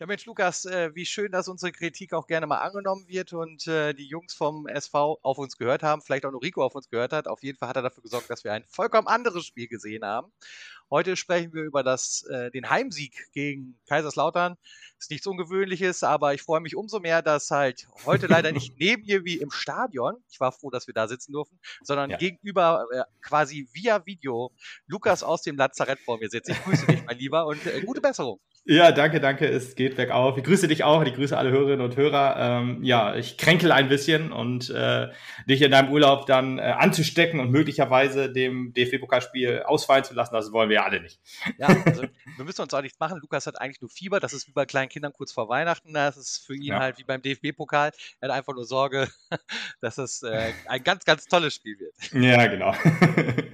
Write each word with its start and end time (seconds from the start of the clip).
Ja, 0.00 0.06
Mensch, 0.06 0.26
Lukas, 0.26 0.64
äh, 0.64 0.94
wie 0.94 1.06
schön, 1.06 1.30
dass 1.30 1.48
unsere 1.48 1.70
Kritik 1.72 2.12
auch 2.12 2.26
gerne 2.26 2.46
mal 2.46 2.58
angenommen 2.58 3.06
wird 3.08 3.32
und 3.32 3.66
äh, 3.68 3.94
die 3.94 4.06
Jungs 4.06 4.34
vom 4.34 4.66
SV 4.66 5.20
auf 5.22 5.38
uns 5.38 5.56
gehört 5.56 5.82
haben, 5.82 6.02
vielleicht 6.02 6.26
auch 6.26 6.32
nur 6.32 6.42
Rico 6.42 6.64
auf 6.64 6.74
uns 6.74 6.90
gehört 6.90 7.12
hat. 7.12 7.28
Auf 7.28 7.42
jeden 7.42 7.56
Fall 7.56 7.68
hat 7.68 7.76
er 7.76 7.82
dafür 7.82 8.02
gesorgt, 8.02 8.28
dass 8.28 8.44
wir 8.44 8.52
ein 8.52 8.64
vollkommen 8.66 9.06
anderes 9.06 9.46
Spiel 9.46 9.68
gesehen 9.68 10.04
haben. 10.04 10.32
Heute 10.94 11.16
sprechen 11.16 11.52
wir 11.52 11.64
über 11.64 11.82
das, 11.82 12.22
äh, 12.30 12.52
den 12.52 12.70
Heimsieg 12.70 13.32
gegen 13.32 13.76
Kaiserslautern. 13.88 14.56
Ist 14.96 15.10
nichts 15.10 15.26
Ungewöhnliches, 15.26 16.04
aber 16.04 16.34
ich 16.34 16.42
freue 16.42 16.60
mich 16.60 16.76
umso 16.76 17.00
mehr, 17.00 17.20
dass 17.20 17.50
halt 17.50 17.88
heute 18.06 18.28
leider 18.28 18.52
nicht 18.52 18.74
neben 18.78 19.04
mir 19.04 19.24
wie 19.24 19.38
im 19.38 19.50
Stadion, 19.50 20.22
ich 20.30 20.38
war 20.38 20.52
froh, 20.52 20.70
dass 20.70 20.86
wir 20.86 20.94
da 20.94 21.08
sitzen 21.08 21.32
durften, 21.32 21.58
sondern 21.82 22.10
ja. 22.10 22.16
gegenüber 22.16 22.86
äh, 22.92 23.02
quasi 23.22 23.68
via 23.72 24.06
Video 24.06 24.52
Lukas 24.86 25.24
aus 25.24 25.42
dem 25.42 25.56
Lazarett 25.56 25.98
vor 25.98 26.18
mir 26.18 26.30
sitzt. 26.30 26.50
Ich 26.50 26.62
grüße 26.62 26.86
dich, 26.86 27.04
mein 27.04 27.18
Lieber, 27.18 27.44
und 27.46 27.66
äh, 27.66 27.80
gute 27.80 28.00
Besserung. 28.00 28.38
Ja, 28.66 28.92
danke, 28.92 29.20
danke. 29.20 29.46
Es 29.46 29.74
geht 29.74 29.96
bergauf. 29.96 30.38
Ich 30.38 30.44
grüße 30.44 30.68
dich 30.68 30.84
auch. 30.84 31.04
Ich 31.04 31.12
grüße 31.14 31.36
alle 31.36 31.50
Hörerinnen 31.50 31.82
und 31.82 31.96
Hörer. 31.96 32.36
Ähm, 32.38 32.82
ja, 32.82 33.14
ich 33.14 33.36
kränkel 33.36 33.70
ein 33.70 33.90
bisschen 33.90 34.32
und 34.32 34.70
äh, 34.70 35.08
dich 35.46 35.60
in 35.60 35.70
deinem 35.70 35.92
Urlaub 35.92 36.24
dann 36.24 36.58
äh, 36.58 36.62
anzustecken 36.62 37.40
und 37.40 37.50
möglicherweise 37.50 38.32
dem 38.32 38.72
DFB-Pokalspiel 38.72 39.64
ausfallen 39.64 40.04
zu 40.04 40.14
lassen, 40.14 40.32
das 40.32 40.50
wollen 40.50 40.70
wir 40.70 40.76
ja 40.76 40.84
alle 40.84 41.02
nicht. 41.02 41.20
Ja, 41.58 41.66
also 41.84 42.04
wir 42.36 42.44
müssen 42.44 42.62
uns 42.62 42.72
auch 42.72 42.80
nichts 42.80 42.98
machen. 42.98 43.18
Lukas 43.20 43.46
hat 43.46 43.60
eigentlich 43.60 43.82
nur 43.82 43.90
Fieber. 43.90 44.18
Das 44.18 44.32
ist 44.32 44.48
wie 44.48 44.52
bei 44.52 44.64
kleinen 44.64 44.88
Kindern 44.88 45.12
kurz 45.12 45.30
vor 45.30 45.50
Weihnachten. 45.50 45.92
Das 45.92 46.16
ist 46.16 46.46
für 46.46 46.54
ihn 46.54 46.62
ja. 46.62 46.78
halt 46.78 46.96
wie 46.96 47.04
beim 47.04 47.20
DFB-Pokal. 47.20 47.90
Er 48.20 48.28
hat 48.30 48.34
einfach 48.34 48.54
nur 48.54 48.64
Sorge, 48.64 49.08
dass 49.82 49.98
es 49.98 50.22
äh, 50.22 50.52
ein 50.68 50.82
ganz, 50.82 51.04
ganz 51.04 51.26
tolles 51.26 51.54
Spiel 51.54 51.78
wird. 51.78 51.94
Ja, 52.14 52.46
genau. 52.46 52.74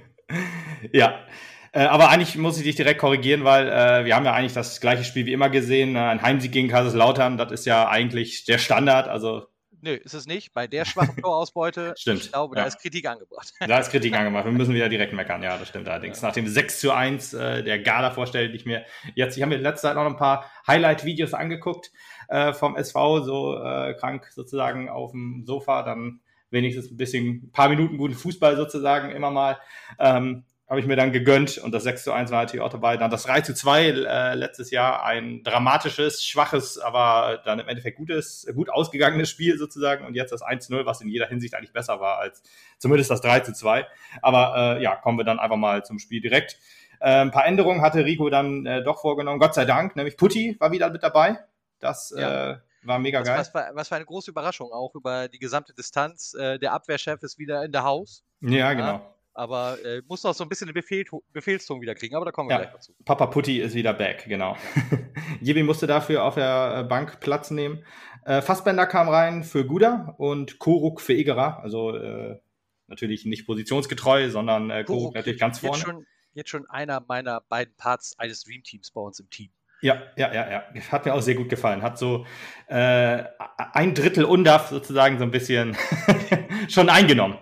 ja. 0.93 1.25
Äh, 1.73 1.83
aber 1.83 2.09
eigentlich 2.09 2.37
muss 2.37 2.57
ich 2.57 2.63
dich 2.63 2.75
direkt 2.75 2.99
korrigieren, 2.99 3.43
weil 3.43 3.67
äh, 3.67 4.05
wir 4.05 4.15
haben 4.15 4.25
ja 4.25 4.33
eigentlich 4.33 4.53
das 4.53 4.81
gleiche 4.81 5.03
Spiel 5.03 5.25
wie 5.25 5.33
immer 5.33 5.49
gesehen. 5.49 5.95
Äh, 5.95 5.99
ein 5.99 6.21
Heimsieg 6.21 6.51
gegen 6.51 6.67
Kaiserslautern, 6.67 7.37
das 7.37 7.51
ist 7.51 7.65
ja 7.65 7.87
eigentlich 7.87 8.45
der 8.45 8.57
Standard. 8.57 9.07
Also 9.07 9.47
Nö, 9.83 9.93
ist 9.93 10.13
es 10.13 10.27
nicht. 10.27 10.53
Bei 10.53 10.67
der 10.67 10.85
schwachen 10.85 11.17
Torausbeute, 11.17 11.93
stimmt. 11.97 12.21
ich 12.21 12.31
glaube, 12.31 12.55
ja. 12.55 12.61
da 12.61 12.67
ist 12.67 12.79
Kritik 12.79 13.07
angebracht. 13.07 13.51
Da 13.67 13.79
ist 13.79 13.89
Kritik 13.89 14.13
angebracht. 14.13 14.45
Wir 14.45 14.51
müssen 14.51 14.73
wieder 14.73 14.89
direkt 14.89 15.13
meckern. 15.13 15.41
Ja, 15.41 15.57
das 15.57 15.69
stimmt 15.69 15.87
allerdings. 15.87 16.21
Ja. 16.21 16.27
Nach 16.27 16.33
dem 16.33 16.47
6 16.47 16.79
zu 16.79 16.91
1 16.91 17.33
äh, 17.33 17.63
der 17.63 17.79
Gala 17.79 18.11
vorstelle 18.11 18.51
ich 18.51 18.65
mir 18.65 18.85
jetzt, 19.15 19.37
ich 19.37 19.41
habe 19.41 19.51
mir 19.51 19.55
in 19.55 19.63
letzter 19.63 19.89
Zeit 19.89 19.95
noch 19.95 20.05
ein 20.05 20.17
paar 20.17 20.51
Highlight-Videos 20.67 21.33
angeguckt 21.33 21.91
äh, 22.27 22.53
vom 22.53 22.75
SV, 22.75 23.23
so 23.23 23.57
äh, 23.57 23.95
krank 23.95 24.29
sozusagen 24.33 24.89
auf 24.89 25.11
dem 25.11 25.43
Sofa, 25.45 25.81
dann 25.83 26.21
wenigstens 26.51 26.91
ein 26.91 26.97
bisschen, 26.97 27.45
ein 27.45 27.51
paar 27.51 27.69
Minuten 27.69 27.97
guten 27.97 28.13
Fußball 28.13 28.57
sozusagen 28.57 29.11
immer 29.11 29.31
mal. 29.31 29.57
Ähm, 29.99 30.43
habe 30.71 30.79
ich 30.79 30.87
mir 30.87 30.95
dann 30.95 31.11
gegönnt 31.11 31.57
und 31.57 31.73
das 31.73 31.83
6 31.83 32.05
zu 32.05 32.13
1 32.13 32.31
war 32.31 32.43
natürlich 32.43 32.63
auch 32.63 32.71
dabei. 32.71 32.95
Dann 32.95 33.11
das 33.11 33.23
3 33.23 33.41
zu 33.41 33.53
2 33.53 33.87
äh, 33.87 34.35
letztes 34.35 34.71
Jahr, 34.71 35.03
ein 35.03 35.43
dramatisches, 35.43 36.23
schwaches, 36.23 36.79
aber 36.79 37.41
dann 37.43 37.59
im 37.59 37.67
Endeffekt 37.67 37.97
gutes, 37.97 38.47
gut 38.55 38.69
ausgegangenes 38.69 39.29
Spiel 39.29 39.57
sozusagen 39.57 40.05
und 40.05 40.15
jetzt 40.15 40.31
das 40.31 40.41
1 40.41 40.67
zu 40.67 40.71
0, 40.71 40.85
was 40.85 41.01
in 41.01 41.09
jeder 41.09 41.27
Hinsicht 41.27 41.55
eigentlich 41.55 41.73
besser 41.73 41.99
war 41.99 42.19
als 42.19 42.41
zumindest 42.77 43.11
das 43.11 43.19
3 43.19 43.41
zu 43.41 43.51
2. 43.51 43.85
Aber 44.21 44.77
äh, 44.77 44.81
ja, 44.81 44.95
kommen 44.95 45.17
wir 45.17 45.25
dann 45.25 45.39
einfach 45.39 45.57
mal 45.57 45.83
zum 45.83 45.99
Spiel 45.99 46.21
direkt. 46.21 46.57
Äh, 47.01 47.19
ein 47.19 47.31
paar 47.31 47.45
Änderungen 47.45 47.81
hatte 47.81 48.05
Rico 48.05 48.29
dann 48.29 48.65
äh, 48.65 48.81
doch 48.81 49.01
vorgenommen, 49.01 49.41
Gott 49.41 49.53
sei 49.53 49.65
Dank, 49.65 49.97
nämlich 49.97 50.15
Putti 50.15 50.55
war 50.57 50.71
wieder 50.71 50.89
mit 50.89 51.03
dabei. 51.03 51.37
Das 51.81 52.13
ja. 52.17 52.51
äh, 52.51 52.57
war 52.83 52.97
mega 52.97 53.19
was, 53.19 53.27
geil. 53.27 53.39
Was 53.39 53.53
war, 53.53 53.71
was 53.73 53.91
war 53.91 53.97
eine 53.97 54.05
große 54.05 54.31
Überraschung, 54.31 54.71
auch 54.71 54.95
über 54.95 55.27
die 55.27 55.39
gesamte 55.39 55.73
Distanz. 55.73 56.33
Äh, 56.33 56.59
der 56.59 56.71
Abwehrchef 56.71 57.21
ist 57.23 57.37
wieder 57.39 57.61
in 57.65 57.73
der 57.73 57.83
Haus. 57.83 58.23
Ja, 58.39 58.71
genau. 58.71 58.87
Ja 58.87 59.15
aber 59.33 59.77
äh, 59.83 60.01
muss 60.07 60.23
noch 60.23 60.33
so 60.33 60.43
ein 60.43 60.49
bisschen 60.49 60.67
den 60.67 60.73
Befehl, 60.73 61.05
Befehlston 61.31 61.81
wieder 61.81 61.95
kriegen, 61.95 62.15
aber 62.15 62.25
da 62.25 62.31
kommen 62.31 62.49
wir 62.49 62.55
ja, 62.55 62.61
gleich 62.63 62.73
dazu. 62.73 62.93
Papa 63.05 63.27
Putti 63.27 63.59
ist 63.59 63.75
wieder 63.75 63.93
back, 63.93 64.25
genau. 64.27 64.57
Jebi 65.41 65.63
musste 65.63 65.87
dafür 65.87 66.23
auf 66.23 66.35
der 66.35 66.79
äh, 66.79 66.83
Bank 66.87 67.19
Platz 67.19 67.51
nehmen. 67.51 67.83
Äh, 68.25 68.41
Fassbender 68.41 68.85
kam 68.85 69.09
rein 69.09 69.43
für 69.43 69.65
Guda 69.65 70.15
und 70.17 70.59
Koruk 70.59 71.01
für 71.01 71.13
Egerer, 71.13 71.59
also 71.63 71.95
äh, 71.95 72.39
natürlich 72.87 73.25
nicht 73.25 73.45
positionsgetreu, 73.45 74.29
sondern 74.29 74.69
äh, 74.69 74.83
Koruk, 74.83 75.01
Koruk 75.01 75.15
natürlich 75.15 75.39
ganz 75.39 75.59
vorne. 75.59 75.77
Jetzt 75.77 75.85
schon, 75.85 76.05
jetzt 76.33 76.49
schon 76.49 76.69
einer 76.69 77.03
meiner 77.07 77.41
beiden 77.41 77.75
Parts 77.75 78.17
eines 78.19 78.43
Dream 78.43 78.63
Teams 78.63 78.91
bei 78.91 79.01
uns 79.01 79.19
im 79.19 79.29
Team. 79.29 79.49
Ja, 79.83 79.99
ja, 80.15 80.31
ja, 80.31 80.51
ja. 80.51 80.63
Hat 80.91 81.05
mir 81.05 81.13
auch 81.15 81.21
sehr 81.21 81.33
gut 81.33 81.49
gefallen. 81.49 81.81
Hat 81.81 81.97
so 81.97 82.27
äh, 82.67 83.23
ein 83.57 83.95
Drittel 83.95 84.25
Undaf 84.25 84.69
sozusagen 84.69 85.17
so 85.17 85.23
ein 85.23 85.31
bisschen 85.31 85.75
schon 86.69 86.87
eingenommen 86.87 87.39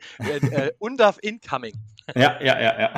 äh, 0.18 0.46
äh 0.46 0.72
Undaf 0.78 1.18
Incoming. 1.22 1.74
Ja, 2.16 2.40
ja, 2.42 2.60
ja, 2.60 2.80
ja. 2.80 2.94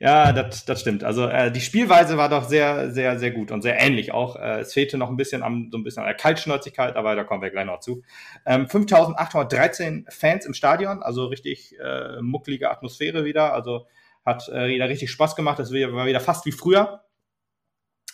Ja, 0.00 0.32
das, 0.32 0.64
das 0.64 0.80
stimmt. 0.80 1.04
Also 1.04 1.26
äh, 1.26 1.52
die 1.52 1.60
Spielweise 1.60 2.16
war 2.16 2.28
doch 2.28 2.44
sehr, 2.44 2.90
sehr, 2.90 3.18
sehr 3.18 3.30
gut 3.30 3.50
und 3.50 3.62
sehr 3.62 3.78
ähnlich 3.78 4.12
auch. 4.12 4.36
Äh, 4.36 4.60
es 4.60 4.72
fehlte 4.72 4.96
noch 4.96 5.10
ein 5.10 5.16
bisschen 5.16 5.42
am, 5.42 5.68
so 5.70 5.78
ein 5.78 5.84
bisschen 5.84 6.02
an 6.02 6.08
der 6.08 6.16
Kaltschnäuzigkeit, 6.16 6.96
aber 6.96 7.14
da 7.14 7.24
kommen 7.24 7.42
wir 7.42 7.50
gleich 7.50 7.66
noch 7.66 7.80
zu. 7.80 8.02
Ähm, 8.46 8.68
5813 8.68 10.06
Fans 10.08 10.46
im 10.46 10.54
Stadion, 10.54 11.02
also 11.02 11.26
richtig 11.26 11.76
äh, 11.78 12.20
mucklige 12.22 12.70
Atmosphäre 12.70 13.24
wieder. 13.24 13.52
Also 13.52 13.86
hat 14.24 14.48
äh, 14.48 14.68
wieder 14.68 14.88
richtig 14.88 15.10
Spaß 15.10 15.36
gemacht. 15.36 15.58
Das 15.58 15.72
war 15.72 16.06
wieder 16.06 16.20
fast 16.20 16.46
wie 16.46 16.52
früher. 16.52 17.04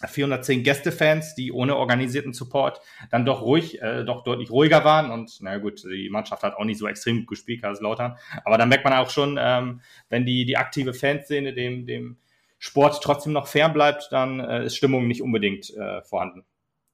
410 0.07 0.63
Gästefans, 0.63 1.35
die 1.35 1.53
ohne 1.53 1.77
organisierten 1.77 2.33
Support 2.33 2.81
dann 3.11 3.25
doch 3.25 3.43
ruhig, 3.43 3.83
äh, 3.83 4.05
doch 4.05 4.23
deutlich 4.25 4.51
ruhiger 4.51 4.85
waren. 4.85 5.11
Und 5.11 5.39
na 5.41 5.59
gut, 5.59 5.83
die 5.85 6.09
Mannschaft 6.11 6.43
hat 6.43 6.57
auch 6.57 6.65
nicht 6.65 6.79
so 6.79 6.87
extrem 6.87 7.21
gut 7.21 7.29
gespielt, 7.29 7.63
Kaiserslautern. 7.63 8.17
Aber 8.45 8.59
da 8.59 8.67
merkt 8.67 8.85
man 8.85 8.93
auch 8.93 9.11
schon, 9.11 9.39
ähm, 9.41 9.81
wenn 10.09 10.25
die, 10.25 10.45
die 10.45 10.57
aktive 10.57 10.95
Fanszene 10.95 11.53
dem, 11.53 11.87
dem 11.87 12.19
Sport 12.59 13.01
trotzdem 13.03 13.33
noch 13.33 13.47
fern 13.47 13.73
bleibt, 13.73 14.09
dann 14.11 14.41
äh, 14.41 14.67
ist 14.67 14.77
Stimmung 14.77 15.07
nicht 15.07 15.23
unbedingt 15.23 15.75
äh, 15.77 16.03
vorhanden. 16.03 16.45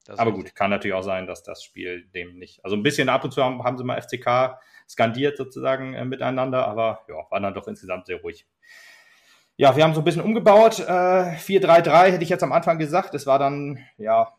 Aber 0.08 0.32
gut, 0.32 0.54
kann 0.54 0.70
natürlich 0.70 0.94
auch 0.94 1.02
sein, 1.02 1.26
dass 1.26 1.42
das 1.42 1.62
Spiel 1.62 2.06
dem 2.14 2.38
nicht. 2.38 2.62
Also 2.62 2.76
ein 2.76 2.82
bisschen 2.82 3.08
ab 3.08 3.24
und 3.24 3.32
zu 3.32 3.42
haben, 3.42 3.64
haben 3.64 3.78
sie 3.78 3.84
mal 3.84 4.00
FCK 4.00 4.58
skandiert 4.88 5.38
sozusagen 5.38 5.94
äh, 5.94 6.04
miteinander, 6.04 6.66
aber 6.66 7.00
ja, 7.08 7.14
war 7.30 7.40
dann 7.40 7.54
doch 7.54 7.66
insgesamt 7.66 8.06
sehr 8.06 8.20
ruhig. 8.20 8.46
Ja, 9.56 9.76
wir 9.76 9.84
haben 9.84 9.94
so 9.94 10.00
ein 10.00 10.04
bisschen 10.04 10.22
umgebaut. 10.22 10.80
Äh, 10.80 11.36
4-3-3 11.36 12.10
hätte 12.10 12.24
ich 12.24 12.28
jetzt 12.28 12.42
am 12.42 12.50
Anfang 12.50 12.76
gesagt. 12.76 13.14
Es 13.14 13.24
war 13.24 13.38
dann, 13.38 13.78
ja, 13.98 14.32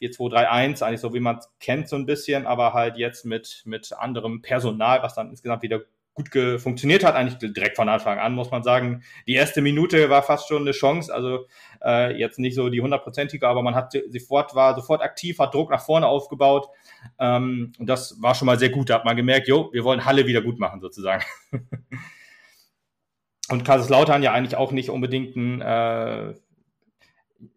4-2-3-1, 0.00 0.82
eigentlich 0.84 1.00
so 1.00 1.12
wie 1.12 1.18
man 1.18 1.38
es 1.38 1.48
kennt, 1.58 1.88
so 1.88 1.96
ein 1.96 2.06
bisschen, 2.06 2.46
aber 2.46 2.72
halt 2.72 2.96
jetzt 2.96 3.24
mit, 3.24 3.62
mit 3.64 3.92
anderem 3.92 4.42
Personal, 4.42 5.02
was 5.02 5.14
dann 5.16 5.30
insgesamt 5.30 5.62
wieder 5.62 5.80
gut 6.14 6.30
funktioniert 6.60 7.02
hat, 7.02 7.16
eigentlich 7.16 7.52
direkt 7.52 7.76
von 7.76 7.88
Anfang 7.88 8.20
an, 8.20 8.34
muss 8.34 8.52
man 8.52 8.62
sagen. 8.62 9.02
Die 9.26 9.34
erste 9.34 9.60
Minute 9.60 10.08
war 10.08 10.22
fast 10.22 10.46
schon 10.46 10.62
eine 10.62 10.72
Chance, 10.72 11.12
also 11.12 11.46
äh, 11.82 12.16
jetzt 12.16 12.38
nicht 12.38 12.54
so 12.54 12.68
die 12.68 12.80
hundertprozentige, 12.80 13.48
aber 13.48 13.62
man 13.62 13.74
hat 13.74 13.92
sofort, 14.10 14.54
war 14.54 14.76
sofort 14.76 15.02
aktiv, 15.02 15.38
hat 15.40 15.52
Druck 15.52 15.70
nach 15.70 15.84
vorne 15.84 16.06
aufgebaut. 16.06 16.68
Ähm, 17.18 17.72
und 17.78 17.88
das 17.88 18.22
war 18.22 18.36
schon 18.36 18.46
mal 18.46 18.58
sehr 18.58 18.70
gut. 18.70 18.90
Da 18.90 18.94
hat 18.94 19.04
man 19.04 19.16
gemerkt, 19.16 19.48
jo, 19.48 19.70
wir 19.72 19.82
wollen 19.82 20.04
Halle 20.04 20.26
wieder 20.26 20.42
gut 20.42 20.60
machen, 20.60 20.80
sozusagen. 20.80 21.24
Und 23.50 23.64
Kaiserslautern 23.64 24.22
ja 24.22 24.32
eigentlich 24.32 24.56
auch 24.56 24.70
nicht 24.70 24.90
unbedingt 24.90 25.34
ein, 25.36 25.60
äh, 25.60 26.34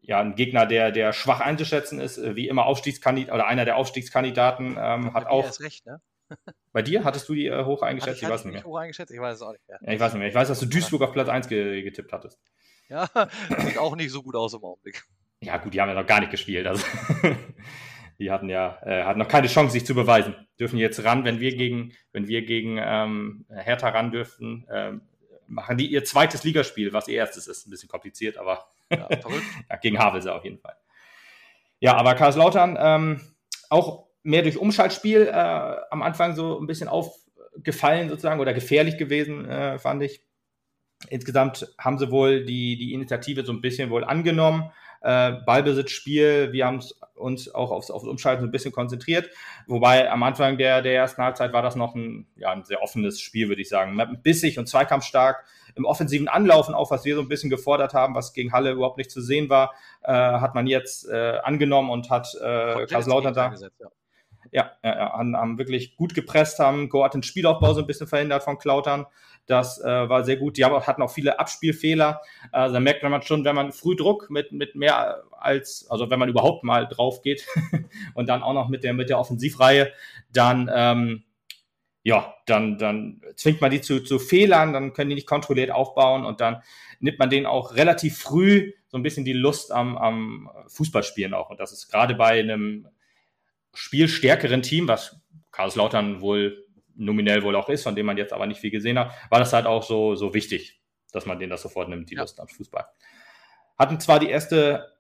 ja, 0.01 0.19
ein 0.19 0.35
Gegner, 0.35 0.65
der, 0.65 0.91
der 0.91 1.13
schwach 1.13 1.39
einzuschätzen 1.39 1.99
ist, 1.99 2.17
äh, 2.17 2.35
wie 2.35 2.47
immer 2.47 2.65
Aufstiegskandidat 2.65 3.33
oder 3.33 3.45
einer 3.45 3.65
der 3.65 3.77
Aufstiegskandidaten 3.77 4.75
ähm, 4.79 5.13
hat 5.13 5.27
auch. 5.27 5.59
Recht, 5.59 5.85
ne? 5.85 6.01
Bei 6.71 6.81
dir 6.81 7.03
hattest 7.03 7.29
du 7.29 7.35
die 7.35 7.45
äh, 7.45 7.63
hoch 7.63 7.83
eingeschätzt? 7.83 8.17
ich, 8.17 8.23
ich 8.23 8.29
weiß 8.29 8.45
nicht 8.45 8.53
mehr. 8.53 8.63
Hoch 8.63 8.77
eingeschätzt? 8.77 9.11
Ich 9.11 9.19
weiß 9.19 9.35
es 9.35 9.41
auch 9.43 9.51
nicht 9.51 9.67
mehr. 9.67 9.79
Ja, 9.81 9.93
ich 9.93 9.99
weiß 9.99 10.13
nicht 10.13 10.19
mehr. 10.19 10.29
Ich 10.29 10.35
weiß, 10.35 10.47
dass 10.47 10.59
du 10.59 10.65
Duisburg 10.65 11.03
auf 11.03 11.11
Platz 11.11 11.29
1 11.29 11.47
ge 11.47 11.83
getippt 11.83 12.11
hattest. 12.11 12.39
Ja, 12.89 13.07
sieht 13.59 13.77
auch 13.77 13.95
nicht 13.95 14.11
so 14.11 14.23
gut 14.23 14.35
aus 14.35 14.53
im 14.53 14.63
Augenblick. 14.63 15.03
Ja, 15.41 15.57
gut, 15.57 15.73
die 15.73 15.81
haben 15.81 15.89
ja 15.89 15.95
noch 15.95 16.07
gar 16.07 16.21
nicht 16.21 16.31
gespielt. 16.31 16.65
Also 16.65 16.83
die 18.19 18.31
hatten 18.31 18.49
ja 18.49 18.79
äh, 18.83 19.03
hatten 19.03 19.19
noch 19.19 19.27
keine 19.27 19.47
Chance, 19.47 19.73
sich 19.73 19.85
zu 19.85 19.93
beweisen. 19.93 20.35
Dürfen 20.59 20.79
jetzt 20.79 21.03
ran, 21.03 21.23
wenn 21.23 21.39
wir 21.39 21.55
gegen, 21.55 21.93
wenn 22.11 22.27
wir 22.27 22.43
gegen 22.43 22.79
ähm, 22.81 23.45
Hertha 23.49 23.89
ran 23.89 24.11
dürfen, 24.11 24.65
ähm, 24.71 25.01
machen 25.53 25.77
die 25.77 25.87
ihr 25.87 26.03
zweites 26.03 26.43
Ligaspiel, 26.43 26.93
was 26.93 27.07
ihr 27.07 27.15
erstes 27.15 27.47
ist. 27.47 27.67
Ein 27.67 27.71
bisschen 27.71 27.89
kompliziert, 27.89 28.37
aber 28.37 28.67
ja, 28.89 29.07
ja, 29.69 29.75
gegen 29.77 29.99
Havelse 29.99 30.33
auf 30.33 30.43
jeden 30.43 30.59
Fall. 30.59 30.75
Ja, 31.79 31.95
aber 31.95 32.15
Karlslautern 32.15 32.77
ähm, 32.79 33.21
auch 33.69 34.07
mehr 34.23 34.41
durch 34.41 34.57
Umschaltspiel 34.57 35.27
äh, 35.27 35.31
am 35.91 36.01
Anfang 36.01 36.35
so 36.35 36.59
ein 36.59 36.67
bisschen 36.67 36.87
aufgefallen 36.87 38.09
sozusagen 38.09 38.39
oder 38.39 38.53
gefährlich 38.53 38.97
gewesen, 38.97 39.49
äh, 39.49 39.77
fand 39.77 40.01
ich. 40.03 40.21
Insgesamt 41.09 41.67
haben 41.77 41.97
sie 41.97 42.11
wohl 42.11 42.45
die, 42.45 42.77
die 42.77 42.93
Initiative 42.93 43.45
so 43.45 43.51
ein 43.51 43.59
bisschen 43.59 43.89
wohl 43.89 44.05
angenommen. 44.05 44.71
Äh, 45.03 45.33
Ballbesitzspiel, 45.45 46.53
wir 46.53 46.65
haben 46.65 46.81
uns 47.15 47.53
auch 47.53 47.71
aufs, 47.71 47.91
aufs 47.91 48.05
Umschalten 48.05 48.41
so 48.41 48.47
ein 48.47 48.51
bisschen 48.51 48.71
konzentriert. 48.71 49.29
Wobei 49.67 50.09
am 50.09 50.23
Anfang 50.23 50.57
der, 50.57 50.81
der 50.81 50.95
ersten 50.95 51.21
Halbzeit 51.21 51.51
war 51.51 51.61
das 51.61 51.75
noch 51.75 51.93
ein, 51.93 52.25
ja, 52.37 52.51
ein 52.51 52.63
sehr 52.63 52.81
offenes 52.81 53.19
Spiel, 53.19 53.49
würde 53.49 53.61
ich 53.61 53.69
sagen. 53.69 53.99
Bissig 54.23 54.57
und 54.57 54.67
zweikampfstark 54.67 55.43
im 55.75 55.85
offensiven 55.85 56.27
Anlaufen, 56.27 56.73
auch 56.73 56.89
was 56.91 57.03
wir 57.03 57.15
so 57.15 57.21
ein 57.21 57.27
bisschen 57.27 57.49
gefordert 57.49 57.93
haben, 57.93 58.15
was 58.15 58.33
gegen 58.33 58.53
Halle 58.53 58.71
überhaupt 58.71 58.97
nicht 58.97 59.11
zu 59.11 59.21
sehen 59.21 59.49
war, 59.49 59.73
äh, 60.03 60.13
hat 60.13 60.55
man 60.55 60.67
jetzt 60.67 61.09
äh, 61.09 61.39
angenommen 61.43 61.89
und 61.89 62.09
hat 62.09 62.33
äh, 62.35 62.85
Kaiserslautern 62.85 63.33
da. 63.33 63.53
Ja. 63.79 63.87
Ja, 64.53 64.71
ja, 64.83 65.13
haben, 65.13 65.35
haben 65.35 65.57
wirklich 65.57 65.95
gut 65.95 66.13
gepresst, 66.13 66.59
haben 66.59 66.87
Goat 66.87 67.15
den 67.15 67.23
Spielaufbau 67.23 67.73
so 67.73 67.81
ein 67.81 67.87
bisschen 67.87 68.07
verhindert 68.07 68.43
von 68.43 68.59
Klautern. 68.59 69.07
Das 69.47 69.81
äh, 69.81 70.09
war 70.09 70.23
sehr 70.23 70.37
gut. 70.37 70.57
Die 70.57 70.63
haben 70.63 70.73
auch, 70.73 70.85
hatten 70.85 71.01
auch 71.01 71.11
viele 71.11 71.39
Abspielfehler. 71.39 72.21
Also 72.51 72.75
da 72.75 72.79
merkt 72.79 73.03
man 73.03 73.21
schon, 73.23 73.43
wenn 73.43 73.55
man 73.55 73.71
früh 73.71 73.95
Druck 73.95 74.29
mit, 74.29 74.51
mit 74.51 74.75
mehr 74.75 75.23
als, 75.31 75.87
also 75.89 76.09
wenn 76.09 76.19
man 76.19 76.29
überhaupt 76.29 76.63
mal 76.63 76.87
drauf 76.87 77.21
geht 77.23 77.45
und 78.13 78.29
dann 78.29 78.43
auch 78.43 78.53
noch 78.53 78.69
mit 78.69 78.83
der, 78.83 78.93
mit 78.93 79.09
der 79.09 79.19
Offensivreihe, 79.19 79.91
dann, 80.31 80.69
ähm, 80.73 81.23
ja, 82.03 82.35
dann, 82.45 82.77
dann 82.77 83.21
zwingt 83.35 83.59
man 83.59 83.71
die 83.71 83.81
zu, 83.81 84.03
zu 84.03 84.19
Fehlern, 84.19 84.71
dann 84.71 84.93
können 84.93 85.09
die 85.09 85.15
nicht 85.15 85.27
kontrolliert 85.27 85.71
aufbauen 85.71 86.25
und 86.25 86.41
dann 86.41 86.61
nimmt 86.99 87.17
man 87.17 87.29
denen 87.29 87.45
auch 87.45 87.75
relativ 87.75 88.19
früh 88.19 88.73
so 88.87 88.97
ein 88.97 89.03
bisschen 89.03 89.25
die 89.25 89.33
Lust 89.33 89.71
am, 89.71 89.97
am 89.97 90.51
Fußballspielen 90.67 91.33
auch. 91.33 91.49
Und 91.49 91.59
das 91.59 91.71
ist 91.71 91.89
gerade 91.89 92.13
bei 92.13 92.39
einem 92.39 92.87
spielstärkeren 93.73 94.61
Team, 94.61 94.87
was 94.87 95.19
Karlslautern 95.51 96.21
wohl 96.21 96.65
nominell 96.95 97.43
wohl 97.43 97.55
auch 97.55 97.69
ist, 97.69 97.83
von 97.83 97.95
dem 97.95 98.05
man 98.05 98.17
jetzt 98.17 98.33
aber 98.33 98.45
nicht 98.45 98.59
viel 98.59 98.71
gesehen 98.71 98.99
hat, 98.99 99.11
war 99.29 99.39
das 99.39 99.53
halt 99.53 99.65
auch 99.65 99.83
so, 99.83 100.15
so 100.15 100.33
wichtig, 100.33 100.81
dass 101.11 101.25
man 101.25 101.39
denen 101.39 101.49
das 101.49 101.61
sofort 101.61 101.89
nimmt, 101.89 102.09
die 102.09 102.15
ja. 102.15 102.21
Lust 102.21 102.39
am 102.39 102.47
Fußball. 102.47 102.85
Hatten 103.77 103.99
zwar 103.99 104.19
die 104.19 104.29
erste, 104.29 104.93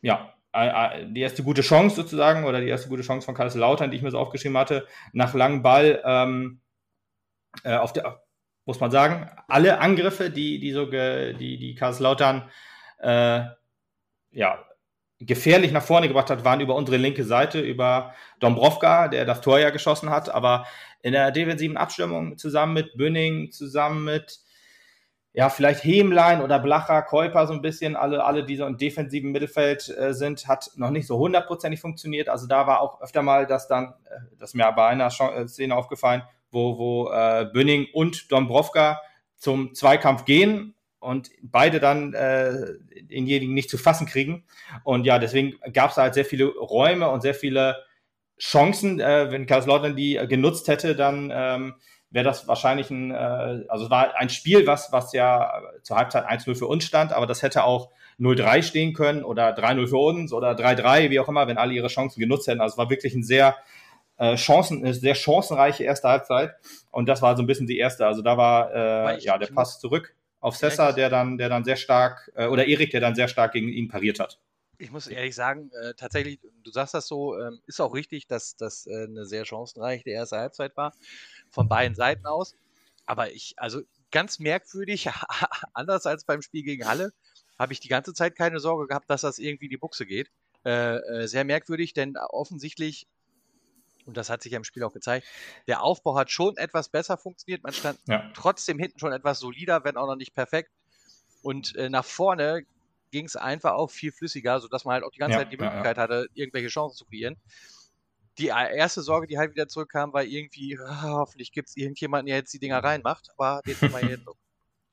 ja, 0.00 0.32
die 0.54 1.20
erste 1.20 1.42
gute 1.42 1.60
Chance 1.60 1.96
sozusagen 1.96 2.44
oder 2.44 2.60
die 2.60 2.68
erste 2.68 2.88
gute 2.88 3.02
Chance 3.02 3.26
von 3.26 3.34
Kaiserslautern, 3.34 3.90
die 3.90 3.98
ich 3.98 4.02
mir 4.02 4.10
so 4.10 4.18
aufgeschrieben 4.18 4.56
hatte, 4.56 4.86
nach 5.12 5.34
langem 5.34 5.62
Ball 5.62 6.02
ähm, 6.04 6.60
äh, 7.62 7.76
auf 7.76 7.92
der, 7.92 8.22
muss 8.64 8.80
man 8.80 8.90
sagen, 8.90 9.30
alle 9.48 9.78
Angriffe, 9.78 10.30
die, 10.30 10.58
die 10.58 10.72
so, 10.72 10.88
ge, 10.88 11.34
die, 11.34 11.58
die 11.58 11.74
Kaiserslautern, 11.74 12.50
äh, 12.98 13.44
ja, 14.30 14.65
gefährlich 15.18 15.72
nach 15.72 15.82
vorne 15.82 16.08
gebracht 16.08 16.30
hat, 16.30 16.44
waren 16.44 16.60
über 16.60 16.74
unsere 16.74 16.98
linke 16.98 17.24
Seite, 17.24 17.60
über 17.60 18.14
Dombrovka, 18.40 19.08
der 19.08 19.24
das 19.24 19.40
Tor 19.40 19.58
ja 19.58 19.70
geschossen 19.70 20.10
hat, 20.10 20.28
aber 20.28 20.66
in 21.02 21.12
der 21.12 21.30
defensiven 21.30 21.76
Abstimmung 21.76 22.36
zusammen 22.36 22.74
mit 22.74 22.96
Bünning, 22.96 23.50
zusammen 23.50 24.04
mit 24.04 24.40
ja, 25.32 25.50
vielleicht 25.50 25.84
Hemlein 25.84 26.40
oder 26.40 26.58
Blacher, 26.58 27.02
Käuper 27.02 27.46
so 27.46 27.52
ein 27.52 27.60
bisschen, 27.60 27.94
alle, 27.94 28.24
alle, 28.24 28.42
die 28.42 28.56
so 28.56 28.64
im 28.64 28.78
defensiven 28.78 29.32
Mittelfeld 29.32 29.94
äh, 29.96 30.14
sind, 30.14 30.48
hat 30.48 30.70
noch 30.76 30.88
nicht 30.88 31.06
so 31.06 31.18
hundertprozentig 31.18 31.78
funktioniert. 31.78 32.30
Also 32.30 32.46
da 32.46 32.66
war 32.66 32.80
auch 32.80 33.02
öfter 33.02 33.20
mal 33.20 33.46
das 33.46 33.68
dann, 33.68 33.92
äh, 34.06 34.16
das 34.38 34.50
ist 34.50 34.54
mir 34.54 34.72
bei 34.72 34.86
einer 34.86 35.08
äh, 35.08 35.46
Szene 35.46 35.76
aufgefallen, 35.76 36.22
wo, 36.50 36.78
wo 36.78 37.10
äh, 37.10 37.44
Bünning 37.52 37.86
und 37.92 38.32
Dombrovka 38.32 39.02
zum 39.36 39.74
Zweikampf 39.74 40.24
gehen 40.24 40.74
und 41.06 41.30
beide 41.40 41.78
dann 41.78 42.14
äh, 42.14 42.74
denjenigen 43.00 43.54
nicht 43.54 43.70
zu 43.70 43.78
fassen 43.78 44.08
kriegen. 44.08 44.44
Und 44.82 45.06
ja, 45.06 45.20
deswegen 45.20 45.54
gab 45.72 45.92
es 45.92 45.96
halt 45.96 46.14
sehr 46.14 46.24
viele 46.24 46.46
Räume 46.46 47.08
und 47.08 47.22
sehr 47.22 47.34
viele 47.34 47.76
Chancen. 48.40 48.98
Äh, 48.98 49.30
wenn 49.30 49.46
Kaiserslautern 49.46 49.94
die 49.94 50.16
äh, 50.16 50.26
genutzt 50.26 50.66
hätte, 50.66 50.96
dann 50.96 51.30
ähm, 51.32 51.74
wäre 52.10 52.24
das 52.24 52.48
wahrscheinlich 52.48 52.90
ein, 52.90 53.12
äh, 53.12 53.64
also 53.68 53.88
war 53.88 54.16
ein 54.16 54.30
Spiel, 54.30 54.66
was, 54.66 54.90
was 54.90 55.12
ja 55.12 55.62
zur 55.84 55.96
Halbzeit 55.96 56.28
1-0 56.28 56.56
für 56.56 56.66
uns 56.66 56.84
stand, 56.84 57.12
aber 57.12 57.26
das 57.26 57.42
hätte 57.42 57.62
auch 57.62 57.90
0-3 58.18 58.64
stehen 58.64 58.92
können 58.92 59.22
oder 59.22 59.56
3-0 59.56 59.86
für 59.86 59.98
uns 59.98 60.32
oder 60.32 60.52
3-3, 60.52 61.10
wie 61.10 61.20
auch 61.20 61.28
immer, 61.28 61.46
wenn 61.46 61.58
alle 61.58 61.72
ihre 61.72 61.88
Chancen 61.88 62.18
genutzt 62.18 62.48
hätten. 62.48 62.60
Also 62.60 62.74
es 62.74 62.78
war 62.78 62.90
wirklich 62.90 63.14
ein 63.14 63.22
sehr 63.22 63.54
äh, 64.16 64.34
Chancen, 64.34 64.82
eine 64.82 64.92
sehr 64.92 65.14
chancenreiche 65.14 65.84
erste 65.84 66.08
Halbzeit. 66.08 66.56
Und 66.90 67.08
das 67.08 67.22
war 67.22 67.36
so 67.36 67.44
ein 67.44 67.46
bisschen 67.46 67.68
die 67.68 67.78
erste. 67.78 68.06
Also 68.06 68.22
da 68.22 68.36
war 68.36 68.74
äh, 68.74 69.20
ja 69.20 69.38
der 69.38 69.48
Pass 69.48 69.78
zurück 69.78 70.16
auf 70.46 70.56
Sessa, 70.56 70.92
der 70.92 71.10
dann, 71.10 71.38
der 71.38 71.48
dann 71.48 71.64
sehr 71.64 71.74
stark, 71.74 72.30
äh, 72.36 72.46
oder 72.46 72.66
Erik, 72.68 72.92
der 72.92 73.00
dann 73.00 73.16
sehr 73.16 73.26
stark 73.26 73.50
gegen 73.50 73.68
ihn 73.68 73.88
pariert 73.88 74.20
hat. 74.20 74.38
Ich 74.78 74.92
muss 74.92 75.08
ehrlich 75.08 75.34
sagen, 75.34 75.72
äh, 75.72 75.94
tatsächlich, 75.94 76.38
du 76.62 76.70
sagst 76.70 76.94
das 76.94 77.08
so, 77.08 77.36
ähm, 77.36 77.60
ist 77.66 77.80
auch 77.80 77.92
richtig, 77.92 78.28
dass 78.28 78.54
das 78.54 78.86
äh, 78.86 79.06
eine 79.08 79.26
sehr 79.26 79.44
chancenreiche 79.44 80.08
erste 80.08 80.36
Halbzeit 80.36 80.76
war, 80.76 80.92
von 81.50 81.68
beiden 81.68 81.96
Seiten 81.96 82.26
aus. 82.26 82.54
Aber 83.06 83.32
ich, 83.32 83.54
also 83.56 83.82
ganz 84.12 84.38
merkwürdig, 84.38 85.08
anders 85.74 86.06
als 86.06 86.24
beim 86.24 86.42
Spiel 86.42 86.62
gegen 86.62 86.86
Halle, 86.86 87.12
habe 87.58 87.72
ich 87.72 87.80
die 87.80 87.88
ganze 87.88 88.14
Zeit 88.14 88.36
keine 88.36 88.60
Sorge 88.60 88.86
gehabt, 88.86 89.10
dass 89.10 89.22
das 89.22 89.40
irgendwie 89.40 89.64
in 89.64 89.70
die 89.70 89.78
Buchse 89.78 90.06
geht. 90.06 90.30
Äh, 90.64 90.98
äh 90.98 91.26
sehr 91.26 91.42
merkwürdig, 91.42 91.92
denn 91.92 92.16
offensichtlich, 92.16 93.08
und 94.06 94.16
das 94.16 94.30
hat 94.30 94.42
sich 94.42 94.52
ja 94.52 94.58
im 94.58 94.64
Spiel 94.64 94.84
auch 94.84 94.92
gezeigt, 94.92 95.26
der 95.66 95.82
Aufbau 95.82 96.16
hat 96.16 96.30
schon 96.30 96.56
etwas 96.56 96.88
besser 96.88 97.16
funktioniert. 97.16 97.62
Man 97.62 97.72
stand 97.72 97.98
ja. 98.06 98.30
trotzdem 98.34 98.78
hinten 98.78 98.98
schon 98.98 99.12
etwas 99.12 99.38
solider, 99.38 99.84
wenn 99.84 99.96
auch 99.96 100.06
noch 100.06 100.16
nicht 100.16 100.34
perfekt. 100.34 100.70
Und 101.42 101.74
äh, 101.76 101.88
nach 101.88 102.04
vorne 102.04 102.64
ging 103.10 103.26
es 103.26 103.36
einfach 103.36 103.72
auch 103.72 103.90
viel 103.90 104.12
flüssiger, 104.12 104.60
sodass 104.60 104.84
man 104.84 104.94
halt 104.94 105.04
auch 105.04 105.10
die 105.10 105.18
ganze 105.18 105.38
ja, 105.38 105.44
Zeit 105.44 105.52
die 105.52 105.56
Möglichkeit 105.56 105.96
ja, 105.96 106.02
hatte, 106.02 106.28
irgendwelche 106.34 106.68
Chancen 106.68 106.96
zu 106.96 107.04
kreieren. 107.04 107.36
Die 108.38 108.48
äh, 108.48 108.76
erste 108.76 109.02
Sorge, 109.02 109.26
die 109.26 109.38
halt 109.38 109.52
wieder 109.52 109.68
zurückkam, 109.68 110.12
war 110.12 110.24
irgendwie, 110.24 110.78
oh, 110.78 111.02
hoffentlich 111.02 111.52
gibt 111.52 111.68
es 111.68 111.76
irgendjemanden, 111.76 112.26
der 112.26 112.36
jetzt 112.36 112.52
die 112.52 112.58
Dinger 112.58 112.78
reinmacht, 112.84 113.30
aber 113.36 113.62
den 113.66 113.80
haben 113.80 113.92
wir 113.92 114.10
jetzt. 114.10 114.26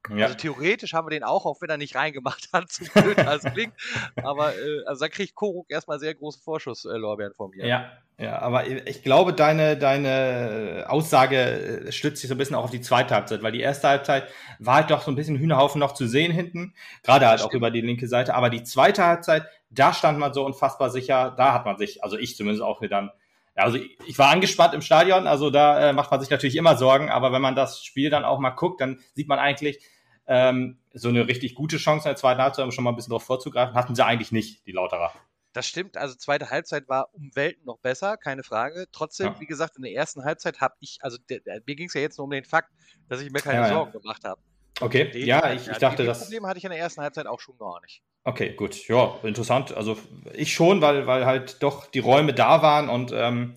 Ja. 0.10 0.26
Also 0.26 0.36
theoretisch 0.36 0.94
haben 0.94 1.06
wir 1.06 1.12
den 1.12 1.24
auch, 1.24 1.46
auch 1.46 1.62
wenn 1.62 1.70
er 1.70 1.78
nicht 1.78 1.96
reingemacht 1.96 2.50
hat, 2.52 2.72
so 2.72 2.86
blöd 2.94 3.20
als 3.20 3.44
klingt. 3.44 3.74
Aber 4.16 4.56
äh, 4.56 4.84
also 4.86 5.06
da 5.06 5.10
kriegt 5.10 5.36
Koruk 5.36 5.70
erstmal 5.70 6.00
sehr 6.00 6.14
große 6.14 6.40
Vorschusslorbeeren 6.40 7.32
äh, 7.32 7.36
von 7.36 7.52
mir. 7.52 7.66
Ja, 7.66 7.92
ja, 8.20 8.40
aber 8.40 8.68
ich 8.68 9.02
glaube, 9.02 9.34
deine, 9.34 9.76
deine 9.76 10.86
Aussage 10.88 11.38
äh, 11.38 11.92
stützt 11.92 12.22
sich 12.22 12.28
so 12.28 12.36
ein 12.36 12.38
bisschen 12.38 12.56
auch 12.56 12.66
auf 12.66 12.72
die 12.72 12.82
zweite 12.82 13.16
Halbzeit, 13.16 13.42
weil 13.42 13.52
die 13.52 13.62
erste 13.62 13.88
Halbzeit 13.88 14.28
war 14.60 14.76
halt 14.76 14.92
doch 14.92 15.02
so 15.02 15.12
ein 15.12 15.16
bisschen 15.16 15.38
Hühnerhaufen 15.38 15.80
noch 15.80 15.94
zu 15.94 16.08
sehen 16.08 16.32
hinten, 16.32 16.76
gerade 17.02 17.28
halt 17.28 17.42
auch 17.42 17.54
über 17.54 17.72
die 17.72 17.82
linke 17.82 18.08
Seite. 18.08 18.36
Aber 18.36 18.50
die 18.50 18.64
zweite 18.64 19.04
Halbzeit, 19.04 19.48
da 19.72 19.94
stand 19.94 20.20
man 20.20 20.34
so 20.34 20.46
unfassbar 20.46 20.92
sicher, 20.92 21.34
da 21.36 21.54
hat 21.54 21.66
man 21.66 21.78
sich, 21.78 22.04
also 22.04 22.18
ich 22.18 22.38
zumindest 22.38 22.64
auch 22.64 22.82
dann 22.88 23.10
ja, 23.56 23.64
also 23.64 23.78
ich 23.78 24.18
war 24.18 24.30
angespannt 24.30 24.74
im 24.74 24.82
Stadion, 24.82 25.28
also 25.28 25.50
da 25.50 25.90
äh, 25.90 25.94
macht 25.94 26.12
man 26.12 26.20
sich 26.20 26.30
natürlich 26.30 26.56
immer 26.56 26.76
Sorgen, 26.76 27.10
aber 27.10 27.32
wenn 27.32 27.42
man 27.42 27.56
das 27.56 27.84
Spiel 27.84 28.10
dann 28.10 28.26
auch 28.26 28.40
mal 28.40 28.52
guckt, 28.52 28.82
dann 28.82 29.00
sieht 29.14 29.28
man 29.28 29.40
eigentlich, 29.40 29.84
ähm, 30.26 30.80
so 30.94 31.10
eine 31.10 31.28
richtig 31.28 31.56
gute 31.56 31.78
Chance 31.78 32.08
in 32.08 32.12
der 32.12 32.16
zweiten 32.16 32.42
Halbzeit, 32.42 32.66
um 32.66 32.72
schon 32.72 32.84
mal 32.84 32.92
ein 32.92 32.96
bisschen 32.96 33.12
drauf 33.12 33.24
vorzugreifen, 33.24 33.76
hatten 33.76 33.96
sie 33.96 34.06
eigentlich 34.06 34.32
nicht, 34.32 34.66
die 34.66 34.72
Lauterer. 34.72 35.12
Das 35.54 35.68
stimmt, 35.68 35.98
also 35.98 36.16
zweite 36.16 36.50
Halbzeit 36.50 36.90
war 36.90 37.10
um 37.14 37.30
Welten 37.36 37.66
noch 37.66 37.78
besser, 37.78 38.18
keine 38.18 38.44
Frage. 38.44 38.88
Trotzdem, 38.92 39.34
ja. 39.34 39.40
wie 39.40 39.46
gesagt, 39.46 39.76
in 39.78 39.84
der 39.84 39.94
ersten 39.94 40.24
Halbzeit 40.24 40.62
habe 40.62 40.76
ich, 40.80 40.98
also 41.02 41.18
der, 41.30 41.42
der, 41.42 41.62
mir 41.66 41.76
ging 41.76 41.88
es 41.88 41.94
ja 41.94 42.02
jetzt 42.02 42.18
nur 42.18 42.26
um 42.26 42.32
den 42.32 42.44
Fakt, 42.44 42.72
dass 43.08 43.22
ich 43.22 43.32
mir 43.32 43.40
keine 43.40 43.62
ja, 43.62 43.70
Sorgen 43.70 43.92
ja. 43.94 44.00
gemacht 44.00 44.24
habe. 44.24 44.42
Okay, 44.82 45.12
den, 45.12 45.26
ja, 45.26 45.54
ich, 45.54 45.68
ich 45.68 45.78
dachte, 45.78 46.06
das. 46.06 46.24
Problem 46.24 46.46
hatte 46.48 46.58
ich 46.58 46.64
in 46.64 46.72
der 46.72 46.80
ersten 46.80 47.02
Halbzeit 47.02 47.28
auch 47.28 47.40
schon 47.40 47.58
gar 47.58 47.80
nicht. 47.82 48.02
Okay, 48.24 48.54
gut, 48.54 48.88
ja, 48.88 49.16
interessant. 49.24 49.76
Also 49.76 49.98
ich 50.34 50.54
schon, 50.54 50.82
weil, 50.82 51.08
weil 51.08 51.26
halt 51.26 51.62
doch 51.62 51.88
die 51.88 52.00
Räume 52.00 52.34
da 52.34 52.62
waren 52.62 52.90
und 52.90 53.12
ähm, 53.14 53.56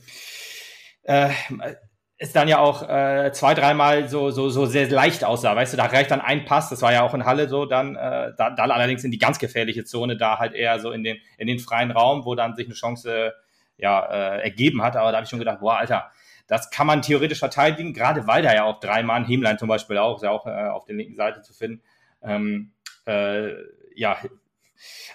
äh, 1.05 1.31
es 2.19 2.33
dann 2.33 2.49
ja 2.49 2.59
auch 2.59 2.89
äh, 2.89 3.31
zwei, 3.33 3.55
dreimal 3.55 4.09
so, 4.09 4.31
so, 4.31 4.49
so 4.49 4.67
sehr 4.67 4.89
leicht 4.91 5.25
aussah. 5.25 5.55
Weißt 5.55 5.73
du, 5.73 5.77
da 5.77 5.87
reicht 5.87 6.11
dann 6.11 6.21
ein 6.21 6.45
Pass, 6.45 6.71
das 6.71 6.83
war 6.83 6.93
ja 6.93 7.03
auch 7.03 7.15
in 7.15 7.25
Halle 7.25 7.49
so, 7.49 7.67
dann, 7.67 7.95
äh, 7.95 8.33
da, 8.37 8.51
dann 8.51 8.71
allerdings 8.71 9.05
in 9.05 9.11
die 9.11 9.19
ganz 9.19 9.39
gefährliche 9.39 9.85
Zone, 9.85 10.17
da 10.17 10.39
halt 10.39 10.55
eher 10.55 10.81
so 10.81 10.91
in 10.91 11.05
den, 11.05 11.19
in 11.39 11.47
den 11.47 11.59
freien 11.59 11.91
Raum, 11.91 12.25
wo 12.25 12.35
dann 12.35 12.57
sich 12.57 12.67
eine 12.67 12.75
Chance 12.75 13.35
ja, 13.77 14.05
äh, 14.07 14.43
ergeben 14.43 14.83
hat. 14.83 14.97
Aber 14.97 15.11
da 15.11 15.19
habe 15.19 15.25
ich 15.25 15.31
schon 15.31 15.39
gedacht, 15.39 15.61
boah, 15.61 15.77
Alter, 15.77 16.11
das 16.47 16.71
kann 16.71 16.87
man 16.87 17.03
theoretisch 17.03 17.39
verteidigen, 17.39 17.93
gerade 17.93 18.27
weil 18.27 18.43
da 18.43 18.55
ja 18.55 18.65
auch 18.65 18.81
drei 18.81 19.03
Mann, 19.03 19.25
Hemlein 19.25 19.59
zum 19.59 19.69
Beispiel 19.69 19.99
auch, 19.99 20.17
ist 20.17 20.23
ja 20.23 20.31
auch 20.31 20.47
äh, 20.47 20.69
auf 20.69 20.85
der 20.85 20.97
linken 20.97 21.17
Seite 21.17 21.43
zu 21.43 21.53
finden, 21.53 21.83
ähm, 22.23 22.73
äh, 23.07 23.53
ja, 23.95 24.19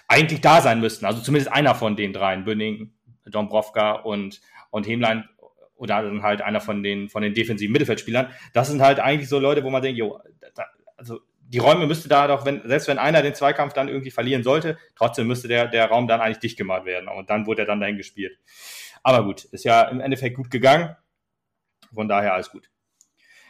eigentlich 0.08 0.40
da 0.40 0.60
sein 0.60 0.80
müssten. 0.80 1.06
Also 1.06 1.22
zumindest 1.22 1.52
einer 1.52 1.74
von 1.74 1.96
den 1.96 2.12
dreien, 2.12 2.44
Bünning, 2.44 2.92
Dombrovka 3.24 3.92
und, 3.92 4.40
und 4.70 4.86
Hemlein 4.86 5.28
oder 5.76 6.02
dann 6.02 6.22
halt 6.22 6.42
einer 6.42 6.60
von 6.60 6.82
den, 6.82 7.08
von 7.08 7.22
den 7.22 7.34
defensiven 7.34 7.72
Mittelfeldspielern. 7.72 8.30
Das 8.52 8.68
sind 8.68 8.82
halt 8.82 9.00
eigentlich 9.00 9.28
so 9.28 9.38
Leute, 9.38 9.64
wo 9.64 9.70
man 9.70 9.82
denkt, 9.82 9.98
jo, 9.98 10.18
da, 10.54 10.66
also 10.96 11.20
die 11.40 11.58
Räume 11.58 11.86
müsste 11.86 12.08
da 12.08 12.28
doch, 12.28 12.46
wenn, 12.46 12.62
selbst 12.64 12.88
wenn 12.88 12.98
einer 12.98 13.20
den 13.22 13.34
Zweikampf 13.34 13.74
dann 13.74 13.88
irgendwie 13.88 14.10
verlieren 14.10 14.42
sollte, 14.42 14.78
trotzdem 14.96 15.26
müsste 15.26 15.48
der, 15.48 15.68
der 15.68 15.86
Raum 15.86 16.08
dann 16.08 16.20
eigentlich 16.20 16.38
dicht 16.38 16.56
gemacht 16.56 16.84
werden. 16.84 17.08
Und 17.08 17.30
dann 17.30 17.46
wurde 17.46 17.62
er 17.62 17.66
dann 17.66 17.80
dahin 17.80 17.96
gespielt. 17.96 18.38
Aber 19.02 19.24
gut, 19.24 19.44
ist 19.44 19.64
ja 19.64 19.82
im 19.82 20.00
Endeffekt 20.00 20.36
gut 20.36 20.50
gegangen. 20.50 20.96
Von 21.94 22.08
daher 22.08 22.34
alles 22.34 22.50
gut. 22.50 22.68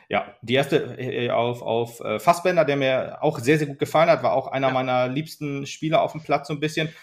Ja, 0.08 0.36
die 0.42 0.54
erste 0.54 0.98
äh, 0.98 1.30
auf, 1.30 1.62
auf 1.62 2.00
äh, 2.00 2.18
Fassbender, 2.18 2.66
der 2.66 2.76
mir 2.76 3.22
auch 3.22 3.38
sehr, 3.38 3.56
sehr 3.56 3.66
gut 3.66 3.78
gefallen 3.78 4.10
hat, 4.10 4.22
war 4.22 4.34
auch 4.34 4.48
einer 4.48 4.68
ja. 4.68 4.74
meiner 4.74 5.08
liebsten 5.08 5.64
Spieler 5.64 6.02
auf 6.02 6.12
dem 6.12 6.22
Platz 6.22 6.48
so 6.48 6.54
ein 6.54 6.60
bisschen. 6.60 6.94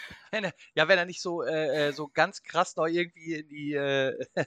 Ja, 0.75 0.88
wenn 0.88 1.00
er 1.00 1.05
nicht 1.05 1.24
so, 1.24 1.41
äh, 1.41 1.88
äh 1.88 1.91
so 1.91 2.08
ganz 2.08 2.43
krass 2.43 2.75
noch 2.75 2.86
irgendwie 2.86 3.34
in 3.34 3.48
die 3.48 3.74
äh, 3.74 4.15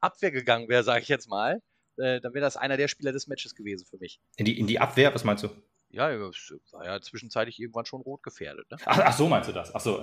Abwehr 0.00 0.30
gegangen 0.30 0.68
wäre, 0.68 0.84
sage 0.84 1.02
ich 1.02 1.08
jetzt 1.08 1.28
mal, 1.28 1.60
äh, 1.96 2.20
dann 2.20 2.34
wäre 2.34 2.44
das 2.44 2.56
einer 2.56 2.76
der 2.76 2.86
Spieler 2.86 3.10
des 3.10 3.26
Matches 3.26 3.56
gewesen 3.56 3.84
für 3.84 3.98
mich. 3.98 4.20
In 4.36 4.44
die, 4.44 4.60
in 4.60 4.68
die 4.68 4.78
Abwehr, 4.78 5.12
was 5.12 5.24
meinst 5.24 5.42
du? 5.42 5.48
Ja, 5.90 6.08
war 6.10 6.84
ja 6.84 7.00
zwischenzeitlich 7.00 7.58
irgendwann 7.58 7.84
schon 7.86 8.02
rot 8.02 8.22
gefährdet. 8.22 8.70
Ne? 8.70 8.76
Ach, 8.84 9.00
ach, 9.02 9.16
so 9.16 9.26
meinst 9.26 9.48
du 9.48 9.52
das? 9.52 9.74
Ach 9.74 9.80
so, 9.80 9.96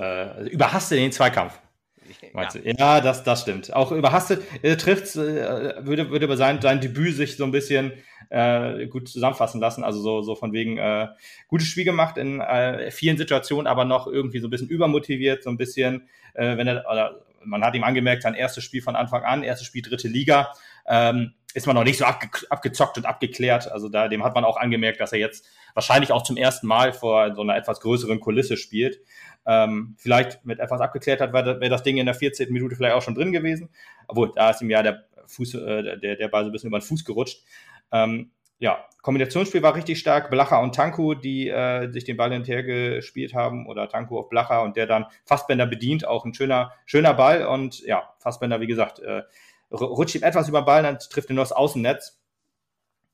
überhasste 0.49 0.95
den 0.95 1.13
Zweikampf. 1.13 1.61
Ja. 2.33 2.49
ja, 2.77 3.01
das, 3.01 3.23
das 3.23 3.41
stimmt. 3.41 3.73
Auch 3.73 3.91
überhastet 3.91 4.43
äh, 4.61 4.75
trifft, 4.75 5.15
äh, 5.15 5.85
würde, 5.85 6.09
würde 6.09 6.25
über 6.25 6.37
sein, 6.37 6.61
sein 6.61 6.81
Debüt 6.81 7.15
sich 7.15 7.37
so 7.37 7.43
ein 7.45 7.51
bisschen 7.51 7.93
äh, 8.29 8.87
gut 8.87 9.07
zusammenfassen 9.07 9.61
lassen. 9.61 9.83
Also 9.83 10.01
so, 10.01 10.21
so 10.21 10.35
von 10.35 10.53
wegen 10.53 10.77
äh, 10.77 11.07
gutes 11.47 11.67
Spiel 11.67 11.85
gemacht 11.85 12.17
in 12.17 12.41
äh, 12.41 12.91
vielen 12.91 13.17
Situationen, 13.17 13.67
aber 13.67 13.85
noch 13.85 14.07
irgendwie 14.07 14.39
so 14.39 14.47
ein 14.47 14.51
bisschen 14.51 14.69
übermotiviert, 14.69 15.43
so 15.43 15.49
ein 15.49 15.57
bisschen, 15.57 16.07
äh, 16.33 16.57
wenn 16.57 16.67
er, 16.67 16.85
oder 16.91 17.25
man 17.43 17.63
hat 17.63 17.75
ihm 17.75 17.83
angemerkt, 17.83 18.23
sein 18.23 18.33
erstes 18.33 18.63
Spiel 18.63 18.81
von 18.81 18.95
Anfang 18.95 19.23
an, 19.23 19.43
erstes 19.43 19.67
Spiel 19.67 19.81
dritte 19.81 20.07
Liga, 20.07 20.51
ähm, 20.87 21.33
ist 21.53 21.67
man 21.67 21.75
noch 21.75 21.85
nicht 21.85 21.97
so 21.97 22.05
abge 22.05 22.27
abgezockt 22.49 22.97
und 22.97 23.05
abgeklärt. 23.05 23.71
Also 23.71 23.87
da, 23.87 24.09
dem 24.09 24.23
hat 24.23 24.35
man 24.35 24.43
auch 24.43 24.57
angemerkt, 24.57 24.99
dass 24.99 25.13
er 25.13 25.19
jetzt 25.19 25.47
wahrscheinlich 25.73 26.11
auch 26.11 26.23
zum 26.23 26.35
ersten 26.35 26.67
Mal 26.67 26.91
vor 26.91 27.33
so 27.33 27.41
einer 27.41 27.55
etwas 27.55 27.79
größeren 27.79 28.19
Kulisse 28.19 28.57
spielt. 28.57 28.99
Ähm, 29.45 29.95
vielleicht 29.97 30.43
mit 30.45 30.59
etwas 30.59 30.81
abgeklärt 30.81 31.21
hat, 31.21 31.33
wäre 31.33 31.59
wär 31.59 31.69
das 31.69 31.83
Ding 31.83 31.97
in 31.97 32.05
der 32.05 32.15
14. 32.15 32.51
Minute 32.51 32.75
vielleicht 32.75 32.95
auch 32.95 33.01
schon 33.01 33.15
drin 33.15 33.31
gewesen. 33.31 33.69
Obwohl, 34.07 34.31
da 34.35 34.49
ist 34.49 34.61
ihm 34.61 34.69
ja 34.69 34.81
der 34.81 35.05
Fuß, 35.27 35.55
äh, 35.55 35.99
der, 35.99 36.15
der 36.15 36.27
Ball 36.27 36.43
so 36.43 36.49
ein 36.49 36.51
bisschen 36.51 36.69
über 36.69 36.79
den 36.79 36.85
Fuß 36.85 37.05
gerutscht. 37.05 37.43
Ähm, 37.91 38.31
ja, 38.57 38.85
Kombinationsspiel 39.01 39.61
war 39.61 39.75
richtig 39.75 39.99
stark. 39.99 40.29
Blacher 40.29 40.61
und 40.61 40.73
Tanku, 40.73 41.13
die 41.13 41.49
äh, 41.49 41.91
sich 41.91 42.05
den 42.05 42.17
Ball 42.17 42.31
hinterher 42.31 42.63
gespielt 42.63 43.33
haben, 43.33 43.67
oder 43.67 43.89
Tanku 43.89 44.17
auf 44.17 44.29
Blacher 44.29 44.63
und 44.63 44.77
der 44.77 44.87
dann 44.87 45.05
Fassbender 45.25 45.67
bedient. 45.67 46.07
Auch 46.07 46.25
ein 46.25 46.33
schöner, 46.33 46.71
schöner 46.85 47.13
Ball. 47.13 47.45
Und 47.45 47.81
ja, 47.81 48.13
Fassbender, 48.19 48.61
wie 48.61 48.67
gesagt, 48.67 48.99
äh, 48.99 49.23
rutscht 49.71 50.15
ihm 50.15 50.23
etwas 50.23 50.49
über 50.49 50.61
den 50.61 50.65
Ball, 50.65 50.83
dann 50.83 50.99
trifft 50.99 51.29
er 51.29 51.35
nur 51.35 51.43
das 51.43 51.51
Außennetz. 51.51 52.19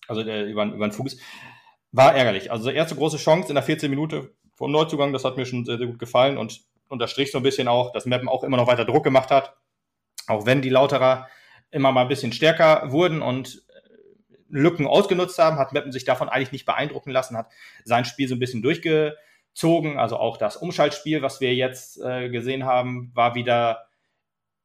Also 0.07 0.21
äh, 0.21 0.49
über, 0.49 0.65
über 0.65 0.87
den 0.87 0.91
Fuß. 0.91 1.17
War 1.91 2.15
ärgerlich. 2.15 2.51
Also 2.51 2.69
erste 2.69 2.95
große 2.95 3.17
Chance 3.17 3.49
in 3.49 3.55
der 3.55 3.63
14 3.63 3.89
Minute 3.89 4.33
vom 4.61 4.71
Neuzugang, 4.71 5.11
das 5.11 5.25
hat 5.25 5.37
mir 5.37 5.47
schon 5.47 5.65
sehr, 5.65 5.79
sehr 5.79 5.87
gut 5.87 5.97
gefallen 5.97 6.37
und 6.37 6.61
unterstrich 6.87 7.31
so 7.31 7.39
ein 7.39 7.43
bisschen 7.43 7.67
auch, 7.67 7.91
dass 7.93 8.05
Meppen 8.05 8.29
auch 8.29 8.43
immer 8.43 8.57
noch 8.57 8.67
weiter 8.67 8.85
Druck 8.85 9.03
gemacht 9.03 9.31
hat. 9.31 9.55
Auch 10.27 10.45
wenn 10.45 10.61
die 10.61 10.69
Lauterer 10.69 11.27
immer 11.71 11.91
mal 11.91 12.03
ein 12.03 12.07
bisschen 12.07 12.31
stärker 12.31 12.91
wurden 12.91 13.23
und 13.23 13.63
Lücken 14.49 14.85
ausgenutzt 14.85 15.39
haben, 15.39 15.57
hat 15.57 15.73
Meppen 15.73 15.91
sich 15.91 16.05
davon 16.05 16.29
eigentlich 16.29 16.51
nicht 16.51 16.67
beeindrucken 16.67 17.09
lassen, 17.09 17.37
hat 17.37 17.47
sein 17.85 18.05
Spiel 18.05 18.27
so 18.27 18.35
ein 18.35 18.39
bisschen 18.39 18.61
durchgezogen. 18.61 19.97
Also 19.97 20.17
auch 20.17 20.37
das 20.37 20.57
Umschaltspiel, 20.57 21.23
was 21.23 21.41
wir 21.41 21.55
jetzt 21.55 21.99
äh, 21.99 22.29
gesehen 22.29 22.63
haben, 22.63 23.09
war 23.15 23.33
wieder 23.33 23.87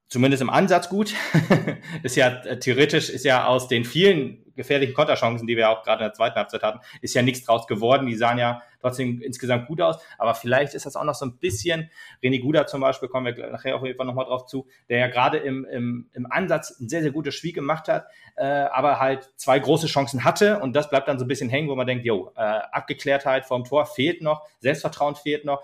zumindest 0.09 0.43
im 0.43 0.51
Ansatz 0.51 0.91
gut. 0.91 1.15
ist 2.03 2.17
ja 2.17 2.29
äh, 2.43 2.59
theoretisch, 2.59 3.09
ist 3.09 3.25
ja 3.25 3.47
aus 3.47 3.67
den 3.67 3.87
vielen 3.87 4.46
gefährlichen 4.57 4.95
Konterchancen, 4.95 5.47
die 5.47 5.57
wir 5.57 5.71
auch 5.71 5.83
gerade 5.83 6.05
in 6.05 6.09
der 6.09 6.15
zweiten 6.15 6.37
Halbzeit 6.37 6.63
hatten, 6.63 6.81
ist 7.01 7.15
ja 7.15 7.23
nichts 7.23 7.45
draus 7.45 7.67
geworden. 7.67 8.07
Die 8.07 8.17
sahen 8.17 8.39
ja 8.39 8.63
trotzdem 8.81 9.21
insgesamt 9.21 9.67
gut 9.67 9.81
aus. 9.81 9.99
Aber 10.19 10.35
vielleicht 10.35 10.75
ist 10.75 10.87
das 10.87 10.97
auch 10.97 11.05
noch 11.05 11.15
so 11.15 11.27
ein 11.27 11.39
bisschen, 11.39 11.91
René 12.23 12.41
Guda 12.41 12.67
zum 12.67 12.81
Beispiel, 12.81 13.09
kommen 13.09 13.37
wir 13.37 13.51
nachher 13.51 13.77
auf 13.77 13.85
jeden 13.85 13.97
Fall 13.97 14.07
nochmal 14.07 14.27
drauf 14.27 14.47
zu, 14.47 14.67
der 14.89 14.99
ja 14.99 15.07
gerade 15.09 15.39
im, 15.39 15.65
im, 15.65 16.11
im 16.13 16.31
Ansatz 16.31 16.79
ein 16.81 16.89
sehr, 16.89 17.03
sehr 17.03 17.13
gutes 17.13 17.35
Spiel 17.35 17.53
gemacht 17.53 17.89
hat, 17.89 18.07
äh, 18.37 18.45
aber 18.45 18.99
halt 18.99 19.31
zwei 19.37 19.59
große 19.59 19.87
Chancen 19.87 20.25
hatte. 20.25 20.61
Und 20.61 20.75
das 20.75 20.91
bleibt 20.91 21.09
dann 21.09 21.19
so 21.19 21.25
ein 21.25 21.29
bisschen 21.29 21.51
hängen, 21.51 21.69
wo 21.69 21.77
man 21.77 21.87
denkt, 21.87 22.05
jo, 22.05 22.33
äh, 22.37 22.41
Abgeklärtheit 22.41 23.47
vom 23.47 23.65
Tor 23.65 23.87
fehlt 23.87 24.23
noch, 24.23 24.47
Selbstvertrauen 24.61 25.17
fehlt 25.17 25.45
noch 25.45 25.63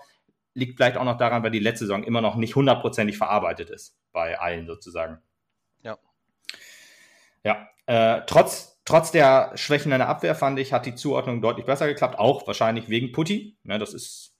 liegt 0.53 0.77
vielleicht 0.77 0.97
auch 0.97 1.03
noch 1.03 1.17
daran, 1.17 1.43
weil 1.43 1.51
die 1.51 1.59
letzte 1.59 1.85
Saison 1.85 2.03
immer 2.03 2.21
noch 2.21 2.35
nicht 2.35 2.55
hundertprozentig 2.55 3.17
verarbeitet 3.17 3.69
ist, 3.69 3.97
bei 4.11 4.39
allen 4.39 4.67
sozusagen. 4.67 5.19
Ja. 5.81 5.97
Ja, 7.43 7.69
äh, 7.85 8.21
trotz, 8.27 8.72
trotz 8.85 9.11
der 9.11 9.51
Schwächen 9.55 9.91
in 9.91 9.99
der 9.99 10.09
Abwehr 10.09 10.35
fand 10.35 10.59
ich, 10.59 10.73
hat 10.73 10.85
die 10.85 10.95
Zuordnung 10.95 11.41
deutlich 11.41 11.65
besser 11.65 11.87
geklappt, 11.87 12.19
auch 12.19 12.45
wahrscheinlich 12.47 12.89
wegen 12.89 13.11
Putti. 13.11 13.57
Ne, 13.63 13.79
das 13.79 13.93
ist, 13.93 14.33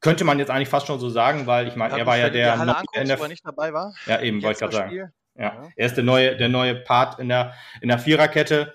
könnte 0.00 0.24
man 0.24 0.38
jetzt 0.38 0.50
eigentlich 0.50 0.68
fast 0.68 0.86
schon 0.86 1.00
so 1.00 1.10
sagen, 1.10 1.46
weil 1.46 1.68
ich 1.68 1.76
meine, 1.76 1.94
ja, 1.94 1.98
er 2.00 2.06
war 2.06 2.16
ja 2.16 2.30
der, 2.30 2.56
der 2.56 2.60
anguckst, 2.60 2.96
der, 2.96 3.18
er 3.18 3.28
nicht 3.28 3.46
dabei 3.46 3.72
war. 3.72 3.94
Ja, 4.06 4.20
eben, 4.20 4.42
wollte 4.42 4.54
ich 4.54 4.60
gerade 4.60 4.76
sagen. 4.76 4.96
Ja, 4.96 5.10
ja, 5.36 5.68
er 5.76 5.86
ist 5.86 5.96
der 5.96 6.04
neue, 6.04 6.36
der 6.36 6.48
neue 6.48 6.74
Part 6.74 7.18
in 7.18 7.28
der, 7.28 7.54
in 7.80 7.88
der 7.88 7.98
Viererkette 7.98 8.74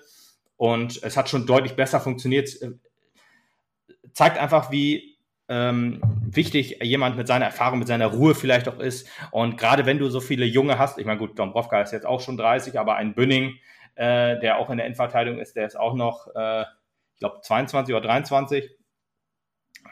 und 0.56 1.02
es 1.02 1.16
hat 1.16 1.28
schon 1.28 1.46
deutlich 1.46 1.76
besser 1.76 2.00
funktioniert. 2.00 2.50
Zeigt 4.12 4.38
einfach, 4.38 4.70
wie 4.70 5.16
ähm, 5.48 6.00
wichtig 6.22 6.78
jemand 6.82 7.16
mit 7.16 7.26
seiner 7.26 7.44
Erfahrung, 7.44 7.78
mit 7.78 7.88
seiner 7.88 8.06
Ruhe 8.06 8.34
vielleicht 8.34 8.68
auch 8.68 8.78
ist. 8.78 9.08
Und 9.30 9.58
gerade 9.58 9.86
wenn 9.86 9.98
du 9.98 10.08
so 10.08 10.20
viele 10.20 10.44
Junge 10.44 10.78
hast, 10.78 10.98
ich 10.98 11.06
meine, 11.06 11.18
gut, 11.18 11.38
Dombrovka 11.38 11.80
ist 11.82 11.92
jetzt 11.92 12.06
auch 12.06 12.20
schon 12.20 12.36
30, 12.36 12.78
aber 12.78 12.96
ein 12.96 13.14
Bünning, 13.14 13.58
äh, 13.96 14.38
der 14.38 14.58
auch 14.58 14.70
in 14.70 14.78
der 14.78 14.86
Endverteidigung 14.86 15.40
ist, 15.40 15.56
der 15.56 15.66
ist 15.66 15.78
auch 15.78 15.94
noch, 15.94 16.28
äh, 16.34 16.62
ich 16.62 17.18
glaube, 17.18 17.40
22 17.42 17.94
oder 17.94 18.06
23. 18.06 18.70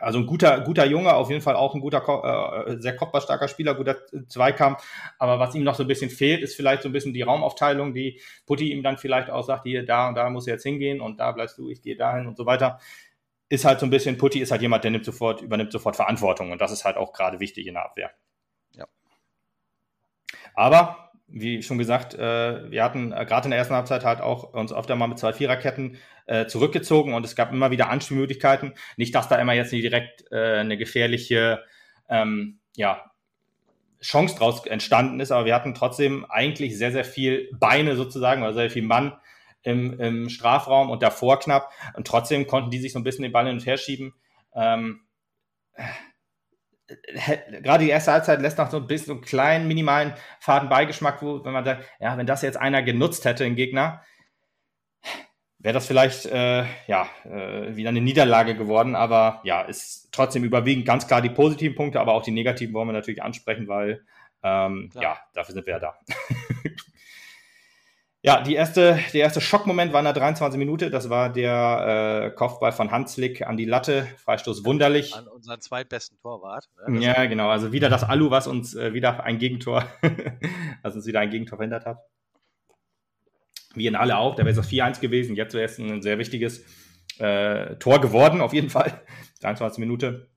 Also 0.00 0.18
ein 0.18 0.26
guter, 0.26 0.60
guter 0.62 0.84
Junge, 0.86 1.14
auf 1.14 1.30
jeden 1.30 1.40
Fall 1.40 1.54
auch 1.54 1.74
ein 1.74 1.80
guter, 1.80 2.66
äh, 2.66 2.76
sehr 2.78 2.96
kopfballstarker 2.96 3.48
Spieler, 3.48 3.74
guter 3.74 3.96
Zweikampf. 4.28 4.82
Aber 5.18 5.38
was 5.38 5.54
ihm 5.54 5.62
noch 5.62 5.76
so 5.76 5.84
ein 5.84 5.88
bisschen 5.88 6.10
fehlt, 6.10 6.42
ist 6.42 6.56
vielleicht 6.56 6.82
so 6.82 6.88
ein 6.88 6.92
bisschen 6.92 7.12
die 7.14 7.22
Raumaufteilung, 7.22 7.94
die 7.94 8.20
Putti 8.46 8.72
ihm 8.72 8.82
dann 8.82 8.98
vielleicht 8.98 9.30
auch 9.30 9.44
sagt, 9.44 9.64
hier, 9.64 9.84
da 9.84 10.08
und 10.08 10.16
da 10.16 10.28
muss 10.30 10.46
er 10.46 10.54
jetzt 10.54 10.64
hingehen 10.64 11.00
und 11.00 11.20
da 11.20 11.32
bleibst 11.32 11.58
du, 11.58 11.70
ich 11.70 11.80
gehe 11.80 11.96
dahin 11.96 12.26
und 12.26 12.36
so 12.36 12.46
weiter 12.46 12.80
ist 13.48 13.64
halt 13.64 13.80
so 13.80 13.86
ein 13.86 13.90
bisschen, 13.90 14.18
Putti 14.18 14.40
ist 14.40 14.50
halt 14.50 14.62
jemand, 14.62 14.84
der 14.84 14.90
nimmt 14.90 15.04
sofort, 15.04 15.42
übernimmt 15.42 15.72
sofort 15.72 15.96
Verantwortung 15.96 16.52
und 16.52 16.60
das 16.60 16.72
ist 16.72 16.84
halt 16.84 16.96
auch 16.96 17.12
gerade 17.12 17.40
wichtig 17.40 17.66
in 17.66 17.74
der 17.74 17.84
Abwehr. 17.84 18.10
Ja. 18.72 18.86
Aber, 20.54 21.03
wie 21.26 21.62
schon 21.62 21.78
gesagt, 21.78 22.14
äh, 22.14 22.70
wir 22.70 22.84
hatten 22.84 23.12
äh, 23.12 23.24
gerade 23.24 23.46
in 23.46 23.50
der 23.50 23.58
ersten 23.58 23.74
Halbzeit 23.74 24.04
halt 24.04 24.20
auch 24.20 24.52
uns 24.52 24.72
öfter 24.72 24.96
mal 24.96 25.06
mit 25.06 25.18
zwei 25.18 25.32
Viererketten 25.32 25.96
äh, 26.26 26.46
zurückgezogen 26.46 27.14
und 27.14 27.24
es 27.24 27.36
gab 27.36 27.52
immer 27.52 27.70
wieder 27.70 27.88
Anspielmöglichkeiten. 27.90 28.74
Nicht, 28.96 29.14
dass 29.14 29.28
da 29.28 29.36
immer 29.36 29.52
jetzt 29.52 29.72
nicht 29.72 29.84
direkt 29.84 30.24
äh, 30.30 30.58
eine 30.58 30.76
gefährliche 30.76 31.64
ähm, 32.08 32.60
ja, 32.76 33.10
Chance 34.00 34.36
draus 34.36 34.66
entstanden 34.66 35.20
ist, 35.20 35.32
aber 35.32 35.46
wir 35.46 35.54
hatten 35.54 35.74
trotzdem 35.74 36.26
eigentlich 36.28 36.76
sehr, 36.76 36.92
sehr 36.92 37.04
viel 37.04 37.50
Beine 37.58 37.96
sozusagen, 37.96 38.42
oder 38.42 38.52
sehr 38.52 38.70
viel 38.70 38.82
Mann 38.82 39.16
im, 39.62 39.98
im 39.98 40.28
Strafraum 40.28 40.90
und 40.90 41.02
davor 41.02 41.40
knapp. 41.40 41.70
Und 41.94 42.06
trotzdem 42.06 42.46
konnten 42.46 42.70
die 42.70 42.78
sich 42.78 42.92
so 42.92 42.98
ein 42.98 43.04
bisschen 43.04 43.22
den 43.22 43.32
Ball 43.32 43.46
hin 43.46 43.54
und 43.54 43.66
her 43.66 43.78
schieben. 43.78 44.14
Ähm, 44.54 45.00
gerade 47.62 47.84
die 47.84 47.90
erste 47.90 48.12
Halbzeit 48.12 48.40
lässt 48.42 48.58
noch 48.58 48.70
so 48.70 48.76
ein 48.76 48.86
bisschen 48.86 49.06
so 49.06 49.12
einen 49.14 49.22
kleinen, 49.22 49.68
minimalen 49.68 50.14
Fadenbeigeschmack, 50.40 51.22
wo, 51.22 51.44
wenn 51.44 51.52
man 51.52 51.64
sagt, 51.64 51.84
ja, 52.00 52.16
wenn 52.16 52.26
das 52.26 52.42
jetzt 52.42 52.56
einer 52.56 52.82
genutzt 52.82 53.24
hätte, 53.24 53.44
ein 53.44 53.56
Gegner, 53.56 54.02
wäre 55.58 55.72
das 55.72 55.86
vielleicht 55.86 56.26
äh, 56.26 56.64
ja 56.86 57.08
äh, 57.24 57.74
wieder 57.74 57.88
eine 57.88 58.02
Niederlage 58.02 58.54
geworden. 58.54 58.94
Aber 58.94 59.40
ja, 59.44 59.62
ist 59.62 60.08
trotzdem 60.12 60.44
überwiegend 60.44 60.84
ganz 60.84 61.06
klar 61.06 61.22
die 61.22 61.30
positiven 61.30 61.74
Punkte, 61.74 62.00
aber 62.00 62.12
auch 62.12 62.22
die 62.22 62.32
negativen 62.32 62.74
wollen 62.74 62.88
wir 62.88 62.92
natürlich 62.92 63.22
ansprechen, 63.22 63.66
weil 63.66 64.04
ähm, 64.42 64.90
ja, 65.00 65.16
dafür 65.32 65.54
sind 65.54 65.66
wir 65.66 65.74
ja 65.74 65.80
da. 65.80 65.98
Ja, 68.26 68.40
die 68.40 68.54
erste, 68.54 68.98
der 69.12 69.20
erste 69.20 69.42
Schockmoment 69.42 69.92
war 69.92 70.00
in 70.00 70.06
der 70.06 70.14
23 70.14 70.58
Minute. 70.58 70.88
Das 70.88 71.10
war 71.10 71.30
der 71.30 72.30
äh, 72.32 72.34
Kopfball 72.34 72.72
von 72.72 72.90
Hanslik 72.90 73.46
an 73.46 73.58
die 73.58 73.66
Latte. 73.66 74.08
Freistoß 74.16 74.64
wunderlich. 74.64 75.14
An 75.14 75.28
unseren 75.28 75.60
zweitbesten 75.60 76.18
Torwart. 76.18 76.70
Ne? 76.88 77.00
Ja, 77.00 77.26
genau. 77.26 77.50
Also 77.50 77.72
wieder 77.72 77.90
das 77.90 78.02
Alu, 78.02 78.30
was 78.30 78.46
uns 78.46 78.74
äh, 78.74 78.94
wieder 78.94 79.24
ein 79.24 79.36
Gegentor, 79.36 79.84
was 80.82 80.94
uns 80.94 81.04
wieder 81.04 81.20
ein 81.20 81.28
Gegentor 81.28 81.58
verhindert 81.58 81.84
hat. 81.84 81.98
Wie 83.74 83.86
in 83.86 83.94
alle 83.94 84.16
auch. 84.16 84.36
Da 84.36 84.46
wäre 84.46 84.58
es 84.58 84.66
4-1 84.66 85.00
gewesen. 85.00 85.36
Jetzt 85.36 85.52
wäre 85.52 85.66
es 85.66 85.78
ein 85.78 86.00
sehr 86.00 86.16
wichtiges 86.16 86.64
äh, 87.18 87.76
Tor 87.76 88.00
geworden, 88.00 88.40
auf 88.40 88.54
jeden 88.54 88.70
Fall. 88.70 89.02
23 89.42 89.78
Minute. 89.80 90.30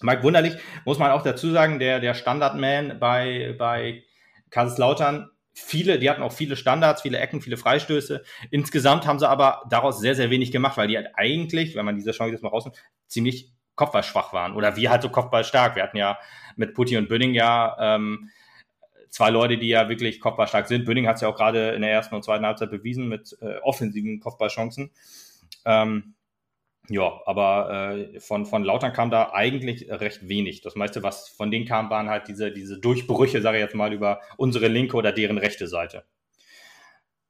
Mike 0.00 0.22
Wunderlich, 0.22 0.56
muss 0.86 0.98
man 0.98 1.10
auch 1.10 1.22
dazu 1.22 1.50
sagen, 1.50 1.80
der, 1.80 2.00
der 2.00 2.14
Standardman 2.14 2.98
bei, 2.98 3.54
bei 3.58 4.04
Kaiserslautern 4.48 5.28
viele, 5.56 5.98
die 5.98 6.10
hatten 6.10 6.22
auch 6.22 6.32
viele 6.32 6.54
Standards, 6.54 7.02
viele 7.02 7.18
Ecken, 7.18 7.40
viele 7.40 7.56
Freistöße. 7.56 8.22
Insgesamt 8.50 9.06
haben 9.06 9.18
sie 9.18 9.28
aber 9.28 9.62
daraus 9.70 9.98
sehr, 9.98 10.14
sehr 10.14 10.30
wenig 10.30 10.52
gemacht, 10.52 10.76
weil 10.76 10.88
die 10.88 10.96
halt 10.96 11.08
eigentlich, 11.14 11.74
wenn 11.74 11.86
man 11.86 11.96
diese 11.96 12.12
Chance 12.12 12.32
jetzt 12.32 12.42
mal 12.42 12.50
rausnimmt, 12.50 12.76
ziemlich 13.06 13.52
kopfballschwach 13.74 14.32
waren. 14.34 14.54
Oder 14.54 14.76
wir 14.76 14.90
halt 14.90 15.02
so 15.02 15.08
kopfballstark. 15.08 15.74
Wir 15.74 15.82
hatten 15.82 15.96
ja 15.96 16.18
mit 16.56 16.74
Putti 16.74 16.96
und 16.98 17.08
Bünning 17.08 17.32
ja 17.34 17.76
ähm, 17.80 18.30
zwei 19.08 19.30
Leute, 19.30 19.56
die 19.56 19.68
ja 19.68 19.88
wirklich 19.88 20.20
kopfballstark 20.20 20.68
sind. 20.68 20.84
Bünning 20.84 21.06
hat 21.06 21.16
es 21.16 21.22
ja 21.22 21.28
auch 21.28 21.36
gerade 21.36 21.70
in 21.70 21.80
der 21.80 21.90
ersten 21.90 22.14
und 22.14 22.22
zweiten 22.22 22.44
Halbzeit 22.44 22.70
bewiesen 22.70 23.08
mit 23.08 23.36
äh, 23.40 23.56
offensiven 23.62 24.20
Kopfballchancen. 24.20 24.90
Ähm, 25.64 26.15
ja, 26.88 27.20
aber 27.26 27.96
äh, 27.96 28.20
von, 28.20 28.46
von 28.46 28.64
Lautern 28.64 28.92
kam 28.92 29.10
da 29.10 29.32
eigentlich 29.32 29.90
recht 29.90 30.28
wenig. 30.28 30.60
Das 30.60 30.76
meiste, 30.76 31.02
was 31.02 31.28
von 31.28 31.50
denen 31.50 31.66
kam, 31.66 31.90
waren 31.90 32.08
halt 32.08 32.28
diese, 32.28 32.52
diese 32.52 32.78
Durchbrüche, 32.78 33.40
sage 33.40 33.58
ich 33.58 33.62
jetzt 33.62 33.74
mal, 33.74 33.92
über 33.92 34.20
unsere 34.36 34.68
linke 34.68 34.96
oder 34.96 35.12
deren 35.12 35.38
rechte 35.38 35.66
Seite. 35.66 36.04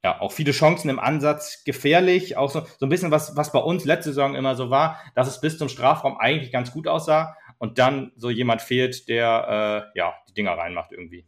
Ja, 0.05 0.21
auch 0.21 0.31
viele 0.31 0.53
Chancen 0.53 0.89
im 0.89 1.01
Ansatz 1.01 1.65
gefährlich. 1.65 2.37
Auch 2.37 2.51
so, 2.51 2.65
so 2.79 2.87
ein 2.87 2.91
bisschen, 2.91 3.11
was, 3.11 3.37
was 3.37 3.51
bei 3.51 3.59
uns 3.59 3.85
letzte 3.85 4.11
Saison 4.11 4.35
immer 4.35 4.55
so 4.55 4.71
war, 4.71 5.01
dass 5.15 5.27
es 5.27 5.41
bis 5.41 5.59
zum 5.59 5.69
Strafraum 5.69 6.17
eigentlich 6.19 6.53
ganz 6.53 6.73
gut 6.73 6.87
aussah 6.87 7.37
und 7.59 7.79
dann 7.79 8.13
so 8.17 8.31
jemand 8.31 8.63
fehlt, 8.63 9.09
der 9.09 9.91
äh, 9.95 9.99
ja 9.99 10.15
die 10.29 10.35
Dinger 10.35 10.53
reinmacht 10.53 10.93
irgendwie. 10.93 11.27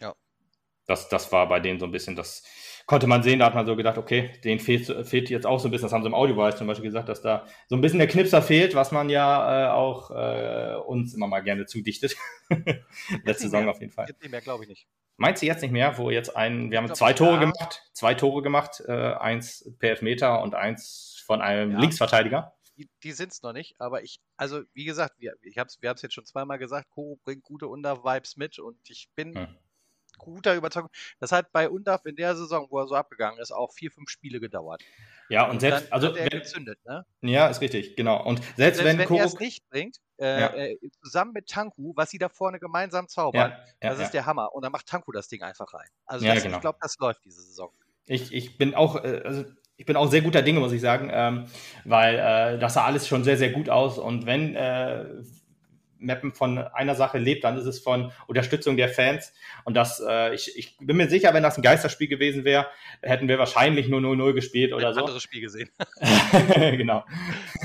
Ja. 0.00 0.14
Das, 0.86 1.08
das 1.08 1.32
war 1.32 1.48
bei 1.48 1.60
denen 1.60 1.78
so 1.78 1.84
ein 1.84 1.92
bisschen 1.92 2.16
das, 2.16 2.42
konnte 2.86 3.08
man 3.08 3.22
sehen, 3.22 3.40
da 3.40 3.46
hat 3.46 3.54
man 3.54 3.66
so 3.66 3.74
gedacht, 3.74 3.98
okay, 3.98 4.30
den 4.44 4.60
fehlt, 4.60 4.86
fehlt 5.06 5.28
jetzt 5.28 5.44
auch 5.44 5.58
so 5.58 5.68
ein 5.68 5.70
bisschen, 5.72 5.86
das 5.86 5.92
haben 5.92 6.02
sie 6.02 6.08
im 6.08 6.14
Audiobereich 6.14 6.54
zum 6.54 6.68
Beispiel 6.68 6.86
gesagt, 6.86 7.08
dass 7.08 7.20
da 7.20 7.46
so 7.68 7.74
ein 7.74 7.80
bisschen 7.80 7.98
der 7.98 8.08
Knipser 8.08 8.40
fehlt, 8.42 8.76
was 8.76 8.92
man 8.92 9.10
ja 9.10 9.66
äh, 9.66 9.70
auch 9.72 10.10
äh, 10.12 10.76
uns 10.86 11.12
immer 11.12 11.26
mal 11.26 11.40
gerne 11.40 11.66
zudichtet. 11.66 12.16
Letzte 13.24 13.48
Saison 13.48 13.68
auf 13.68 13.80
jeden 13.80 13.92
Fall. 13.92 14.06
Jetzt 14.08 14.22
nicht 14.22 14.30
mehr, 14.30 14.40
glaube 14.40 14.62
ich 14.62 14.70
nicht. 14.70 14.86
Meinst 15.16 15.42
du 15.42 15.46
jetzt 15.46 15.62
nicht 15.62 15.72
mehr, 15.72 15.98
wo 15.98 16.10
jetzt 16.10 16.36
ein, 16.36 16.70
wir 16.70 16.78
haben 16.78 16.94
zwei 16.94 17.12
Tore 17.12 17.34
ja. 17.34 17.40
gemacht, 17.40 17.82
zwei 17.92 18.14
Tore 18.14 18.42
gemacht, 18.42 18.82
äh, 18.86 18.92
eins 18.92 19.68
per 19.78 19.90
Elfmeter 19.90 20.42
und 20.42 20.54
eins 20.54 21.22
von 21.26 21.40
einem 21.40 21.72
ja. 21.72 21.80
Linksverteidiger? 21.80 22.54
Die, 22.76 22.88
die 23.02 23.12
sind 23.12 23.32
es 23.32 23.42
noch 23.42 23.54
nicht, 23.54 23.80
aber 23.80 24.02
ich, 24.04 24.20
also 24.36 24.60
wie 24.74 24.84
gesagt, 24.84 25.14
wir, 25.18 25.34
ich 25.42 25.56
hab's, 25.56 25.78
wir 25.80 25.88
haben 25.88 25.96
es 25.96 26.02
jetzt 26.02 26.12
schon 26.12 26.26
zweimal 26.26 26.58
gesagt, 26.58 26.90
Koro 26.90 27.18
bringt 27.24 27.42
gute 27.42 27.66
Under-Vibes 27.68 28.36
mit 28.36 28.58
und 28.58 28.78
ich 28.88 29.08
bin 29.16 29.34
hm 29.34 29.48
guter 30.18 30.54
Überzeugung. 30.54 30.90
Das 31.20 31.32
hat 31.32 31.52
bei 31.52 31.68
Undaf 31.68 32.04
in 32.06 32.16
der 32.16 32.36
Saison, 32.36 32.66
wo 32.70 32.78
er 32.78 32.86
so 32.86 32.94
abgegangen 32.94 33.38
ist, 33.40 33.52
auch 33.52 33.72
vier, 33.72 33.90
fünf 33.90 34.10
Spiele 34.10 34.40
gedauert. 34.40 34.82
Ja, 35.28 35.48
und 35.48 35.60
selbst, 35.60 35.84
Dann 35.84 35.92
also, 35.92 36.14
er 36.14 36.30
wenn, 36.30 36.40
gezündet, 36.40 36.78
ne? 36.84 37.04
ja, 37.22 37.48
ist 37.48 37.60
richtig, 37.60 37.96
genau. 37.96 38.22
Und 38.24 38.36
selbst, 38.38 38.56
Selbst 38.56 38.78
wenn, 38.84 38.98
wenn, 38.98 39.16
er 39.16 39.24
es 39.24 39.32
Koruk, 39.32 39.40
nicht 39.40 39.68
bringt, 39.68 39.96
äh, 40.18 40.40
Ja. 40.40 40.54
äh, 40.54 40.78
zusammen 41.02 41.32
mit 41.32 41.48
Tanku, 41.48 41.92
was 41.96 42.10
sie 42.10 42.18
da 42.18 42.28
vorne 42.28 42.58
gemeinsam 42.60 43.08
zaubern, 43.08 43.50
ja, 43.50 43.58
ja, 43.82 43.90
das 43.90 44.00
ist 44.00 44.12
der 44.12 44.26
Hammer. 44.26 44.54
Und 44.54 44.62
dann 44.62 44.72
macht 44.72 44.86
Tanku 44.86 45.12
das 45.12 45.28
Ding 45.28 45.42
einfach 45.42 45.72
rein. 45.74 45.88
Also 46.04 46.26
das, 46.26 46.42
genau. 46.42 46.56
ich 46.56 46.60
glaube, 46.60 46.78
das 46.80 46.96
läuft 46.98 47.24
diese 47.24 47.42
Saison. 47.42 47.72
Ich, 48.06 48.32
ich 48.32 48.56
bin 48.56 48.74
auch, 48.74 49.02
äh, 49.02 49.22
also 49.24 49.44
ich 49.76 49.84
bin 49.84 49.96
auch 49.96 50.10
sehr 50.10 50.22
guter 50.22 50.42
Dinge, 50.42 50.60
muss 50.60 50.72
ich 50.72 50.80
sagen, 50.80 51.10
ähm, 51.12 51.46
weil 51.84 52.14
äh, 52.14 52.58
das 52.58 52.74
sah 52.74 52.84
alles 52.84 53.06
schon 53.08 53.24
sehr, 53.24 53.36
sehr 53.36 53.50
gut 53.50 53.68
aus. 53.68 53.98
Und 53.98 54.26
wenn 54.26 54.54
äh, 54.54 55.04
Mappen 55.98 56.32
von 56.32 56.58
einer 56.58 56.94
Sache 56.94 57.18
lebt, 57.18 57.44
dann 57.44 57.56
ist 57.56 57.66
es 57.66 57.80
von 57.80 58.12
Unterstützung 58.26 58.76
der 58.76 58.88
Fans. 58.88 59.32
Und 59.64 59.74
das, 59.74 60.02
äh, 60.06 60.34
ich, 60.34 60.56
ich 60.58 60.76
bin 60.78 60.96
mir 60.96 61.08
sicher, 61.08 61.32
wenn 61.34 61.42
das 61.42 61.56
ein 61.56 61.62
Geisterspiel 61.62 62.08
gewesen 62.08 62.44
wäre, 62.44 62.66
hätten 63.02 63.28
wir 63.28 63.38
wahrscheinlich 63.38 63.88
nur 63.88 64.00
0-0 64.00 64.32
gespielt 64.34 64.72
oder 64.72 64.88
Ein 64.88 64.94
so. 64.94 65.00
anderes 65.00 65.22
Spiel 65.22 65.40
gesehen. 65.40 65.70
genau. 66.54 67.04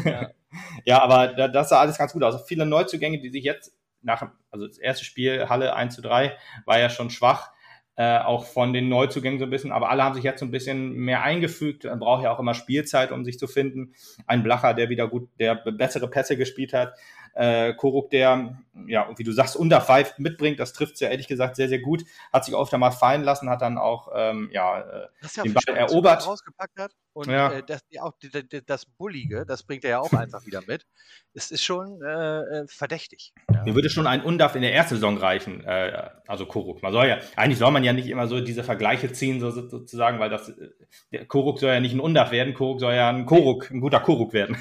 Ja. 0.05 0.31
Ja, 0.85 1.01
aber 1.01 1.27
da, 1.29 1.47
das 1.47 1.69
sah 1.69 1.79
alles 1.79 1.97
ganz 1.97 2.13
gut 2.13 2.23
aus. 2.23 2.45
Viele 2.47 2.65
Neuzugänge, 2.65 3.19
die 3.19 3.29
sich 3.29 3.43
jetzt 3.43 3.73
nach, 4.01 4.31
also 4.49 4.67
das 4.67 4.77
erste 4.77 5.05
Spiel, 5.05 5.47
Halle 5.49 5.75
1 5.75 5.95
zu 5.95 6.01
3, 6.01 6.35
war 6.65 6.79
ja 6.79 6.89
schon 6.89 7.09
schwach, 7.09 7.51
äh, 7.95 8.19
auch 8.19 8.45
von 8.45 8.73
den 8.73 8.89
Neuzugängen 8.89 9.39
so 9.39 9.45
ein 9.45 9.51
bisschen, 9.51 9.71
aber 9.71 9.89
alle 9.89 10.03
haben 10.03 10.15
sich 10.15 10.23
jetzt 10.23 10.39
so 10.39 10.45
ein 10.45 10.51
bisschen 10.51 10.93
mehr 10.93 11.23
eingefügt. 11.23 11.83
Man 11.83 11.99
braucht 11.99 12.23
ja 12.23 12.31
auch 12.31 12.39
immer 12.39 12.53
Spielzeit, 12.53 13.11
um 13.11 13.25
sich 13.25 13.37
zu 13.37 13.47
finden. 13.47 13.93
Ein 14.27 14.43
Blacher, 14.43 14.73
der 14.73 14.89
wieder 14.89 15.07
gut, 15.07 15.29
der 15.39 15.55
bessere 15.55 16.09
Pässe 16.09 16.37
gespielt 16.37 16.73
hat. 16.73 16.93
Äh, 17.33 17.73
Koruk, 17.73 18.09
der, 18.09 18.57
ja, 18.87 19.07
wie 19.17 19.23
du 19.23 19.31
sagst, 19.31 19.55
unter 19.55 19.81
Five 19.81 20.17
mitbringt, 20.17 20.59
das 20.59 20.73
trifft 20.73 20.99
ja 20.99 21.09
ehrlich 21.09 21.27
gesagt 21.27 21.55
sehr, 21.55 21.69
sehr 21.69 21.79
gut. 21.79 22.03
Hat 22.33 22.45
sich 22.45 22.53
oft 22.55 22.73
einmal 22.73 22.91
fallen 22.91 23.23
lassen, 23.23 23.49
hat 23.49 23.61
dann 23.61 23.77
auch, 23.77 24.09
ähm, 24.15 24.49
ja, 24.51 24.79
äh, 24.81 25.07
Das 25.21 25.31
ist 25.31 25.37
ja 25.37 25.43
Den 25.43 25.53
Ball 25.53 25.75
erobert. 25.75 26.21
er 26.21 26.25
rausgepackt 26.27 26.79
hat. 26.79 26.91
Und 27.13 27.29
Ja. 27.29 27.51
äh, 27.51 27.63
das, 27.63 27.81
ja, 27.89 28.03
auch 28.03 28.13
die- 28.21 28.29
die- 28.47 28.65
das 28.65 28.85
Bullige, 28.85 29.45
das 29.45 29.63
bringt 29.63 29.83
er 29.83 29.89
ja 29.89 29.99
auch 29.99 30.13
einfach 30.13 30.45
wieder 30.45 30.61
mit. 30.65 30.85
Es 31.33 31.51
ist 31.51 31.61
schon 31.63 32.01
äh, 32.01 32.39
äh, 32.39 32.67
verdächtig. 32.67 33.33
Ja. 33.53 33.63
Mir 33.65 33.75
würde 33.75 33.89
schon 33.89 34.07
ein 34.07 34.21
Undaf 34.23 34.55
in 34.55 34.61
der 34.61 34.73
ersten 34.73 34.95
Saison 34.95 35.17
reichen, 35.17 35.61
äh, 35.65 36.09
also 36.27 36.45
Koruk. 36.45 36.81
Man 36.81 36.93
soll 36.93 37.07
ja, 37.07 37.17
eigentlich 37.35 37.57
soll 37.59 37.71
man 37.71 37.83
ja 37.83 37.91
nicht 37.91 38.07
immer 38.07 38.27
so 38.27 38.39
diese 38.39 38.63
Vergleiche 38.63 39.11
ziehen, 39.11 39.41
so, 39.41 39.51
so- 39.51 39.67
sozusagen, 39.67 40.19
weil 40.19 40.29
das, 40.29 40.49
äh, 40.49 40.69
der 41.11 41.25
Koruk 41.25 41.59
soll 41.59 41.71
ja 41.73 41.79
nicht 41.81 41.93
ein 41.93 41.99
Undaf 41.99 42.31
werden, 42.31 42.53
Koruk 42.53 42.79
soll 42.79 42.93
ja 42.93 43.09
ein 43.09 43.25
Koruk, 43.25 43.69
ein 43.71 43.81
guter 43.81 43.99
Koruk 43.99 44.31
werden. 44.31 44.55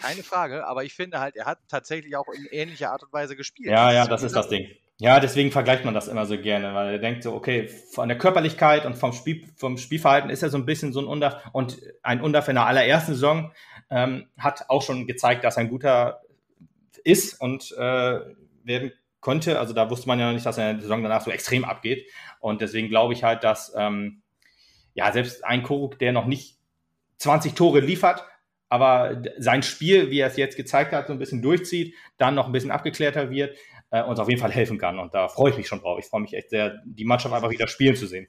Keine 0.00 0.22
Frage, 0.22 0.64
aber 0.66 0.84
ich 0.84 0.94
finde 0.94 1.18
halt, 1.18 1.34
er 1.36 1.46
hat 1.46 1.58
tatsächlich 1.68 2.15
auch 2.18 2.28
in 2.28 2.46
ähnlicher 2.50 2.92
Art 2.92 3.02
und 3.02 3.12
Weise 3.12 3.36
gespielt. 3.36 3.70
ja, 3.70 3.92
ja, 3.92 4.06
das 4.06 4.22
ist 4.22 4.32
Spiel- 4.32 4.42
das 4.42 4.48
Ding. 4.48 4.68
Ja, 4.98 5.20
deswegen 5.20 5.52
vergleicht 5.52 5.84
man 5.84 5.92
das 5.92 6.08
immer 6.08 6.24
so 6.24 6.38
gerne, 6.38 6.72
weil 6.72 6.92
er 6.94 6.98
denkt 6.98 7.22
so, 7.22 7.34
okay, 7.34 7.68
von 7.68 8.08
der 8.08 8.16
Körperlichkeit 8.16 8.86
und 8.86 8.94
vom, 8.94 9.12
Spiel, 9.12 9.46
vom 9.56 9.76
Spielverhalten 9.76 10.30
ist 10.30 10.42
er 10.42 10.48
so 10.48 10.56
ein 10.56 10.64
bisschen 10.64 10.94
so 10.94 11.00
ein 11.00 11.06
Undaf 11.06 11.44
und 11.52 11.76
ein 12.02 12.22
Undaf 12.22 12.48
in 12.48 12.54
der 12.54 12.64
allerersten 12.64 13.12
Saison 13.12 13.52
ähm, 13.90 14.28
hat 14.38 14.70
auch 14.70 14.80
schon 14.82 15.06
gezeigt, 15.06 15.44
dass 15.44 15.58
er 15.58 15.64
ein 15.64 15.68
guter 15.68 16.22
ist 17.04 17.38
und 17.40 17.72
äh, 17.72 18.20
werden 18.64 18.92
konnte. 19.20 19.58
Also 19.58 19.74
da 19.74 19.90
wusste 19.90 20.08
man 20.08 20.18
ja 20.18 20.26
noch 20.28 20.32
nicht, 20.32 20.46
dass 20.46 20.56
er 20.56 20.70
in 20.70 20.76
der 20.78 20.82
Saison 20.82 21.02
danach 21.02 21.20
so 21.20 21.30
extrem 21.30 21.66
abgeht. 21.66 22.10
Und 22.40 22.62
deswegen 22.62 22.88
glaube 22.88 23.12
ich 23.12 23.22
halt, 23.22 23.44
dass 23.44 23.74
ähm, 23.76 24.22
ja 24.94 25.12
selbst 25.12 25.44
ein 25.44 25.62
Koruk, 25.62 25.98
der 25.98 26.12
noch 26.12 26.24
nicht 26.26 26.56
20 27.18 27.54
Tore 27.54 27.80
liefert, 27.80 28.24
aber 28.68 29.22
sein 29.38 29.62
Spiel, 29.62 30.10
wie 30.10 30.20
er 30.20 30.28
es 30.28 30.36
jetzt 30.36 30.56
gezeigt 30.56 30.92
hat, 30.92 31.06
so 31.06 31.12
ein 31.12 31.18
bisschen 31.18 31.42
durchzieht, 31.42 31.94
dann 32.18 32.34
noch 32.34 32.46
ein 32.46 32.52
bisschen 32.52 32.70
abgeklärter 32.70 33.30
wird, 33.30 33.56
äh, 33.90 34.02
uns 34.02 34.18
auf 34.18 34.28
jeden 34.28 34.40
Fall 34.40 34.52
helfen 34.52 34.78
kann. 34.78 34.98
Und 34.98 35.14
da 35.14 35.28
freue 35.28 35.50
ich 35.50 35.56
mich 35.56 35.68
schon 35.68 35.80
drauf. 35.80 35.98
Ich 36.00 36.06
freue 36.06 36.20
mich 36.20 36.34
echt 36.34 36.50
sehr, 36.50 36.82
die 36.84 37.04
Mannschaft 37.04 37.34
einfach 37.34 37.50
wieder 37.50 37.68
spielen 37.68 37.96
zu 37.96 38.06
sehen. 38.06 38.28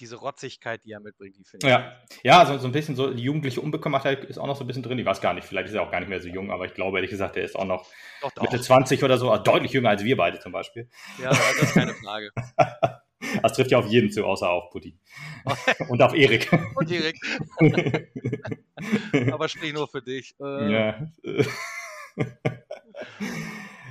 Diese 0.00 0.16
Rotzigkeit, 0.16 0.84
die 0.84 0.92
er 0.92 1.00
mitbringt, 1.00 1.36
die 1.36 1.44
finde 1.44 1.66
ich. 1.66 1.70
Ja, 1.70 1.96
ja 2.22 2.46
so, 2.46 2.58
so 2.58 2.66
ein 2.66 2.72
bisschen 2.72 2.96
so 2.96 3.12
die 3.12 3.22
jugendliche 3.22 3.60
Unbekümmertheit 3.60 4.24
ist 4.24 4.38
auch 4.38 4.46
noch 4.46 4.56
so 4.56 4.64
ein 4.64 4.66
bisschen 4.66 4.82
drin. 4.82 4.98
Ich 4.98 5.06
weiß 5.06 5.20
gar 5.20 5.32
nicht, 5.32 5.46
vielleicht 5.46 5.68
ist 5.68 5.74
er 5.74 5.82
auch 5.82 5.90
gar 5.90 6.00
nicht 6.00 6.08
mehr 6.08 6.20
so 6.20 6.28
jung, 6.28 6.50
aber 6.50 6.64
ich 6.64 6.74
glaube 6.74 6.98
ehrlich 6.98 7.10
gesagt, 7.10 7.36
der 7.36 7.44
ist 7.44 7.56
auch 7.56 7.66
noch 7.66 7.86
Doch, 8.20 8.32
doch. 8.32 8.42
Mitte 8.42 8.60
20 8.60 9.04
oder 9.04 9.16
so, 9.18 9.30
also 9.30 9.42
deutlich 9.44 9.72
jünger 9.72 9.90
als 9.90 10.02
wir 10.02 10.16
beide 10.16 10.40
zum 10.40 10.52
Beispiel. 10.52 10.88
Ja, 11.22 11.28
das 11.28 11.62
ist 11.62 11.74
keine 11.74 11.94
Frage. 11.94 12.30
Das 13.42 13.52
trifft 13.52 13.70
ja 13.70 13.78
auf 13.78 13.86
jeden 13.86 14.10
zu, 14.10 14.24
außer 14.24 14.50
auf 14.50 14.70
Putti. 14.70 14.96
Und 15.88 16.02
auf 16.02 16.14
Erik. 16.14 16.50
Und 16.74 16.90
direkt, 16.90 17.20
aber 19.32 19.48
sprich 19.48 19.72
nur 19.72 19.88
für 19.88 20.02
dich. 20.02 20.34
Äh, 20.40 20.72
ja. 20.72 21.06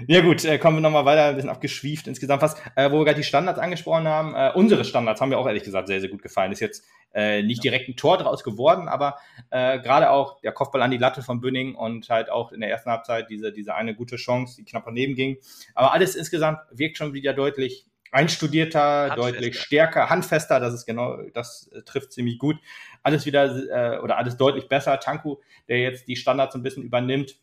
Ja 0.08 0.22
gut, 0.22 0.44
äh, 0.46 0.58
kommen 0.58 0.78
wir 0.78 0.82
nochmal 0.82 1.06
weiter, 1.06 1.26
ein 1.26 1.36
bisschen 1.36 1.50
abgeschwieft 1.50 2.08
insgesamt 2.08 2.42
was. 2.42 2.56
Äh, 2.76 2.92
wo 2.92 3.00
wir 3.00 3.06
gerade 3.06 3.18
die 3.18 3.24
Standards 3.24 3.60
angesprochen 3.60 4.08
haben, 4.08 4.34
äh, 4.34 4.52
unsere 4.56 4.84
Standards 4.84 5.22
haben 5.22 5.30
mir 5.30 5.38
auch 5.38 5.46
ehrlich 5.46 5.64
gesagt 5.64 5.88
sehr, 5.88 6.00
sehr 6.00 6.10
gut 6.10 6.24
gefallen. 6.24 6.52
Ist 6.52 6.60
jetzt 6.60 6.86
äh, 7.14 7.44
nicht 7.44 7.64
direkt 7.64 7.88
ein 7.88 7.96
Tor 7.96 8.18
draus 8.18 8.44
geworden, 8.44 8.88
aber 8.88 9.18
äh, 9.52 9.80
gerade 9.80 10.10
auch 10.10 10.42
der 10.42 10.54
Kopfball 10.54 10.82
an 10.82 10.92
die 10.92 10.98
Latte 10.98 11.22
von 11.22 11.40
Bünning 11.40 11.76
und 11.76 12.10
halt 12.10 12.30
auch 12.32 12.52
in 12.52 12.62
der 12.62 12.70
ersten 12.70 12.90
Halbzeit 12.90 13.30
diese, 13.30 13.52
diese 13.52 13.76
eine 13.76 13.94
gute 13.94 14.16
Chance, 14.16 14.56
die 14.58 14.66
knapp 14.66 14.86
daneben 14.86 15.16
ging. 15.16 15.38
Aber 15.76 15.94
alles 15.94 16.16
insgesamt 16.16 16.60
wirkt 16.72 16.98
schon 16.98 17.14
wieder 17.14 17.34
deutlich 17.34 17.86
einstudierter, 18.12 18.82
Handfester. 18.82 19.32
deutlich 19.32 19.60
stärker, 19.60 20.10
handfester, 20.10 20.60
das 20.60 20.74
ist 20.74 20.86
genau, 20.86 21.22
das 21.34 21.68
äh, 21.74 21.82
trifft 21.84 22.14
ziemlich 22.14 22.38
gut. 22.38 22.58
Alles 23.04 23.26
wieder 23.26 23.96
äh, 23.96 24.00
oder 24.00 24.18
alles 24.18 24.38
deutlich 24.38 24.68
besser. 24.68 25.00
Tanku, 25.00 25.38
der 25.68 25.80
jetzt 25.80 26.08
die 26.08 26.16
Standards 26.16 26.56
ein 26.56 26.64
bisschen 26.64 26.84
übernimmt, 26.84 27.40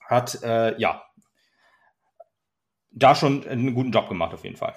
hat 0.00 0.42
äh, 0.42 0.78
ja 0.80 1.02
da 2.90 3.14
schon 3.14 3.46
einen 3.46 3.74
guten 3.74 3.90
Job 3.90 4.08
gemacht 4.08 4.34
auf 4.34 4.44
jeden 4.44 4.56
Fall. 4.56 4.74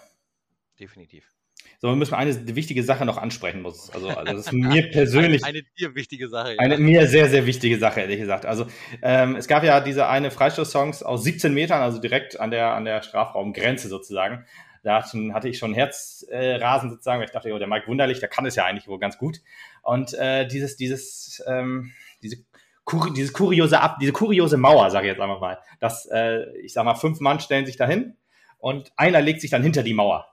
Definitiv. 0.80 1.36
So, 1.82 1.90
wir 1.90 1.96
müssen 1.96 2.14
eine 2.14 2.56
wichtige 2.56 2.84
Sache 2.84 3.06
noch 3.06 3.18
ansprechen. 3.18 3.62
Muss. 3.62 3.90
Also, 3.90 4.10
also 4.10 4.34
das 4.34 4.48
ist 4.48 4.54
mir 4.54 4.90
persönlich 4.90 5.44
Eine, 5.44 5.60
eine 5.60 5.68
dir 5.78 5.96
wichtige 5.96 6.30
Sache. 6.30 6.54
Ja. 6.54 6.60
eine 6.60 6.78
mir 6.78 7.08
sehr, 7.08 7.30
sehr 7.30 7.46
wichtige 7.46 7.78
Sache, 7.78 8.02
ehrlich 8.02 8.20
gesagt. 8.20 8.46
Also 8.46 8.66
ähm, 9.02 9.36
es 9.36 9.48
gab 9.48 9.64
ja 9.64 9.80
diese 9.82 10.08
eine 10.08 10.32
Freistoß-Songs 10.32 11.04
aus 11.04 11.24
17 11.24 11.54
Metern, 11.54 11.82
also 11.82 12.00
direkt 12.00 12.40
an 12.40 12.52
der, 12.52 12.74
an 12.74 12.86
der 12.86 13.02
Strafraumgrenze 13.02 13.88
sozusagen. 13.88 14.46
Da 14.86 15.04
hatte 15.34 15.50
ich 15.50 15.58
schon 15.58 15.74
Herzrasen 15.74 16.90
äh, 16.90 16.92
sozusagen, 16.92 17.20
weil 17.20 17.26
ich 17.26 17.32
dachte, 17.32 17.52
oh, 17.52 17.58
der 17.58 17.68
Mike 17.68 17.88
Wunderlich, 17.88 18.20
der 18.20 18.30
kann 18.30 18.46
es 18.46 18.56
ja 18.56 18.66
eigentlich 18.66 18.88
wohl 18.88 19.00
ganz 19.00 19.18
gut. 19.18 19.42
Und 19.82 20.14
äh, 20.14 20.48
dieses, 20.48 20.78
dieses, 20.78 21.44
ähm, 21.48 21.92
diese 22.22 22.46
kur 22.84 23.12
dieses 23.12 23.34
kuriose 23.34 23.82
Ab 23.82 23.98
diese 24.00 24.12
kuriose 24.12 24.58
Mauer, 24.58 24.92
sage 24.92 25.08
ich 25.08 25.14
jetzt 25.14 25.22
einfach 25.22 25.42
mal, 25.42 25.58
dass 25.80 26.06
äh, 26.06 26.56
ich 26.60 26.74
sag 26.74 26.86
mal 26.86 26.94
fünf 26.94 27.20
Mann 27.20 27.40
stellen 27.40 27.66
sich 27.66 27.78
dahin 27.78 28.16
und 28.60 28.92
einer 28.96 29.22
legt 29.22 29.42
sich 29.42 29.50
dann 29.50 29.64
hinter 29.64 29.82
die 29.82 29.96
Mauer. 29.96 30.28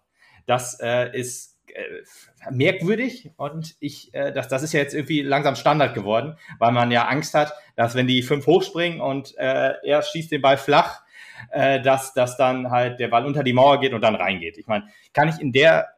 Das 0.44 0.78
äh, 0.80 1.18
ist 1.18 1.58
äh, 1.68 2.50
merkwürdig 2.50 3.30
und 3.38 3.76
ich, 3.80 4.12
äh, 4.12 4.32
das, 4.32 4.48
das 4.48 4.62
ist 4.62 4.74
ja 4.74 4.80
jetzt 4.80 4.92
irgendwie 4.92 5.22
langsam 5.22 5.56
Standard 5.56 5.94
geworden, 5.94 6.36
weil 6.58 6.72
man 6.72 6.90
ja 6.90 7.06
Angst 7.06 7.32
hat, 7.32 7.54
dass 7.74 7.94
wenn 7.94 8.06
die 8.06 8.22
fünf 8.22 8.46
hochspringen 8.46 9.00
und 9.00 9.34
äh, 9.38 9.76
er 9.82 10.02
schießt 10.02 10.30
den 10.30 10.42
Ball 10.42 10.58
flach, 10.58 11.01
äh, 11.50 11.80
dass, 11.80 12.14
dass 12.14 12.36
dann 12.36 12.70
halt 12.70 13.00
der 13.00 13.08
Ball 13.08 13.26
unter 13.26 13.42
die 13.42 13.52
Mauer 13.52 13.80
geht 13.80 13.92
und 13.92 14.00
dann 14.00 14.14
reingeht. 14.14 14.58
Ich 14.58 14.66
meine, 14.66 14.88
kann 15.12 15.28
ich 15.28 15.40
in 15.40 15.52
der 15.52 15.88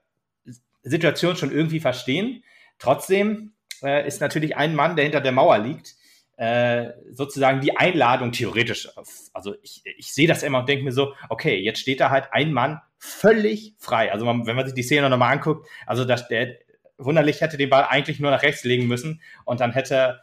Situation 0.83 1.37
schon 1.37 1.51
irgendwie 1.51 1.81
verstehen. 1.81 2.45
Trotzdem 2.79 3.55
äh, 3.83 4.07
ist 4.07 4.21
natürlich 4.21 4.57
ein 4.57 4.75
Mann, 4.75 4.97
der 4.97 5.05
hinter 5.05 5.21
der 5.21 5.33
Mauer 5.33 5.59
liegt, 5.59 5.95
äh, 6.37 6.91
sozusagen 7.11 7.61
die 7.61 7.77
Einladung 7.77 8.33
theoretisch. 8.33 8.89
Also 9.33 9.55
ich, 9.63 9.83
ich 9.85 10.13
sehe 10.13 10.27
das 10.29 10.43
immer 10.43 10.61
und 10.61 10.69
denke 10.69 10.85
mir 10.85 10.93
so, 10.93 11.15
okay, 11.29 11.57
jetzt 11.57 11.81
steht 11.81 12.01
da 12.01 12.11
halt 12.11 12.29
ein 12.33 12.53
Mann 12.53 12.81
völlig 12.99 13.75
frei. 13.79 14.13
Also 14.13 14.25
man, 14.25 14.47
wenn 14.47 14.57
man 14.57 14.67
sich 14.67 14.75
die 14.75 14.83
Szene 14.83 15.09
nochmal 15.09 15.33
anguckt, 15.33 15.69
also 15.87 16.05
das, 16.05 16.27
der 16.29 16.57
wunderlich 16.99 17.41
hätte 17.41 17.57
den 17.57 17.71
Ball 17.71 17.85
eigentlich 17.85 18.21
nur 18.21 18.31
nach 18.31 18.43
rechts 18.43 18.65
legen 18.65 18.87
müssen 18.87 19.21
und 19.45 19.61
dann 19.61 19.73
hätte 19.73 20.21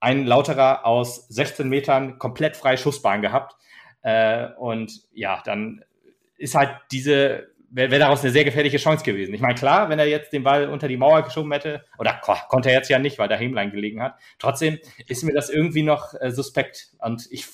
ein 0.00 0.26
Lauterer 0.26 0.84
aus 0.84 1.28
16 1.28 1.68
Metern 1.68 2.18
komplett 2.18 2.56
freie 2.56 2.78
Schussbahn 2.78 3.22
gehabt. 3.22 3.56
Äh, 4.04 4.52
und 4.58 4.92
ja, 5.12 5.42
dann 5.44 5.82
ist 6.36 6.54
halt 6.54 6.70
diese, 6.92 7.48
wäre 7.70 7.90
wär 7.90 7.98
daraus 7.98 8.22
eine 8.22 8.30
sehr 8.30 8.44
gefährliche 8.44 8.76
Chance 8.76 9.02
gewesen. 9.02 9.34
Ich 9.34 9.40
meine, 9.40 9.54
klar, 9.54 9.88
wenn 9.88 9.98
er 9.98 10.06
jetzt 10.06 10.32
den 10.32 10.44
Ball 10.44 10.68
unter 10.68 10.88
die 10.88 10.98
Mauer 10.98 11.22
geschoben 11.22 11.50
hätte, 11.52 11.84
oder 11.98 12.20
ko 12.22 12.34
konnte 12.48 12.68
er 12.68 12.76
jetzt 12.76 12.90
ja 12.90 12.98
nicht, 12.98 13.18
weil 13.18 13.28
der 13.28 13.38
Hemlein 13.38 13.72
gelegen 13.72 14.02
hat. 14.02 14.16
Trotzdem 14.38 14.78
ist 15.08 15.24
mir 15.24 15.32
das 15.32 15.48
irgendwie 15.48 15.82
noch 15.82 16.14
äh, 16.20 16.30
suspekt. 16.30 16.90
Und 16.98 17.26
ich 17.30 17.46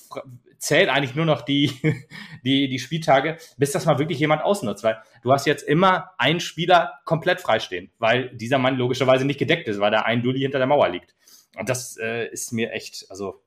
zähle 0.57 0.91
eigentlich 0.91 1.15
nur 1.15 1.25
noch 1.25 1.41
die, 1.41 1.71
die, 2.43 2.67
die 2.67 2.79
Spieltage, 2.79 3.37
bis 3.57 3.71
das 3.71 3.85
mal 3.85 3.97
wirklich 3.97 4.19
jemand 4.19 4.43
ausnutzt. 4.43 4.83
Weil 4.83 5.01
du 5.23 5.31
hast 5.31 5.47
jetzt 5.47 5.63
immer 5.63 6.11
einen 6.17 6.41
Spieler 6.41 6.99
komplett 7.05 7.39
freistehen, 7.39 7.91
weil 7.97 8.29
dieser 8.35 8.57
Mann 8.59 8.75
logischerweise 8.75 9.23
nicht 9.23 9.39
gedeckt 9.39 9.69
ist, 9.69 9.79
weil 9.79 9.91
da 9.91 10.01
ein 10.01 10.21
Dulli 10.21 10.41
hinter 10.41 10.57
der 10.57 10.67
Mauer 10.67 10.89
liegt. 10.89 11.15
Und 11.57 11.69
das 11.69 11.97
äh, 11.97 12.27
ist 12.27 12.51
mir 12.51 12.71
echt, 12.73 13.05
also 13.09 13.41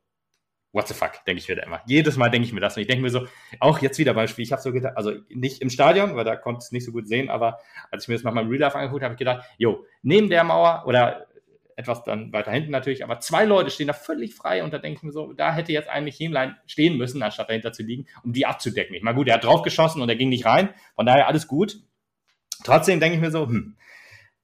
what 0.75 0.89
the 0.89 0.95
fuck, 0.95 1.25
denke 1.25 1.39
ich 1.41 1.47
da 1.47 1.63
immer. 1.63 1.81
Jedes 1.87 2.17
Mal 2.17 2.31
denke 2.31 2.47
ich 2.47 2.53
mir 2.53 2.61
das. 2.61 2.77
Und 2.77 2.83
ich 2.83 2.89
denke 2.89 3.03
mir 3.03 3.11
so, 3.11 3.27
auch 3.61 3.79
jetzt 3.79 3.99
wieder 3.99 4.13
beim 4.13 4.27
Spiel, 4.27 4.45
ich 4.45 4.53
habe 4.53 4.61
so 4.61 4.73
gedacht, 4.73 4.97
also 4.97 5.13
nicht 5.29 5.63
im 5.63 5.71
Stadion, 5.71 6.17
weil 6.17 6.25
da 6.25 6.37
konnte 6.37 6.59
ich 6.59 6.67
es 6.67 6.73
nicht 6.73 6.85
so 6.85 6.93
gut 6.93 7.07
sehen, 7.07 7.31
aber 7.31 7.61
als 7.91 8.05
ich 8.05 8.09
mir 8.09 8.17
das 8.17 8.25
nochmal 8.25 8.45
im 8.45 8.51
Real 8.51 8.61
Life 8.61 8.77
angeguckt 8.77 9.03
habe, 9.03 9.13
habe 9.13 9.15
ich 9.15 9.19
gedacht, 9.19 9.49
jo, 9.57 9.87
neben 10.03 10.29
der 10.29 10.43
Mauer 10.43 10.83
oder 10.87 11.27
etwas 11.77 12.03
dann 12.05 12.33
weiter 12.33 12.51
hinten 12.51 12.71
natürlich, 12.71 13.05
aber 13.05 13.21
zwei 13.21 13.45
Leute 13.45 13.71
stehen 13.71 13.87
da 13.87 13.93
völlig 13.93 14.35
frei 14.35 14.63
und 14.63 14.73
da 14.73 14.79
denke 14.79 14.99
ich 14.99 15.03
mir 15.03 15.13
so, 15.13 15.33
da 15.33 15.53
hätte 15.55 15.73
jetzt 15.73 15.89
eigentlich 15.89 16.19
Hämlein 16.19 16.57
stehen 16.67 16.97
müssen, 16.97 17.23
anstatt 17.23 17.49
dahinter 17.49 17.73
zu 17.73 17.83
liegen, 17.83 18.07
um 18.23 18.33
die 18.33 18.47
abzudecken. 18.47 18.95
Ich 18.95 19.03
meine, 19.03 19.17
gut, 19.17 19.29
er 19.29 19.35
hat 19.35 19.45
draufgeschossen 19.45 20.03
und 20.03 20.09
er 20.09 20.17
ging 20.17 20.29
nicht 20.29 20.45
rein, 20.45 20.71
von 20.95 21.07
daher 21.07 21.29
alles 21.29 21.47
gut. 21.47 21.81
trotzdem 22.63 23.01
denke 23.01 23.17
ich 23.17 23.21
mir 23.21 23.31
so, 23.31 23.47
hm, 23.47 23.77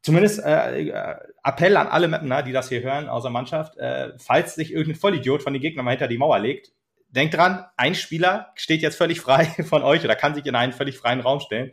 zumindest 0.03 0.43
äh, 0.45 0.89
äh, 0.89 1.17
Appell 1.43 1.77
an 1.77 1.87
alle 1.87 2.09
Mapner, 2.09 2.43
die 2.43 2.53
das 2.53 2.69
hier 2.69 2.83
hören, 2.83 3.09
außer 3.09 3.31
Mannschaft, 3.31 3.77
äh, 3.79 4.13
falls 4.19 4.55
sich 4.55 4.73
irgendein 4.73 5.01
Vollidiot 5.01 5.43
von 5.43 5.53
den 5.53 5.63
Gegnern 5.63 5.85
mal 5.85 5.93
hinter 5.93 6.09
die 6.09 6.19
Mauer 6.19 6.39
legt, 6.39 6.73
denkt 7.09 7.35
dran, 7.35 7.65
ein 7.77 7.95
Spieler 7.95 8.53
steht 8.55 8.83
jetzt 8.83 8.97
völlig 8.97 9.21
frei 9.21 9.45
von 9.69 9.83
euch 9.83 10.05
oder 10.05 10.17
kann 10.17 10.35
sich 10.35 10.47
in 10.47 10.55
einen 10.55 10.73
völlig 10.73 10.97
freien 10.97 11.21
Raum 11.21 11.41
stellen. 11.41 11.73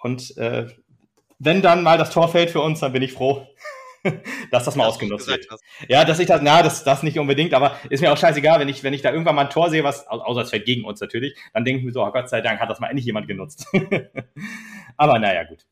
Und 0.00 0.36
äh, 0.36 0.66
wenn 1.38 1.62
dann 1.62 1.82
mal 1.82 1.98
das 1.98 2.10
Tor 2.10 2.28
fällt 2.28 2.50
für 2.50 2.60
uns, 2.60 2.80
dann 2.80 2.92
bin 2.92 3.02
ich 3.02 3.12
froh, 3.12 3.46
dass 4.50 4.64
das 4.64 4.76
mal 4.76 4.84
das 4.84 4.94
ausgenutzt 4.94 5.28
wird. 5.28 5.46
Hast. 5.50 5.62
Ja, 5.88 6.04
dass 6.04 6.18
ich 6.18 6.26
das, 6.26 6.40
na, 6.42 6.62
das, 6.62 6.84
das 6.84 7.02
nicht 7.02 7.18
unbedingt, 7.18 7.54
aber 7.54 7.76
ist 7.88 8.00
mir 8.00 8.12
auch 8.12 8.16
scheißegal, 8.16 8.60
wenn 8.60 8.68
ich, 8.68 8.82
wenn 8.82 8.94
ich 8.94 9.02
da 9.02 9.10
irgendwann 9.10 9.34
mal 9.34 9.44
ein 9.44 9.50
Tor 9.50 9.70
sehe, 9.70 9.84
was, 9.84 10.06
außer 10.06 10.42
es 10.42 10.50
fällt 10.50 10.66
gegen 10.66 10.84
uns 10.84 11.00
natürlich, 11.00 11.36
dann 11.52 11.64
denke 11.64 11.80
ich 11.80 11.84
mir 11.84 11.92
so, 11.92 12.04
oh 12.04 12.10
Gott 12.10 12.28
sei 12.28 12.40
Dank 12.40 12.60
hat 12.60 12.70
das 12.70 12.80
mal 12.80 12.88
endlich 12.88 13.06
jemand 13.06 13.28
genutzt. 13.28 13.66
aber 14.96 15.18
naja, 15.18 15.44
gut. 15.44 15.64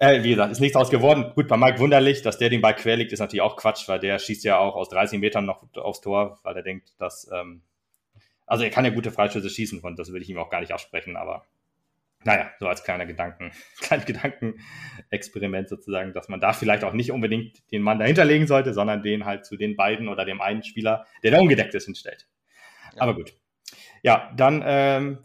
Äh, 0.00 0.22
wie 0.22 0.30
gesagt, 0.30 0.52
ist 0.52 0.60
nichts 0.60 0.76
aus 0.76 0.90
geworden. 0.90 1.32
Gut, 1.34 1.48
bei 1.48 1.56
Mike 1.56 1.80
Wunderlich, 1.80 2.22
dass 2.22 2.38
der 2.38 2.50
den 2.50 2.60
Ball 2.60 2.74
quer 2.76 2.96
liegt, 2.96 3.12
ist 3.12 3.18
natürlich 3.18 3.42
auch 3.42 3.56
Quatsch, 3.56 3.88
weil 3.88 3.98
der 3.98 4.18
schießt 4.18 4.44
ja 4.44 4.58
auch 4.58 4.76
aus 4.76 4.88
30 4.90 5.18
Metern 5.18 5.44
noch 5.44 5.66
aufs 5.74 6.00
Tor, 6.00 6.38
weil 6.44 6.56
er 6.56 6.62
denkt, 6.62 6.92
dass, 6.98 7.28
ähm, 7.32 7.62
also 8.46 8.62
er 8.62 8.70
kann 8.70 8.84
ja 8.84 8.92
gute 8.92 9.10
Freischüsse 9.10 9.50
schießen, 9.50 9.80
und 9.80 9.98
das 9.98 10.12
will 10.12 10.22
ich 10.22 10.30
ihm 10.30 10.38
auch 10.38 10.50
gar 10.50 10.60
nicht 10.60 10.72
absprechen, 10.72 11.16
aber 11.16 11.44
naja, 12.24 12.50
so 12.58 12.68
als 12.68 12.84
kleiner 12.84 13.06
Gedanken, 13.06 13.50
kleines 13.80 14.06
Gedankenexperiment 14.06 15.68
sozusagen, 15.68 16.12
dass 16.12 16.28
man 16.28 16.40
da 16.40 16.52
vielleicht 16.52 16.84
auch 16.84 16.92
nicht 16.92 17.10
unbedingt 17.10 17.62
den 17.72 17.82
Mann 17.82 17.98
dahinter 17.98 18.24
legen 18.24 18.46
sollte, 18.46 18.74
sondern 18.74 19.02
den 19.02 19.24
halt 19.24 19.46
zu 19.46 19.56
den 19.56 19.76
beiden 19.76 20.08
oder 20.08 20.24
dem 20.24 20.40
einen 20.40 20.62
Spieler, 20.62 21.06
der 21.24 21.32
da 21.32 21.40
ungedeckt 21.40 21.74
ist, 21.74 21.86
hinstellt. 21.86 22.28
Ja. 22.94 23.02
Aber 23.02 23.14
gut. 23.14 23.34
Ja, 24.02 24.32
dann 24.36 24.62
ähm, 24.64 25.18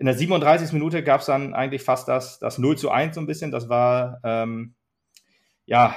in 0.00 0.06
der 0.06 0.14
37. 0.14 0.72
Minute 0.72 1.04
gab 1.04 1.20
es 1.20 1.26
dann 1.26 1.52
eigentlich 1.52 1.82
fast 1.82 2.08
das, 2.08 2.38
das 2.38 2.56
0 2.56 2.78
zu 2.78 2.90
1 2.90 3.14
so 3.14 3.20
ein 3.20 3.26
bisschen. 3.26 3.50
Das 3.50 3.68
war, 3.68 4.18
ähm, 4.24 4.74
ja, 5.66 5.94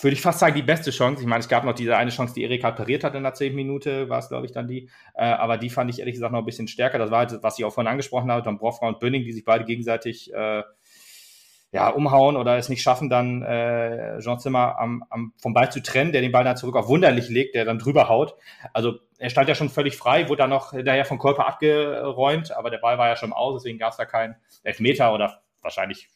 würde 0.00 0.14
ich 0.14 0.22
fast 0.22 0.38
sagen, 0.38 0.54
die 0.54 0.62
beste 0.62 0.90
Chance. 0.90 1.20
Ich 1.20 1.28
meine, 1.28 1.40
es 1.40 1.50
gab 1.50 1.64
noch 1.64 1.74
diese 1.74 1.98
eine 1.98 2.10
Chance, 2.10 2.32
die 2.32 2.44
Erik 2.44 2.64
halt 2.64 2.76
pariert 2.76 3.04
hat 3.04 3.14
in 3.14 3.24
der 3.24 3.34
10. 3.34 3.54
Minute, 3.54 4.08
war 4.08 4.20
es, 4.20 4.30
glaube 4.30 4.46
ich, 4.46 4.52
dann 4.52 4.68
die. 4.68 4.88
Äh, 5.12 5.26
aber 5.26 5.58
die 5.58 5.68
fand 5.68 5.90
ich 5.90 5.98
ehrlich 5.98 6.14
gesagt 6.14 6.32
noch 6.32 6.38
ein 6.38 6.46
bisschen 6.46 6.66
stärker. 6.66 6.96
Das 6.96 7.10
war 7.10 7.18
halt, 7.18 7.42
was 7.42 7.58
ich 7.58 7.66
auch 7.66 7.74
vorhin 7.74 7.90
angesprochen 7.90 8.30
habe, 8.30 8.40
Dombrovka 8.40 8.88
und 8.88 9.00
Bönning, 9.00 9.22
die 9.22 9.32
sich 9.32 9.44
beide 9.44 9.66
gegenseitig 9.66 10.32
äh, 10.32 10.62
ja, 11.70 11.90
umhauen 11.90 12.36
oder 12.36 12.56
es 12.56 12.70
nicht 12.70 12.82
schaffen, 12.82 13.10
dann 13.10 13.42
äh, 13.42 14.18
Jean 14.20 14.38
Zimmer 14.38 14.78
am, 14.78 15.04
am, 15.10 15.34
vom 15.40 15.52
Ball 15.52 15.70
zu 15.70 15.82
trennen, 15.82 16.12
der 16.12 16.22
den 16.22 16.32
Ball 16.32 16.44
dann 16.44 16.56
zurück 16.56 16.76
auf 16.76 16.88
Wunderlich 16.88 17.28
legt, 17.28 17.54
der 17.54 17.66
dann 17.66 17.78
drüber 17.78 18.08
haut. 18.08 18.34
Also 18.72 19.00
er 19.18 19.28
stand 19.28 19.48
ja 19.48 19.54
schon 19.54 19.68
völlig 19.68 19.96
frei, 19.96 20.28
wurde 20.28 20.38
dann 20.38 20.50
noch 20.50 20.72
daher 20.72 21.04
vom 21.04 21.18
Körper 21.18 21.46
abgeräumt, 21.46 22.52
aber 22.52 22.70
der 22.70 22.78
Ball 22.78 22.96
war 22.96 23.08
ja 23.08 23.16
schon 23.16 23.34
aus, 23.34 23.62
deswegen 23.62 23.78
gab 23.78 23.90
es 23.90 23.98
da 23.98 24.06
keinen 24.06 24.36
Elfmeter 24.62 25.12
oder 25.12 25.42
wahrscheinlich 25.60 26.08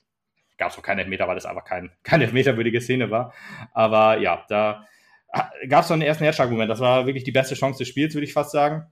gab 0.56 0.70
es 0.70 0.78
auch 0.78 0.82
keinen 0.82 1.00
Elfmeter, 1.00 1.28
weil 1.28 1.34
das 1.34 1.46
einfach 1.46 1.64
kein, 1.64 1.92
keine 2.02 2.24
Elfmeterwürdige 2.24 2.80
Szene 2.80 3.10
war. 3.10 3.34
Aber 3.74 4.18
ja, 4.18 4.44
da 4.48 4.86
gab 5.68 5.84
es 5.84 5.90
noch 5.90 5.94
einen 5.94 6.02
ersten 6.02 6.24
Herzschlagmoment. 6.24 6.70
Das 6.70 6.80
war 6.80 7.04
wirklich 7.06 7.24
die 7.24 7.32
beste 7.32 7.54
Chance 7.54 7.78
des 7.78 7.88
Spiels, 7.88 8.14
würde 8.14 8.26
ich 8.26 8.32
fast 8.32 8.52
sagen. 8.52 8.86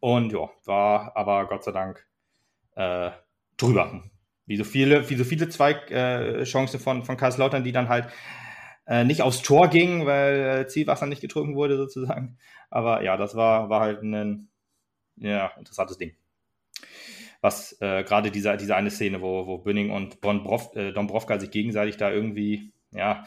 Und 0.00 0.32
ja, 0.32 0.48
war 0.64 1.14
aber 1.14 1.46
Gott 1.46 1.64
sei 1.64 1.72
Dank 1.72 2.06
äh, 2.76 3.10
drüber 3.58 4.02
wie 4.46 4.56
so 4.56 4.64
viele, 4.64 5.08
wie 5.10 5.16
so 5.16 5.24
viele 5.24 5.48
Zweigchancen 5.48 6.80
äh, 6.80 6.82
von, 6.82 7.04
von 7.04 7.16
Kaiserslautern, 7.16 7.64
die 7.64 7.72
dann 7.72 7.88
halt 7.88 8.08
äh, 8.86 9.04
nicht 9.04 9.22
aufs 9.22 9.42
Tor 9.42 9.68
gingen, 9.68 10.06
weil 10.06 10.62
äh, 10.62 10.66
Zielwasser 10.66 11.06
nicht 11.06 11.22
getrunken 11.22 11.54
wurde, 11.54 11.76
sozusagen. 11.76 12.38
Aber 12.70 13.02
ja, 13.02 13.16
das 13.16 13.34
war, 13.34 13.70
war 13.70 13.80
halt 13.80 14.02
ein 14.02 14.48
ja, 15.16 15.52
interessantes 15.58 15.98
Ding. 15.98 16.16
Was 17.40 17.76
äh, 17.80 18.04
gerade 18.04 18.30
diese, 18.30 18.56
diese 18.56 18.76
eine 18.76 18.90
Szene, 18.90 19.20
wo, 19.20 19.46
wo 19.46 19.58
Bünning 19.58 19.90
und 19.90 20.20
Bonbrof, 20.20 20.74
äh, 20.76 20.92
Dombrovka 20.92 21.38
sich 21.38 21.50
gegenseitig 21.50 21.96
da 21.96 22.10
irgendwie, 22.10 22.72
ja, 22.90 23.26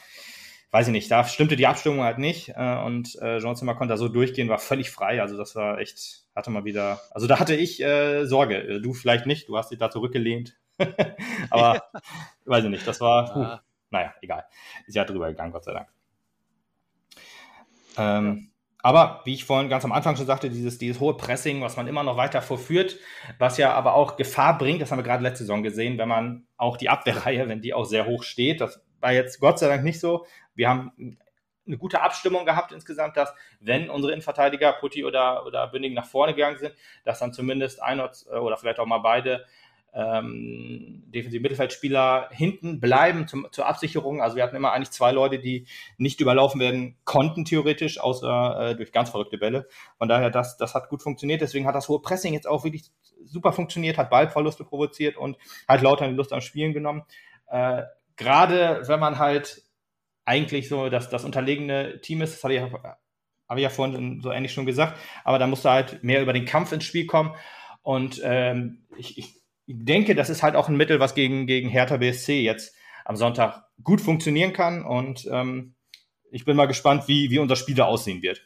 weiß 0.71 0.87
ich 0.87 0.91
nicht, 0.91 1.09
da 1.09 1.23
stimmte 1.23 1.55
die 1.55 1.67
Abstimmung 1.67 2.01
halt 2.01 2.17
nicht 2.17 2.49
äh, 2.55 2.77
und 2.83 3.15
äh, 3.21 3.39
Jean 3.39 3.55
Zimmer 3.55 3.75
konnte 3.75 3.93
da 3.93 3.97
so 3.97 4.09
durchgehen, 4.09 4.49
war 4.49 4.59
völlig 4.59 4.91
frei. 4.91 5.21
Also 5.21 5.37
das 5.37 5.55
war 5.55 5.79
echt, 5.79 6.25
hatte 6.35 6.49
mal 6.51 6.65
wieder, 6.65 6.99
also 7.11 7.25
da 7.25 7.39
hatte 7.39 7.55
ich 7.55 7.77
Sorge. 7.77 8.79
Du 8.81 8.93
vielleicht 8.93 9.25
nicht, 9.25 9.49
du 9.49 9.57
hast 9.57 9.71
dich 9.71 9.79
da 9.79 9.89
zurückgelehnt, 9.89 10.57
Aber 11.49 11.75
ja. 11.75 12.01
weiß 12.45 12.63
ich 12.65 12.69
nicht, 12.69 12.87
das 12.87 13.01
war, 13.01 13.33
huh, 13.33 13.39
ah. 13.39 13.61
naja, 13.89 14.13
egal. 14.21 14.45
Ist 14.85 14.95
ja 14.95 15.03
drüber 15.03 15.27
gegangen, 15.27 15.51
Gott 15.51 15.63
sei 15.63 15.73
Dank. 15.73 15.87
Ähm. 17.97 18.51
Aber 18.83 19.21
wie 19.25 19.33
ich 19.33 19.43
vorhin 19.43 19.69
ganz 19.69 19.83
am 19.83 19.91
Anfang 19.91 20.15
schon 20.15 20.27
sagte, 20.27 20.49
dieses, 20.49 20.77
dieses 20.77 21.01
hohe 21.01 21.17
Pressing, 21.17 21.61
was 21.61 21.75
man 21.75 21.87
immer 21.87 22.03
noch 22.03 22.15
weiter 22.15 22.41
vorführt, 22.41 22.97
was 23.37 23.57
ja 23.57 23.73
aber 23.73 23.95
auch 23.95 24.15
Gefahr 24.15 24.57
bringt, 24.57 24.81
das 24.81 24.91
haben 24.91 24.99
wir 24.99 25.03
gerade 25.03 25.23
letzte 25.23 25.43
Saison 25.43 25.61
gesehen, 25.61 25.97
wenn 25.97 26.07
man 26.07 26.47
auch 26.55 26.77
die 26.77 26.87
Abwehrreihe, 26.87 27.49
wenn 27.49 27.59
die 27.59 27.73
auch 27.73 27.85
sehr 27.85 28.05
hoch 28.05 28.23
steht, 28.23 28.61
das 28.61 28.81
war 29.01 29.11
jetzt 29.11 29.39
Gott 29.39 29.59
sei 29.59 29.67
Dank 29.67 29.83
nicht 29.83 29.99
so. 29.99 30.25
Wir 30.55 30.69
haben 30.69 31.17
eine 31.67 31.77
gute 31.77 32.01
Abstimmung 32.01 32.45
gehabt 32.45 32.71
insgesamt, 32.71 33.17
dass 33.17 33.33
wenn 33.59 33.89
unsere 33.89 34.13
Innenverteidiger, 34.13 34.73
Putti 34.73 35.03
oder, 35.03 35.45
oder 35.45 35.67
Bünding 35.67 35.93
nach 35.93 36.05
vorne 36.05 36.33
gegangen 36.33 36.57
sind, 36.57 36.73
dass 37.03 37.19
dann 37.19 37.33
zumindest 37.33 37.81
ein 37.81 37.99
oder 37.99 38.57
vielleicht 38.57 38.79
auch 38.79 38.85
mal 38.85 38.99
beide 38.99 39.45
ähm, 39.93 41.03
defensive 41.07 41.41
Mittelfeldspieler 41.41 42.29
hinten 42.31 42.79
bleiben 42.79 43.27
zum, 43.27 43.47
zur 43.51 43.65
Absicherung. 43.65 44.21
Also 44.21 44.35
wir 44.35 44.43
hatten 44.43 44.55
immer 44.55 44.71
eigentlich 44.71 44.91
zwei 44.91 45.11
Leute, 45.11 45.39
die 45.39 45.65
nicht 45.97 46.21
überlaufen 46.21 46.61
werden 46.61 46.97
konnten, 47.03 47.45
theoretisch, 47.45 47.99
außer 47.99 48.71
äh, 48.71 48.75
durch 48.75 48.91
ganz 48.91 49.09
verrückte 49.09 49.37
Bälle. 49.37 49.67
Von 49.97 50.07
daher, 50.07 50.29
das, 50.29 50.57
das 50.57 50.75
hat 50.75 50.89
gut 50.89 51.01
funktioniert. 51.01 51.41
Deswegen 51.41 51.65
hat 51.65 51.75
das 51.75 51.89
hohe 51.89 52.01
Pressing 52.01 52.33
jetzt 52.33 52.47
auch 52.47 52.63
wirklich 52.63 52.91
super 53.25 53.53
funktioniert, 53.53 53.97
hat 53.97 54.09
Ballverluste 54.09 54.63
provoziert 54.63 55.17
und 55.17 55.37
hat 55.67 55.81
lauter 55.81 56.07
Lust 56.09 56.33
am 56.33 56.41
Spielen 56.41 56.73
genommen. 56.73 57.03
Äh, 57.47 57.83
Gerade 58.17 58.81
wenn 58.87 58.99
man 58.99 59.19
halt 59.19 59.61
eigentlich 60.25 60.67
so 60.67 60.89
das, 60.89 61.09
das 61.09 61.23
unterlegene 61.23 62.01
Team 62.01 62.21
ist, 62.21 62.35
das 62.35 62.43
hatte 62.43 62.53
ich, 62.55 62.61
habe 62.61 63.59
ich 63.59 63.63
ja 63.63 63.69
vorhin 63.69 64.21
so 64.21 64.31
ähnlich 64.31 64.51
schon 64.51 64.65
gesagt, 64.65 64.99
aber 65.23 65.39
da 65.39 65.47
musst 65.47 65.63
du 65.65 65.69
halt 65.69 66.03
mehr 66.03 66.21
über 66.21 66.33
den 66.33 66.45
Kampf 66.45 66.71
ins 66.71 66.83
Spiel 66.83 67.05
kommen. 67.05 67.33
Und 67.83 68.19
ähm, 68.23 68.85
ich 68.97 69.17
ich 69.17 69.36
denke, 69.67 70.15
das 70.15 70.29
ist 70.29 70.43
halt 70.43 70.55
auch 70.55 70.69
ein 70.69 70.77
Mittel, 70.77 70.99
was 70.99 71.13
gegen, 71.13 71.47
gegen 71.47 71.69
Hertha 71.69 71.97
BSC 71.97 72.41
jetzt 72.41 72.75
am 73.05 73.15
Sonntag 73.15 73.63
gut 73.83 74.01
funktionieren 74.01 74.53
kann. 74.53 74.83
Und 74.83 75.27
ähm, 75.31 75.75
ich 76.31 76.45
bin 76.45 76.55
mal 76.57 76.67
gespannt, 76.67 77.07
wie, 77.07 77.29
wie 77.29 77.39
unser 77.39 77.55
Spiel 77.55 77.75
da 77.75 77.85
aussehen 77.85 78.21
wird. 78.21 78.41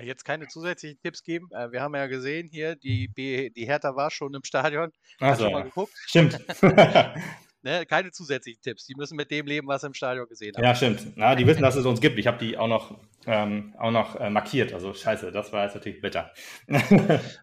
Jetzt 0.00 0.24
keine 0.24 0.48
zusätzlichen 0.48 0.98
Tipps 1.00 1.22
geben. 1.22 1.48
Äh, 1.52 1.70
wir 1.70 1.82
haben 1.82 1.94
ja 1.94 2.06
gesehen 2.06 2.48
hier, 2.48 2.76
die, 2.76 3.08
B, 3.08 3.50
die 3.50 3.66
Hertha 3.66 3.94
war 3.94 4.10
schon 4.10 4.32
im 4.34 4.42
Stadion. 4.42 4.90
Hast 5.20 5.40
du 5.40 5.44
schon 5.44 5.52
mal 5.52 5.64
geguckt? 5.64 5.92
Stimmt. 6.06 6.38
ne, 7.62 7.84
keine 7.86 8.10
zusätzlichen 8.10 8.62
Tipps. 8.62 8.86
Die 8.86 8.94
müssen 8.94 9.16
mit 9.16 9.30
dem 9.30 9.46
leben, 9.46 9.68
was 9.68 9.82
sie 9.82 9.88
im 9.88 9.94
Stadion 9.94 10.26
gesehen 10.28 10.54
haben. 10.56 10.64
Ja, 10.64 10.74
stimmt. 10.74 11.16
Na, 11.16 11.34
die 11.34 11.46
wissen, 11.46 11.62
dass 11.62 11.76
es 11.76 11.84
uns 11.84 12.00
gibt. 12.00 12.18
Ich 12.18 12.26
habe 12.26 12.38
die 12.38 12.56
auch 12.56 12.68
noch, 12.68 12.98
ähm, 13.26 13.74
auch 13.78 13.90
noch 13.90 14.16
äh, 14.16 14.30
markiert. 14.30 14.72
Also 14.72 14.94
scheiße, 14.94 15.30
das 15.30 15.52
war 15.52 15.64
jetzt 15.64 15.74
natürlich 15.74 16.00
bitter. 16.00 16.32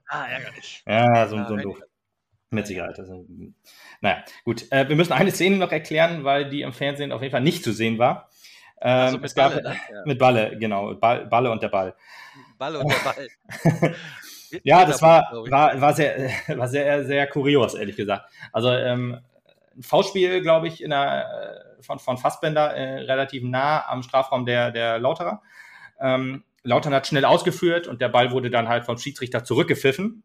ah, 0.08 0.26
ärgerlich. 0.26 0.84
Ja, 0.88 1.28
so, 1.28 1.38
so 1.46 1.54
ein 1.54 1.62
doof. 1.62 1.80
Mit 2.52 2.66
Sicherheit. 2.66 2.98
Also, 2.98 3.26
naja, 4.02 4.24
gut. 4.44 4.72
Äh, 4.72 4.90
wir 4.90 4.96
müssen 4.96 5.14
eine 5.14 5.32
Szene 5.32 5.58
noch 5.58 5.72
erklären, 5.72 6.24
weil 6.24 6.50
die 6.50 6.62
im 6.62 6.74
Fernsehen 6.74 7.12
auf 7.12 7.22
jeden 7.22 7.32
Fall 7.32 7.42
nicht 7.42 7.64
zu 7.64 7.72
sehen 7.72 8.00
war. 8.00 8.30
Ähm, 8.82 8.92
also 8.92 9.18
mit 9.18 9.26
es 9.26 9.36
gab, 9.36 9.52
Balle, 9.52 9.70
ne? 9.70 9.76
ja. 9.76 10.02
Mit 10.06 10.20
Balle, 10.20 10.58
genau. 10.58 10.96
Ball, 10.96 11.28
Balle 11.28 11.52
und 11.52 11.62
der 11.62 11.70
Ball. 11.70 11.96
Balle 12.58 12.80
und 12.80 12.92
der 12.92 12.98
Ball. 13.04 13.96
ja, 14.64 14.86
das 14.86 15.02
war, 15.02 15.32
war, 15.50 15.80
war, 15.80 15.94
sehr, 15.94 16.32
war 16.58 16.68
sehr, 16.68 17.06
sehr 17.06 17.28
kurios, 17.28 17.76
ehrlich 17.76 17.96
gesagt. 17.96 18.32
Also 18.52 18.72
ähm, 18.72 19.20
ein 19.76 19.84
V-Spiel, 19.84 20.42
glaube 20.42 20.70
ich, 20.70 20.82
in 20.82 20.90
der, 20.90 21.76
äh, 21.78 21.84
von, 21.84 22.00
von 22.00 22.18
Fassbender 22.18 22.74
äh, 22.74 23.02
relativ 23.02 23.44
nah 23.44 23.88
am 23.88 24.02
Strafraum 24.02 24.48
der, 24.48 24.72
der 24.72 24.98
Lauterer. 24.98 25.44
Ähm, 26.00 26.44
Lautern 26.64 26.94
hat 26.94 27.06
schnell 27.06 27.26
ausgeführt 27.26 27.88
und 27.88 28.02
der 28.02 28.10
Ball 28.10 28.32
wurde 28.32 28.50
dann 28.50 28.68
halt 28.68 28.86
vom 28.86 28.98
Schiedsrichter 28.98 29.44
zurückgepfiffen 29.44 30.24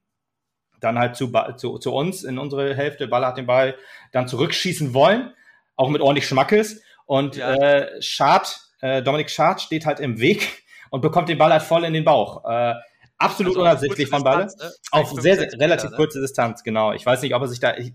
dann 0.85 0.99
halt 0.99 1.17
zu, 1.17 1.33
zu, 1.57 1.79
zu 1.79 1.93
uns 1.93 2.25
in 2.25 2.39
unsere 2.39 2.75
Hälfte. 2.75 3.09
Baller 3.09 3.29
hat 3.29 3.39
den 3.39 3.47
Ball 3.47 3.75
dann 4.13 4.29
zurückschießen 4.29 4.95
wollen, 4.95 5.33
auch 5.77 5.89
mit 5.89 6.01
ordentlich 6.01 6.29
Schmackes. 6.29 6.83
Und 7.07 7.37
ja. 7.37 7.55
äh, 7.55 8.03
Schad, 8.03 8.61
äh, 8.81 9.03
Dominik 9.03 9.31
Schad 9.31 9.61
steht 9.61 9.87
halt 9.87 10.01
im 10.01 10.21
Weg 10.21 10.65
und 10.91 11.01
bekommt 11.01 11.29
den 11.29 11.39
Ball 11.39 11.53
halt 11.53 11.63
voll 11.63 11.85
in 11.85 11.93
den 11.93 12.05
Bauch. 12.05 12.45
Äh, 12.45 12.75
absolut 13.19 13.53
also 13.53 13.63
unabsichtlich 13.63 14.09
von 14.09 14.23
Balle. 14.23 14.47
Ne? 14.47 14.73
Auf 14.91 15.11
sehr, 15.13 15.37
sehr 15.37 15.53
relativ 15.59 15.91
Meter, 15.91 15.97
kurze 15.97 16.21
Distanz, 16.21 16.63
genau. 16.63 16.93
Ich 16.93 17.05
weiß 17.05 17.23
nicht, 17.23 17.35
ob 17.35 17.43
er 17.43 17.49
sich 17.49 17.61
da. 17.61 17.77
Ich, 17.77 17.93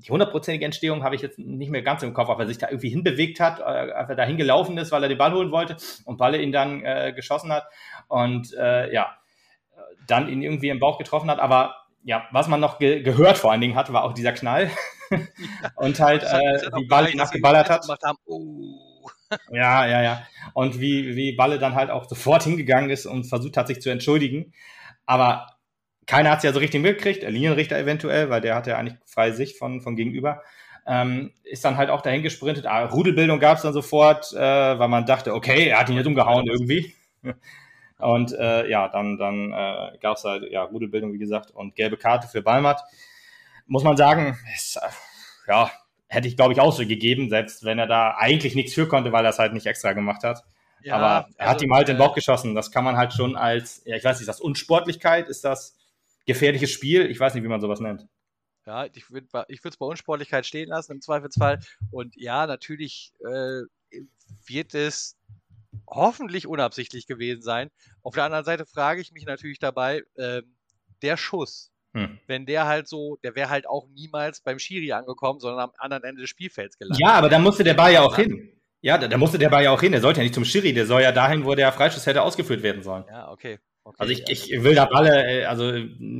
die 0.00 0.10
hundertprozentige 0.12 0.64
Entstehung 0.64 1.02
habe 1.02 1.16
ich 1.16 1.22
jetzt 1.22 1.40
nicht 1.40 1.72
mehr 1.72 1.82
ganz 1.82 2.04
im 2.04 2.14
Kopf, 2.14 2.28
ob 2.28 2.38
er 2.38 2.46
sich 2.46 2.58
da 2.58 2.68
irgendwie 2.68 2.88
hinbewegt 2.88 3.40
hat, 3.40 3.58
äh, 3.58 3.90
ob 3.90 4.08
er 4.08 4.14
da 4.14 4.24
hingelaufen 4.24 4.78
ist, 4.78 4.92
weil 4.92 5.02
er 5.02 5.08
den 5.08 5.18
Ball 5.18 5.32
holen 5.32 5.50
wollte 5.50 5.76
und 6.04 6.18
Balle 6.18 6.40
ihn 6.40 6.52
dann 6.52 6.84
äh, 6.84 7.12
geschossen 7.12 7.50
hat. 7.50 7.66
Und 8.06 8.54
äh, 8.54 8.92
ja, 8.92 9.16
dann 10.08 10.28
ihn 10.28 10.42
irgendwie 10.42 10.70
im 10.70 10.80
Bauch 10.80 10.98
getroffen 10.98 11.30
hat. 11.30 11.38
Aber 11.38 11.76
ja, 12.02 12.26
was 12.32 12.48
man 12.48 12.60
noch 12.60 12.78
ge 12.78 13.02
gehört 13.02 13.38
vor 13.38 13.52
allen 13.52 13.60
Dingen 13.60 13.76
hat, 13.76 13.92
war 13.92 14.04
auch 14.04 14.14
dieser 14.14 14.32
Knall. 14.32 14.70
und 15.76 16.00
halt, 16.00 16.24
äh, 16.24 16.70
wie 16.76 16.86
Balle 16.86 17.10
ihn 17.10 17.20
abgeballert 17.20 17.70
hat. 17.70 17.86
Oh. 18.26 19.08
ja, 19.50 19.86
ja, 19.86 20.02
ja. 20.02 20.26
Und 20.54 20.80
wie, 20.80 21.16
wie 21.16 21.32
Balle 21.32 21.58
dann 21.58 21.74
halt 21.74 21.90
auch 21.90 22.08
sofort 22.08 22.42
hingegangen 22.42 22.90
ist 22.90 23.06
und 23.06 23.24
versucht 23.24 23.56
hat, 23.56 23.68
sich 23.68 23.80
zu 23.80 23.90
entschuldigen. 23.90 24.52
Aber 25.06 25.46
keiner 26.06 26.30
hat 26.30 26.38
es 26.38 26.44
ja 26.44 26.52
so 26.52 26.58
richtig 26.58 26.82
mitgekriegt, 26.82 27.22
der 27.22 27.30
Linienrichter 27.30 27.78
eventuell, 27.78 28.30
weil 28.30 28.40
der 28.40 28.54
hatte 28.54 28.70
ja 28.70 28.78
eigentlich 28.78 28.98
freie 29.06 29.34
Sicht 29.34 29.58
von, 29.58 29.80
von 29.80 29.94
gegenüber. 29.94 30.42
Ähm, 30.86 31.32
ist 31.44 31.66
dann 31.66 31.76
halt 31.76 31.90
auch 31.90 32.00
dahin 32.00 32.22
gesprintet. 32.22 32.64
Ah, 32.64 32.86
Rudelbildung 32.86 33.38
gab 33.40 33.58
es 33.58 33.62
dann 33.62 33.74
sofort, 33.74 34.32
äh, 34.32 34.38
weil 34.78 34.88
man 34.88 35.04
dachte, 35.04 35.34
okay, 35.34 35.68
er 35.68 35.80
hat 35.80 35.90
ihn 35.90 35.96
jetzt 35.96 36.06
umgehauen 36.06 36.46
irgendwie. 36.46 36.94
Und 37.98 38.32
äh, 38.32 38.68
ja, 38.68 38.88
dann, 38.88 39.18
dann 39.18 39.52
äh, 39.52 39.98
gab 40.00 40.16
es 40.16 40.24
halt 40.24 40.50
ja, 40.50 40.62
Rudelbildung, 40.62 41.12
wie 41.12 41.18
gesagt, 41.18 41.50
und 41.50 41.74
gelbe 41.74 41.96
Karte 41.96 42.28
für 42.28 42.42
Balmat. 42.42 42.82
Muss 43.66 43.82
man 43.82 43.96
sagen, 43.96 44.38
ist, 44.54 44.76
äh, 44.76 44.88
ja, 45.48 45.70
hätte 46.06 46.28
ich, 46.28 46.36
glaube 46.36 46.52
ich, 46.52 46.60
auch 46.60 46.72
so 46.72 46.86
gegeben, 46.86 47.28
selbst 47.28 47.64
wenn 47.64 47.78
er 47.78 47.86
da 47.86 48.14
eigentlich 48.16 48.54
nichts 48.54 48.74
für 48.74 48.86
konnte, 48.86 49.12
weil 49.12 49.24
er 49.24 49.30
es 49.30 49.38
halt 49.38 49.52
nicht 49.52 49.66
extra 49.66 49.92
gemacht 49.92 50.22
hat. 50.22 50.44
Ja, 50.82 50.94
Aber 50.94 51.28
er 51.36 51.40
also, 51.40 51.50
hat 51.50 51.62
ihm 51.62 51.74
halt 51.74 51.88
äh, 51.88 51.92
den 51.92 51.98
Bauch 51.98 52.14
geschossen. 52.14 52.54
Das 52.54 52.70
kann 52.70 52.84
man 52.84 52.96
halt 52.96 53.12
schon 53.12 53.36
als, 53.36 53.82
ja, 53.84 53.96
ich 53.96 54.04
weiß 54.04 54.16
nicht, 54.16 54.28
ist 54.28 54.28
das 54.28 54.40
Unsportlichkeit? 54.40 55.28
Ist 55.28 55.44
das 55.44 55.76
gefährliches 56.24 56.70
Spiel? 56.70 57.10
Ich 57.10 57.18
weiß 57.18 57.34
nicht, 57.34 57.42
wie 57.42 57.48
man 57.48 57.60
sowas 57.60 57.80
nennt. 57.80 58.06
Ja, 58.64 58.86
ich 58.86 59.10
würde 59.10 59.26
es 59.48 59.76
bei 59.76 59.86
Unsportlichkeit 59.86 60.46
stehen 60.46 60.68
lassen 60.68 60.92
im 60.92 61.00
Zweifelsfall. 61.00 61.58
Und 61.90 62.14
ja, 62.16 62.46
natürlich 62.46 63.12
äh, 63.20 63.62
wird 64.46 64.74
es 64.74 65.17
hoffentlich 65.86 66.46
unabsichtlich 66.46 67.06
gewesen 67.06 67.42
sein. 67.42 67.70
Auf 68.02 68.14
der 68.14 68.24
anderen 68.24 68.44
Seite 68.44 68.66
frage 68.66 69.00
ich 69.00 69.12
mich 69.12 69.26
natürlich 69.26 69.58
dabei, 69.58 70.02
äh, 70.16 70.42
der 71.02 71.16
Schuss, 71.16 71.70
hm. 71.94 72.18
wenn 72.26 72.46
der 72.46 72.66
halt 72.66 72.88
so, 72.88 73.16
der 73.22 73.34
wäre 73.34 73.50
halt 73.50 73.68
auch 73.68 73.88
niemals 73.88 74.40
beim 74.40 74.58
Schiri 74.58 74.92
angekommen, 74.92 75.40
sondern 75.40 75.60
am 75.60 75.72
anderen 75.78 76.04
Ende 76.04 76.20
des 76.22 76.30
Spielfelds 76.30 76.78
gelandet. 76.78 77.00
Ja, 77.00 77.12
aber 77.14 77.28
da 77.28 77.38
musste 77.38 77.64
der 77.64 77.74
Ball 77.74 77.92
ja 77.92 78.02
auch 78.02 78.16
hin. 78.16 78.52
Ja, 78.80 78.96
da, 78.96 79.08
da 79.08 79.18
musste 79.18 79.38
der 79.38 79.48
Ball 79.48 79.64
ja 79.64 79.72
auch 79.72 79.80
hin. 79.80 79.92
Der 79.92 80.00
sollte 80.00 80.20
ja 80.20 80.24
nicht 80.24 80.34
zum 80.34 80.44
Schiri, 80.44 80.72
der 80.72 80.86
soll 80.86 81.02
ja 81.02 81.12
dahin, 81.12 81.44
wo 81.44 81.54
der 81.54 81.72
Freischuss 81.72 82.06
hätte 82.06 82.22
ausgeführt 82.22 82.62
werden 82.62 82.82
sollen. 82.82 83.04
Ja, 83.08 83.30
okay. 83.30 83.58
Okay, 83.88 83.96
also 84.00 84.12
ich, 84.12 84.28
ich 84.28 84.62
will 84.62 84.74
da 84.74 84.84
alle, 84.88 85.26
äh, 85.26 85.44
also 85.46 85.70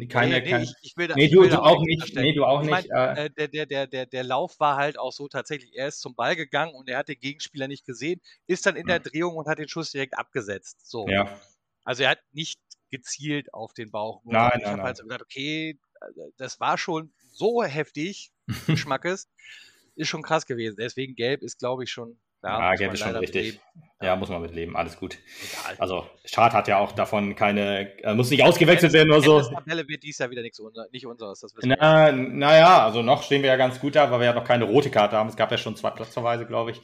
keine, 0.08 0.40
nee, 0.40 0.52
nee, 0.56 0.62
ich, 0.62 0.72
ich 0.80 0.96
will 0.96 1.06
da, 1.06 1.14
nee, 1.16 1.28
du, 1.28 1.46
du 1.46 1.62
auch 1.62 1.82
nicht, 1.82 2.14
nee, 2.14 2.32
du 2.32 2.46
auch 2.46 2.62
ich 2.62 2.70
nicht. 2.70 2.88
Mein, 2.90 3.16
äh, 3.16 3.30
der, 3.30 3.48
der, 3.48 3.66
der, 3.66 3.86
der, 3.86 4.06
der 4.06 4.24
Lauf 4.24 4.58
war 4.58 4.76
halt 4.76 4.98
auch 4.98 5.12
so 5.12 5.28
tatsächlich, 5.28 5.72
er 5.74 5.88
ist 5.88 6.00
zum 6.00 6.14
Ball 6.14 6.34
gegangen 6.34 6.74
und 6.74 6.88
er 6.88 6.96
hat 6.96 7.08
den 7.08 7.20
Gegenspieler 7.20 7.68
nicht 7.68 7.84
gesehen, 7.84 8.22
ist 8.46 8.64
dann 8.64 8.74
in 8.74 8.86
der 8.86 9.00
Drehung 9.00 9.36
und 9.36 9.48
hat 9.48 9.58
den 9.58 9.68
Schuss 9.68 9.92
direkt 9.92 10.16
abgesetzt. 10.16 10.88
So. 10.88 11.06
Ja. 11.08 11.38
Also 11.84 12.04
er 12.04 12.10
hat 12.10 12.20
nicht 12.32 12.58
gezielt 12.90 13.52
auf 13.52 13.74
den 13.74 13.90
Bauch. 13.90 14.22
Nein, 14.24 14.60
ich 14.60 14.66
habe 14.66 14.82
halt 14.82 14.96
so 14.96 15.02
gedacht, 15.02 15.20
okay, 15.20 15.78
das 16.38 16.60
war 16.60 16.78
schon 16.78 17.12
so 17.32 17.62
heftig, 17.62 18.32
Schmackes, 18.76 19.28
ist 19.94 20.08
schon 20.08 20.22
krass 20.22 20.46
gewesen. 20.46 20.76
Deswegen 20.78 21.16
gelb 21.16 21.42
ist, 21.42 21.58
glaube 21.58 21.84
ich, 21.84 21.90
schon 21.90 22.18
ja, 22.42 22.60
ja 22.60 22.74
Gelb 22.74 22.94
ist 22.94 23.00
schon 23.00 23.16
richtig. 23.16 23.60
Ja, 24.00 24.14
muss 24.14 24.28
man 24.28 24.40
mitleben. 24.40 24.76
Alles 24.76 24.96
gut. 24.96 25.18
Egal. 25.64 25.76
Also, 25.80 26.06
Schad 26.24 26.52
hat 26.52 26.68
ja 26.68 26.78
auch 26.78 26.92
davon 26.92 27.34
keine, 27.34 28.00
äh, 28.04 28.14
muss 28.14 28.30
nicht 28.30 28.44
ausgewechselt 28.44 28.92
werden 28.92 29.10
oder 29.10 29.22
so. 29.22 29.40
Tabelle 29.42 29.88
wird 29.88 30.04
dies 30.04 30.18
Jahr 30.18 30.30
wieder 30.30 30.42
nichts 30.42 30.60
unser, 30.60 30.86
nicht 30.92 31.04
unseres. 31.04 31.40
Das 31.40 31.52
Na, 31.64 32.12
naja, 32.12 32.84
also 32.84 33.02
noch 33.02 33.24
stehen 33.24 33.42
wir 33.42 33.48
ja 33.48 33.56
ganz 33.56 33.80
gut 33.80 33.96
da, 33.96 34.08
weil 34.12 34.20
wir 34.20 34.26
ja 34.26 34.32
noch 34.34 34.44
keine 34.44 34.64
rote 34.64 34.90
Karte 34.90 35.16
haben. 35.16 35.28
Es 35.28 35.36
gab 35.36 35.50
ja 35.50 35.58
schon 35.58 35.74
zwei 35.74 35.90
Platzverweise, 35.90 36.46
glaube 36.46 36.70
ich. 36.70 36.80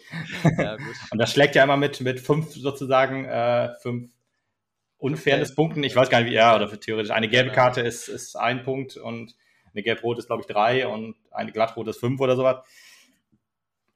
Ja, 0.59 0.75
gut. 0.75 0.95
Und 1.13 1.19
das 1.19 1.31
schlägt 1.31 1.55
ja 1.55 1.63
immer 1.63 1.77
mit, 1.77 2.01
mit 2.01 2.19
fünf 2.19 2.53
sozusagen, 2.53 3.27
äh, 3.27 3.75
fünf 3.81 4.11
unfairness 4.99 5.55
Punkten. 5.55 5.85
Ich 5.85 5.95
weiß 5.95 6.11
gar 6.11 6.21
nicht, 6.21 6.33
wie 6.33 6.37
er, 6.37 6.57
oder 6.57 6.69
theoretisch. 6.81 7.13
Eine 7.13 7.29
gelbe 7.29 7.53
Karte 7.53 7.81
ist, 7.81 8.09
ist 8.09 8.37
ein 8.37 8.65
Punkt 8.65 8.97
und 8.97 9.37
eine 9.73 9.85
gelb-rot 9.85 10.19
ist, 10.19 10.27
glaube 10.27 10.43
ich, 10.43 10.49
drei 10.49 10.89
und 10.89 11.15
eine 11.31 11.53
glattrot 11.53 11.87
ist 11.87 12.01
fünf 12.01 12.21
oder 12.21 12.35
sowas. 12.35 12.65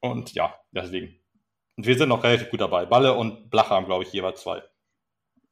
Und 0.01 0.35
ja, 0.35 0.55
deswegen. 0.71 1.18
Und 1.79 1.87
wir 1.87 1.97
sind 1.97 2.09
noch 2.09 2.25
relativ 2.25 2.51
gut 2.51 2.61
dabei. 2.61 2.87
Balle 2.87 3.15
und 3.15 3.51
Blacher 3.51 3.71
haben, 3.71 3.87
glaube 3.87 4.03
ich, 4.03 4.13
jeweils 4.13 4.41
zwei. 4.41 4.65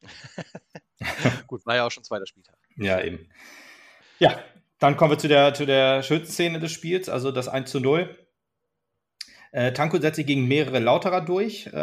gut, 1.46 1.64
war 1.64 1.76
ja 1.76 1.86
auch 1.86 1.90
schon 1.92 2.02
zweiter 2.02 2.26
Spieltag. 2.26 2.56
Ja, 2.76 3.00
eben. 3.00 3.28
Ja, 4.18 4.36
dann 4.80 4.96
kommen 4.96 5.12
wir 5.12 5.18
zu 5.18 5.28
der, 5.28 5.54
zu 5.54 5.66
der 5.66 6.02
schönsten 6.02 6.32
Szene 6.32 6.58
des 6.58 6.72
Spiels, 6.72 7.08
also 7.08 7.30
das 7.30 7.46
1 7.46 7.70
zu 7.70 7.78
0. 7.78 8.12
Äh, 9.52 9.72
Tanko 9.72 10.00
setzt 10.00 10.16
sich 10.16 10.26
gegen 10.26 10.48
mehrere 10.48 10.80
Lauterer 10.80 11.20
durch. 11.20 11.68
Äh, 11.68 11.76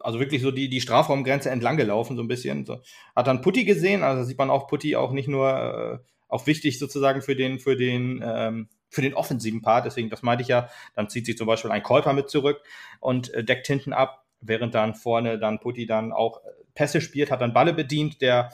also 0.00 0.20
wirklich 0.20 0.42
so 0.42 0.50
die, 0.50 0.68
die 0.68 0.82
Strafraumgrenze 0.82 1.48
entlang 1.48 1.78
gelaufen, 1.78 2.14
so 2.14 2.22
ein 2.22 2.28
bisschen. 2.28 2.66
So. 2.66 2.82
Hat 3.16 3.26
dann 3.26 3.40
Putti 3.40 3.64
gesehen, 3.64 4.02
also 4.02 4.22
sieht 4.22 4.36
man 4.36 4.50
auch 4.50 4.66
Putti 4.66 4.96
auch 4.96 5.12
nicht 5.12 5.28
nur, 5.28 5.48
äh, 5.48 5.98
auch 6.28 6.46
wichtig 6.46 6.78
sozusagen 6.78 7.22
für 7.22 7.34
den, 7.34 7.58
für 7.58 7.74
den 7.74 8.22
ähm, 8.22 8.68
für 8.88 9.02
den 9.02 9.14
offensiven 9.14 9.62
Part. 9.62 9.86
Deswegen, 9.86 10.10
das 10.10 10.22
meinte 10.22 10.42
ich 10.42 10.48
ja, 10.48 10.68
dann 10.94 11.08
zieht 11.08 11.26
sich 11.26 11.36
zum 11.36 11.46
Beispiel 11.46 11.70
ein 11.70 11.82
Käufer 11.82 12.12
mit 12.12 12.30
zurück 12.30 12.62
und 13.00 13.32
äh, 13.34 13.44
deckt 13.44 13.66
hinten 13.66 13.92
ab, 13.92 14.24
während 14.40 14.74
dann 14.74 14.94
vorne 14.94 15.38
dann 15.38 15.60
Putti 15.60 15.86
dann 15.86 16.12
auch 16.12 16.38
äh, 16.44 16.50
Pässe 16.74 17.00
spielt, 17.00 17.30
hat 17.30 17.40
dann 17.40 17.52
Balle 17.52 17.74
bedient, 17.74 18.22
der 18.22 18.50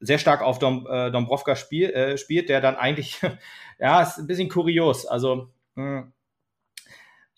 sehr 0.00 0.18
stark 0.18 0.42
auf 0.42 0.58
Dom, 0.58 0.86
äh, 0.90 1.10
Dombrovka 1.10 1.56
spiel, 1.56 1.90
äh, 1.90 2.18
spielt, 2.18 2.48
der 2.48 2.60
dann 2.60 2.76
eigentlich, 2.76 3.20
ja, 3.78 4.02
ist 4.02 4.18
ein 4.18 4.26
bisschen 4.26 4.48
kurios. 4.48 5.06
Also, 5.06 5.50
mh, 5.74 6.00
hm, 6.00 6.12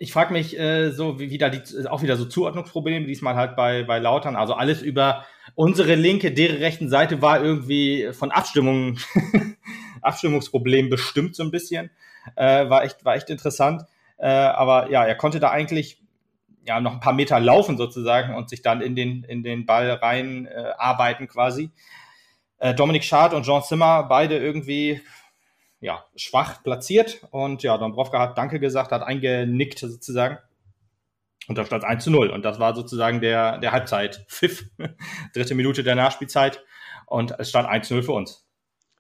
ich 0.01 0.13
frage 0.13 0.33
mich 0.33 0.57
äh, 0.59 0.91
so, 0.91 1.19
wie, 1.19 1.31
wie 1.31 1.39
da 1.39 1.51
die, 1.51 1.61
auch 1.89 2.03
wieder 2.03 2.17
so 2.17 2.25
Zuordnungsprobleme, 2.25 3.07
diesmal 3.07 3.35
halt 3.35 3.57
bei, 3.57 3.83
bei 3.83 3.99
Lautern. 3.99 4.37
Also 4.37 4.55
alles 4.55 4.81
über 4.81 5.27
unsere 5.57 5.97
linke, 5.97 6.31
deren 6.33 6.59
rechten 6.59 6.89
Seite 6.89 7.21
war 7.21 7.43
irgendwie 7.43 8.11
von 8.13 8.31
Abstimmungen, 8.31 9.01
Abstimmungsproblemen 10.03 10.91
bestimmt 10.91 11.37
so 11.37 11.43
ein 11.43 11.51
bisschen. 11.51 11.91
Äh, 12.37 12.69
war, 12.69 12.85
echt, 12.85 13.05
war 13.05 13.17
echt 13.17 13.31
interessant. 13.31 13.83
Äh, 14.19 14.29
aber 14.29 14.91
ja, 14.91 15.05
er 15.05 15.15
konnte 15.15 15.41
da 15.41 15.51
eigentlich 15.51 16.03
ja, 16.65 16.81
noch 16.81 16.93
ein 16.93 17.01
paar 17.01 17.13
Meter 17.13 17.41
laufen 17.41 17.79
sozusagen 17.79 18.35
und 18.35 18.51
sich 18.51 18.63
dann 18.63 18.81
in 18.81 18.95
den, 18.95 19.25
in 19.25 19.43
den 19.43 19.65
Ball 19.65 19.91
rein 19.91 20.47
äh, 20.47 21.27
quasi. 21.27 21.71
Äh, 22.59 22.75
Dominik 22.75 23.05
Schad 23.05 23.33
und 23.33 23.45
Jean 23.45 23.63
Zimmer, 23.63 24.03
beide 24.05 24.37
irgendwie 24.37 25.01
ja, 25.81 26.05
schwach 26.17 26.63
platziert. 26.63 27.27
Und 27.31 27.63
ja, 27.63 27.79
Dombrovka 27.79 28.19
hat 28.19 28.37
Danke 28.39 28.61
gesagt, 28.61 28.93
hat 28.93 29.03
eingenickt 29.03 29.79
sozusagen. 29.79 30.39
Und 31.47 31.57
da 31.57 31.65
stand 31.65 31.85
1 31.85 32.05
zu 32.05 32.11
0. 32.11 32.29
Und 32.29 32.45
das 32.45 32.59
war 32.59 32.75
sozusagen 32.75 33.21
der, 33.21 33.59
der 33.59 33.73
Halbzeit-Pfiff. 33.73 34.71
Dritte 35.35 35.55
Minute 35.55 35.83
der 35.83 35.95
Nachspielzeit. 35.95 36.63
Und 37.07 37.39
es 37.39 37.49
stand 37.49 37.67
1 37.67 37.89
zu 37.89 37.95
0 37.95 38.03
für 38.03 38.13
uns. 38.13 38.47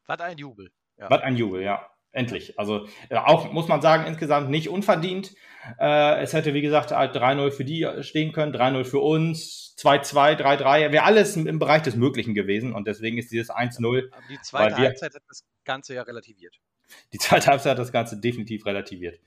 Was 0.07 0.21
ein 0.21 0.39
Jubel. 0.39 0.71
Ja. 0.99 1.11
Was 1.11 1.23
ein 1.23 1.37
Jubel, 1.37 1.63
ja. 1.63 1.89
Endlich. 2.11 2.59
Also 2.59 2.87
äh, 3.11 3.17
auch, 3.17 3.53
muss 3.53 3.69
man 3.69 3.83
sagen, 3.83 4.07
insgesamt 4.07 4.51
nicht 4.51 4.69
unverdient. 4.69 5.35
Äh, 5.79 6.23
es 6.23 6.33
hätte, 6.33 6.55
wie 6.55 6.63
gesagt, 6.63 6.93
3-0 6.93 7.51
für 7.51 7.65
die 7.65 7.87
stehen 8.01 8.33
können, 8.33 8.53
3-0 8.53 8.85
für 8.85 9.01
uns, 9.01 9.77
2-2, 9.79 10.37
3-3. 10.41 10.93
Wäre 10.93 11.05
alles 11.05 11.37
im 11.37 11.59
Bereich 11.59 11.83
des 11.83 11.97
Möglichen 11.97 12.35
gewesen. 12.35 12.73
Und 12.75 12.89
deswegen 12.89 13.19
ist 13.19 13.31
dieses 13.31 13.51
1-0. 13.51 14.11
Aber 14.11 14.23
die 14.29 14.41
zweite 14.41 14.77
Halbzeit 14.77 15.15
hat 15.15 15.23
das 15.29 15.45
Ganze 15.65 15.95
ja 15.95 16.03
relativiert. 16.03 16.59
Die 17.13 17.19
zweite 17.19 17.49
Halbzeit 17.49 17.73
hat 17.73 17.79
das 17.79 17.93
Ganze 17.93 18.19
definitiv 18.19 18.65
relativiert. 18.65 19.21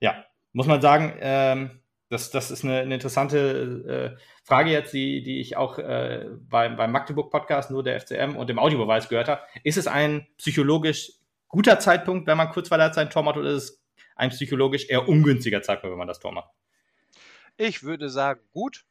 Ja, 0.00 0.24
muss 0.52 0.66
man 0.66 0.82
sagen, 0.82 1.14
ähm, 1.20 1.80
das, 2.08 2.30
das 2.30 2.50
ist 2.50 2.64
eine, 2.64 2.80
eine 2.80 2.94
interessante 2.94 4.14
äh, 4.16 4.20
Frage 4.44 4.70
jetzt, 4.70 4.92
die, 4.92 5.22
die 5.22 5.40
ich 5.40 5.56
auch 5.56 5.78
äh, 5.78 6.26
beim, 6.48 6.76
beim 6.76 6.92
Magdeburg-Podcast, 6.92 7.70
nur 7.70 7.82
der 7.82 8.00
FCM 8.00 8.36
und 8.36 8.48
dem 8.48 8.58
Audiobeweis 8.58 9.08
gehört 9.08 9.28
habe. 9.28 9.42
Ist 9.64 9.76
es 9.76 9.86
ein 9.86 10.26
psychologisch 10.38 11.12
guter 11.48 11.78
Zeitpunkt, 11.80 12.26
wenn 12.26 12.36
man 12.36 12.50
kurz 12.50 12.68
vor 12.68 12.78
der 12.78 12.92
Zeit 12.92 13.08
ein 13.08 13.10
Tor 13.10 13.22
macht, 13.22 13.36
oder 13.36 13.50
ist 13.50 13.62
es 13.62 13.84
ein 14.14 14.30
psychologisch 14.30 14.88
eher 14.88 15.08
ungünstiger 15.08 15.62
Zeitpunkt, 15.62 15.92
wenn 15.92 15.98
man 15.98 16.08
das 16.08 16.20
Tor 16.20 16.32
macht? 16.32 16.50
Ich 17.56 17.82
würde 17.82 18.08
sagen, 18.08 18.40
gut. 18.52 18.84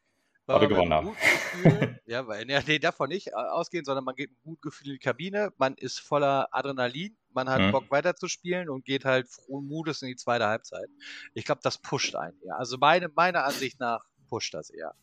Weil 0.48 0.62
wir 0.62 0.68
gewonnen 0.68 0.94
haben. 0.94 1.16
Gefühl, 1.64 2.00
ja, 2.06 2.28
weil, 2.28 2.50
ja, 2.50 2.62
nee, 2.68 2.80
davon 2.80 3.10
nicht 3.10 3.34
ausgehen, 3.34 3.86
sondern 3.86 4.04
man 4.04 4.16
geht 4.16 4.30
ein 4.30 4.38
gut 4.44 4.62
Gefühl 4.62 4.88
in 4.88 4.94
die 4.94 5.00
Kabine, 5.00 5.52
man 5.58 5.76
ist 5.76 6.00
voller 6.00 6.50
Adrenalin, 6.52 7.16
man 7.36 7.50
hat 7.50 7.62
mhm. 7.62 7.72
Bock 7.72 7.92
weiterzuspielen 7.92 8.70
und 8.70 8.86
geht 8.86 9.06
halt 9.06 9.28
frohen 9.30 9.68
Mutes 9.68 10.02
in 10.02 10.08
die 10.08 10.16
zweite 10.16 10.48
Halbzeit. 10.48 10.88
Ich 11.34 11.46
glaube, 11.46 11.62
das 11.64 11.78
pusht 11.78 12.16
einen 12.16 12.38
eher. 12.42 12.58
Also 12.58 12.78
meine, 12.78 13.10
meiner 13.10 13.44
Ansicht 13.44 13.80
nach 13.80 14.02
pusht 14.28 14.54
das 14.54 14.70
eher. 14.70 14.94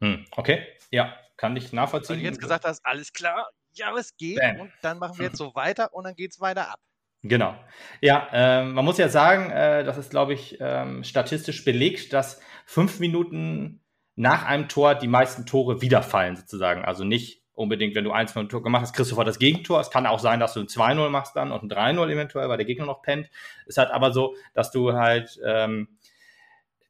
Hm, 0.00 0.24
okay, 0.32 0.66
ja, 0.90 1.14
kann 1.36 1.56
ich 1.56 1.72
nachvollziehen. 1.72 2.16
Weil 2.16 2.22
du 2.22 2.28
jetzt 2.28 2.40
gesagt 2.40 2.64
hast, 2.64 2.84
alles 2.84 3.12
klar, 3.12 3.48
ja, 3.72 3.94
es 3.96 4.16
geht 4.16 4.38
Bam. 4.38 4.60
und 4.60 4.72
dann 4.82 4.98
machen 4.98 5.18
wir 5.18 5.26
jetzt 5.26 5.38
so 5.38 5.54
weiter 5.54 5.94
und 5.94 6.04
dann 6.04 6.14
geht 6.14 6.32
es 6.32 6.40
weiter 6.40 6.70
ab. 6.70 6.80
Genau. 7.22 7.54
Ja, 8.00 8.28
ähm, 8.32 8.72
man 8.72 8.84
muss 8.84 8.96
ja 8.96 9.08
sagen, 9.10 9.50
äh, 9.50 9.84
das 9.84 9.98
ist, 9.98 10.10
glaube 10.10 10.32
ich, 10.32 10.56
ähm, 10.60 11.04
statistisch 11.04 11.64
belegt, 11.64 12.14
dass 12.14 12.40
fünf 12.64 12.98
Minuten 12.98 13.82
nach 14.16 14.44
einem 14.46 14.68
Tor 14.68 14.94
die 14.94 15.08
meisten 15.08 15.44
Tore 15.44 15.82
wiederfallen, 15.82 16.36
sozusagen. 16.36 16.84
Also 16.84 17.04
nicht 17.04 17.39
unbedingt, 17.60 17.94
wenn 17.94 18.04
du 18.04 18.12
eins 18.12 18.32
von 18.32 18.48
Tor 18.48 18.62
gemacht 18.62 18.82
hast, 18.82 18.92
kriegst 18.94 19.10
du 19.10 19.14
sofort 19.14 19.28
das 19.28 19.38
Gegentor. 19.38 19.80
Es 19.80 19.90
kann 19.90 20.06
auch 20.06 20.18
sein, 20.18 20.40
dass 20.40 20.54
du 20.54 20.60
ein 20.60 20.66
2-0 20.66 21.08
machst 21.10 21.36
dann 21.36 21.52
und 21.52 21.62
ein 21.62 21.96
3-0 21.96 22.10
eventuell, 22.10 22.48
weil 22.48 22.56
der 22.56 22.66
Gegner 22.66 22.86
noch 22.86 23.02
pennt. 23.02 23.28
Es 23.66 23.76
hat 23.76 23.90
aber 23.90 24.12
so, 24.12 24.34
dass 24.54 24.70
du 24.70 24.94
halt 24.94 25.38
ähm, 25.44 25.88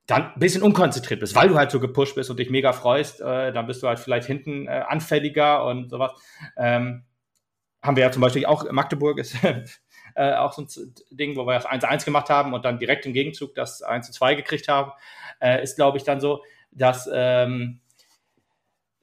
dann 0.06 0.32
ein 0.32 0.38
bisschen 0.38 0.62
unkonzentriert 0.62 1.20
bist, 1.20 1.34
weil 1.34 1.48
du 1.48 1.56
halt 1.56 1.70
so 1.70 1.80
gepusht 1.80 2.14
bist 2.14 2.30
und 2.30 2.38
dich 2.38 2.50
mega 2.50 2.72
freust, 2.72 3.20
äh, 3.20 3.52
dann 3.52 3.66
bist 3.66 3.82
du 3.82 3.88
halt 3.88 3.98
vielleicht 3.98 4.26
hinten 4.26 4.66
äh, 4.66 4.84
anfälliger 4.88 5.64
und 5.64 5.90
sowas. 5.90 6.12
Ähm, 6.56 7.04
haben 7.82 7.96
wir 7.96 8.04
ja 8.04 8.12
zum 8.12 8.22
Beispiel 8.22 8.46
auch, 8.46 8.70
Magdeburg 8.70 9.18
ist 9.18 9.36
äh, 10.14 10.34
auch 10.34 10.52
so 10.52 10.62
ein 10.62 10.94
Ding, 11.10 11.36
wo 11.36 11.46
wir 11.46 11.54
das 11.54 11.66
1-1 11.66 12.04
gemacht 12.04 12.28
haben 12.28 12.54
und 12.54 12.64
dann 12.64 12.78
direkt 12.78 13.06
im 13.06 13.12
Gegenzug 13.12 13.54
das 13.54 13.84
1-2 13.84 14.36
gekriegt 14.36 14.68
haben, 14.68 14.92
äh, 15.40 15.62
ist, 15.62 15.76
glaube 15.76 15.98
ich, 15.98 16.04
dann 16.04 16.20
so, 16.20 16.42
dass 16.72 17.08
ähm, 17.12 17.80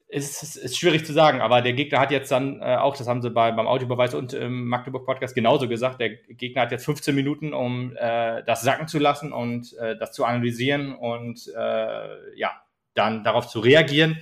ist, 0.08 0.42
ist, 0.42 0.56
ist 0.56 0.78
schwierig 0.78 1.04
zu 1.04 1.12
sagen, 1.12 1.42
aber 1.42 1.60
der 1.60 1.74
Gegner 1.74 2.00
hat 2.00 2.10
jetzt 2.10 2.30
dann 2.30 2.62
äh, 2.62 2.76
auch, 2.76 2.96
das 2.96 3.06
haben 3.06 3.20
sie 3.20 3.30
bei, 3.30 3.52
beim 3.52 3.66
Audiobeweis 3.66 4.14
und 4.14 4.32
im 4.32 4.66
Magdeburg-Podcast 4.66 5.34
genauso 5.34 5.68
gesagt, 5.68 6.00
der 6.00 6.16
Gegner 6.16 6.62
hat 6.62 6.72
jetzt 6.72 6.86
15 6.86 7.14
Minuten, 7.14 7.52
um 7.52 7.94
äh, 7.94 8.42
das 8.44 8.62
sacken 8.62 8.88
zu 8.88 8.98
lassen 8.98 9.32
und 9.32 9.74
äh, 9.74 9.98
das 9.98 10.12
zu 10.12 10.24
analysieren 10.24 10.94
und 10.94 11.46
äh, 11.54 12.38
ja, 12.38 12.52
dann 12.94 13.22
darauf 13.22 13.48
zu 13.48 13.60
reagieren. 13.60 14.18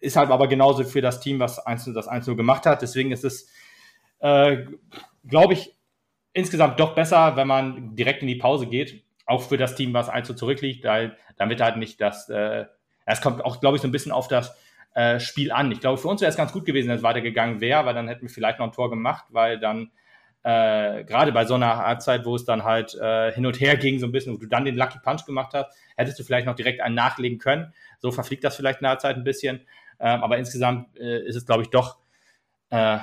Ist 0.00 0.16
halt 0.16 0.30
aber 0.30 0.46
genauso 0.46 0.84
für 0.84 1.00
das 1.00 1.18
Team, 1.18 1.40
was 1.40 1.58
einzeln, 1.58 1.94
das 1.94 2.06
Einzelne 2.06 2.36
gemacht 2.36 2.64
hat. 2.64 2.80
Deswegen 2.82 3.10
ist 3.10 3.24
es, 3.24 3.50
äh, 4.20 4.66
glaube 5.26 5.54
ich, 5.54 5.74
insgesamt 6.32 6.78
doch 6.78 6.94
besser, 6.94 7.34
wenn 7.34 7.48
man 7.48 7.96
direkt 7.96 8.22
in 8.22 8.28
die 8.28 8.36
Pause 8.36 8.68
geht. 8.68 9.02
Auch 9.26 9.42
für 9.42 9.56
das 9.56 9.74
Team, 9.74 9.92
was 9.94 10.08
einzeln 10.08 10.38
zurückliegt, 10.38 10.84
weil 10.84 11.16
damit 11.36 11.60
halt 11.60 11.76
nicht 11.76 12.00
das, 12.00 12.28
äh, 12.28 12.66
es 13.04 13.20
kommt 13.20 13.44
auch, 13.44 13.60
glaube 13.60 13.76
ich, 13.76 13.82
so 13.82 13.88
ein 13.88 13.92
bisschen 13.92 14.12
auf 14.12 14.28
das 14.28 14.56
äh, 14.94 15.20
Spiel 15.20 15.52
an. 15.52 15.70
Ich 15.70 15.80
glaube, 15.80 15.98
für 15.98 16.08
uns 16.08 16.20
wäre 16.20 16.30
es 16.30 16.36
ganz 16.36 16.52
gut 16.52 16.64
gewesen, 16.64 16.88
wenn 16.88 16.96
es 16.96 17.02
weitergegangen 17.02 17.60
wäre, 17.60 17.86
weil 17.86 17.94
dann 17.94 18.08
hätten 18.08 18.22
wir 18.22 18.28
vielleicht 18.28 18.58
noch 18.58 18.66
ein 18.66 18.72
Tor 18.72 18.90
gemacht, 18.90 19.26
weil 19.30 19.58
dann 19.58 19.90
äh, 20.42 21.04
gerade 21.04 21.32
bei 21.32 21.44
so 21.44 21.54
einer 21.54 21.76
Halbzeit, 21.76 22.24
wo 22.24 22.34
es 22.34 22.44
dann 22.44 22.64
halt 22.64 22.94
äh, 22.94 23.32
hin 23.32 23.46
und 23.46 23.60
her 23.60 23.76
ging, 23.76 23.98
so 23.98 24.06
ein 24.06 24.12
bisschen, 24.12 24.34
wo 24.34 24.38
du 24.38 24.46
dann 24.46 24.64
den 24.64 24.76
Lucky 24.76 24.98
Punch 25.02 25.24
gemacht 25.26 25.52
hast, 25.52 25.76
hättest 25.96 26.18
du 26.18 26.24
vielleicht 26.24 26.46
noch 26.46 26.54
direkt 26.54 26.80
einen 26.80 26.94
nachlegen 26.94 27.38
können. 27.38 27.72
So 27.98 28.12
verfliegt 28.12 28.44
das 28.44 28.56
vielleicht 28.56 28.80
in 28.80 28.84
der 28.84 28.90
Halbzeit 28.90 29.16
ein 29.16 29.24
bisschen. 29.24 29.66
Ähm, 30.00 30.22
aber 30.22 30.38
insgesamt 30.38 30.96
äh, 30.96 31.26
ist 31.26 31.36
es, 31.36 31.44
glaube 31.44 31.62
ich, 31.62 31.70
doch 31.70 31.98
äh, 32.70 32.98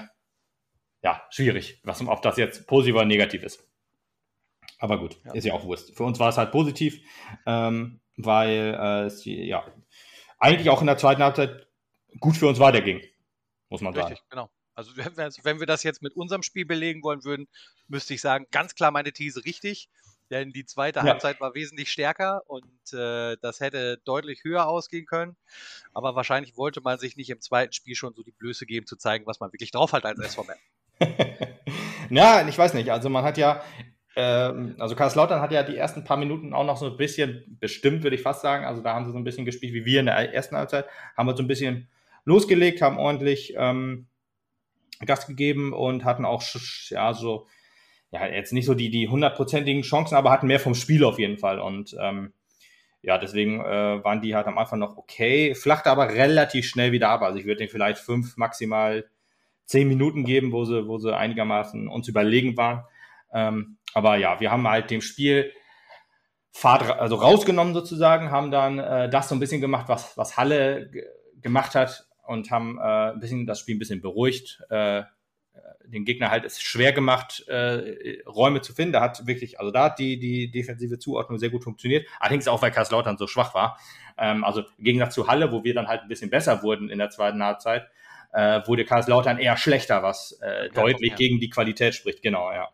ja, 1.04 1.22
schwierig, 1.30 1.82
was, 1.84 2.06
ob 2.08 2.22
das 2.22 2.38
jetzt 2.38 2.68
positiv 2.68 2.96
oder 2.96 3.06
negativ 3.06 3.44
ist. 3.44 3.64
Aber 4.80 4.98
gut, 4.98 5.20
ja. 5.26 5.34
ist 5.34 5.46
ja 5.46 5.54
auch 5.54 5.66
Wurst. 5.66 5.96
Für 5.96 6.04
uns 6.04 6.20
war 6.20 6.30
es 6.30 6.38
halt 6.38 6.52
positiv, 6.52 7.00
ähm, 7.46 8.00
weil 8.18 8.76
äh, 8.80 9.06
es 9.06 9.24
ja 9.26 9.64
eigentlich 10.40 10.70
auch 10.70 10.82
in 10.82 10.88
der 10.88 10.98
zweiten 10.98 11.24
Halbzeit 11.24 11.65
gut 12.20 12.38
für 12.38 12.48
uns 12.48 12.60
weiterging, 12.60 13.02
muss 13.70 13.82
man 13.82 13.94
Richtig, 13.94 14.18
sagen. 14.18 14.30
genau. 14.30 14.50
Also 14.76 14.92
wenn 14.98 15.60
wir 15.60 15.68
das 15.68 15.84
jetzt 15.84 16.02
mit 16.02 16.16
unserem 16.18 16.44
Spiel 16.44 16.66
belegen 16.66 17.02
wollen 17.02 17.24
würden, 17.24 17.48
müsste 17.88 18.14
ich 18.14 18.22
sagen, 18.22 18.46
ganz 18.52 18.76
klar 18.76 18.92
meine 18.92 19.14
These 19.14 19.46
richtig. 19.46 19.90
Denn 20.32 20.52
die 20.52 20.66
zweite 20.66 21.00
ja. 21.00 21.06
Halbzeit 21.06 21.40
war 21.40 21.54
wesentlich 21.54 21.92
stärker 21.92 22.42
und 22.48 22.94
äh, 22.94 23.38
das 23.42 23.60
hätte 23.60 24.02
deutlich 24.06 24.44
höher 24.44 24.68
ausgehen 24.68 25.06
können. 25.06 25.36
Aber 25.94 26.16
wahrscheinlich 26.16 26.58
wollte 26.58 26.82
man 26.82 26.98
sich 26.98 27.16
nicht 27.16 27.30
im 27.30 27.42
zweiten 27.42 27.74
Spiel 27.74 27.96
schon 27.96 28.16
so 28.16 28.24
die 28.24 28.32
Blöße 28.32 28.66
geben, 28.66 28.88
zu 28.88 28.96
zeigen, 28.96 29.28
was 29.28 29.40
man 29.40 29.54
wirklich 29.54 29.72
drauf 29.72 29.94
hat 29.94 30.04
als 30.04 30.20
SVM. 30.20 30.56
ja, 32.10 32.46
ich 32.48 32.58
weiß 32.58 32.74
nicht. 32.74 32.90
Also 32.90 33.10
man 33.10 33.24
hat 33.24 33.38
ja, 33.38 33.64
ähm, 34.16 34.76
also 34.80 34.96
Karlslautern 34.96 35.42
hat 35.42 35.52
ja 35.52 35.62
die 35.62 35.78
ersten 35.78 36.04
paar 36.04 36.18
Minuten 36.18 36.54
auch 36.54 36.66
noch 36.66 36.78
so 36.78 36.88
ein 36.88 36.98
bisschen 36.98 37.58
bestimmt, 37.60 38.02
würde 38.02 38.16
ich 38.16 38.24
fast 38.24 38.42
sagen. 38.42 38.66
Also 38.66 38.82
da 38.82 38.96
haben 38.96 39.06
sie 39.06 39.12
so 39.12 39.18
ein 39.18 39.24
bisschen 39.24 39.46
gespielt 39.46 39.74
wie 39.74 39.86
wir 39.86 40.00
in 40.00 40.08
der 40.08 40.34
ersten 40.34 40.58
Halbzeit. 40.58 40.88
Haben 41.16 41.28
wir 41.28 41.38
so 41.38 41.44
ein 41.44 41.48
bisschen 41.48 41.88
losgelegt, 42.26 42.82
haben 42.82 42.98
ordentlich 42.98 43.54
ähm, 43.58 44.08
Gas 45.06 45.28
gegeben 45.28 45.74
und 45.74 46.04
hatten 46.04 46.26
auch 46.26 46.44
ja 46.90 47.14
so 47.14 47.48
ja 48.12 48.28
jetzt 48.28 48.54
nicht 48.54 48.66
so 48.66 48.74
die 48.74 48.90
die 48.90 49.08
hundertprozentigen 49.08 49.84
Chancen, 49.84 50.16
aber 50.16 50.32
hatten 50.32 50.48
mehr 50.48 50.60
vom 50.60 50.76
Spiel 50.76 51.04
auf 51.04 51.20
jeden 51.20 51.38
Fall 51.38 51.60
und 51.60 51.96
ähm, 52.00 52.34
ja, 53.06 53.20
deswegen 53.20 53.62
äh, 53.62 54.04
waren 54.04 54.22
die 54.22 54.36
halt 54.36 54.48
am 54.48 54.58
Anfang 54.58 54.80
noch 54.80 54.98
okay, 54.98 55.54
flachte 55.54 55.92
aber 55.92 56.10
relativ 56.10 56.68
schnell 56.68 56.92
wieder 56.92 57.10
ab. 57.10 57.22
Also 57.22 57.38
ich 57.38 57.46
würde 57.46 57.60
denen 57.60 57.70
vielleicht 57.70 58.00
fünf, 58.00 58.36
maximal 58.36 59.06
zehn 59.66 59.88
Minuten 59.88 60.26
geben, 60.26 60.52
wo 60.52 60.66
sie, 60.66 60.88
wo 60.88 60.98
sie 60.98 61.16
einigermaßen 61.16 61.88
uns 61.88 62.08
überlegen 62.08 62.58
waren. 62.58 62.84
Ähm, 63.32 63.78
aber 63.94 64.18
ja, 64.18 64.40
wir 64.40 64.52
haben 64.52 64.68
halt 64.68 64.90
dem 64.90 65.02
Spiel 65.02 65.52
Fahrt 66.52 66.90
also 67.00 67.16
rausgenommen 67.16 67.76
sozusagen, 67.76 68.32
haben 68.32 68.50
dann 68.50 68.80
äh, 68.80 69.08
das 69.08 69.30
so 69.30 69.36
ein 69.36 69.40
bisschen 69.40 69.62
gemacht, 69.62 69.88
was, 69.88 70.18
was 70.18 70.38
Halle 70.38 70.90
gemacht 71.42 71.76
hat, 71.76 72.05
und 72.28 72.52
haben 72.52 72.78
äh, 72.78 73.12
ein 73.12 73.20
bisschen 73.20 73.46
das 73.46 73.60
Spiel 73.60 73.76
ein 73.76 73.80
bisschen 73.80 74.02
beruhigt, 74.02 74.62
äh, 74.70 75.04
den 75.88 76.06
Gegner 76.06 76.32
halt 76.32 76.46
es 76.46 76.62
schwer 76.62 76.94
gemacht, 76.94 77.48
äh, 77.48 78.22
Räume 78.28 78.62
zu 78.62 78.74
finden. 78.74 78.94
Da 78.94 79.02
hat 79.02 79.26
wirklich, 79.28 79.60
also 79.60 79.72
da 79.72 79.86
hat 79.86 80.00
die, 80.00 80.18
die 80.20 80.52
defensive 80.52 81.00
Zuordnung 81.00 81.40
sehr 81.40 81.50
gut 81.50 81.64
funktioniert. 81.64 82.08
Allerdings 82.20 82.48
auch, 82.48 82.62
weil 82.62 82.72
Kaiserslautern 82.72 83.18
so 83.18 83.28
schwach 83.28 83.54
war. 83.54 83.80
Ähm, 84.18 84.44
also 84.44 84.62
im 84.78 84.84
Gegensatz 84.84 85.14
zu 85.14 85.28
Halle, 85.28 85.52
wo 85.52 85.64
wir 85.64 85.74
dann 85.74 85.88
halt 85.88 86.02
ein 86.02 86.08
bisschen 86.08 86.30
besser 86.30 86.64
wurden 86.64 86.90
in 86.90 86.98
der 86.98 87.10
zweiten 87.10 87.44
Halbzeit, 87.44 87.88
äh, 88.34 88.62
wurde 88.66 88.86
Kaiserslautern 88.86 89.38
eher 89.38 89.58
schlechter, 89.58 90.04
was 90.04 90.40
äh, 90.42 90.70
deutlich 90.70 91.12
ja. 91.12 91.16
gegen 91.16 91.40
die 91.40 91.50
Qualität 91.50 91.96
spricht. 91.96 92.22
Genau, 92.22 92.52
ja. 92.52 92.70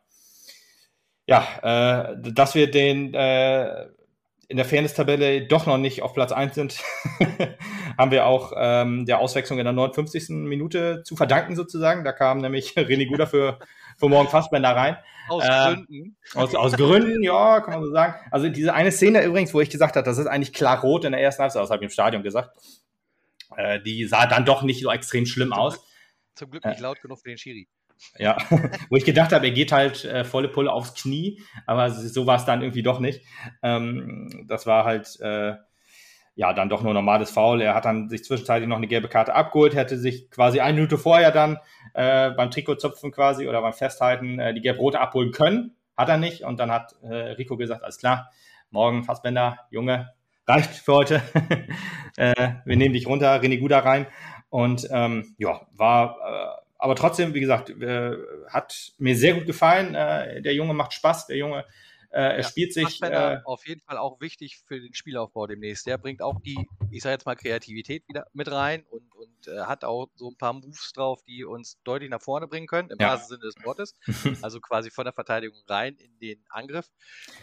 Ja, 1.27 2.11
äh, 2.11 2.31
dass 2.33 2.55
wir 2.55 2.69
den 2.69 3.13
äh, 3.13 3.87
in 4.51 4.57
der 4.57 4.65
Fairness-Tabelle 4.65 5.47
doch 5.47 5.65
noch 5.65 5.77
nicht 5.77 6.01
auf 6.01 6.13
Platz 6.13 6.33
1 6.33 6.53
sind, 6.53 6.83
haben 7.97 8.11
wir 8.11 8.25
auch 8.25 8.51
ähm, 8.55 9.05
der 9.05 9.19
Auswechslung 9.19 9.59
in 9.59 9.63
der 9.63 9.73
59. 9.73 10.29
Minute 10.29 11.03
zu 11.03 11.15
verdanken 11.15 11.55
sozusagen. 11.55 12.03
Da 12.03 12.11
kam 12.11 12.39
nämlich 12.39 12.71
René 12.77 13.07
Guder 13.07 13.27
für, 13.27 13.59
für 13.97 14.09
Morgen 14.09 14.27
Fassbender 14.27 14.75
rein. 14.75 14.97
Aus 15.29 15.45
äh, 15.45 15.73
Gründen. 15.73 16.17
Aus, 16.35 16.53
aus 16.53 16.73
Gründen, 16.73 17.23
ja, 17.23 17.61
kann 17.61 17.75
man 17.75 17.83
so 17.85 17.91
sagen. 17.91 18.15
Also 18.29 18.49
diese 18.49 18.73
eine 18.73 18.91
Szene 18.91 19.23
übrigens, 19.23 19.53
wo 19.53 19.61
ich 19.61 19.69
gesagt 19.69 19.95
habe, 19.95 20.05
das 20.05 20.17
ist 20.17 20.27
eigentlich 20.27 20.51
klar 20.51 20.81
rot 20.81 21.05
in 21.05 21.13
der 21.13 21.21
ersten 21.21 21.43
Halbzeit, 21.43 21.63
das 21.63 21.69
habe 21.69 21.83
ich 21.83 21.89
im 21.89 21.93
Stadion 21.93 22.21
gesagt. 22.21 22.53
Äh, 23.55 23.81
die 23.81 24.05
sah 24.05 24.25
dann 24.25 24.43
doch 24.43 24.63
nicht 24.63 24.81
so 24.83 24.91
extrem 24.91 25.25
schlimm 25.25 25.51
zum 25.51 25.59
aus. 25.59 25.79
Zum 26.35 26.51
Glück 26.51 26.65
nicht 26.65 26.79
äh, 26.79 26.83
laut 26.83 27.01
genug 27.01 27.19
für 27.19 27.29
den 27.29 27.37
Schiri. 27.37 27.69
Ja, 28.17 28.37
wo 28.89 28.95
ich 28.95 29.05
gedacht 29.05 29.31
habe, 29.31 29.45
er 29.45 29.51
geht 29.51 29.71
halt 29.71 30.05
äh, 30.05 30.23
volle 30.23 30.49
Pulle 30.49 30.71
aufs 30.71 30.93
Knie, 30.95 31.41
aber 31.65 31.89
so 31.91 32.27
war 32.27 32.37
es 32.37 32.45
dann 32.45 32.61
irgendwie 32.61 32.83
doch 32.83 32.99
nicht. 32.99 33.23
Ähm, 33.63 34.45
das 34.47 34.65
war 34.65 34.85
halt 34.85 35.19
äh, 35.21 35.55
ja 36.35 36.53
dann 36.53 36.69
doch 36.69 36.83
nur 36.83 36.93
normales 36.93 37.31
Foul. 37.31 37.61
Er 37.61 37.75
hat 37.75 37.85
dann 37.85 38.09
sich 38.09 38.23
zwischenzeitlich 38.23 38.67
noch 38.67 38.77
eine 38.77 38.87
gelbe 38.87 39.07
Karte 39.07 39.33
abgeholt, 39.33 39.75
hätte 39.75 39.97
sich 39.97 40.29
quasi 40.29 40.59
eine 40.59 40.75
Minute 40.75 40.97
vorher 40.97 41.31
dann 41.31 41.59
äh, 41.93 42.31
beim 42.31 42.51
Trikotzupfen 42.51 43.11
quasi 43.11 43.47
oder 43.47 43.61
beim 43.61 43.73
Festhalten 43.73 44.39
äh, 44.39 44.53
die 44.53 44.61
gelb-rote 44.61 44.99
abholen 44.99 45.31
können. 45.31 45.75
Hat 45.97 46.09
er 46.09 46.17
nicht 46.17 46.43
und 46.43 46.59
dann 46.59 46.71
hat 46.71 46.95
äh, 47.03 47.13
Rico 47.13 47.57
gesagt, 47.57 47.83
alles 47.83 47.97
klar, 47.97 48.31
morgen 48.71 49.03
Fassbender, 49.03 49.59
Junge, 49.69 50.13
reicht 50.47 50.71
für 50.71 50.93
heute. 50.93 51.21
äh, 52.17 52.53
wir 52.65 52.77
nehmen 52.77 52.93
dich 52.93 53.07
runter, 53.07 53.41
René 53.41 53.59
Guda 53.59 53.79
rein. 53.79 54.07
Und 54.49 54.87
ähm, 54.91 55.35
ja, 55.37 55.61
war 55.71 56.60
aber 56.81 56.95
trotzdem, 56.95 57.33
wie 57.35 57.39
gesagt, 57.39 57.69
äh, 57.69 58.17
hat 58.47 58.93
mir 58.97 59.15
sehr 59.15 59.35
gut 59.35 59.45
gefallen. 59.45 59.93
Äh, 59.93 60.41
der 60.41 60.55
Junge 60.55 60.73
macht 60.73 60.93
Spaß, 60.93 61.27
der 61.27 61.37
Junge 61.37 61.65
äh, 62.09 62.21
er 62.21 62.37
ja, 62.37 62.43
spielt 62.43 62.73
sich. 62.73 63.01
Äh, 63.01 63.39
auf 63.45 63.67
jeden 63.67 63.81
Fall 63.81 63.97
auch 63.97 64.19
wichtig 64.19 64.57
für 64.67 64.81
den 64.81 64.93
Spielaufbau 64.93 65.45
demnächst. 65.45 65.85
Der 65.85 65.99
bringt 65.99 66.23
auch 66.23 66.41
die, 66.41 66.67
ich 66.89 67.03
sage 67.03 67.13
jetzt 67.13 67.25
mal, 67.25 67.35
Kreativität 67.35 68.07
wieder 68.07 68.25
mit 68.33 68.51
rein 68.51 68.83
und, 68.89 69.13
und 69.13 69.47
äh, 69.47 69.61
hat 69.61 69.83
auch 69.83 70.07
so 70.15 70.29
ein 70.29 70.35
paar 70.35 70.53
Moves 70.53 70.91
drauf, 70.93 71.21
die 71.23 71.45
uns 71.45 71.77
deutlich 71.83 72.09
nach 72.09 72.21
vorne 72.21 72.47
bringen 72.47 72.67
können, 72.67 72.89
im 72.89 72.97
ja. 72.99 73.11
wahrsten 73.11 73.37
Sinne 73.37 73.51
des 73.53 73.63
Wortes. 73.63 73.95
also 74.43 74.59
quasi 74.59 74.89
von 74.89 75.05
der 75.05 75.13
Verteidigung 75.13 75.61
rein 75.67 75.95
in 75.97 76.17
den 76.19 76.43
Angriff. 76.49 76.89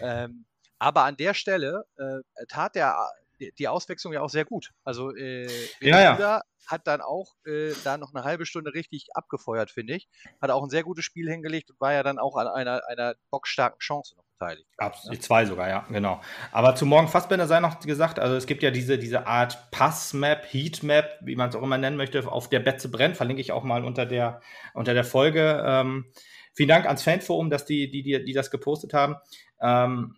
Ähm, 0.01 0.47
aber 0.81 1.05
an 1.05 1.17
der 1.17 1.35
Stelle 1.35 1.85
äh, 1.97 2.47
tat 2.49 2.75
der 2.75 2.99
die 3.39 3.69
Auswechslung 3.69 4.13
ja 4.13 4.23
auch 4.23 4.31
sehr 4.31 4.45
gut. 4.45 4.73
Also 4.85 5.15
äh, 5.15 5.47
ja, 5.81 6.19
ja. 6.19 6.43
hat 6.67 6.87
dann 6.87 7.01
auch 7.01 7.35
äh, 7.47 7.73
da 7.85 7.97
noch 7.97 8.15
eine 8.15 8.25
halbe 8.25 8.47
Stunde 8.47 8.75
richtig 8.75 9.09
abgefeuert, 9.15 9.71
finde 9.71 9.95
ich. 9.95 10.09
Hat 10.41 10.51
auch 10.51 10.63
ein 10.63 10.71
sehr 10.71 10.83
gutes 10.83 11.05
Spiel 11.05 11.31
hingelegt 11.31 11.71
und 11.71 11.81
war 11.81 11.93
ja 11.93 12.03
dann 12.03 12.19
auch 12.19 12.37
an 12.37 12.47
einer, 12.49 12.83
einer 12.89 13.15
bockstarken 13.31 13.79
Chance 13.81 14.17
noch 14.17 14.25
beteiligt. 14.39 14.69
Absolut, 14.77 15.17
ne? 15.17 15.21
zwei 15.21 15.45
sogar, 15.45 15.69
ja, 15.69 15.87
genau. 15.89 16.21
Aber 16.53 16.75
zu 16.75 16.87
morgen 16.87 17.09
Fassbender 17.09 17.47
sei 17.47 17.61
noch 17.61 17.81
gesagt, 17.81 18.19
also 18.19 18.37
es 18.37 18.47
gibt 18.47 18.63
ja 18.63 18.71
diese, 18.71 18.99
diese 18.99 19.27
Art 19.27 19.71
Passmap, 19.71 20.47
Heatmap, 20.53 21.19
wie 21.23 21.37
man 21.37 21.49
es 21.49 21.57
auch 21.57 21.63
immer 21.63 21.79
nennen 21.79 21.97
möchte, 21.97 22.27
auf 22.31 22.49
der 22.49 22.61
Betze 22.61 22.91
brennt, 22.91 23.17
verlinke 23.17 23.41
ich 23.41 23.53
auch 23.53 23.65
mal 23.65 23.85
unter 23.85 24.07
der, 24.07 24.41
unter 24.75 24.95
der 24.95 25.05
Folge. 25.05 25.63
Ähm, 25.67 26.07
vielen 26.55 26.69
Dank 26.69 26.87
ans 26.87 27.03
Fanforum, 27.03 27.51
dass 27.51 27.65
die, 27.65 27.91
die, 27.91 28.03
die, 28.03 28.25
die 28.25 28.33
das 28.33 28.51
gepostet 28.51 28.95
haben. 28.95 29.17
Ähm, 29.61 30.15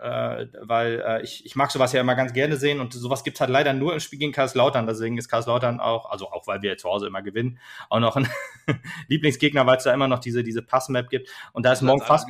äh, 0.00 0.46
weil 0.60 1.02
äh, 1.06 1.22
ich, 1.22 1.44
ich 1.44 1.56
mag 1.56 1.70
sowas 1.70 1.92
ja 1.92 2.00
immer 2.00 2.14
ganz 2.14 2.32
gerne 2.32 2.56
sehen 2.56 2.80
und 2.80 2.92
sowas 2.92 3.24
gibt 3.24 3.36
es 3.36 3.40
halt 3.40 3.50
leider 3.50 3.72
nur 3.72 3.92
im 3.92 4.00
Spiel 4.00 4.18
gegen 4.18 4.32
Karlslautern. 4.32 4.86
Deswegen 4.86 5.18
ist 5.18 5.28
Karlslautern 5.28 5.80
auch, 5.80 6.10
also 6.10 6.30
auch 6.30 6.46
weil 6.46 6.62
wir 6.62 6.76
zu 6.76 6.88
Hause 6.88 7.06
immer 7.06 7.22
gewinnen, 7.22 7.58
auch 7.88 8.00
noch 8.00 8.16
ein 8.16 8.28
Lieblingsgegner, 9.08 9.66
weil 9.66 9.76
es 9.76 9.84
da 9.84 9.92
immer 9.92 10.08
noch 10.08 10.20
diese, 10.20 10.42
diese 10.42 10.62
Passmap 10.62 11.10
gibt. 11.10 11.28
Und 11.52 11.66
da 11.66 11.72
ist 11.72 11.82
morgen 11.82 12.02
fast. 12.02 12.26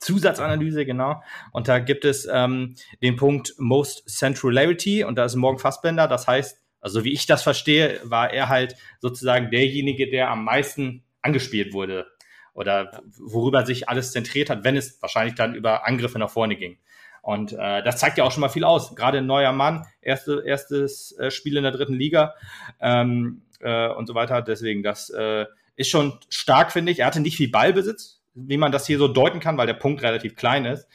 Zusatzanalyse, 0.00 0.84
genau. 0.84 1.22
Und 1.52 1.66
da 1.68 1.78
gibt 1.78 2.04
es 2.04 2.28
ähm, 2.30 2.74
den 3.02 3.16
Punkt 3.16 3.54
Most 3.56 4.06
Centralarity 4.06 5.02
und 5.02 5.16
da 5.16 5.24
ist 5.24 5.34
morgen 5.34 5.58
Fassbender. 5.58 6.06
Das 6.08 6.26
heißt, 6.26 6.58
also 6.80 7.04
wie 7.04 7.12
ich 7.12 7.24
das 7.24 7.42
verstehe, 7.42 8.00
war 8.04 8.30
er 8.30 8.50
halt 8.50 8.76
sozusagen 9.00 9.50
derjenige, 9.50 10.10
der 10.10 10.30
am 10.30 10.44
meisten 10.44 11.04
angespielt 11.22 11.72
wurde 11.72 12.06
oder 12.52 13.02
worüber 13.16 13.64
sich 13.64 13.88
alles 13.88 14.12
zentriert 14.12 14.50
hat, 14.50 14.64
wenn 14.64 14.76
es 14.76 15.00
wahrscheinlich 15.00 15.34
dann 15.34 15.54
über 15.54 15.86
Angriffe 15.86 16.18
nach 16.18 16.30
vorne 16.30 16.56
ging. 16.56 16.78
Und 17.24 17.54
äh, 17.54 17.82
das 17.82 17.96
zeigt 17.96 18.18
ja 18.18 18.24
auch 18.24 18.32
schon 18.32 18.42
mal 18.42 18.50
viel 18.50 18.64
aus. 18.64 18.94
Gerade 18.94 19.18
ein 19.18 19.26
neuer 19.26 19.52
Mann, 19.52 19.86
erste, 20.02 20.42
erstes 20.44 21.12
äh, 21.18 21.30
Spiel 21.30 21.56
in 21.56 21.62
der 21.62 21.72
dritten 21.72 21.94
Liga 21.94 22.34
ähm, 22.80 23.40
äh, 23.60 23.88
und 23.88 24.06
so 24.06 24.14
weiter. 24.14 24.42
Deswegen, 24.42 24.82
das 24.82 25.08
äh, 25.08 25.46
ist 25.74 25.88
schon 25.88 26.18
stark, 26.28 26.70
finde 26.70 26.92
ich. 26.92 26.98
Er 26.98 27.06
hatte 27.06 27.20
nicht 27.20 27.38
viel 27.38 27.50
Ballbesitz, 27.50 28.20
wie 28.34 28.58
man 28.58 28.72
das 28.72 28.86
hier 28.86 28.98
so 28.98 29.08
deuten 29.08 29.40
kann, 29.40 29.56
weil 29.56 29.66
der 29.66 29.72
Punkt 29.72 30.02
relativ 30.02 30.36
klein 30.36 30.66
ist. 30.66 30.86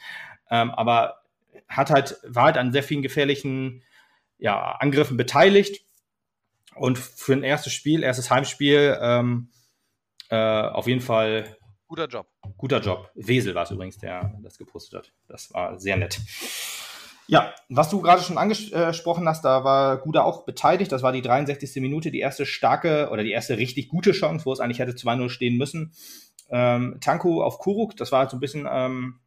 Ähm, 0.52 0.70
aber 0.70 1.22
hat 1.66 1.90
halt, 1.90 2.16
war 2.22 2.44
halt 2.44 2.58
an 2.58 2.72
sehr 2.72 2.84
vielen 2.84 3.02
gefährlichen 3.02 3.82
ja, 4.38 4.76
Angriffen 4.78 5.16
beteiligt 5.16 5.84
Und 6.76 6.96
für 6.96 7.32
ein 7.32 7.42
erstes 7.42 7.72
Spiel, 7.72 8.04
erstes 8.04 8.30
Heimspiel, 8.30 8.96
ähm, 9.02 9.48
äh, 10.28 10.36
auf 10.36 10.86
jeden 10.86 11.00
Fall 11.00 11.56
Guter 11.90 12.06
Job. 12.06 12.28
Guter 12.56 12.80
Job. 12.80 13.10
Wesel 13.16 13.52
war 13.56 13.64
es 13.64 13.72
übrigens, 13.72 13.98
der 13.98 14.38
das 14.44 14.56
gepostet 14.58 15.00
hat. 15.00 15.12
Das 15.26 15.52
war 15.52 15.76
sehr 15.80 15.96
nett. 15.96 16.20
Ja, 17.26 17.52
was 17.68 17.90
du 17.90 18.00
gerade 18.00 18.22
schon 18.22 18.38
angesprochen 18.38 19.28
hast, 19.28 19.44
da 19.44 19.64
war 19.64 19.96
Guda 19.96 20.22
auch 20.22 20.44
beteiligt. 20.44 20.92
Das 20.92 21.02
war 21.02 21.10
die 21.10 21.20
63. 21.20 21.82
Minute, 21.82 22.12
die 22.12 22.20
erste 22.20 22.46
starke 22.46 23.08
oder 23.10 23.24
die 23.24 23.32
erste 23.32 23.58
richtig 23.58 23.88
gute 23.88 24.12
Chance, 24.12 24.46
wo 24.46 24.52
es 24.52 24.60
eigentlich 24.60 24.78
hätte 24.78 24.92
2-0 24.92 25.30
stehen 25.30 25.58
müssen. 25.58 25.92
Ähm, 26.48 26.98
Tanku 27.00 27.42
auf 27.42 27.58
Kuruk, 27.58 27.96
das 27.96 28.12
war 28.12 28.30
so 28.30 28.36
ein 28.36 28.40
bisschen 28.40 28.68
ähm, 28.70 29.18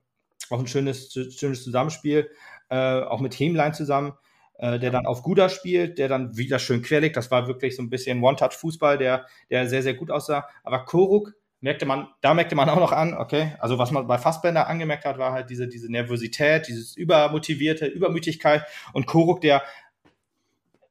auch 0.49 0.59
ein 0.59 0.67
schönes, 0.67 1.11
schönes 1.37 1.65
Zusammenspiel, 1.65 2.29
äh, 2.69 3.01
auch 3.01 3.19
mit 3.19 3.37
Hemlein 3.37 3.73
zusammen, 3.73 4.13
äh, 4.53 4.79
der 4.79 4.91
dann 4.91 5.05
auf 5.05 5.21
Guda 5.21 5.49
spielt, 5.49 5.97
der 5.97 6.07
dann 6.07 6.37
wieder 6.37 6.59
schön 6.59 6.81
querlegt. 6.81 7.17
Das 7.17 7.29
war 7.29 7.45
wirklich 7.45 7.75
so 7.75 7.83
ein 7.83 7.89
bisschen 7.89 8.23
One-Touch-Fußball, 8.23 8.97
der, 8.97 9.25
der 9.49 9.67
sehr, 9.67 9.83
sehr 9.83 9.95
gut 9.95 10.11
aussah. 10.11 10.47
Aber 10.63 10.85
Kuruk 10.85 11.33
merkte 11.63 11.85
man, 11.85 12.09
da 12.19 12.33
merkte 12.33 12.55
man 12.55 12.69
auch 12.69 12.79
noch 12.79 12.91
an, 12.91 13.13
okay, 13.13 13.55
also 13.59 13.77
was 13.77 13.89
man 13.89 14.05
bei 14.05 14.17
Fassbender 14.17 14.67
angemerkt 14.67 15.05
hat, 15.05 15.17
war 15.17 15.31
halt 15.31 15.49
diese, 15.49 15.69
diese 15.69 15.89
Nervosität, 15.89 16.67
dieses 16.67 16.97
übermotivierte, 16.97 17.85
Übermütigkeit 17.85 18.65
und 18.91 19.05
Koruk, 19.05 19.39
der 19.39 19.63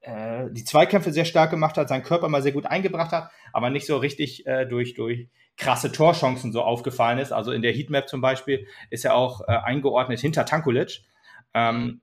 äh, 0.01 0.45
die 0.49 0.63
Zweikämpfe 0.63 1.13
sehr 1.13 1.25
stark 1.25 1.51
gemacht 1.51 1.77
hat, 1.77 1.89
seinen 1.89 2.01
Körper 2.01 2.27
mal 2.27 2.41
sehr 2.41 2.53
gut 2.53 2.65
eingebracht 2.65 3.11
hat, 3.11 3.29
aber 3.53 3.69
nicht 3.69 3.85
so 3.85 3.97
richtig 3.97 4.47
äh, 4.47 4.65
durch, 4.65 4.95
durch 4.95 5.27
krasse 5.57 5.91
Torchancen 5.91 6.51
so 6.51 6.63
aufgefallen 6.63 7.19
ist. 7.19 7.31
Also 7.31 7.51
in 7.51 7.61
der 7.61 7.71
Heatmap 7.71 8.09
zum 8.09 8.21
Beispiel 8.21 8.65
ist 8.89 9.05
er 9.05 9.13
auch 9.13 9.41
äh, 9.41 9.51
eingeordnet 9.51 10.19
hinter 10.19 10.43
Tankulic. 10.43 11.01
Ähm, 11.53 12.01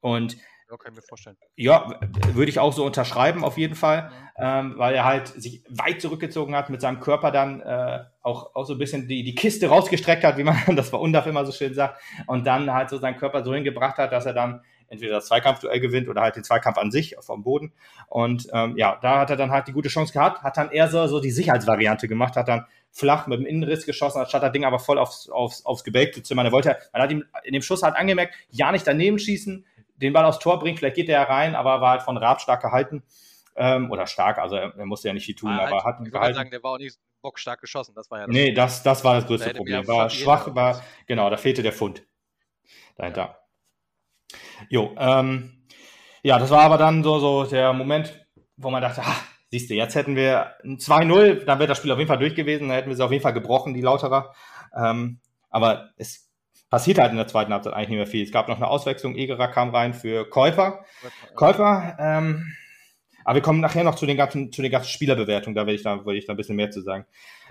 und 0.00 0.36
ja, 0.72 0.78
kann 0.78 0.92
ich 0.92 0.96
mir 0.96 1.06
vorstellen. 1.06 1.36
Ja, 1.54 2.00
würde 2.32 2.50
ich 2.50 2.58
auch 2.58 2.72
so 2.72 2.84
unterschreiben 2.84 3.44
auf 3.44 3.58
jeden 3.58 3.74
Fall, 3.74 4.10
ähm, 4.38 4.74
weil 4.78 4.94
er 4.94 5.04
halt 5.04 5.28
sich 5.28 5.62
weit 5.68 6.00
zurückgezogen 6.00 6.56
hat, 6.56 6.70
mit 6.70 6.80
seinem 6.80 7.00
Körper 7.00 7.30
dann 7.30 7.60
äh, 7.60 8.04
auch, 8.22 8.54
auch 8.54 8.64
so 8.64 8.72
ein 8.72 8.78
bisschen 8.78 9.06
die, 9.06 9.22
die 9.22 9.34
Kiste 9.34 9.68
rausgestreckt 9.68 10.24
hat, 10.24 10.38
wie 10.38 10.44
man 10.44 10.56
das 10.76 10.90
bei 10.90 10.98
Undaf 10.98 11.26
immer 11.26 11.44
so 11.44 11.52
schön 11.52 11.74
sagt, 11.74 12.00
und 12.26 12.46
dann 12.46 12.72
halt 12.72 12.88
so 12.88 12.96
seinen 12.96 13.18
Körper 13.18 13.44
so 13.44 13.54
hingebracht 13.54 13.98
hat, 13.98 14.12
dass 14.12 14.24
er 14.24 14.32
dann 14.32 14.62
entweder 14.88 15.14
das 15.14 15.26
Zweikampfduell 15.26 15.80
gewinnt 15.80 16.08
oder 16.08 16.22
halt 16.22 16.36
den 16.36 16.44
Zweikampf 16.44 16.78
an 16.78 16.90
sich 16.90 17.16
vom 17.20 17.42
Boden. 17.42 17.72
Und 18.08 18.48
ähm, 18.52 18.76
ja, 18.76 18.98
da 19.00 19.20
hat 19.20 19.30
er 19.30 19.36
dann 19.36 19.50
halt 19.50 19.66
die 19.68 19.72
gute 19.72 19.88
Chance 19.88 20.12
gehabt, 20.12 20.42
hat 20.42 20.56
dann 20.56 20.70
eher 20.70 20.88
so, 20.88 21.06
so 21.06 21.20
die 21.20 21.30
Sicherheitsvariante 21.30 22.08
gemacht, 22.08 22.36
hat 22.36 22.48
dann 22.48 22.66
flach 22.90 23.26
mit 23.26 23.38
dem 23.38 23.46
Innenriss 23.46 23.86
geschossen, 23.86 24.20
anstatt 24.20 24.42
das 24.42 24.52
Ding 24.52 24.64
aber 24.64 24.78
voll 24.78 24.98
aufs, 24.98 25.30
aufs, 25.30 25.64
aufs 25.64 25.82
Gebälk 25.82 26.14
zu 26.14 26.22
zimmern. 26.22 26.44
Er 26.44 26.52
wollte, 26.52 26.76
man 26.92 27.02
hat 27.02 27.10
ihm 27.10 27.24
in 27.42 27.54
dem 27.54 27.62
Schuss 27.62 27.82
halt 27.82 27.96
angemerkt, 27.96 28.34
ja 28.50 28.70
nicht 28.70 28.86
daneben 28.86 29.18
schießen, 29.18 29.64
den 29.96 30.12
Ball 30.12 30.24
aufs 30.24 30.38
Tor 30.38 30.58
bringt, 30.58 30.78
vielleicht 30.78 30.96
geht 30.96 31.08
der 31.08 31.20
ja 31.20 31.24
rein, 31.24 31.54
aber 31.54 31.80
war 31.80 31.90
halt 31.90 32.02
von 32.02 32.16
Raab 32.16 32.40
stark 32.40 32.62
gehalten. 32.62 33.02
Ähm, 33.54 33.90
oder 33.90 34.06
stark, 34.06 34.38
also 34.38 34.56
er, 34.56 34.74
er, 34.78 34.86
musste 34.86 35.08
ja 35.08 35.14
nicht 35.14 35.26
viel 35.26 35.34
tun, 35.34 35.54
halt, 35.54 35.70
aber 35.70 35.84
hat 35.84 36.00
ihn 36.00 36.10
gehalten. 36.10 36.36
sagen, 36.36 36.50
der 36.50 36.62
war 36.62 36.72
auch 36.72 36.78
nicht 36.78 36.98
bockstark 37.20 37.60
geschossen, 37.60 37.94
das 37.94 38.10
war 38.10 38.20
ja 38.20 38.26
das 38.26 38.32
Nee, 38.32 38.52
das, 38.52 38.82
das 38.82 39.04
war 39.04 39.16
das 39.16 39.26
größte 39.26 39.52
Problem. 39.52 39.86
War 39.86 40.08
schwach, 40.08 40.54
war, 40.54 40.82
genau, 41.06 41.28
da 41.28 41.36
fehlte 41.36 41.62
der 41.62 41.74
Fund 41.74 42.02
dahinter. 42.96 43.20
Ja. 44.30 44.36
Jo, 44.70 44.94
ähm, 44.96 45.66
ja, 46.22 46.38
das 46.38 46.50
war 46.50 46.62
aber 46.62 46.78
dann 46.78 47.02
so, 47.02 47.18
so 47.18 47.44
der 47.44 47.72
Moment, 47.72 48.26
wo 48.56 48.70
man 48.70 48.80
dachte, 48.80 49.02
ah, 49.04 49.16
siehst 49.50 49.68
du, 49.68 49.74
jetzt 49.74 49.94
hätten 49.94 50.16
wir 50.16 50.54
ein 50.64 50.78
2-0, 50.78 51.44
dann 51.44 51.58
wäre 51.58 51.68
das 51.68 51.78
Spiel 51.78 51.92
auf 51.92 51.98
jeden 51.98 52.08
Fall 52.08 52.18
durch 52.18 52.34
gewesen, 52.34 52.68
dann 52.68 52.76
hätten 52.76 52.88
wir 52.88 52.96
sie 52.96 53.04
auf 53.04 53.12
jeden 53.12 53.22
Fall 53.22 53.34
gebrochen, 53.34 53.74
die 53.74 53.80
Lauterer. 53.80 54.34
Ähm, 54.74 55.20
aber 55.50 55.90
es 55.96 56.31
passiert 56.72 56.98
halt 56.98 57.10
in 57.10 57.18
der 57.18 57.26
zweiten 57.26 57.52
Halbzeit 57.52 57.74
eigentlich 57.74 57.90
nicht 57.90 57.98
mehr 57.98 58.06
viel. 58.06 58.24
Es 58.24 58.32
gab 58.32 58.48
noch 58.48 58.56
eine 58.56 58.66
Auswechslung, 58.66 59.14
Egerer 59.14 59.48
kam 59.48 59.74
rein 59.74 59.92
für 59.92 60.24
Käufer. 60.28 60.86
Käufer, 61.34 61.98
ähm, 62.00 62.50
aber 63.26 63.34
wir 63.34 63.42
kommen 63.42 63.60
nachher 63.60 63.84
noch 63.84 63.94
zu 63.94 64.06
den 64.06 64.16
ganzen, 64.16 64.50
zu 64.52 64.62
den 64.62 64.72
ganzen 64.72 64.88
Spielerbewertungen, 64.88 65.54
da 65.54 65.66
will 65.66 65.74
ich 65.74 65.82
da, 65.82 66.06
will 66.06 66.16
ich 66.16 66.24
da 66.24 66.32
ein 66.32 66.38
bisschen 66.38 66.56
mehr 66.56 66.70
zu 66.70 66.80
sagen. 66.80 67.04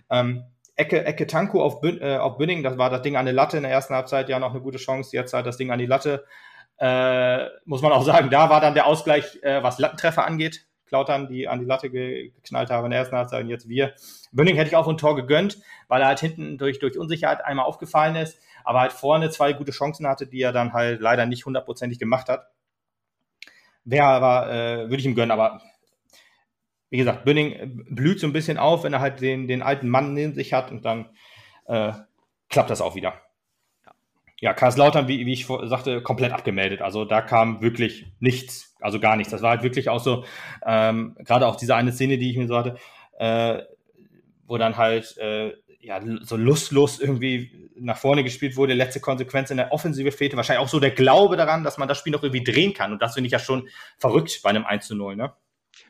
Ähm, 0.09 0.45
Ecke, 0.75 1.05
Ecke 1.05 1.27
Tanko 1.27 1.63
auf, 1.63 1.81
Bün, 1.81 2.01
äh, 2.01 2.17
auf 2.17 2.39
Bünding, 2.39 2.63
das 2.63 2.79
war 2.79 2.89
das 2.89 3.03
Ding 3.03 3.15
an 3.15 3.25
der 3.25 3.35
Latte 3.35 3.57
in 3.57 3.63
der 3.63 3.71
ersten 3.71 3.93
Halbzeit, 3.93 4.27
ja 4.27 4.39
noch 4.39 4.53
eine 4.53 4.61
gute 4.61 4.79
Chance, 4.79 5.15
jetzt 5.15 5.33
halt 5.33 5.45
das 5.45 5.57
Ding 5.57 5.69
an 5.69 5.77
die 5.77 5.85
Latte. 5.85 6.25
Äh, 6.79 7.45
muss 7.65 7.83
man 7.83 7.91
auch 7.91 8.03
sagen, 8.03 8.31
da 8.31 8.49
war 8.49 8.59
dann 8.59 8.73
der 8.73 8.87
Ausgleich, 8.87 9.37
äh, 9.43 9.61
was 9.61 9.77
Lattentreffer 9.77 10.25
angeht. 10.25 10.65
Klautern, 10.87 11.27
die 11.27 11.47
an 11.47 11.59
die 11.59 11.65
Latte 11.65 11.91
geknallt 11.91 12.71
haben 12.71 12.85
in 12.85 12.91
der 12.91 13.01
ersten 13.01 13.15
Halbzeit 13.15 13.43
und 13.43 13.49
jetzt 13.49 13.69
wir. 13.69 13.93
Bünding 14.31 14.55
hätte 14.55 14.69
ich 14.69 14.75
auch 14.75 14.87
ein 14.87 14.97
Tor 14.97 15.15
gegönnt, 15.15 15.59
weil 15.87 16.01
er 16.01 16.07
halt 16.07 16.19
hinten 16.19 16.57
durch, 16.57 16.79
durch 16.79 16.97
Unsicherheit 16.97 17.45
einmal 17.45 17.65
aufgefallen 17.65 18.15
ist 18.15 18.39
aber 18.63 18.81
halt 18.81 18.91
vorne 18.91 19.29
zwei 19.29 19.53
gute 19.53 19.71
Chancen 19.71 20.07
hatte, 20.07 20.27
die 20.27 20.41
er 20.41 20.51
dann 20.51 20.73
halt 20.73 21.01
leider 21.01 21.25
nicht 21.25 21.45
hundertprozentig 21.45 21.99
gemacht 21.99 22.29
hat. 22.29 22.47
Wäre 23.83 24.05
aber, 24.05 24.51
äh, 24.51 24.77
würde 24.89 24.97
ich 24.97 25.05
ihm 25.05 25.15
gönnen, 25.15 25.31
aber 25.31 25.61
wie 26.89 26.97
gesagt, 26.97 27.23
Bünning 27.23 27.85
blüht 27.89 28.19
so 28.19 28.27
ein 28.27 28.33
bisschen 28.33 28.57
auf, 28.57 28.83
wenn 28.83 28.93
er 28.93 28.99
halt 28.99 29.21
den, 29.21 29.47
den 29.47 29.61
alten 29.61 29.87
Mann 29.87 30.13
neben 30.13 30.33
sich 30.33 30.53
hat 30.53 30.71
und 30.71 30.83
dann 30.83 31.09
äh, 31.65 31.93
klappt 32.49 32.69
das 32.69 32.81
auch 32.81 32.95
wieder. 32.95 33.13
Ja, 34.41 34.53
Karlslautern, 34.53 35.07
wie, 35.07 35.25
wie 35.25 35.33
ich 35.33 35.45
sagte, 35.45 36.01
komplett 36.01 36.33
abgemeldet. 36.33 36.81
Also 36.81 37.05
da 37.05 37.21
kam 37.21 37.61
wirklich 37.61 38.07
nichts, 38.19 38.75
also 38.81 38.99
gar 38.99 39.15
nichts. 39.15 39.31
Das 39.31 39.41
war 39.41 39.51
halt 39.51 39.63
wirklich 39.63 39.87
auch 39.87 39.99
so, 39.99 40.25
ähm, 40.65 41.15
gerade 41.19 41.47
auch 41.47 41.55
diese 41.55 41.75
eine 41.75 41.93
Szene, 41.93 42.17
die 42.17 42.31
ich 42.31 42.37
mir 42.37 42.47
so 42.47 42.57
hatte, 42.57 42.75
äh, 43.19 43.63
wo 44.47 44.57
dann 44.57 44.75
halt 44.75 45.15
äh, 45.17 45.53
ja, 45.81 45.99
so 46.21 46.37
lustlos 46.37 46.99
irgendwie 46.99 47.71
nach 47.75 47.97
vorne 47.97 48.23
gespielt 48.23 48.55
wurde, 48.55 48.73
letzte 48.73 48.99
Konsequenz 48.99 49.49
in 49.49 49.57
der 49.57 49.71
Offensive 49.71 50.11
fehlte. 50.11 50.37
Wahrscheinlich 50.37 50.63
auch 50.63 50.69
so 50.69 50.79
der 50.79 50.91
Glaube 50.91 51.37
daran, 51.37 51.63
dass 51.63 51.77
man 51.77 51.87
das 51.87 51.97
Spiel 51.97 52.11
noch 52.11 52.23
irgendwie 52.23 52.43
drehen 52.43 52.73
kann. 52.73 52.91
Und 52.91 53.01
das 53.01 53.15
finde 53.15 53.27
ich 53.27 53.31
ja 53.31 53.39
schon 53.39 53.67
verrückt 53.97 54.41
bei 54.43 54.49
einem 54.49 54.65
1 54.65 54.87
zu 54.87 54.95
0, 54.95 55.15
ne? 55.15 55.33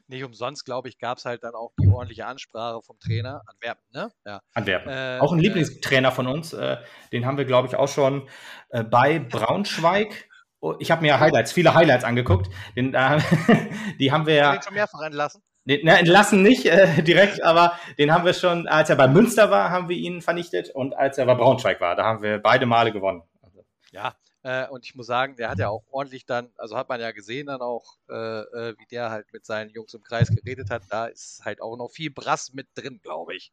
Nicht 0.07 0.23
umsonst, 0.23 0.65
glaube 0.65 0.89
ich, 0.89 0.99
gab 0.99 1.17
es 1.17 1.25
halt 1.25 1.43
dann 1.43 1.55
auch 1.55 1.71
die 1.79 1.87
ordentliche 1.87 2.25
Ansprache 2.25 2.81
vom 2.81 2.99
Trainer. 2.99 3.41
Antwerpen, 3.47 3.83
ne? 3.91 4.11
Ja. 4.25 4.41
Antwerpen. 4.53 4.91
Äh, 4.91 5.19
auch 5.19 5.31
ein 5.31 5.39
äh, 5.39 5.43
Lieblingstrainer 5.43 6.11
von 6.11 6.27
uns. 6.27 6.53
Äh, 6.53 6.77
den 7.11 7.25
haben 7.25 7.37
wir, 7.37 7.45
glaube 7.45 7.67
ich, 7.67 7.75
auch 7.75 7.87
schon 7.87 8.27
äh, 8.69 8.83
bei 8.83 9.19
Braunschweig. 9.19 10.29
Oh, 10.59 10.75
ich 10.79 10.91
habe 10.91 11.01
mir 11.01 11.19
Highlights, 11.19 11.51
viele 11.51 11.73
Highlights 11.73 12.03
angeguckt. 12.03 12.49
Den, 12.75 12.91
die 13.99 14.11
haben 14.11 14.27
wir 14.27 14.35
ja. 14.35 14.61
schon 14.61 14.75
mehrfach 14.75 15.01
entlassen. 15.01 15.41
Den, 15.65 15.81
na, 15.83 15.97
entlassen 15.97 16.41
nicht 16.41 16.65
äh, 16.65 17.01
direkt, 17.03 17.43
aber 17.43 17.77
den 17.97 18.13
haben 18.13 18.25
wir 18.25 18.33
schon, 18.33 18.67
als 18.67 18.89
er 18.89 18.95
bei 18.95 19.07
Münster 19.07 19.51
war, 19.51 19.69
haben 19.69 19.89
wir 19.89 19.97
ihn 19.97 20.21
vernichtet 20.21 20.69
und 20.73 20.95
als 20.95 21.17
er 21.17 21.25
bei 21.25 21.35
Braunschweig 21.35 21.79
war, 21.81 21.95
da 21.95 22.03
haben 22.03 22.23
wir 22.23 22.39
beide 22.39 22.65
Male 22.65 22.91
gewonnen. 22.91 23.23
Also. 23.41 23.63
Ja, 23.91 24.15
äh, 24.43 24.67
und 24.67 24.85
ich 24.85 24.95
muss 24.95 25.05
sagen, 25.05 25.35
der 25.35 25.49
hat 25.49 25.59
ja 25.59 25.69
auch 25.69 25.83
ordentlich 25.91 26.25
dann, 26.25 26.49
also 26.57 26.75
hat 26.75 26.89
man 26.89 26.99
ja 26.99 27.11
gesehen 27.11 27.47
dann 27.47 27.61
auch, 27.61 27.97
äh, 28.09 28.13
äh, 28.13 28.75
wie 28.77 28.87
der 28.89 29.11
halt 29.11 29.31
mit 29.33 29.45
seinen 29.45 29.69
Jungs 29.69 29.93
im 29.93 30.01
Kreis 30.01 30.29
geredet 30.29 30.71
hat. 30.71 30.83
Da 30.89 31.05
ist 31.05 31.41
halt 31.45 31.61
auch 31.61 31.77
noch 31.77 31.91
viel 31.91 32.09
Brass 32.09 32.51
mit 32.53 32.67
drin, 32.73 32.99
glaube 33.03 33.35
ich. 33.35 33.51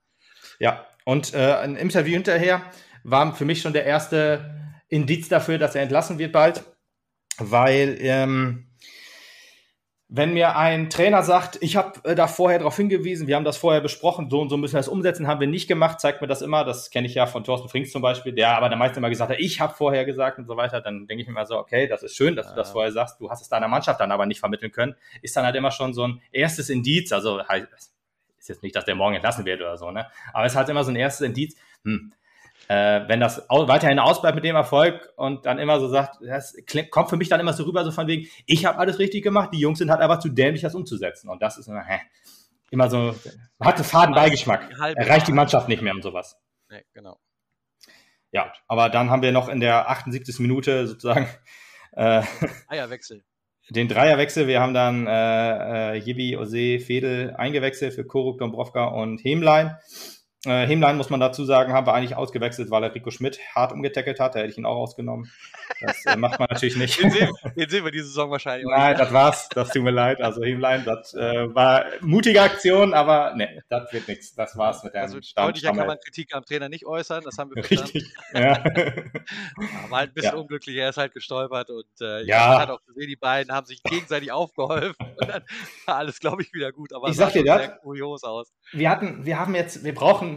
Ja, 0.58 0.86
und 1.04 1.34
äh, 1.34 1.54
ein 1.54 1.76
Interview 1.76 2.14
hinterher 2.14 2.62
war 3.02 3.34
für 3.34 3.44
mich 3.44 3.60
schon 3.60 3.72
der 3.72 3.84
erste 3.84 4.74
Indiz 4.88 5.28
dafür, 5.28 5.58
dass 5.58 5.74
er 5.74 5.82
entlassen 5.82 6.18
wird 6.18 6.32
bald, 6.32 6.64
weil 7.36 7.98
ähm, 8.00 8.67
wenn 10.10 10.32
mir 10.32 10.56
ein 10.56 10.88
Trainer 10.88 11.22
sagt, 11.22 11.58
ich 11.60 11.76
habe 11.76 12.00
äh, 12.04 12.14
da 12.14 12.28
vorher 12.28 12.58
darauf 12.58 12.74
hingewiesen, 12.76 13.26
wir 13.26 13.36
haben 13.36 13.44
das 13.44 13.58
vorher 13.58 13.82
besprochen, 13.82 14.30
so 14.30 14.40
und 14.40 14.48
so 14.48 14.56
müssen 14.56 14.72
wir 14.72 14.78
das 14.78 14.88
umsetzen, 14.88 15.26
haben 15.26 15.40
wir 15.40 15.46
nicht 15.46 15.68
gemacht, 15.68 16.00
zeigt 16.00 16.22
mir 16.22 16.26
das 16.26 16.40
immer, 16.40 16.64
das 16.64 16.90
kenne 16.90 17.06
ich 17.06 17.14
ja 17.14 17.26
von 17.26 17.44
Thorsten 17.44 17.68
Frings 17.68 17.92
zum 17.92 18.00
Beispiel, 18.00 18.32
der 18.32 18.56
aber 18.56 18.70
der 18.70 18.78
meiste 18.78 18.98
immer 18.98 19.10
gesagt 19.10 19.30
hat, 19.30 19.38
ich 19.38 19.60
habe 19.60 19.74
vorher 19.74 20.06
gesagt 20.06 20.38
und 20.38 20.46
so 20.46 20.56
weiter, 20.56 20.80
dann 20.80 21.06
denke 21.06 21.20
ich 21.20 21.28
mir 21.28 21.34
mal 21.34 21.44
so, 21.44 21.58
okay, 21.58 21.86
das 21.86 22.02
ist 22.02 22.16
schön, 22.16 22.36
dass 22.36 22.46
ja. 22.46 22.52
du 22.52 22.56
das 22.56 22.70
vorher 22.70 22.90
sagst, 22.90 23.20
du 23.20 23.28
hast 23.28 23.42
es 23.42 23.50
deiner 23.50 23.68
Mannschaft 23.68 24.00
dann 24.00 24.10
aber 24.10 24.24
nicht 24.24 24.40
vermitteln 24.40 24.72
können, 24.72 24.94
ist 25.20 25.36
dann 25.36 25.44
halt 25.44 25.56
immer 25.56 25.70
schon 25.70 25.92
so 25.92 26.06
ein 26.06 26.22
erstes 26.32 26.70
Indiz, 26.70 27.12
also 27.12 27.44
halt, 27.46 27.68
ist 28.38 28.48
jetzt 28.48 28.62
nicht, 28.62 28.76
dass 28.76 28.86
der 28.86 28.94
morgen 28.94 29.14
entlassen 29.14 29.44
wird 29.44 29.60
oder 29.60 29.76
so, 29.76 29.90
ne, 29.90 30.06
aber 30.32 30.46
es 30.46 30.52
ist 30.52 30.56
halt 30.56 30.70
immer 30.70 30.84
so 30.84 30.90
ein 30.90 30.96
erstes 30.96 31.26
Indiz, 31.26 31.54
hm, 31.84 32.14
äh, 32.68 33.08
wenn 33.08 33.20
das 33.20 33.46
weiterhin 33.48 33.98
ausbleibt 33.98 34.34
mit 34.34 34.44
dem 34.44 34.54
Erfolg 34.54 35.12
und 35.16 35.46
dann 35.46 35.58
immer 35.58 35.80
so 35.80 35.88
sagt, 35.88 36.18
das 36.20 36.54
kommt 36.90 37.08
für 37.08 37.16
mich 37.16 37.28
dann 37.28 37.40
immer 37.40 37.54
so 37.54 37.64
rüber, 37.64 37.82
so 37.84 37.90
von 37.90 38.06
wegen, 38.06 38.28
ich 38.46 38.66
habe 38.66 38.78
alles 38.78 38.98
richtig 38.98 39.24
gemacht, 39.24 39.50
die 39.52 39.58
Jungs 39.58 39.78
sind 39.78 39.90
halt 39.90 40.00
einfach 40.00 40.18
zu 40.18 40.28
dämlich, 40.28 40.62
das 40.62 40.74
umzusetzen. 40.74 41.30
Und 41.30 41.42
das 41.42 41.56
ist 41.56 41.68
immer, 41.68 41.82
hä, 41.82 42.00
immer 42.70 42.90
so, 42.90 43.14
man 43.58 43.68
hat 43.68 43.76
einen 43.76 43.84
faden 43.84 44.14
Beigeschmack. 44.14 44.70
Erreicht 44.78 45.26
die 45.28 45.32
Mannschaft 45.32 45.68
nicht 45.68 45.82
mehr 45.82 45.94
und 45.94 46.02
sowas. 46.02 46.36
Nee, 46.68 46.84
genau. 46.92 47.18
Ja, 48.30 48.52
aber 48.66 48.90
dann 48.90 49.08
haben 49.08 49.22
wir 49.22 49.32
noch 49.32 49.48
in 49.48 49.60
der 49.60 49.88
78. 49.88 50.38
Minute 50.40 50.86
sozusagen 50.86 51.26
äh, 51.92 52.22
Eierwechsel. 52.68 53.24
Den 53.70 53.88
Dreierwechsel. 53.88 54.46
Wir 54.46 54.60
haben 54.60 54.74
dann 54.74 55.06
äh, 55.06 55.92
äh, 55.92 55.98
Jibi, 55.98 56.36
Ose, 56.36 56.78
Fedel 56.80 57.34
eingewechselt 57.36 57.94
für 57.94 58.04
Koruk, 58.04 58.38
Dombrovka 58.38 58.86
und 58.86 59.22
Hemlein. 59.24 59.76
Äh, 60.46 60.66
Hemlein, 60.68 60.96
muss 60.96 61.10
man 61.10 61.18
dazu 61.18 61.44
sagen, 61.44 61.72
haben 61.72 61.86
wir 61.86 61.94
eigentlich 61.94 62.14
ausgewechselt, 62.14 62.70
weil 62.70 62.84
er 62.84 62.94
Rico 62.94 63.10
Schmidt 63.10 63.40
hart 63.56 63.72
umgetackelt 63.72 64.20
hat. 64.20 64.36
Da 64.36 64.38
hätte 64.38 64.50
ich 64.52 64.58
ihn 64.58 64.66
auch 64.66 64.76
ausgenommen. 64.76 65.30
Das 65.80 66.04
äh, 66.06 66.16
macht 66.16 66.38
man 66.38 66.46
natürlich 66.48 66.76
nicht. 66.76 67.02
Den 67.02 67.10
sehen, 67.10 67.30
den 67.56 67.68
sehen 67.68 67.84
wir 67.84 67.90
diese 67.90 68.06
Saison 68.06 68.30
wahrscheinlich 68.30 68.64
Nein, 68.70 68.96
das 68.96 69.12
war's. 69.12 69.48
Das 69.48 69.70
tut 69.70 69.82
mir 69.82 69.90
leid. 69.90 70.20
Also 70.20 70.42
Hemlein, 70.44 70.84
das 70.84 71.12
äh, 71.14 71.52
war 71.54 71.86
mutige 72.02 72.40
Aktion, 72.40 72.94
aber 72.94 73.34
ne, 73.34 73.62
das 73.68 73.92
wird 73.92 74.06
nichts. 74.06 74.32
Das 74.36 74.56
war's 74.56 74.84
mit 74.84 74.94
der 74.94 75.02
Also 75.02 75.18
deutlicher 75.34 75.72
kann 75.72 75.86
man 75.88 75.98
Kritik 75.98 76.32
am 76.34 76.44
Trainer 76.44 76.68
nicht 76.68 76.86
äußern, 76.86 77.24
das 77.24 77.36
haben 77.36 77.50
wir 77.54 77.64
verstanden. 77.64 77.98
Richtig. 77.98 78.14
Ja. 78.32 78.64
War 79.90 79.98
halt 80.00 80.10
ein 80.10 80.14
bisschen 80.14 80.34
Ja. 80.34 80.38
unglücklich, 80.40 80.76
er 80.76 80.90
ist 80.90 80.98
halt 80.98 81.12
gestolpert 81.14 81.70
und 81.70 81.84
äh, 82.00 82.22
Ja. 82.24 82.48
man 82.50 82.58
hat 82.60 82.70
auch 82.70 82.84
gesehen, 82.86 83.08
die 83.08 83.16
beiden 83.16 83.52
haben 83.52 83.66
sich 83.66 83.82
gegenseitig 83.82 84.30
aufgeholfen 84.30 84.94
und 85.20 85.28
dann 85.28 85.42
war 85.86 85.96
alles, 85.96 86.20
glaube 86.20 86.42
ich, 86.42 86.52
wieder 86.52 86.70
gut. 86.72 86.92
Aber 86.92 87.08
Ich 87.08 87.16
sag 87.16 87.32
dir 87.32 87.44
das. 87.44 87.70
kurios 87.82 88.22
aus. 88.22 88.52
wir 88.72 88.88
hatten, 88.88 89.24
wir 89.26 89.38
haben 89.40 89.54
jetzt, 89.54 89.82
wir 89.84 89.94
brauchen 89.94 90.27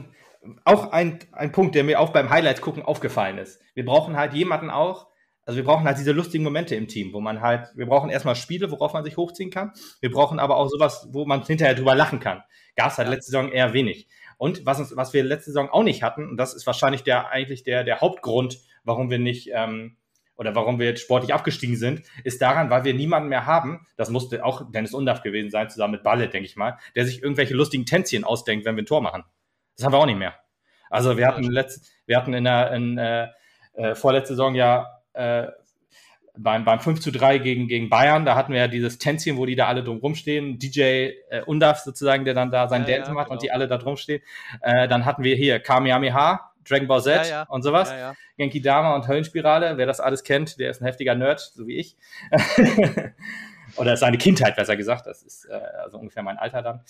auch 0.66 0.92
ein, 0.92 1.20
ein 1.32 1.52
Punkt, 1.52 1.76
der 1.76 1.84
mir 1.84 2.00
auch 2.00 2.10
beim 2.10 2.30
Highlights 2.30 2.62
gucken 2.62 2.84
aufgefallen 2.84 3.38
ist. 3.38 3.62
Wir 3.74 3.86
brauchen 3.86 4.18
halt 4.18 4.34
jemanden 4.34 4.70
auch, 4.70 5.08
also 5.46 5.58
wir 5.58 5.64
brauchen 5.64 5.86
halt 5.86 5.98
diese 5.98 6.12
lustigen 6.12 6.44
Momente 6.44 6.76
im 6.76 6.88
Team, 6.88 7.14
wo 7.14 7.22
man 7.22 7.42
halt, 7.42 7.70
wir 7.76 7.86
brauchen 7.86 8.10
erstmal 8.10 8.36
Spiele, 8.36 8.72
worauf 8.72 8.94
man 8.94 9.04
sich 9.04 9.18
hochziehen 9.18 9.50
kann. 9.50 9.72
Wir 10.00 10.12
brauchen 10.12 10.40
aber 10.40 10.58
auch 10.58 10.68
sowas, 10.68 11.10
wo 11.12 11.26
man 11.26 11.44
hinterher 11.44 11.76
drüber 11.76 11.96
lachen 11.96 12.20
kann. 12.20 12.44
Gab 12.76 12.92
es 12.92 12.98
halt 12.98 13.10
letzte 13.10 13.32
Saison 13.32 13.52
eher 13.52 13.74
wenig. 13.74 14.08
Und 14.38 14.66
was, 14.66 14.80
uns, 14.80 14.96
was 14.96 15.14
wir 15.14 15.24
letzte 15.24 15.52
Saison 15.52 15.70
auch 15.70 15.84
nicht 15.84 16.04
hatten, 16.04 16.28
und 16.28 16.38
das 16.38 16.54
ist 16.54 16.66
wahrscheinlich 16.66 17.04
der 17.04 17.30
eigentlich 17.30 17.64
der, 17.64 17.84
der 17.84 18.02
Hauptgrund, 18.02 18.60
warum 18.84 19.10
wir 19.10 19.20
nicht 19.20 19.52
ähm, 19.54 19.98
oder 20.36 20.56
warum 20.56 20.80
wir 20.80 20.88
jetzt 20.88 21.02
sportlich 21.02 21.34
abgestiegen 21.34 21.76
sind, 21.76 22.02
ist 22.24 22.42
daran, 22.42 22.72
weil 22.72 22.84
wir 22.84 22.96
niemanden 22.96 23.30
mehr 23.30 23.46
haben, 23.46 23.86
das 23.98 24.10
musste 24.10 24.44
auch 24.44 24.72
Dennis 24.72 24.94
Undaff 24.94 25.22
gewesen 25.22 25.52
sein, 25.52 25.70
zusammen 25.70 25.92
mit 25.92 26.04
Balle, 26.04 26.30
denke 26.30 26.48
ich 26.48 26.56
mal, 26.56 26.80
der 26.96 27.06
sich 27.06 27.22
irgendwelche 27.22 27.54
lustigen 27.54 27.86
Tänzchen 27.86 28.24
ausdenkt, 28.24 28.66
wenn 28.66 28.76
wir 28.76 28.82
ein 28.82 28.88
Tor 28.88 29.02
machen. 29.02 29.24
Das 29.82 29.86
haben 29.88 29.94
wir 29.94 30.00
auch 30.00 30.06
nicht 30.06 30.20
mehr. 30.20 30.36
Also 30.92 31.18
wir 31.18 31.28
hatten 31.28 31.44
letzt, 31.44 31.92
wir 32.06 32.18
hatten 32.18 32.36
in 32.36 32.44
der 32.44 32.72
in, 32.72 32.98
äh, 33.00 33.30
äh, 33.74 33.96
vorletzte 33.96 34.34
Saison 34.34 34.54
ja 34.54 35.02
äh, 35.14 35.48
beim, 36.38 36.66
beim 36.66 36.80
5 36.80 37.00
zu 37.00 37.12
3 37.12 37.40
gegen, 37.40 37.68
gegen 37.68 37.90
Bayern, 37.90 38.24
da 38.24 38.36
hatten 38.36 38.54
wir 38.54 38.60
ja 38.60 38.68
dieses 38.68 39.00
Tänzchen, 39.00 39.38
wo 39.38 39.48
die 39.48 39.56
da 39.56 39.66
alle 39.66 39.84
drum 39.84 39.98
rumstehen. 39.98 40.60
DJ 40.60 40.82
äh, 41.30 41.42
Undav 41.48 41.80
sozusagen, 41.80 42.26
der 42.26 42.36
dann 42.36 42.52
da 42.52 42.68
sein 42.68 42.84
Ja, 42.84 42.98
Dance 42.98 43.10
ja, 43.10 43.16
macht 43.16 43.26
genau. 43.26 43.34
und 43.34 43.42
die 43.42 43.52
alle 43.52 43.68
da 43.68 43.80
drum 43.80 43.98
stehen. 43.98 44.22
Äh, 44.62 44.88
dann 44.88 45.06
hatten 45.06 45.24
wir 45.24 45.36
hier 45.36 45.60
Kamehameha, 45.60 46.52
Dragon 46.68 46.88
Ball 46.88 47.02
Z 47.02 47.28
Ja, 47.28 47.44
und 47.44 47.64
sowas. 47.64 47.92
Genki 48.38 48.62
Dama 48.62 48.94
und 48.96 49.08
Höllenspirale, 49.08 49.78
wer 49.78 49.88
das 49.88 50.00
alles 50.00 50.24
kennt, 50.24 50.60
der 50.60 50.70
ist 50.70 50.82
ein 50.82 50.86
heftiger 50.86 51.16
Nerd, 51.16 51.40
so 51.40 51.66
wie 51.66 51.78
ich. 51.78 51.98
Oder 53.78 53.96
seine 53.98 54.18
Kindheit, 54.18 54.56
besser 54.56 54.76
gesagt. 54.78 55.06
Das 55.08 55.22
ist 55.24 55.46
äh, 55.46 55.54
also 55.84 55.98
ungefähr 55.98 56.24
mein 56.24 56.38
Alter 56.38 56.62
dann. 56.62 56.82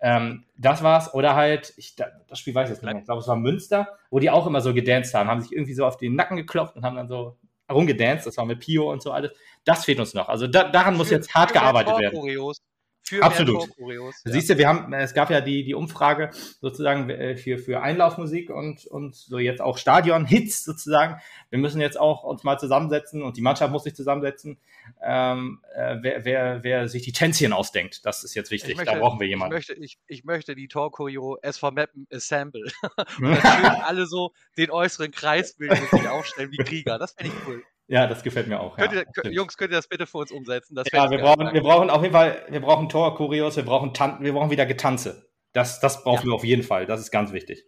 Ähm, 0.00 0.44
das 0.56 0.82
war's. 0.82 1.12
Oder 1.14 1.34
halt, 1.34 1.72
ich, 1.76 1.96
da- 1.96 2.10
das 2.28 2.38
Spiel 2.38 2.54
weiß 2.54 2.68
ich 2.68 2.74
jetzt 2.74 2.82
nicht 2.82 2.92
mehr. 2.92 3.00
Ich 3.00 3.06
glaube, 3.06 3.20
es 3.20 3.28
war 3.28 3.36
Münster, 3.36 3.88
wo 4.10 4.18
die 4.18 4.30
auch 4.30 4.46
immer 4.46 4.60
so 4.60 4.72
gedanced 4.74 5.14
haben, 5.14 5.28
haben 5.28 5.40
sich 5.40 5.52
irgendwie 5.52 5.74
so 5.74 5.86
auf 5.86 5.96
den 5.96 6.14
Nacken 6.14 6.36
geklopft 6.36 6.76
und 6.76 6.84
haben 6.84 6.96
dann 6.96 7.08
so 7.08 7.36
rumgedanced. 7.70 8.26
Das 8.26 8.36
war 8.36 8.44
mit 8.46 8.60
Pio 8.60 8.90
und 8.90 9.02
so 9.02 9.12
alles. 9.12 9.32
Das 9.64 9.84
fehlt 9.84 10.00
uns 10.00 10.14
noch. 10.14 10.28
Also 10.28 10.46
da, 10.46 10.64
daran 10.64 10.96
muss 10.96 11.10
jetzt 11.10 11.34
hart 11.34 11.52
gearbeitet 11.52 11.98
werden. 11.98 12.14
Torchoreos. 12.14 12.62
Für 13.08 13.22
Absolut. 13.22 13.58
mehr 13.58 13.66
Torchoreos. 13.76 14.22
Ja. 14.24 14.32
Siehst 14.32 14.50
du, 14.50 14.58
wir 14.58 14.68
haben, 14.68 14.92
es 14.92 15.14
gab 15.14 15.30
ja 15.30 15.40
die, 15.40 15.64
die 15.64 15.74
Umfrage 15.74 16.30
sozusagen 16.60 17.08
äh, 17.08 17.36
für, 17.36 17.58
für 17.58 17.80
Einlaufmusik 17.80 18.50
und, 18.50 18.86
und 18.86 19.14
so 19.16 19.38
jetzt 19.38 19.62
auch 19.62 19.78
Stadion-Hits 19.78 20.64
sozusagen. 20.64 21.20
Wir 21.48 21.58
müssen 21.58 21.80
jetzt 21.80 21.98
auch 21.98 22.22
uns 22.22 22.44
mal 22.44 22.58
zusammensetzen 22.58 23.22
und 23.22 23.36
die 23.38 23.40
Mannschaft 23.40 23.72
muss 23.72 23.84
sich 23.84 23.94
zusammensetzen, 23.94 24.58
ähm, 25.02 25.62
äh, 25.74 25.96
wer, 26.02 26.24
wer, 26.24 26.64
wer 26.64 26.88
sich 26.88 27.02
die 27.02 27.12
Tänzchen 27.12 27.52
ausdenkt. 27.52 28.04
Das 28.04 28.24
ist 28.24 28.34
jetzt 28.34 28.50
wichtig. 28.50 28.72
Ich 28.72 28.76
möchte, 28.76 28.92
da 28.92 28.98
brauchen 28.98 29.18
wir 29.18 29.26
Ich 29.26 29.30
jemanden. 29.30 29.54
möchte, 29.54 29.72
ich, 29.74 29.98
ich 30.06 30.24
möchte 30.24 30.54
die 30.54 30.68
Torchoreo 30.68 31.38
SV 31.40 31.70
Mappen 31.70 32.06
Assemble. 32.12 32.70
Und 33.18 33.42
dann 33.42 33.64
alle 33.82 34.06
so 34.06 34.32
den 34.58 34.70
äußeren 34.70 35.10
Kreis 35.10 35.54
bilden 35.54 35.78
und 35.80 35.90
sich 36.00 36.08
aufstellen 36.08 36.50
wie 36.52 36.58
Krieger. 36.58 36.98
Das 36.98 37.12
finde 37.12 37.32
ich 37.34 37.48
cool. 37.48 37.62
Ja, 37.88 38.06
das 38.06 38.22
gefällt 38.22 38.46
mir 38.48 38.60
auch. 38.60 38.76
Könnt 38.76 38.92
ja, 38.92 39.02
ihr. 39.24 39.32
Jungs, 39.32 39.56
könnt 39.56 39.72
ihr 39.72 39.76
das 39.76 39.88
bitte 39.88 40.06
für 40.06 40.18
uns 40.18 40.30
umsetzen? 40.30 40.74
Das 40.74 40.86
ja, 40.92 41.10
wir 41.10 41.18
brauchen, 41.18 41.52
wir 41.52 41.62
brauchen 41.62 41.90
auf 41.90 42.02
jeden 42.02 42.12
Fall, 42.12 42.44
wir 42.48 42.60
brauchen 42.60 42.88
Tor, 42.88 43.18
wir 43.18 43.64
brauchen 43.64 43.94
Tan 43.94 44.22
wir 44.22 44.32
brauchen 44.32 44.50
wieder 44.50 44.66
Getanze. 44.66 45.28
Das, 45.52 45.80
das 45.80 46.04
brauchen 46.04 46.26
Ja. 46.26 46.32
wir 46.32 46.34
auf 46.34 46.44
jeden 46.44 46.62
Fall. 46.62 46.86
Das 46.86 47.00
ist 47.00 47.10
ganz 47.10 47.32
wichtig. 47.32 47.64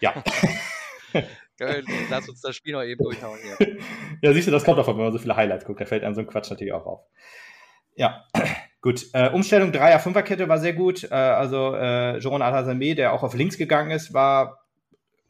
Ja. 0.00 0.22
Lass 2.10 2.28
uns 2.28 2.40
das 2.42 2.54
Spiel 2.54 2.72
noch 2.74 2.82
eben 2.82 3.02
durchhauen 3.02 3.38
hier. 3.42 3.76
Ja, 4.22 4.32
siehst 4.32 4.48
du, 4.48 4.50
das 4.50 4.64
kommt 4.64 4.78
davon, 4.78 4.96
wenn 4.96 5.04
man 5.04 5.12
so 5.12 5.18
viele 5.18 5.36
Highlights 5.36 5.64
guckt. 5.64 5.80
Da 5.80 5.84
fällt 5.84 6.02
einem 6.02 6.14
so 6.14 6.22
ein 6.22 6.26
Quatsch 6.26 6.50
natürlich 6.50 6.72
auch 6.72 6.86
auf. 6.86 7.00
Ja, 7.94 8.24
gut. 8.80 9.06
Äh, 9.12 9.30
Umstellung 9.30 9.72
Dreier, 9.72 10.00
Fünferkette 10.00 10.48
war 10.48 10.58
sehr 10.58 10.72
gut. 10.72 11.04
Äh, 11.04 11.14
also 11.14 11.74
äh, 11.74 12.18
Jeron 12.18 12.42
Atazame, 12.42 12.94
der 12.94 13.12
auch 13.12 13.22
auf 13.22 13.34
links 13.34 13.58
gegangen 13.58 13.90
ist, 13.90 14.12
war 14.12 14.66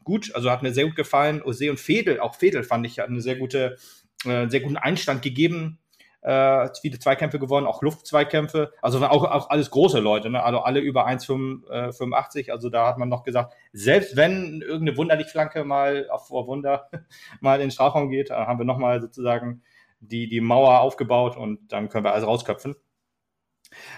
gut. 0.03 0.33
Also 0.35 0.49
hat 0.49 0.63
mir 0.63 0.73
sehr 0.73 0.85
gut 0.85 0.95
gefallen. 0.95 1.41
Ose 1.41 1.69
und 1.69 1.79
Fedel, 1.79 2.19
auch 2.19 2.35
Fedel 2.35 2.63
fand 2.63 2.85
ich, 2.85 2.99
hat 2.99 3.09
eine 3.09 3.21
sehr 3.21 3.35
gute, 3.35 3.77
äh, 4.25 4.47
sehr 4.47 4.61
guten 4.61 4.77
Einstand 4.77 5.21
gegeben. 5.21 5.79
Äh, 6.21 6.69
viele 6.81 6.99
Zweikämpfe 6.99 7.39
gewonnen, 7.39 7.67
auch 7.67 7.81
Luftzweikämpfe. 7.81 8.73
Also 8.81 9.05
auch, 9.05 9.23
auch 9.23 9.49
alles 9.49 9.69
große 9.69 9.99
Leute, 9.99 10.29
ne? 10.29 10.43
Also 10.43 10.59
alle 10.59 10.79
über 10.79 11.07
1,85. 11.07 12.51
Also 12.51 12.69
da 12.69 12.87
hat 12.87 12.97
man 12.97 13.07
noch 13.07 13.23
gesagt, 13.23 13.53
selbst 13.71 14.15
wenn 14.15 14.61
irgendeine 14.61 14.97
Wunderlichflanke 14.97 15.63
mal 15.63 16.09
auf 16.09 16.27
vor 16.27 16.47
Wunder 16.47 16.89
mal 17.39 17.55
in 17.55 17.67
den 17.67 17.71
Strafraum 17.71 18.09
geht, 18.09 18.29
dann 18.31 18.47
haben 18.47 18.59
wir 18.59 18.65
nochmal 18.65 18.99
sozusagen 18.99 19.61
die, 19.99 20.27
die 20.27 20.41
Mauer 20.41 20.81
aufgebaut 20.81 21.37
und 21.37 21.71
dann 21.71 21.89
können 21.89 22.03
wir 22.03 22.13
alles 22.13 22.27
rausköpfen. 22.27 22.75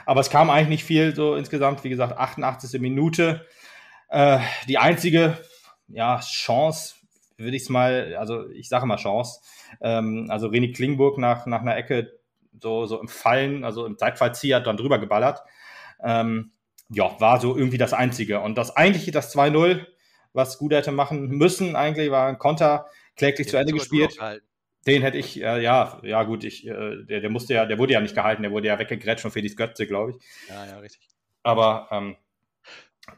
Aber 0.06 0.22
es 0.22 0.30
kam 0.30 0.50
eigentlich 0.50 0.70
nicht 0.70 0.84
viel, 0.84 1.16
so 1.16 1.36
insgesamt, 1.36 1.84
wie 1.84 1.90
gesagt, 1.90 2.18
88. 2.18 2.80
Minute. 2.82 3.46
Äh, 4.10 4.40
die 4.68 4.78
einzige 4.78 5.38
ja, 5.88 6.20
Chance, 6.20 6.96
würde 7.40 7.56
ich 7.56 7.64
es 7.64 7.70
mal, 7.70 8.16
also 8.18 8.50
ich 8.50 8.70
sage 8.70 8.86
mal 8.86 8.98
Chance, 8.98 9.42
ähm, 9.82 10.28
also 10.30 10.48
René 10.48 10.74
Klingburg 10.74 11.18
nach, 11.18 11.46
nach 11.46 11.62
einer 11.62 11.78
Ecke 11.78 12.20
so, 12.62 12.86
so 12.86 13.00
im 13.00 13.08
Fallen, 13.08 13.64
also 13.64 13.86
im 13.86 13.98
Zeitfallzieher 13.98 14.60
dann 14.60 14.78
drüber 14.78 15.00
geballert. 15.00 15.42
Ähm, 16.04 16.52
ja, 16.90 17.20
war 17.20 17.40
so 17.40 17.56
irgendwie 17.56 17.78
das 17.78 17.94
Einzige. 17.94 18.40
Und 18.42 18.58
das 18.58 18.76
eigentliche, 18.76 19.12
das 19.12 19.36
2-0, 19.36 19.86
was 20.34 20.58
gut 20.58 20.74
hätte 20.74 20.92
machen 20.92 21.30
müssen, 21.30 21.76
eigentlich 21.76 22.12
war 22.12 22.28
ein 22.28 22.40
Konter 22.40 22.88
kläglich 23.16 23.48
zu 23.48 23.58
Ende 23.58 23.74
gespielt. 23.74 24.18
Den 24.88 25.02
hätte 25.02 25.18
ich, 25.18 25.42
äh, 25.42 25.62
ja, 25.62 26.00
ja 26.04 26.24
gut, 26.24 26.44
ich, 26.46 26.66
äh, 26.66 27.04
der, 27.04 27.20
der 27.20 27.30
musste 27.30 27.54
ja, 27.54 27.66
der 27.66 27.78
wurde 27.78 27.94
ja 27.94 28.02
nicht 28.02 28.16
gehalten, 28.16 28.44
der 28.44 28.52
wurde 28.52 28.68
ja 28.68 28.80
weggegrätscht 28.80 29.22
von 29.22 29.32
Felix 29.32 29.56
Götze, 29.56 29.86
glaube 29.86 30.12
ich. 30.12 30.50
Ja, 30.50 30.66
ja, 30.66 30.80
richtig. 30.80 31.08
Aber 31.44 31.90
ähm, 31.92 32.16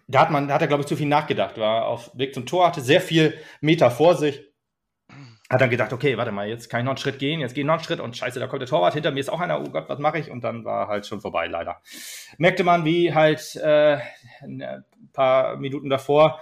da 0.08 0.22
hat 0.22 0.32
man, 0.32 0.48
da 0.48 0.56
hat 0.56 0.62
er, 0.62 0.68
glaube 0.68 0.82
ich, 0.82 0.88
zu 0.88 0.96
viel 0.96 1.08
nachgedacht, 1.08 1.58
war 1.58 1.88
auf 1.88 2.12
Weg 2.14 2.34
zum 2.34 2.46
Tor, 2.46 2.68
hatte 2.68 2.82
sehr 2.82 3.02
viel 3.02 3.38
Meter 3.62 3.92
vor 3.92 4.16
sich. 4.16 4.42
Hat 5.50 5.60
dann 5.60 5.70
gedacht, 5.70 5.92
okay, 5.92 6.18
warte 6.18 6.32
mal, 6.32 6.48
jetzt 6.48 6.70
kann 6.70 6.80
ich 6.80 6.86
noch 6.86 6.92
einen 6.92 6.98
Schritt 6.98 7.20
gehen, 7.20 7.42
jetzt 7.42 7.54
gehe 7.54 7.64
ich 7.64 7.68
noch 7.68 7.74
einen 7.74 7.84
Schritt 7.84 8.00
und 8.00 8.16
scheiße, 8.16 8.40
da 8.40 8.48
kommt 8.48 8.62
der 8.62 8.70
Torwart, 8.70 8.94
hinter 8.94 9.12
mir 9.12 9.20
ist 9.20 9.30
auch 9.30 9.42
einer, 9.42 9.60
oh 9.60 9.70
Gott, 9.70 9.90
was 9.90 10.00
mache 10.00 10.18
ich? 10.18 10.32
Und 10.32 10.46
dann 10.46 10.64
war 10.64 10.88
halt 10.88 11.06
schon 11.06 11.20
vorbei, 11.20 11.48
leider. 11.48 11.82
Merkte 12.38 12.64
man, 12.64 12.86
wie 12.86 13.14
halt 13.14 13.58
äh, 13.58 13.98
ein 14.42 14.86
paar 15.12 15.58
Minuten 15.58 15.90
davor, 15.90 16.40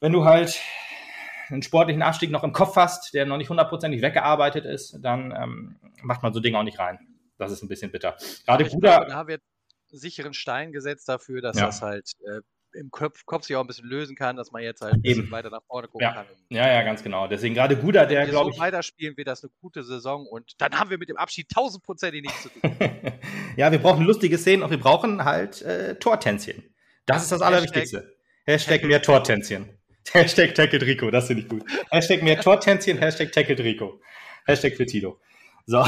wenn 0.00 0.12
du 0.12 0.24
halt 0.26 0.60
einen 1.48 1.62
sportlichen 1.62 2.02
Abstieg 2.02 2.30
noch 2.30 2.44
im 2.44 2.52
Kopf 2.52 2.76
hast, 2.76 3.14
der 3.14 3.26
noch 3.26 3.38
nicht 3.38 3.48
hundertprozentig 3.48 4.02
weggearbeitet 4.02 4.66
ist, 4.66 4.98
dann 5.00 5.34
ähm, 5.36 5.76
macht 6.02 6.22
man 6.22 6.32
so 6.32 6.40
Dinge 6.40 6.58
auch 6.58 6.62
nicht 6.62 6.78
rein. 6.78 6.98
Das 7.38 7.50
ist 7.50 7.62
ein 7.62 7.68
bisschen 7.68 7.90
bitter. 7.90 8.16
Gerade 8.46 8.64
glaube, 8.64 8.86
da 8.86 8.98
Bruder, 8.98 9.14
haben 9.14 9.28
wir 9.28 9.38
sicheren 9.90 10.32
Stein 10.34 10.72
gesetzt 10.72 11.08
dafür, 11.08 11.40
dass 11.42 11.56
Ja. 11.58 11.66
das 11.66 11.82
halt 11.82 12.12
äh, 12.26 12.40
im 12.72 12.90
Kopf, 12.92 13.26
Kopf 13.26 13.44
sich 13.46 13.56
auch 13.56 13.62
ein 13.62 13.66
bisschen 13.66 13.88
lösen 13.88 14.14
kann, 14.14 14.36
dass 14.36 14.52
man 14.52 14.62
jetzt 14.62 14.80
halt 14.80 14.94
ein 14.94 15.02
bisschen 15.02 15.24
Eben. 15.24 15.32
weiter 15.32 15.50
nach 15.50 15.62
vorne 15.66 15.88
gucken 15.88 16.04
Ja. 16.06 16.12
kann. 16.14 16.26
ja, 16.50 16.68
ja, 16.68 16.82
ganz 16.82 17.02
genau. 17.02 17.26
Deswegen 17.26 17.54
gerade 17.54 17.76
Guda, 17.76 18.06
der, 18.06 18.26
glaube 18.26 18.50
so 18.50 18.54
ich, 18.54 18.58
weiterspielen, 18.60 19.16
wird 19.16 19.26
das 19.26 19.42
eine 19.42 19.50
gute 19.60 19.82
Saison 19.82 20.24
und 20.26 20.52
dann 20.58 20.78
haben 20.78 20.88
wir 20.90 20.98
mit 20.98 21.08
dem 21.08 21.16
Abschied 21.16 21.48
tausendprozentig 21.48 22.22
nichts 22.22 22.42
zu 22.42 22.48
tun. 22.50 22.76
ja, 23.56 23.72
wir 23.72 23.78
brauchen 23.80 24.04
lustige 24.04 24.38
Szenen 24.38 24.62
und 24.62 24.70
wir 24.70 24.78
brauchen 24.78 25.24
halt 25.24 25.62
äh, 25.62 25.96
Tortänzchen. 25.96 26.62
Das 27.06 27.22
ist 27.24 27.32
das 27.32 27.42
Allerwichtigste. 27.42 28.14
Hashtag 28.46 28.84
mehr 28.84 29.02
Tortänzchen. 29.02 29.68
Hashtag 30.12 30.54
Tackle 30.54 30.80
Rico, 30.82 31.10
das 31.10 31.26
finde 31.26 31.42
ich 31.42 31.48
gut. 31.48 31.64
Hashtag 31.90 32.22
mehr 32.22 32.40
Tortänzchen, 32.40 32.98
Hashtag 32.98 33.32
Tackle 33.32 33.58
Rico. 33.58 34.00
Hashtag 34.46 34.76
für 34.76 34.86
Tilo. 34.86 35.20
So. 35.66 35.84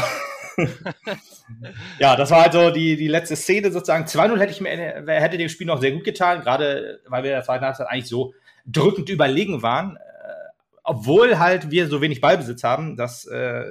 ja, 1.99 2.17
das 2.17 2.31
war 2.31 2.43
halt 2.43 2.53
so 2.53 2.71
die, 2.71 2.97
die 2.97 3.09
letzte 3.09 3.37
Szene 3.37 3.73
sozusagen. 3.73 4.05
2-0 4.05 4.39
hätte 4.39 4.53
ich 4.53 4.61
mir, 4.61 4.71
hätte 4.71 5.39
dem 5.39 5.49
Spiel 5.49 5.67
noch 5.67 5.81
sehr 5.81 5.93
gut 5.93 6.05
getan, 6.05 6.41
gerade 6.41 7.01
weil 7.07 7.23
wir 7.23 7.31
in 7.31 7.37
der 7.37 7.45
zweiten 7.45 7.65
Halbzeit 7.65 7.89
eigentlich 7.89 8.09
so 8.09 8.35
drückend 8.67 9.09
überlegen 9.09 9.63
waren. 9.63 9.97
Äh, 9.97 10.01
obwohl 10.85 11.39
halt 11.39 11.71
wir 11.71 11.89
so 11.89 12.01
wenig 12.01 12.21
Ballbesitz 12.21 12.65
haben, 12.65 12.97
das 12.97 13.25
äh, 13.27 13.65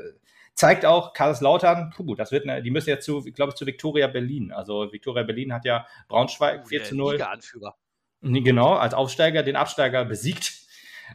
zeigt 0.53 0.85
auch 0.85 1.13
Kaiserslautern, 1.13 1.91
puh, 1.95 2.15
das 2.15 2.31
wird 2.31 2.47
eine, 2.47 2.61
die 2.61 2.71
müssen 2.71 2.89
jetzt 2.89 3.05
zu, 3.05 3.25
ich 3.25 3.33
glaube, 3.33 3.55
zu 3.55 3.65
Viktoria 3.65 4.07
Berlin. 4.07 4.51
Also 4.51 4.91
Viktoria 4.91 5.23
Berlin 5.23 5.53
hat 5.53 5.65
ja 5.65 5.87
Braunschweig 6.07 6.67
4 6.67 6.79
Der 6.79 6.87
zu 6.87 6.95
0. 6.95 7.13
Liga-Anführer. 7.13 7.75
Nee, 8.21 8.41
Genau, 8.41 8.73
als 8.73 8.93
Aufsteiger 8.93 9.43
den 9.43 9.55
Absteiger 9.55 10.05
besiegt. 10.05 10.60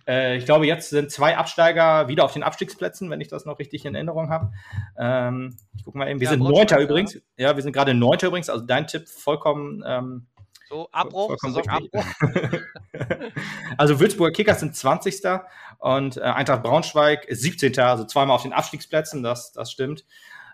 Äh, 0.07 0.37
ich 0.37 0.45
glaube, 0.45 0.67
jetzt 0.67 0.91
sind 0.91 1.11
zwei 1.11 1.37
Absteiger 1.37 2.09
wieder 2.09 2.25
auf 2.25 2.33
den 2.33 2.43
Abstiegsplätzen, 2.43 3.11
wenn 3.11 3.21
ich 3.21 3.29
das 3.29 3.45
noch 3.45 3.59
richtig 3.59 3.85
in 3.85 3.95
Erinnerung 3.95 4.31
habe. 4.31 4.53
Ähm, 4.99 5.57
ich 5.77 5.85
gucke 5.85 5.99
mal 5.99 6.09
eben. 6.09 6.21
Wir 6.21 6.27
Ja, 6.27 6.31
sind 6.33 6.43
Neunter 6.43 6.79
ja. 6.79 6.85
übrigens. 6.85 7.21
Ja, 7.37 7.57
wir 7.57 7.63
sind 7.63 7.73
gerade 7.73 7.95
Neunter 7.95 8.29
übrigens. 8.29 8.49
Also 8.49 8.65
dein 8.65 8.87
Tipp 8.87 9.09
vollkommen. 9.09 9.83
Ähm, 9.87 10.27
So, 10.69 10.89
Abbruch, 10.91 11.29
vollkommen 11.29 11.55
Saisonabbruch. 11.55 12.05
Also 13.79 14.01
Würzburger 14.01 14.33
Kickers 14.33 14.61
sind 14.61 14.75
20. 14.75 15.23
und 15.79 16.17
äh, 16.17 16.21
Eintracht 16.23 16.63
Braunschweig 16.63 17.27
17. 17.29 17.79
Also 17.79 18.05
zweimal 18.05 18.35
auf 18.35 18.43
den 18.43 18.53
Abstiegsplätzen, 18.53 19.23
das, 19.23 19.53
das 19.53 19.71
stimmt. 19.71 20.05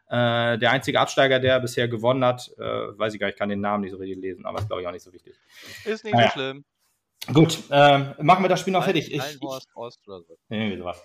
Äh, 0.09 0.59
der 0.59 0.71
einzige 0.73 1.01
Absteiger, 1.01 1.39
der 1.39 1.59
bisher 1.61 1.89
gewonnen 1.89 2.25
hat, 2.25 2.51
äh, 2.59 2.63
weiß 2.63 3.15
ich 3.15 3.21
gar 3.21 3.29
nicht, 3.29 3.35
ich 3.35 3.39
kann 3.39 3.49
den 3.49 3.61
Namen 3.61 3.83
nicht 3.83 3.93
so 3.93 3.97
richtig 3.97 4.19
lesen, 4.19 4.45
aber 4.45 4.59
ist 4.59 4.67
glaube 4.67 4.83
ich 4.83 4.89
auch 4.89 4.93
nicht 4.93 5.05
so 5.05 5.13
wichtig. 5.13 5.35
Ist 5.85 6.05
nicht 6.05 6.15
naja. 6.15 6.27
so 6.29 6.33
schlimm. 6.33 6.65
Gut, 7.33 7.59
ähm, 7.71 8.15
machen 8.21 8.43
wir 8.43 8.49
das 8.49 8.61
Spiel 8.61 8.73
noch 8.73 8.85
fertig. 8.85 9.13
Ich, 9.13 9.23
ich. 9.23 9.39
Irgendwie 10.49 10.79
sowas. 10.79 11.03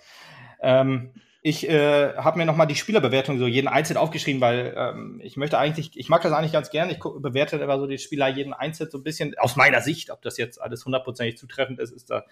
Ähm, 0.60 1.12
ich 1.42 1.68
äh, 1.68 2.14
habe 2.16 2.38
mir 2.38 2.46
nochmal 2.46 2.66
die 2.66 2.74
Spielerbewertung 2.74 3.38
so 3.38 3.46
jeden 3.46 3.68
einzeln 3.68 3.96
aufgeschrieben, 3.96 4.40
weil 4.40 4.74
ähm, 4.76 5.20
ich 5.22 5.36
möchte 5.36 5.58
eigentlich, 5.58 5.96
ich 5.96 6.08
mag 6.08 6.20
das 6.22 6.32
eigentlich 6.32 6.52
ganz 6.52 6.70
gerne. 6.70 6.92
Ich 6.92 6.98
bewerte 6.98 7.56
immer 7.58 7.78
so 7.78 7.86
die 7.86 7.98
Spieler 7.98 8.28
jeden 8.28 8.52
einzeln 8.52 8.90
so 8.90 8.98
ein 8.98 9.04
bisschen 9.04 9.36
aus 9.38 9.54
meiner 9.54 9.80
Sicht. 9.80 10.10
Ob 10.10 10.20
das 10.22 10.36
jetzt 10.36 10.60
alles 10.60 10.84
hundertprozentig 10.84 11.38
zutreffend 11.38 11.78
ist, 11.78 11.92
ist 11.92 12.10
da. 12.10 12.24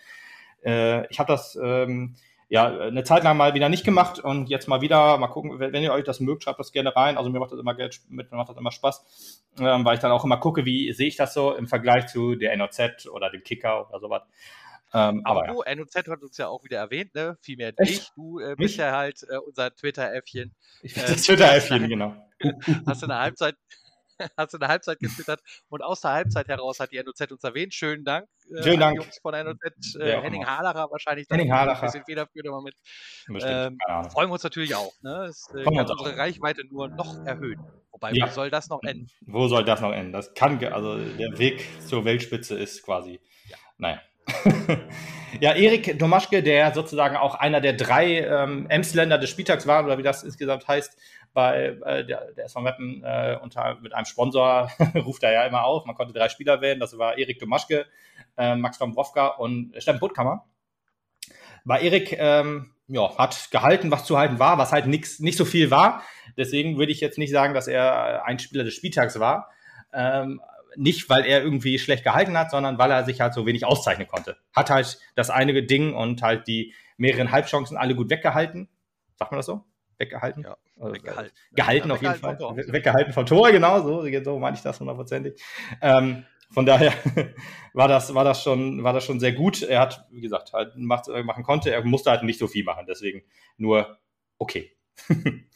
Äh, 0.65 1.07
ich 1.09 1.21
habe 1.21 1.33
das 1.33 1.57
ähm, 1.63 2.17
ja 2.49 2.67
eine 2.79 3.05
Zeit 3.05 3.25
lang 3.25 3.37
mal 3.37 3.55
wieder 3.55 3.69
nicht 3.69 3.85
gemacht 3.85 4.19
und 4.19 4.49
jetzt 4.49 4.69
mal 4.69 4.81
wieder. 4.81 5.19
Mal 5.19 5.29
gucken, 5.29 5.59
wenn, 5.59 5.83
ihr 5.83 5.93
euch 5.93 6.05
das 6.05 6.21
mögt, 6.21 6.45
schreibt 6.45 6.61
das 6.61 6.73
gerne 6.73 6.95
rein. 6.95 7.19
Also 7.19 7.31
mir 7.31 7.41
macht 7.41 7.53
das 7.53 7.59
immer 7.59 7.75
Geld, 7.75 8.01
mit, 8.09 8.31
mir 8.31 8.37
macht 8.37 8.51
das 8.51 8.57
immer 8.57 8.73
Spaß, 8.73 9.45
ähm, 9.61 9.85
weil 9.85 9.95
ich 9.95 10.01
dann 10.01 10.13
auch 10.13 10.25
immer 10.25 10.39
gucke, 10.39 10.65
wie 10.65 10.93
sehe 10.93 11.09
ich 11.09 11.17
das 11.17 11.35
so 11.35 11.55
im 11.55 11.67
Vergleich 11.67 12.07
zu 12.07 12.37
der 12.37 12.57
NOZ 12.57 13.09
oder 13.13 13.31
dem 13.31 13.43
Kicker 13.43 13.89
oder 13.89 14.01
sowas. 14.01 14.23
Ähm, 14.95 15.23
aber, 15.25 15.49
aber 15.49 15.69
ja. 15.69 15.75
NOZ 15.75 15.95
hat 15.97 16.23
uns 16.23 16.39
ja 16.39 16.49
auch 16.49 16.63
wieder 16.63 16.79
erwähnt, 16.79 17.15
ne? 17.15 17.37
Vielmehr 17.41 17.73
dich. 17.73 18.09
Du 18.15 18.39
äh, 18.39 18.55
bist 18.57 18.77
ja 18.77 18.93
halt 18.93 19.27
äh, 19.29 19.39
unser 19.39 19.75
Twitter-Äffchen. 19.75 20.55
Ich 20.83 20.95
bin 20.95 21.03
äh, 21.03 21.09
das 21.09 21.23
Twitter-Äffchen, 21.23 21.89
genau. 21.89 22.15
hast 22.87 23.03
du 23.03 23.07
eine 23.07 23.19
Halbzeit, 23.19 23.57
hast 24.37 24.55
du 24.55 24.59
eine 24.59 24.69
Halbzeit 24.69 24.99
getwittert 24.99 25.41
und 25.69 25.83
aus 25.83 26.01
der 26.01 26.13
Halbzeit 26.13 26.49
heraus 26.49 26.81
hat 26.81 26.93
die 26.93 27.03
NOZ 27.03 27.33
uns 27.33 27.45
erwähnt. 27.45 27.75
Schönen 27.75 28.05
Dank. 28.05 28.29
Äh, 28.51 28.63
Schönen 28.63 28.81
Dank. 28.81 28.97
Jungs 28.97 29.19
von 29.19 29.33
NOZ. 29.33 29.97
Äh, 29.97 30.21
Henning 30.21 30.47
Halacher 30.47 30.91
wahrscheinlich. 30.91 31.27
Henning 31.31 31.53
Halacher. 31.53 31.83
Ein 31.83 31.87
bisschen 31.87 32.05
federführend 32.05 32.47
immer 32.47 32.63
mit. 32.63 32.75
Ähm, 33.43 33.79
freuen 34.11 34.29
wir 34.29 34.33
uns 34.35 34.43
natürlich 34.43 34.75
auch. 34.75 34.93
Ne? 35.03 35.27
Es 35.29 35.49
äh, 35.55 35.65
kann 35.65 35.79
unsere 35.79 35.99
auch. 35.99 36.19
Reichweite 36.19 36.65
nur 36.67 36.89
noch 36.89 37.25
erhöhen. 37.25 37.61
Wobei, 37.93 38.13
ja. 38.13 38.27
wo 38.27 38.31
soll 38.31 38.51
das 38.51 38.69
noch 38.69 38.83
enden? 38.83 39.09
Wo 39.23 39.49
soll 39.49 39.65
das 39.65 39.81
noch 39.81 39.93
enden? 39.93 40.13
Das 40.13 40.35
kann, 40.35 40.63
also 40.65 40.99
der 40.99 41.39
Weg 41.39 41.65
zur 41.87 42.05
Weltspitze 42.05 42.59
ist 42.59 42.83
quasi, 42.83 43.21
ja. 43.49 43.57
naja. 43.79 44.01
ja, 45.41 45.55
Erik 45.55 45.99
Domaschke, 45.99 46.43
der 46.43 46.73
sozusagen 46.75 47.17
auch 47.17 47.35
einer 47.35 47.61
der 47.61 47.75
drei 47.75 48.21
ähm, 48.21 48.67
Emsländer 48.69 49.19
des 49.19 49.31
Spieltags 49.31 49.67
war, 49.67 49.85
oder 49.85 49.99
wie 49.99 50.03
das 50.03 50.23
insgesamt 50.23 50.67
heißt, 50.67 50.97
bei 51.37 51.77
äh, 51.85 52.05
der, 52.07 52.33
der 52.33 52.47
SV 52.47 52.61
Meppen 52.63 53.03
äh, 53.05 53.39
unter, 53.43 53.79
mit 53.83 53.93
einem 53.93 54.07
Sponsor 54.07 54.71
ruft 54.95 55.23
er 55.23 55.33
ja 55.33 55.45
immer 55.45 55.65
auf. 55.65 55.85
Man 55.85 55.95
konnte 55.95 56.15
drei 56.15 56.31
Spieler 56.31 56.63
wählen. 56.63 56.81
Das 56.81 56.97
war 56.97 57.19
Erik 57.19 57.39
Domaschke, 57.39 57.85
äh, 58.39 58.57
Max 58.57 58.79
Dombrovka 58.79 59.27
und 59.27 59.75
Steffen 59.77 60.01
Puttkammer. 60.01 60.47
Bei 61.67 61.81
Erik 61.81 62.17
ähm, 62.19 62.73
ja, 62.89 63.19
hat 63.19 63.51
gehalten, 63.51 63.91
was 63.91 64.05
zu 64.05 64.17
halten 64.17 64.39
war, 64.39 64.57
was 64.57 64.73
halt 64.73 64.87
nix, 64.87 65.21
nicht 65.21 65.37
so 65.37 65.45
viel 65.45 65.71
war. 65.71 66.03
Deswegen 66.39 66.79
würde 66.79 66.93
ich 66.93 67.01
jetzt 67.01 67.19
nicht 67.19 67.33
sagen, 67.33 67.53
dass 67.53 67.69
er 67.69 68.25
ein 68.25 68.39
Spieler 68.39 68.65
des 68.65 68.75
Spieltags 68.75 69.21
war. 69.21 69.51
Ähm, 69.93 70.41
nicht, 70.77 71.09
weil 71.09 71.25
er 71.25 71.43
irgendwie 71.43 71.79
schlecht 71.79 72.05
gehalten 72.05 72.37
hat, 72.39 72.51
sondern 72.51 72.79
weil 72.79 72.91
er 72.91 73.05
sich 73.05 73.21
halt 73.21 73.35
so 73.35 73.47
wenig 73.47 73.65
auszeichnen 73.65 74.07
konnte. 74.07 74.37
Hat 74.55 74.71
halt 74.71 74.99
das 75.15 75.31
eine 75.31 75.63
Ding 75.63 75.95
und 75.95 76.23
halt 76.23 76.47
die 76.47 76.75
mehreren 76.97 77.31
Halbchancen 77.31 77.77
alle 77.77 77.95
gut 77.95 78.11
weggehalten. 78.11 78.69
Sagt 79.17 79.33
man 79.33 79.39
das 79.39 79.47
so? 79.47 79.65
Weggehalten? 79.99 80.45
Ja, 80.45 80.57
also, 80.79 80.95
weggehalten. 80.95 81.33
Gehalten 81.53 81.89
ja, 81.89 81.95
auf 81.95 82.03
jeden 82.03 82.15
Fall. 82.15 82.39
Weggehalten 82.39 83.13
vom 83.13 83.27
Tor, 83.27 83.51
genau, 83.51 83.81
so, 83.81 84.23
so 84.23 84.39
meine 84.39 84.57
ich 84.57 84.63
das 84.63 84.79
hundertprozentig. 84.79 85.43
Ähm, 85.81 86.25
von 86.51 86.67
daher 86.67 86.93
war 87.73 87.89
das, 87.89 88.15
war 88.15 88.25
das 88.25 88.43
schon, 88.43 88.85
war 88.85 88.93
das 88.93 89.05
schon 89.05 89.21
sehr 89.21 89.33
gut. 89.33 89.63
Er 89.63 89.81
hat, 89.81 90.07
wie 90.11 90.21
gesagt, 90.21 90.53
halt 90.53 90.77
macht, 90.77 91.09
machen 91.09 91.45
konnte. 91.45 91.73
Er 91.73 91.83
musste 91.85 92.11
halt 92.11 92.23
nicht 92.23 92.39
so 92.39 92.47
viel 92.47 92.65
machen. 92.65 92.87
Deswegen 92.89 93.23
nur 93.57 93.99
okay. 94.39 94.73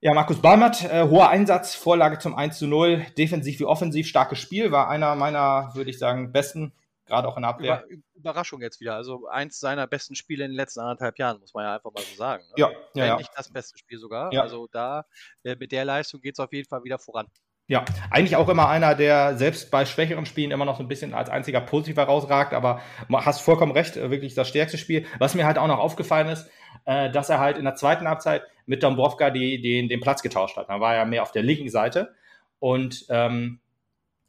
Ja, 0.00 0.14
Markus 0.14 0.40
Balmert, 0.40 0.84
äh, 0.84 1.08
hoher 1.08 1.28
Einsatz, 1.28 1.74
Vorlage 1.74 2.20
zum 2.20 2.36
1 2.36 2.56
zu 2.56 2.68
0, 2.68 3.04
defensiv 3.18 3.58
wie 3.58 3.64
offensiv, 3.64 4.06
starkes 4.06 4.38
Spiel, 4.38 4.70
war 4.70 4.88
einer 4.88 5.16
meiner, 5.16 5.72
würde 5.74 5.90
ich 5.90 5.98
sagen, 5.98 6.30
besten, 6.30 6.72
gerade 7.04 7.26
auch 7.26 7.36
in 7.36 7.42
der 7.42 7.50
Abwehr. 7.50 7.84
Über, 7.88 8.02
Überraschung 8.14 8.62
jetzt 8.62 8.78
wieder, 8.80 8.94
also 8.94 9.26
eins 9.26 9.58
seiner 9.58 9.88
besten 9.88 10.14
Spiele 10.14 10.44
in 10.44 10.52
den 10.52 10.56
letzten 10.56 10.80
anderthalb 10.80 11.18
Jahren, 11.18 11.40
muss 11.40 11.52
man 11.52 11.64
ja 11.64 11.74
einfach 11.74 11.90
mal 11.92 12.04
so 12.04 12.14
sagen. 12.14 12.44
Ne? 12.44 12.54
Ja, 12.58 12.70
ja, 12.94 13.06
ja. 13.06 13.16
Nicht 13.16 13.32
das 13.34 13.52
beste 13.52 13.76
Spiel 13.76 13.98
sogar, 13.98 14.32
ja. 14.32 14.42
also 14.42 14.68
da, 14.70 15.04
äh, 15.42 15.56
mit 15.56 15.72
der 15.72 15.84
Leistung 15.84 16.20
geht 16.20 16.34
es 16.34 16.38
auf 16.38 16.52
jeden 16.52 16.68
Fall 16.68 16.84
wieder 16.84 17.00
voran. 17.00 17.26
Ja, 17.66 17.84
eigentlich 18.10 18.36
auch 18.36 18.48
immer 18.48 18.68
einer, 18.68 18.94
der 18.94 19.36
selbst 19.36 19.70
bei 19.70 19.84
schwächeren 19.84 20.24
Spielen 20.26 20.52
immer 20.52 20.64
noch 20.64 20.78
so 20.78 20.82
ein 20.82 20.88
bisschen 20.88 21.12
als 21.12 21.28
einziger 21.28 21.60
positiv 21.60 21.96
herausragt, 21.96 22.54
aber 22.54 22.80
hast 23.12 23.42
vollkommen 23.42 23.72
recht, 23.72 23.96
äh, 23.96 24.10
wirklich 24.12 24.34
das 24.34 24.48
stärkste 24.48 24.78
Spiel. 24.78 25.06
Was 25.18 25.34
mir 25.34 25.44
halt 25.44 25.58
auch 25.58 25.66
noch 25.66 25.78
aufgefallen 25.80 26.28
ist, 26.28 26.48
äh, 26.84 27.10
dass 27.10 27.28
er 27.28 27.38
halt 27.38 27.58
in 27.58 27.64
der 27.64 27.74
zweiten 27.74 28.08
Halbzeit 28.08 28.42
mit 28.66 28.82
Dombrovka 28.82 29.30
die, 29.30 29.60
die, 29.60 29.86
den 29.88 30.00
Platz 30.00 30.22
getauscht 30.22 30.56
hat. 30.56 30.68
Da 30.68 30.80
war 30.80 30.94
er 30.94 31.06
mehr 31.06 31.22
auf 31.22 31.32
der 31.32 31.42
linken 31.42 31.70
Seite 31.70 32.14
und, 32.58 33.06
ähm, 33.08 33.60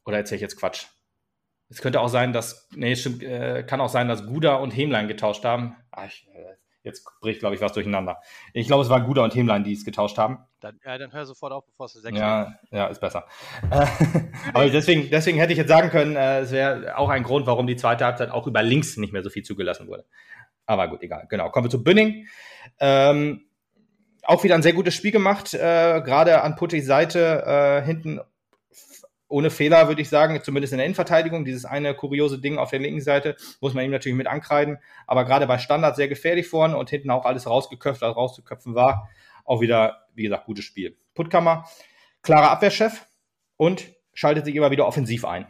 oder 0.04 0.18
erzähle 0.18 0.36
ich 0.36 0.42
jetzt 0.42 0.58
Quatsch? 0.58 0.86
Es 1.68 1.80
könnte 1.80 2.00
auch 2.00 2.08
sein, 2.08 2.32
dass, 2.32 2.68
nee, 2.74 2.96
stimmt, 2.96 3.22
äh, 3.22 3.62
kann 3.62 3.80
auch 3.80 3.88
sein, 3.88 4.08
dass 4.08 4.26
Guda 4.26 4.56
und 4.56 4.72
Hemlein 4.72 5.06
getauscht 5.06 5.44
haben. 5.44 5.76
Ach, 5.92 6.06
ich, 6.06 6.26
äh, 6.34 6.56
jetzt 6.82 7.06
bricht, 7.20 7.40
glaube 7.40 7.54
ich, 7.54 7.60
was 7.60 7.72
durcheinander. 7.72 8.20
Ich 8.52 8.66
glaube, 8.66 8.82
es 8.82 8.88
waren 8.88 9.04
Guda 9.04 9.22
und 9.22 9.34
Hemlein, 9.34 9.64
die 9.64 9.72
es 9.72 9.84
getauscht 9.84 10.18
haben. 10.18 10.38
Dann, 10.60 10.80
ja, 10.84 10.98
dann 10.98 11.12
hör 11.12 11.26
sofort 11.26 11.52
auf, 11.52 11.66
bevor 11.66 11.86
es 11.86 11.92
sechs 11.92 12.18
Ja, 12.18 12.54
ja, 12.70 12.86
ist 12.86 13.00
besser. 13.00 13.26
Aber 14.54 14.68
deswegen, 14.68 15.10
deswegen 15.10 15.38
hätte 15.38 15.52
ich 15.52 15.58
jetzt 15.58 15.68
sagen 15.68 15.90
können, 15.90 16.16
äh, 16.16 16.40
es 16.40 16.52
wäre 16.52 16.96
auch 16.96 17.08
ein 17.08 17.22
Grund, 17.22 17.46
warum 17.46 17.66
die 17.66 17.76
zweite 17.76 18.04
Halbzeit 18.04 18.30
auch 18.30 18.46
über 18.46 18.62
links 18.62 18.96
nicht 18.96 19.12
mehr 19.12 19.22
so 19.22 19.30
viel 19.30 19.42
zugelassen 19.42 19.86
wurde. 19.88 20.04
Aber 20.70 20.86
gut, 20.86 21.02
egal. 21.02 21.26
Genau. 21.28 21.50
Kommen 21.50 21.66
wir 21.66 21.70
zu 21.70 21.82
Bünning. 21.82 22.28
Ähm, 22.78 23.40
auch 24.22 24.44
wieder 24.44 24.54
ein 24.54 24.62
sehr 24.62 24.72
gutes 24.72 24.94
Spiel 24.94 25.10
gemacht, 25.10 25.52
äh, 25.52 26.00
gerade 26.00 26.42
an 26.42 26.54
Puttis 26.54 26.86
Seite, 26.86 27.42
äh, 27.44 27.84
hinten 27.84 28.20
ohne 29.26 29.50
Fehler, 29.50 29.88
würde 29.88 30.00
ich 30.00 30.08
sagen, 30.08 30.40
zumindest 30.44 30.72
in 30.72 30.76
der 30.76 30.86
Innenverteidigung. 30.86 31.44
Dieses 31.44 31.64
eine 31.64 31.94
kuriose 31.94 32.38
Ding 32.40 32.56
auf 32.56 32.70
der 32.70 32.78
linken 32.78 33.00
Seite 33.00 33.34
muss 33.60 33.74
man 33.74 33.84
ihm 33.84 33.90
natürlich 33.90 34.16
mit 34.16 34.28
ankreiden, 34.28 34.78
aber 35.08 35.24
gerade 35.24 35.48
bei 35.48 35.58
Standard 35.58 35.96
sehr 35.96 36.06
gefährlich 36.06 36.46
vorne 36.46 36.76
und 36.76 36.88
hinten 36.88 37.10
auch 37.10 37.24
alles 37.24 37.48
rausgeköpft, 37.48 38.00
was 38.00 38.14
rauszuköpfen 38.14 38.76
war. 38.76 39.08
Auch 39.44 39.60
wieder, 39.60 40.06
wie 40.14 40.22
gesagt, 40.22 40.46
gutes 40.46 40.64
Spiel. 40.64 40.96
Puttkammer, 41.14 41.68
klarer 42.22 42.52
Abwehrchef 42.52 43.08
und 43.56 43.88
schaltet 44.14 44.44
sich 44.44 44.54
immer 44.54 44.70
wieder 44.70 44.86
offensiv 44.86 45.24
ein 45.24 45.48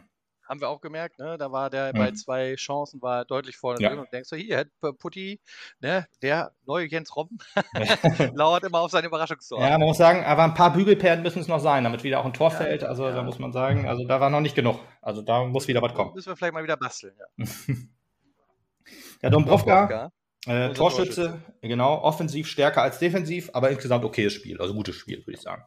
haben 0.51 0.59
wir 0.59 0.67
auch 0.67 0.81
gemerkt, 0.81 1.17
ne? 1.17 1.37
Da 1.37 1.53
war 1.53 1.69
der 1.69 1.93
mhm. 1.93 1.97
bei 1.97 2.11
zwei 2.11 2.55
Chancen 2.55 3.01
war 3.01 3.23
deutlich 3.23 3.55
vorne 3.55 3.79
ja. 3.79 3.87
drin 3.87 3.99
und 3.99 4.11
denkst 4.11 4.29
du, 4.29 4.35
hier, 4.35 4.65
Putti, 4.99 5.39
ne, 5.79 6.05
der 6.21 6.51
neue 6.67 6.87
Jens 6.87 7.15
Robben, 7.15 7.37
lauert 8.35 8.65
immer 8.65 8.81
auf 8.81 8.91
seine 8.91 9.07
Überraschungstor. 9.07 9.61
Ja, 9.61 9.77
man 9.77 9.87
muss 9.87 9.97
sagen, 9.97 10.25
aber 10.25 10.43
ein 10.43 10.53
paar 10.53 10.73
Bügelperlen 10.73 11.23
müssen 11.23 11.39
es 11.39 11.47
noch 11.47 11.61
sein, 11.61 11.85
damit 11.85 12.03
wieder 12.03 12.19
auch 12.19 12.25
ein 12.25 12.33
Tor 12.33 12.51
ja, 12.51 12.57
fällt. 12.57 12.83
Also 12.83 13.05
ja. 13.05 13.15
da 13.15 13.23
muss 13.23 13.39
man 13.39 13.53
sagen, 13.53 13.87
also 13.87 14.05
da 14.05 14.19
war 14.19 14.29
noch 14.29 14.41
nicht 14.41 14.55
genug. 14.55 14.77
Also 15.01 15.21
da 15.21 15.45
muss 15.45 15.69
wieder 15.69 15.81
was 15.81 15.93
kommen. 15.93 16.13
Müssen 16.13 16.27
wir 16.27 16.35
vielleicht 16.35 16.53
mal 16.53 16.63
wieder 16.63 16.75
basteln, 16.75 17.15
ja. 17.17 17.45
ja, 19.21 19.29
Dombrovka. 19.29 20.11
Äh, 20.47 20.73
Torschütze, 20.73 21.23
Torschütze, 21.23 21.41
genau, 21.61 22.01
offensiv 22.01 22.47
stärker 22.47 22.81
als 22.81 22.99
defensiv, 22.99 23.51
aber 23.53 23.69
insgesamt 23.69 24.03
okayes 24.03 24.33
Spiel, 24.33 24.59
also 24.59 24.73
gutes 24.73 24.95
Spiel, 24.95 25.19
würde 25.19 25.37
ich 25.37 25.41
sagen. 25.41 25.63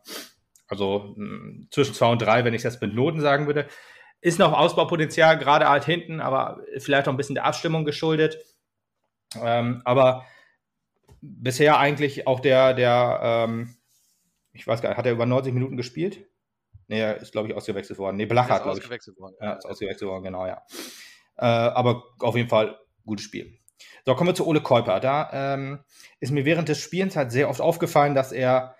Also 0.67 1.15
mh, 1.17 1.69
zwischen 1.71 1.95
zwei 1.95 2.11
und 2.11 2.21
drei, 2.21 2.45
wenn 2.45 2.53
ich 2.53 2.65
es 2.65 2.75
jetzt 2.75 2.83
mit 2.83 2.95
Noten 2.95 3.21
sagen 3.21 3.47
würde. 3.47 3.67
Ist 4.25 4.39
noch 4.39 4.55
Ausbaupotenzial, 4.55 5.37
gerade 5.37 5.69
halt 5.69 5.85
hinten, 5.85 6.21
aber 6.23 6.63
vielleicht 6.79 7.07
auch 7.07 7.13
ein 7.13 7.19
bisschen 7.19 7.35
der 7.35 7.45
Abstimmung 7.45 7.85
geschuldet. 7.85 8.39
Ähm, 9.39 9.83
aber 9.85 10.25
bisher 11.21 11.79
eigentlich 11.79 12.27
auch 12.27 12.41
der, 12.41 12.73
der 12.73 13.21
ähm, 13.23 13.77
ich 14.55 14.67
weiß 14.67 14.81
gar 14.81 14.89
nicht, 14.89 14.99
hat 14.99 15.05
er 15.05 15.13
über 15.13 15.27
90 15.27 15.53
Minuten 15.53 15.77
gespielt? 15.77 16.25
Nee, 16.87 17.01
er 17.01 17.17
ist, 17.19 17.33
glaube 17.33 17.49
ich, 17.49 17.55
ausgewechselt 17.55 17.99
worden. 17.99 18.17
Nee, 18.17 18.25
Blach 18.25 18.49
hat, 18.49 18.63
glaube 18.63 18.79
ich. 18.79 18.85
Ausgewechselt 18.85 19.19
worden. 19.19 19.35
Ja, 19.41 19.55
ist 19.55 19.67
ausgewechselt 19.67 20.09
worden, 20.09 20.23
genau, 20.23 20.47
ja. 20.47 20.63
Äh, 21.37 21.45
aber 21.45 22.05
auf 22.21 22.37
jeden 22.37 22.49
Fall 22.49 22.79
gutes 23.05 23.27
Spiel. 23.27 23.59
So, 24.07 24.15
kommen 24.15 24.31
wir 24.31 24.35
zu 24.35 24.47
Ole 24.47 24.63
Käuper. 24.63 25.01
Da 25.01 25.55
ähm, 25.55 25.81
ist 26.21 26.31
mir 26.31 26.45
während 26.45 26.69
des 26.69 26.79
Spielens 26.79 27.17
halt 27.17 27.33
sehr 27.33 27.51
oft 27.51 27.61
aufgefallen, 27.61 28.15
dass 28.15 28.33
er 28.33 28.75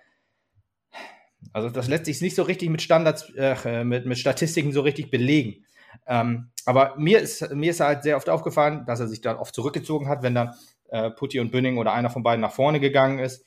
also 1.55 1.69
das 1.69 1.87
lässt 1.87 2.03
sich 2.03 2.19
nicht 2.19 2.35
so 2.35 2.43
richtig 2.43 2.69
mit 2.69 2.81
Standards, 2.81 3.29
äh, 3.37 3.85
mit, 3.85 4.05
mit 4.05 4.17
Statistiken 4.17 4.73
so 4.73 4.81
richtig 4.81 5.09
belegen. 5.09 5.63
Ähm, 6.05 6.49
aber 6.65 6.95
mir 6.97 7.19
ist, 7.19 7.49
mir 7.55 7.71
ist 7.71 7.79
halt 7.79 8.03
sehr 8.03 8.17
oft 8.17 8.29
aufgefallen, 8.29 8.85
dass 8.85 8.99
er 8.99 9.07
sich 9.07 9.21
dann 9.21 9.37
oft 9.37 9.55
zurückgezogen 9.55 10.09
hat, 10.09 10.21
wenn 10.21 10.35
dann 10.35 10.53
äh, 10.89 11.11
Putti 11.11 11.39
und 11.39 11.53
Bünning 11.53 11.77
oder 11.77 11.93
einer 11.93 12.09
von 12.09 12.23
beiden 12.23 12.41
nach 12.41 12.51
vorne 12.51 12.81
gegangen 12.81 13.19
ist. 13.19 13.45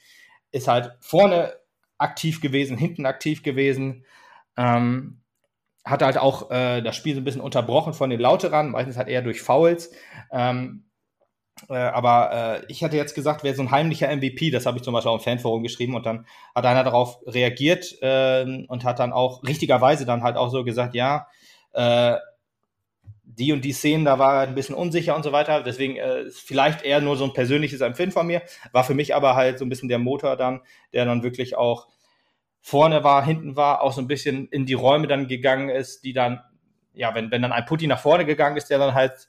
Ist 0.53 0.69
halt 0.69 0.97
vorne 1.01 1.53
aktiv 1.99 2.41
gewesen, 2.41 2.79
hinten 2.79 3.05
aktiv 3.05 3.43
gewesen. 3.43 4.07
Ähm, 4.57 5.21
hat 5.85 6.01
halt 6.01 6.17
auch 6.17 6.51
äh, 6.51 6.81
das 6.81 6.97
Spiel 6.97 7.15
so 7.15 7.21
ein 7.21 7.25
bisschen 7.25 7.43
unterbrochen 7.43 7.93
von 7.93 8.09
den 8.09 8.21
Lauterern, 8.21 8.71
meistens 8.71 8.97
halt 8.97 9.09
eher 9.09 9.21
durch 9.21 9.43
Fouls. 9.43 9.91
Ähm, 10.33 10.88
äh, 11.69 11.75
aber 11.75 12.61
äh, 12.61 12.65
ich 12.69 12.83
hatte 12.83 12.97
jetzt 12.97 13.15
gesagt, 13.15 13.43
wer 13.43 13.55
so 13.55 13.63
ein 13.63 13.71
heimlicher 13.71 14.15
MVP, 14.15 14.51
das 14.51 14.67
habe 14.67 14.79
ich 14.79 14.85
zum 14.85 14.95
Beispiel 14.95 15.11
auch 15.11 15.17
im 15.17 15.23
Fanforum 15.23 15.63
geschrieben 15.63 15.95
und 15.95 16.07
dann 16.07 16.27
hat 16.55 16.67
einer 16.67 16.85
darauf 16.85 17.19
reagiert 17.27 18.01
äh, 18.03 18.65
und 18.69 18.85
hat 18.85 18.99
dann 18.99 19.13
auch 19.13 19.43
richtigerweise 19.45 20.07
dann 20.07 20.23
halt 20.23 20.37
auch 20.37 20.51
so 20.51 20.65
gesagt, 20.65 20.95
ja, 20.95 21.29
äh, 21.73 22.17
die 23.39 23.53
und 23.53 23.65
die 23.65 23.73
Szenen, 23.73 24.05
da 24.05 24.19
war 24.19 24.35
er 24.35 24.49
ein 24.49 24.55
bisschen 24.55 24.75
unsicher 24.75 25.15
und 25.15 25.23
so 25.23 25.33
weiter. 25.33 25.63
Deswegen 25.63 25.97
äh, 25.97 26.25
vielleicht 26.31 26.83
eher 26.83 27.01
nur 27.01 27.17
so 27.17 27.25
ein 27.25 27.33
persönliches 27.33 27.81
Empfinden 27.81 28.13
von 28.13 28.27
mir. 28.27 28.43
War 28.73 28.85
für 28.85 28.95
mich 28.95 29.15
aber 29.15 29.37
halt 29.37 29.59
so 29.59 29.65
ein 29.65 29.69
bisschen 29.69 29.89
der 29.89 29.99
Motor 29.99 30.37
dann, 30.37 30.61
der 30.93 31.05
dann 31.05 31.23
wirklich 31.23 31.57
auch 31.57 31.87
vorne 32.61 33.05
war, 33.05 33.25
hinten 33.25 33.55
war, 33.55 33.83
auch 33.83 33.93
so 33.93 34.01
ein 34.01 34.09
bisschen 34.09 34.49
in 34.49 34.67
die 34.67 34.75
Räume 34.75 35.07
dann 35.07 35.29
gegangen 35.29 35.69
ist, 35.69 36.05
die 36.05 36.13
dann, 36.13 36.41
ja, 36.93 37.15
wenn, 37.15 37.31
wenn 37.31 37.43
dann 37.43 37.53
ein 37.53 37.65
Putti 37.65 37.87
nach 37.87 38.01
vorne 38.01 38.25
gegangen 38.25 38.57
ist, 38.57 38.71
der 38.71 38.79
dann 38.79 38.95
halt 38.95 39.29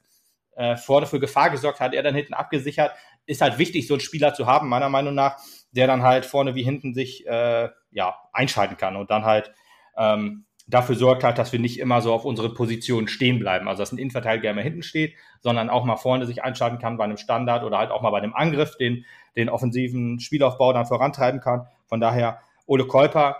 äh, 0.59 0.75
vorne 0.75 1.05
für 1.05 1.21
Gefahr 1.21 1.49
gesorgt 1.49 1.79
hat, 1.79 1.93
er 1.93 2.03
dann 2.03 2.13
hinten 2.13 2.33
abgesichert, 2.33 2.91
ist 3.25 3.41
halt 3.41 3.57
wichtig, 3.57 3.87
so 3.87 3.93
einen 3.93 4.01
Spieler 4.01 4.33
zu 4.33 4.45
haben, 4.45 4.67
meiner 4.67 4.89
Meinung 4.89 5.15
nach, 5.15 5.37
der 5.71 5.87
dann 5.87 6.03
halt 6.03 6.25
vorne 6.25 6.53
wie 6.53 6.63
hinten 6.63 6.93
sich 6.93 7.25
äh, 7.25 7.69
ja, 7.91 8.15
einschalten 8.33 8.75
kann 8.75 8.97
und 8.97 9.09
dann 9.09 9.23
halt 9.23 9.53
ähm, 9.97 10.45
dafür 10.67 10.95
sorgt 10.95 11.23
halt, 11.23 11.37
dass 11.37 11.53
wir 11.53 11.59
nicht 11.59 11.79
immer 11.79 12.01
so 12.01 12.13
auf 12.13 12.25
unseren 12.25 12.53
Positionen 12.53 13.07
stehen 13.07 13.39
bleiben. 13.39 13.69
Also 13.69 13.81
dass 13.81 13.93
ein 13.93 13.97
Innenverteidiger 13.97 14.51
immer 14.51 14.61
hinten 14.61 14.83
steht, 14.83 15.15
sondern 15.39 15.69
auch 15.69 15.85
mal 15.85 15.95
vorne 15.95 16.25
sich 16.25 16.43
einschalten 16.43 16.77
kann 16.77 16.97
bei 16.97 17.05
einem 17.05 17.17
Standard 17.17 17.63
oder 17.63 17.77
halt 17.77 17.91
auch 17.91 18.01
mal 18.01 18.11
bei 18.11 18.19
einem 18.19 18.33
Angriff, 18.33 18.75
den, 18.75 19.05
den 19.37 19.47
offensiven 19.47 20.19
Spielaufbau 20.19 20.73
dann 20.73 20.85
vorantreiben 20.85 21.39
kann. 21.39 21.67
Von 21.87 22.01
daher, 22.01 22.41
Ole 22.65 22.85
Kolper 22.85 23.37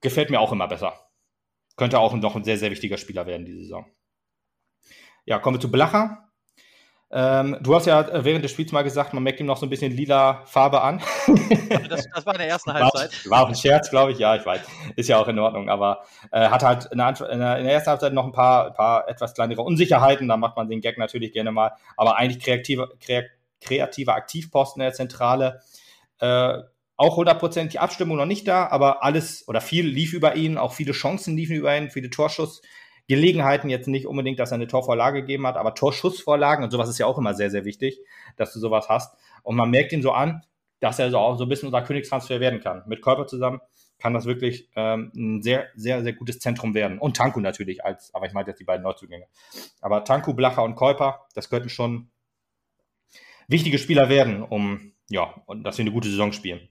gefällt 0.00 0.30
mir 0.30 0.40
auch 0.40 0.52
immer 0.52 0.68
besser. 0.68 0.94
Könnte 1.76 1.98
auch 1.98 2.14
noch 2.14 2.36
ein 2.36 2.44
sehr, 2.44 2.58
sehr 2.58 2.70
wichtiger 2.70 2.96
Spieler 2.96 3.26
werden 3.26 3.44
diese 3.44 3.60
Saison. 3.60 3.86
Ja, 5.26 5.38
kommen 5.38 5.56
wir 5.56 5.60
zu 5.60 5.70
Blacher. 5.70 6.27
Ähm, 7.10 7.56
du 7.62 7.74
hast 7.74 7.86
ja 7.86 8.02
äh, 8.02 8.24
während 8.24 8.44
des 8.44 8.50
Spiels 8.50 8.70
mal 8.70 8.82
gesagt, 8.82 9.14
man 9.14 9.22
merkt 9.22 9.40
ihm 9.40 9.46
noch 9.46 9.56
so 9.56 9.64
ein 9.64 9.70
bisschen 9.70 9.92
lila 9.92 10.42
Farbe 10.44 10.82
an. 10.82 11.00
das, 11.88 12.06
das, 12.14 12.26
war 12.26 12.34
in 12.34 12.40
der 12.40 12.48
ersten 12.48 12.72
Halbzeit. 12.74 13.24
War, 13.24 13.30
war 13.30 13.44
auch 13.44 13.48
ein 13.48 13.54
Scherz, 13.54 13.88
glaube 13.88 14.12
ich. 14.12 14.18
Ja, 14.18 14.36
ich 14.36 14.44
weiß. 14.44 14.60
Ist 14.96 15.08
ja 15.08 15.18
auch 15.18 15.28
in 15.28 15.38
Ordnung. 15.38 15.70
Aber 15.70 16.02
äh, 16.32 16.48
hat 16.48 16.62
halt 16.62 16.86
in 16.92 16.98
der, 16.98 17.30
in 17.30 17.38
der, 17.38 17.72
ersten 17.72 17.90
Halbzeit 17.90 18.12
noch 18.12 18.26
ein 18.26 18.32
paar, 18.32 18.74
paar 18.74 19.08
etwas 19.08 19.32
kleinere 19.32 19.62
Unsicherheiten. 19.62 20.28
Da 20.28 20.36
macht 20.36 20.56
man 20.56 20.68
den 20.68 20.82
Gag 20.82 20.98
natürlich 20.98 21.32
gerne 21.32 21.50
mal. 21.50 21.72
Aber 21.96 22.16
eigentlich 22.16 22.44
kreative, 22.44 22.90
kreative 23.60 24.12
Aktivposten 24.12 24.82
in 24.82 24.86
der 24.86 24.94
Zentrale. 24.94 25.60
Äh, 26.20 26.58
auch 26.98 27.16
hundertprozentig 27.16 27.80
Abstimmung 27.80 28.16
noch 28.16 28.26
nicht 28.26 28.46
da, 28.48 28.66
aber 28.66 29.04
alles 29.04 29.46
oder 29.46 29.60
viel 29.60 29.86
lief 29.86 30.12
über 30.12 30.34
ihn, 30.34 30.58
auch 30.58 30.72
viele 30.72 30.92
Chancen 30.92 31.36
liefen 31.36 31.54
über 31.54 31.74
ihn, 31.74 31.90
viele 31.90 32.10
Torschuss. 32.10 32.60
Gelegenheiten 33.08 33.70
jetzt 33.70 33.88
nicht 33.88 34.06
unbedingt, 34.06 34.38
dass 34.38 34.52
er 34.52 34.56
eine 34.56 34.66
Torvorlage 34.66 35.22
gegeben 35.22 35.46
hat, 35.46 35.56
aber 35.56 35.74
Torschussvorlagen 35.74 36.62
und 36.62 36.70
sowas 36.70 36.88
ist 36.88 36.98
ja 36.98 37.06
auch 37.06 37.18
immer 37.18 37.34
sehr, 37.34 37.50
sehr 37.50 37.64
wichtig, 37.64 37.98
dass 38.36 38.52
du 38.52 38.60
sowas 38.60 38.88
hast. 38.88 39.16
Und 39.42 39.56
man 39.56 39.70
merkt 39.70 39.92
ihn 39.92 40.02
so 40.02 40.12
an, 40.12 40.42
dass 40.80 40.98
er 40.98 41.10
so 41.10 41.18
auch 41.18 41.36
so 41.36 41.44
ein 41.44 41.48
bisschen 41.48 41.68
unser 41.68 41.82
Königstransfer 41.82 42.38
werden 42.38 42.60
kann. 42.60 42.82
Mit 42.86 43.02
Körper 43.02 43.26
zusammen 43.26 43.60
kann 43.98 44.14
das 44.14 44.26
wirklich 44.26 44.68
ähm, 44.76 45.10
ein 45.16 45.42
sehr, 45.42 45.68
sehr, 45.74 46.02
sehr 46.02 46.12
gutes 46.12 46.38
Zentrum 46.38 46.74
werden. 46.74 46.98
Und 46.98 47.16
Tanku 47.16 47.40
natürlich 47.40 47.84
als, 47.84 48.14
aber 48.14 48.26
ich 48.26 48.32
meine 48.32 48.48
jetzt 48.48 48.60
die 48.60 48.64
beiden 48.64 48.84
Neuzugänge. 48.84 49.26
Aber 49.80 50.04
Tanku, 50.04 50.34
Blacher 50.34 50.62
und 50.62 50.76
Käuper, 50.76 51.26
das 51.34 51.50
könnten 51.50 51.68
schon 51.68 52.10
wichtige 53.48 53.78
Spieler 53.78 54.08
werden, 54.08 54.42
um, 54.42 54.92
ja, 55.08 55.34
und 55.46 55.64
dass 55.64 55.78
wir 55.78 55.84
eine 55.84 55.92
gute 55.92 56.08
Saison 56.08 56.32
spielen. 56.32 56.68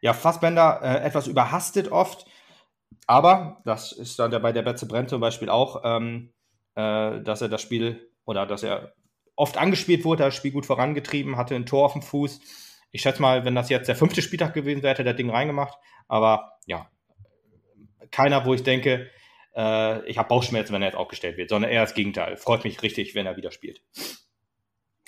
Ja, 0.00 0.12
Fassbender 0.12 0.80
äh, 0.82 1.06
etwas 1.06 1.28
überhastet 1.28 1.90
oft. 1.90 2.26
Aber 3.06 3.60
das 3.64 3.92
ist 3.92 4.18
dann 4.18 4.30
bei 4.42 4.52
der 4.52 4.62
Betze 4.62 4.86
Brenn 4.86 5.08
zum 5.08 5.20
Beispiel 5.20 5.48
auch, 5.48 5.82
ähm, 5.84 6.32
äh, 6.74 7.20
dass 7.20 7.42
er 7.42 7.48
das 7.48 7.62
Spiel 7.62 8.10
oder 8.24 8.46
dass 8.46 8.62
er 8.62 8.94
oft 9.36 9.58
angespielt 9.58 10.04
wurde, 10.04 10.24
das 10.24 10.34
Spiel 10.34 10.52
gut 10.52 10.66
vorangetrieben, 10.66 11.36
hatte 11.36 11.54
ein 11.54 11.66
Tor 11.66 11.86
auf 11.86 11.92
dem 11.92 12.02
Fuß. 12.02 12.40
Ich 12.90 13.02
schätze 13.02 13.22
mal, 13.22 13.44
wenn 13.44 13.54
das 13.54 13.70
jetzt 13.70 13.88
der 13.88 13.96
fünfte 13.96 14.22
Spieltag 14.22 14.54
gewesen 14.54 14.82
wäre, 14.82 14.92
hätte 14.92 15.02
er 15.02 15.12
das 15.12 15.16
Ding 15.16 15.30
reingemacht. 15.30 15.78
Aber 16.08 16.58
ja, 16.66 16.90
keiner, 18.10 18.44
wo 18.44 18.54
ich 18.54 18.62
denke, 18.62 19.10
äh, 19.56 20.06
ich 20.06 20.18
habe 20.18 20.28
Bauchschmerzen, 20.28 20.72
wenn 20.72 20.82
er 20.82 20.88
jetzt 20.88 20.98
aufgestellt 20.98 21.36
wird, 21.36 21.50
sondern 21.50 21.70
eher 21.70 21.82
das 21.82 21.94
Gegenteil. 21.94 22.36
Freut 22.36 22.64
mich 22.64 22.82
richtig, 22.82 23.14
wenn 23.14 23.26
er 23.26 23.36
wieder 23.36 23.50
spielt. 23.50 23.82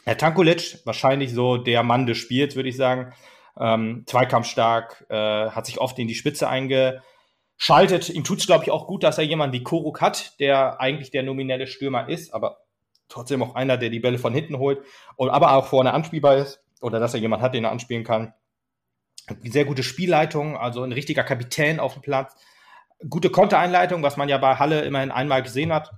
Herr 0.05 0.19
Tankulic, 0.19 0.81
wahrscheinlich 0.85 1.33
so 1.33 1.57
der 1.57 1.83
Mann 1.83 2.07
des 2.07 2.19
Spiels, 2.19 2.57
würde 2.57 2.69
ich 2.69 2.77
sagen. 2.77 3.15
Ähm, 3.59 4.05
Zweikampfstark, 4.07 5.07
äh, 5.09 5.51
hat 5.51 5.67
sich 5.67 5.79
oft 5.79 5.99
in 5.99 6.09
die 6.09 6.15
Spitze 6.15 6.49
einge 6.49 7.03
schaltet. 7.57 8.09
Ihm 8.09 8.25
tut 8.25 8.41
es, 8.41 8.47
glaube 8.47 8.65
ich, 8.65 8.71
auch 8.71 8.87
gut, 8.87 9.03
dass 9.03 9.19
er 9.19 9.25
jemanden 9.25 9.55
wie 9.55 9.63
Koruk 9.63 10.01
hat, 10.01 10.39
der 10.41 10.81
eigentlich 10.81 11.11
der 11.11 11.23
nominelle 11.23 11.67
Stürmer 11.67 12.09
ist, 12.09 12.33
aber 12.35 12.59
trotzdem 13.09 13.43
auch 13.43 13.55
einer, 13.55 13.77
der 13.77 13.91
die 13.91 14.01
Bälle 14.01 14.19
von 14.19 14.35
hinten 14.35 14.59
holt, 14.59 14.83
und 15.17 15.31
aber 15.31 15.53
auch 15.53 15.67
vorne 15.67 15.93
anspielbar 15.93 16.37
ist 16.37 16.63
oder 16.81 17.01
dass 17.01 17.15
er 17.15 17.21
jemanden 17.21 17.45
hat, 17.45 17.55
den 17.55 17.65
er 17.65 17.71
anspielen 17.71 18.05
kann. 18.05 18.35
Sehr 19.43 19.65
gute 19.65 19.83
Spielleitung, 19.83 20.57
also 20.57 20.83
ein 20.83 20.93
richtiger 20.93 21.25
Kapitän 21.25 21.81
auf 21.81 21.95
dem 21.95 22.03
Platz. 22.03 22.35
Gute 23.09 23.31
Kontereinleitung, 23.31 24.03
was 24.03 24.17
man 24.17 24.29
ja 24.29 24.39
bei 24.39 24.57
Halle 24.57 24.83
immerhin 24.83 25.11
einmal 25.11 25.43
gesehen 25.43 25.73
hat. 25.73 25.91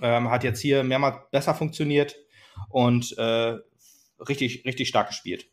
Ähm, 0.00 0.30
hat 0.30 0.44
jetzt 0.44 0.60
hier 0.60 0.82
mehrmals 0.82 1.18
besser 1.30 1.54
funktioniert 1.54 2.16
und 2.70 3.16
äh, 3.18 3.56
richtig, 4.20 4.64
richtig 4.64 4.88
stark 4.88 5.08
gespielt. 5.08 5.48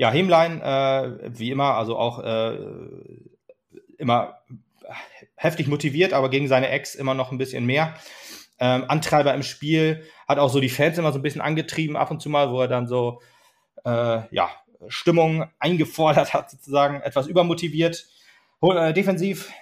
Ja, 0.00 0.10
Hemlein, 0.10 0.62
äh, 0.62 1.38
wie 1.38 1.50
immer, 1.50 1.74
also 1.74 1.98
auch 1.98 2.24
äh, 2.24 2.56
immer 3.98 4.38
heftig 5.34 5.68
motiviert, 5.68 6.14
aber 6.14 6.30
gegen 6.30 6.48
seine 6.48 6.70
Ex 6.70 6.94
immer 6.94 7.12
noch 7.12 7.32
ein 7.32 7.36
bisschen 7.36 7.66
mehr. 7.66 7.92
Ähm, 8.58 8.86
Antreiber 8.88 9.34
im 9.34 9.42
Spiel, 9.42 10.02
hat 10.26 10.38
auch 10.38 10.48
so 10.48 10.58
die 10.58 10.70
Fans 10.70 10.96
immer 10.96 11.12
so 11.12 11.18
ein 11.18 11.22
bisschen 11.22 11.42
angetrieben 11.42 11.98
ab 11.98 12.10
und 12.10 12.22
zu 12.22 12.30
mal, 12.30 12.50
wo 12.50 12.62
er 12.62 12.68
dann 12.68 12.86
so, 12.86 13.20
äh, 13.84 14.22
ja, 14.34 14.48
Stimmung 14.88 15.50
eingefordert 15.58 16.32
hat, 16.32 16.50
sozusagen, 16.50 17.02
etwas 17.02 17.26
übermotiviert. 17.26 18.06
Äh, 18.62 18.94
defensiv 18.94 19.52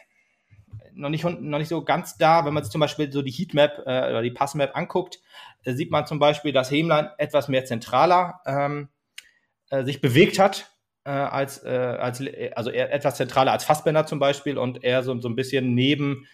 noch 0.94 1.08
nicht, 1.08 1.24
noch 1.24 1.58
nicht 1.58 1.66
so 1.66 1.82
ganz 1.82 2.16
da. 2.16 2.44
Wenn 2.44 2.54
man 2.54 2.62
sich 2.62 2.70
zum 2.70 2.80
Beispiel 2.80 3.10
so 3.10 3.22
die 3.22 3.32
Heatmap 3.32 3.78
äh, 3.86 4.08
oder 4.10 4.22
die 4.22 4.30
Passmap 4.30 4.76
anguckt, 4.76 5.18
äh, 5.64 5.72
sieht 5.72 5.90
man 5.90 6.06
zum 6.06 6.20
Beispiel, 6.20 6.52
dass 6.52 6.70
Hemlein 6.70 7.08
etwas 7.18 7.48
mehr 7.48 7.64
zentraler 7.64 8.40
ähm, 8.46 8.88
äh, 9.70 9.84
sich 9.84 10.00
bewegt 10.00 10.38
hat, 10.38 10.70
äh, 11.04 11.10
als, 11.10 11.64
äh, 11.64 11.68
als, 11.68 12.22
also 12.54 12.70
eher 12.70 12.92
etwas 12.92 13.16
zentraler 13.16 13.52
als 13.52 13.64
Fassbender 13.64 14.06
zum 14.06 14.18
Beispiel 14.18 14.58
und 14.58 14.84
er 14.84 15.02
so, 15.02 15.18
so 15.20 15.28
ein 15.28 15.36
bisschen 15.36 15.74
neben, 15.74 16.26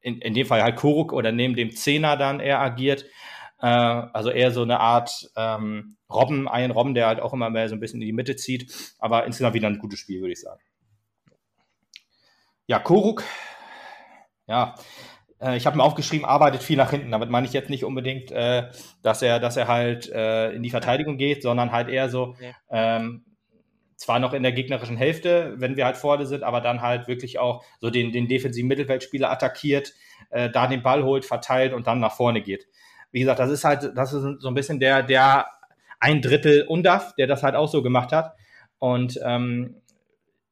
in, 0.00 0.20
in 0.20 0.34
dem 0.34 0.46
Fall 0.46 0.62
halt 0.62 0.76
Koruk 0.76 1.12
oder 1.12 1.32
neben 1.32 1.54
dem 1.54 1.70
Zehner 1.70 2.16
dann 2.16 2.40
eher 2.40 2.60
agiert. 2.60 3.04
Äh, 3.60 3.66
also 3.66 4.30
eher 4.30 4.50
so 4.50 4.62
eine 4.62 4.80
Art 4.80 5.30
ähm, 5.36 5.96
Robben, 6.12 6.48
ein 6.48 6.70
Robben, 6.70 6.94
der 6.94 7.06
halt 7.06 7.20
auch 7.20 7.32
immer 7.32 7.50
mehr 7.50 7.68
so 7.68 7.74
ein 7.74 7.80
bisschen 7.80 8.00
in 8.00 8.06
die 8.06 8.12
Mitte 8.12 8.36
zieht. 8.36 8.72
Aber 8.98 9.24
insgesamt 9.24 9.54
wieder 9.54 9.68
ein 9.68 9.78
gutes 9.78 9.98
Spiel, 9.98 10.20
würde 10.20 10.32
ich 10.32 10.40
sagen. 10.40 10.60
Ja, 12.66 12.78
Koruk, 12.78 13.24
ja, 14.46 14.74
äh, 15.42 15.56
ich 15.56 15.66
habe 15.66 15.76
mir 15.76 15.82
aufgeschrieben, 15.82 16.24
arbeitet 16.24 16.62
viel 16.62 16.76
nach 16.76 16.90
hinten. 16.90 17.10
Damit 17.10 17.30
meine 17.30 17.46
ich 17.46 17.52
jetzt 17.52 17.70
nicht 17.70 17.84
unbedingt, 17.84 18.30
äh, 18.30 18.68
dass 19.02 19.22
er, 19.22 19.40
dass 19.40 19.56
er 19.56 19.68
halt 19.68 20.10
äh, 20.10 20.52
in 20.52 20.62
die 20.62 20.70
Verteidigung 20.70 21.18
geht, 21.18 21.42
sondern 21.42 21.72
halt 21.72 21.88
eher 21.88 22.08
so, 22.08 22.36
ja. 22.40 22.52
ähm, 22.70 23.24
zwar 23.96 24.18
noch 24.18 24.32
in 24.32 24.42
der 24.42 24.52
gegnerischen 24.52 24.96
Hälfte, 24.96 25.54
wenn 25.56 25.76
wir 25.76 25.84
halt 25.84 25.96
vorne 25.96 26.26
sind, 26.26 26.42
aber 26.42 26.60
dann 26.60 26.82
halt 26.82 27.06
wirklich 27.06 27.38
auch 27.38 27.64
so 27.80 27.90
den, 27.90 28.12
den 28.12 28.26
defensiven 28.26 28.68
Mittelfeldspieler 28.68 29.30
attackiert, 29.30 29.92
äh, 30.30 30.50
da 30.50 30.66
den 30.66 30.82
Ball 30.82 31.04
holt, 31.04 31.24
verteilt 31.24 31.72
und 31.72 31.86
dann 31.86 32.00
nach 32.00 32.12
vorne 32.12 32.42
geht. 32.42 32.66
Wie 33.12 33.20
gesagt, 33.20 33.38
das 33.38 33.50
ist 33.50 33.64
halt, 33.64 33.92
das 33.94 34.12
ist 34.12 34.40
so 34.40 34.48
ein 34.48 34.54
bisschen 34.54 34.80
der, 34.80 35.02
der 35.02 35.46
ein 36.00 36.20
Drittel 36.20 36.62
Undaf, 36.62 37.14
der 37.14 37.28
das 37.28 37.42
halt 37.42 37.54
auch 37.54 37.68
so 37.68 37.82
gemacht 37.82 38.10
hat. 38.10 38.34
Und 38.78 39.20
ähm, 39.24 39.76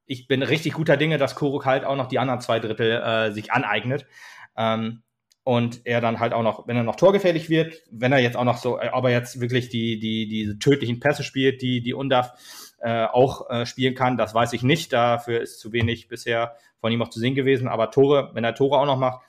ich 0.07 0.29
bin 0.29 0.43
richtig 0.43 0.75
guter 0.75 0.97
Dinge, 0.97 1.19
dass 1.19 1.35
Kuruk 1.35 1.67
halt 1.67 1.85
auch 1.85 1.97
noch 1.97 2.07
die 2.07 2.19
anderen 2.19 2.41
zwei 2.41 2.61
Drittel 2.61 3.01
äh, 3.03 3.33
sich 3.33 3.53
aneignet. 3.53 4.07
Ähm, 4.61 5.03
und 5.43 5.81
er 5.87 6.03
dann 6.03 6.21
halt 6.21 6.35
auch 6.35 6.43
noch, 6.43 6.69
wenn 6.69 6.77
er 6.77 6.83
noch 6.83 6.97
torgefährlich 6.97 7.49
wird, 7.49 7.83
wenn 7.91 8.13
er 8.13 8.19
jetzt 8.19 8.37
auch 8.37 8.45
noch 8.45 8.59
so, 8.59 8.79
äh, 8.79 8.91
ob 8.93 9.05
er 9.05 9.11
jetzt 9.11 9.41
wirklich 9.41 9.71
die, 9.71 9.99
die, 9.99 10.29
diese 10.29 10.59
tödlichen 10.59 11.01
Pässe 11.01 11.25
spielt, 11.25 11.63
die, 11.63 11.81
die 11.81 11.95
Undaf 11.95 12.35
äh, 12.81 13.07
auch 13.07 13.49
äh, 13.49 13.65
spielen 13.65 13.95
kann, 13.95 14.19
das 14.19 14.35
weiß 14.35 14.53
ich 14.53 14.63
nicht. 14.63 14.93
Dafür 14.93 15.41
ist 15.41 15.59
zu 15.59 15.73
wenig 15.73 16.09
bisher 16.09 16.57
von 16.79 16.93
ihm 16.93 17.01
auch 17.01 17.09
zu 17.09 17.21
sehen 17.21 17.35
gewesen. 17.35 17.69
Aber 17.69 17.91
Tore, 17.91 18.31
wenn 18.35 18.45
er 18.45 18.55
Tore 18.55 18.79
auch 18.79 18.87
noch 18.87 18.99
macht, 18.99 19.23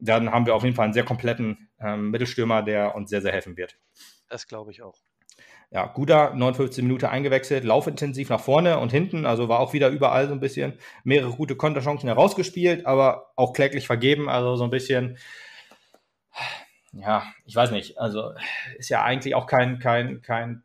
dann 0.00 0.32
haben 0.32 0.46
wir 0.46 0.54
auf 0.54 0.64
jeden 0.64 0.74
Fall 0.74 0.84
einen 0.84 0.94
sehr 0.94 1.04
kompletten 1.04 1.68
ähm, 1.78 2.10
Mittelstürmer, 2.10 2.62
der 2.62 2.94
uns 2.94 3.10
sehr, 3.10 3.20
sehr 3.20 3.32
helfen 3.32 3.58
wird. 3.58 3.76
Das 4.28 4.46
glaube 4.46 4.70
ich 4.70 4.82
auch 4.82 4.96
ja, 5.70 5.86
Guda 5.86 6.34
59 6.34 6.82
Minuten 6.82 7.06
eingewechselt, 7.06 7.64
laufintensiv 7.64 8.28
nach 8.28 8.40
vorne 8.40 8.78
und 8.78 8.90
hinten, 8.90 9.24
also 9.24 9.48
war 9.48 9.60
auch 9.60 9.72
wieder 9.72 9.88
überall 9.88 10.26
so 10.26 10.34
ein 10.34 10.40
bisschen 10.40 10.78
mehrere 11.04 11.30
gute 11.30 11.54
Konterchancen 11.54 12.08
herausgespielt, 12.08 12.86
aber 12.86 13.30
auch 13.36 13.52
kläglich 13.52 13.86
vergeben, 13.86 14.28
also 14.28 14.56
so 14.56 14.64
ein 14.64 14.70
bisschen, 14.70 15.16
ja, 16.92 17.24
ich 17.46 17.54
weiß 17.54 17.70
nicht, 17.70 17.98
also 17.98 18.32
ist 18.78 18.88
ja 18.88 19.04
eigentlich 19.04 19.36
auch 19.36 19.46
kein, 19.46 19.78
kein, 19.78 20.22
kein 20.22 20.64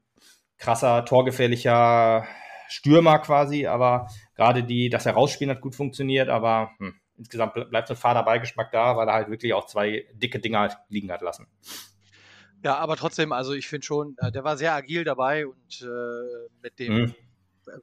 krasser, 0.57 1.05
torgefährlicher 1.05 2.25
Stürmer 2.67 3.19
quasi, 3.19 3.67
aber 3.67 4.07
gerade 4.35 4.63
die, 4.63 4.89
das 4.89 5.05
Herausspielen 5.05 5.55
hat 5.55 5.61
gut 5.61 5.75
funktioniert, 5.75 6.29
aber 6.29 6.71
hm, 6.79 6.95
insgesamt 7.15 7.53
bleibt 7.69 7.87
so 7.87 7.93
ein 7.93 7.97
fader 7.97 8.23
Beigeschmack 8.23 8.71
da, 8.71 8.97
weil 8.97 9.07
er 9.07 9.13
halt 9.13 9.29
wirklich 9.29 9.53
auch 9.53 9.67
zwei 9.67 10.05
dicke 10.13 10.39
Dinger 10.39 10.75
liegen 10.89 11.11
hat 11.11 11.21
lassen. 11.21 11.45
Ja, 12.63 12.77
aber 12.77 12.95
trotzdem, 12.95 13.31
also 13.31 13.53
ich 13.53 13.67
finde 13.67 13.85
schon, 13.85 14.15
äh, 14.19 14.31
der 14.31 14.43
war 14.43 14.57
sehr 14.57 14.73
agil 14.73 15.03
dabei 15.03 15.45
und 15.45 15.81
äh, 15.81 16.49
mit 16.61 16.79
dem, 16.79 16.93
mhm. 16.93 17.15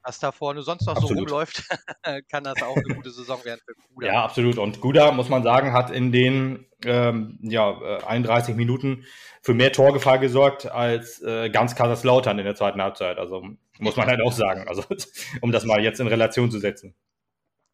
was 0.03 0.19
da 0.19 0.33
vorne 0.33 0.63
sonst 0.63 0.87
noch 0.87 0.97
absolut. 0.97 1.11
so 1.11 1.19
rumläuft, 1.21 1.65
kann 2.31 2.45
das 2.45 2.63
auch 2.63 2.77
eine 2.77 2.95
gute 2.95 3.11
Saison 3.11 3.45
werden 3.45 3.61
für 3.65 3.75
Guda. 3.95 4.07
Ja, 4.07 4.25
absolut. 4.25 4.59
Und 4.59 4.81
Guda, 4.81 5.13
muss 5.13 5.29
man 5.29 5.43
sagen, 5.43 5.73
hat 5.73 5.91
in 5.91 6.11
den 6.11 6.67
ähm, 6.85 7.39
ja, 7.43 7.79
31 8.07 8.55
äh, 8.55 8.57
Minuten 8.57 9.05
für 9.43 9.55
mehr 9.55 9.73
Torgefahr 9.73 10.19
gesorgt 10.19 10.67
als 10.67 11.21
äh, 11.23 11.51
ganz 11.51 11.75
Kaiserslautern 11.75 12.39
in 12.39 12.45
der 12.45 12.55
zweiten 12.55 12.83
Halbzeit. 12.83 13.19
Also 13.19 13.45
muss 13.79 13.97
man 13.97 14.07
halt 14.07 14.21
auch 14.21 14.33
sagen, 14.33 14.67
also 14.69 14.85
um 15.41 15.53
das 15.53 15.65
mal 15.65 15.83
jetzt 15.83 16.01
in 16.01 16.07
Relation 16.07 16.51
zu 16.51 16.59
setzen. 16.59 16.95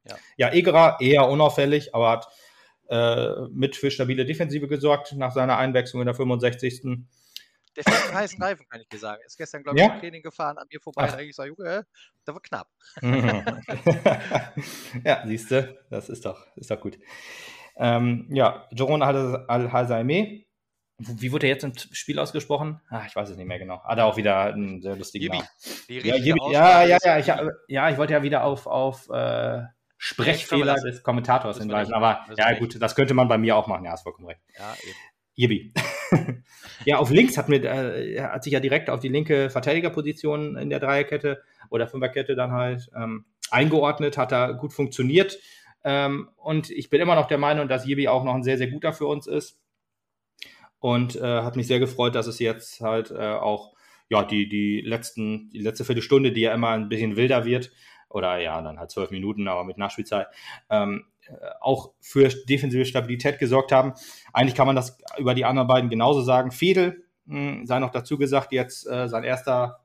Ja, 0.04 0.16
ja 0.36 0.52
Egerer 0.52 0.98
eher 1.00 1.28
unauffällig, 1.28 1.94
aber 1.94 2.10
hat 2.10 2.28
äh, 2.88 3.48
mit 3.50 3.76
für 3.76 3.90
stabile 3.90 4.24
Defensive 4.24 4.68
gesorgt 4.68 5.12
nach 5.14 5.32
seiner 5.32 5.58
Einwechslung 5.58 6.02
in 6.02 6.06
der 6.06 6.14
65. 6.14 6.82
Der 7.76 7.84
fährt 7.84 8.08
einen 8.08 8.14
heißen 8.14 8.42
Reifen, 8.42 8.66
kann 8.68 8.80
ich 8.80 8.88
dir 8.88 8.98
sagen. 8.98 9.22
Ist 9.24 9.36
gestern, 9.36 9.62
glaube 9.62 9.78
ich, 9.78 9.84
ja? 9.84 9.94
im 9.94 10.00
Training 10.00 10.22
gefahren, 10.22 10.58
an 10.58 10.66
mir 10.72 10.80
vorbei. 10.80 11.04
Ach. 11.06 11.12
Da 11.12 11.20
ich 11.20 11.36
so, 11.36 11.44
Junge, 11.44 11.86
da 12.24 12.34
war 12.34 12.40
knapp. 12.40 12.68
ja, 15.04 15.22
siehst 15.26 15.50
du, 15.50 15.78
das 15.90 16.08
ist 16.08 16.24
doch, 16.24 16.44
ist 16.56 16.70
doch 16.70 16.80
gut. 16.80 16.98
Ähm, 17.76 18.26
ja, 18.30 18.66
Joron 18.72 19.02
Al-Hazaime. 19.02 20.44
Wie 21.00 21.30
wurde 21.30 21.46
er 21.46 21.52
jetzt 21.52 21.62
im 21.62 21.72
Spiel 21.76 22.18
ausgesprochen? 22.18 22.80
Ah, 22.88 23.04
ich 23.06 23.14
weiß 23.14 23.30
es 23.30 23.36
nicht 23.36 23.46
mehr 23.46 23.60
genau. 23.60 23.80
Hat 23.84 23.98
er 23.98 24.06
auch 24.06 24.16
wieder 24.16 24.52
einen 24.52 24.82
sehr 24.82 24.96
lustigen 24.96 25.28
Namen. 25.28 25.46
Ja, 25.86 26.82
ja, 26.82 26.84
ja, 26.84 26.98
ja, 27.04 27.18
ich, 27.18 27.26
ja, 27.68 27.90
ich 27.90 27.96
wollte 27.96 28.14
ja 28.14 28.22
wieder 28.24 28.42
auf, 28.42 28.66
auf 28.66 29.08
äh, 29.10 29.62
Sprechfehler 29.98 30.76
des 30.76 31.02
Kommentators 31.02 31.58
hinweisen. 31.58 31.92
Aber 31.92 32.24
ja, 32.36 32.56
gut, 32.56 32.80
das 32.80 32.94
könnte 32.94 33.14
man 33.14 33.28
bei 33.28 33.36
mir 33.36 33.56
auch 33.56 33.66
machen. 33.66 33.84
Ja, 33.84 33.92
hast 33.92 34.04
vollkommen 34.04 34.28
recht. 34.28 34.40
Ja, 34.56 34.74
eben. 34.82 34.96
Jibi. 35.34 35.72
ja, 36.84 36.98
auf 36.98 37.10
links 37.10 37.36
hat, 37.36 37.48
mir, 37.48 37.62
äh, 37.64 38.20
hat 38.20 38.42
sich 38.42 38.52
ja 38.52 38.60
direkt 38.60 38.90
auf 38.90 39.00
die 39.00 39.08
linke 39.08 39.50
Verteidigerposition 39.50 40.56
in 40.56 40.70
der 40.70 40.80
Dreierkette 40.80 41.42
oder 41.70 41.86
Fünferkette 41.86 42.34
dann 42.34 42.52
halt 42.52 42.90
ähm, 42.96 43.24
eingeordnet, 43.50 44.18
hat 44.18 44.32
da 44.32 44.52
gut 44.52 44.72
funktioniert. 44.72 45.38
Ähm, 45.84 46.28
und 46.36 46.70
ich 46.70 46.90
bin 46.90 47.00
immer 47.00 47.14
noch 47.14 47.26
der 47.26 47.38
Meinung, 47.38 47.68
dass 47.68 47.86
Jibi 47.86 48.08
auch 48.08 48.24
noch 48.24 48.34
ein 48.34 48.42
sehr, 48.42 48.58
sehr 48.58 48.68
guter 48.68 48.92
für 48.92 49.06
uns 49.06 49.26
ist. 49.26 49.60
Und 50.80 51.16
äh, 51.16 51.42
hat 51.42 51.56
mich 51.56 51.66
sehr 51.66 51.80
gefreut, 51.80 52.14
dass 52.14 52.28
es 52.28 52.38
jetzt 52.38 52.80
halt 52.80 53.10
äh, 53.10 53.32
auch 53.34 53.74
ja, 54.08 54.24
die, 54.24 54.48
die 54.48 54.80
letzten, 54.80 55.50
die 55.50 55.60
letzte 55.60 55.84
Viertelstunde, 55.84 56.32
die 56.32 56.42
ja 56.42 56.54
immer 56.54 56.70
ein 56.70 56.88
bisschen 56.88 57.16
wilder 57.16 57.44
wird, 57.44 57.70
oder 58.08 58.38
ja, 58.38 58.60
dann 58.62 58.78
halt 58.78 58.90
zwölf 58.90 59.10
Minuten, 59.10 59.48
aber 59.48 59.64
mit 59.64 59.78
Nachspielzeit, 59.78 60.28
ähm, 60.70 61.04
äh, 61.28 61.34
auch 61.60 61.92
für 62.00 62.28
defensive 62.28 62.84
Stabilität 62.84 63.38
gesorgt 63.38 63.72
haben. 63.72 63.92
Eigentlich 64.32 64.54
kann 64.54 64.66
man 64.66 64.76
das 64.76 64.98
über 65.18 65.34
die 65.34 65.44
anderen 65.44 65.68
beiden 65.68 65.90
genauso 65.90 66.22
sagen. 66.22 66.50
Fedel 66.50 67.04
mh, 67.28 67.36
hm, 67.36 67.66
sei 67.66 67.78
noch 67.78 67.90
dazu 67.90 68.18
gesagt, 68.18 68.52
jetzt 68.52 68.86
äh, 68.86 69.08
sein 69.08 69.24
erster, 69.24 69.80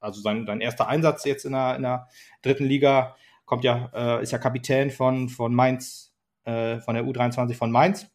also 0.00 0.20
sein, 0.20 0.46
sein 0.46 0.60
erster 0.60 0.88
Einsatz 0.88 1.24
jetzt 1.24 1.44
in 1.44 1.52
der, 1.52 1.76
in 1.76 1.82
der 1.82 2.08
dritten 2.42 2.64
Liga, 2.64 3.16
kommt 3.44 3.64
ja, 3.64 3.90
äh, 3.94 4.22
ist 4.22 4.32
ja 4.32 4.38
Kapitän 4.38 4.90
von, 4.90 5.28
von 5.28 5.54
Mainz, 5.54 6.14
äh, 6.44 6.80
von 6.80 6.94
der 6.94 7.04
U23 7.04 7.54
von 7.54 7.70
Mainz. 7.70 8.08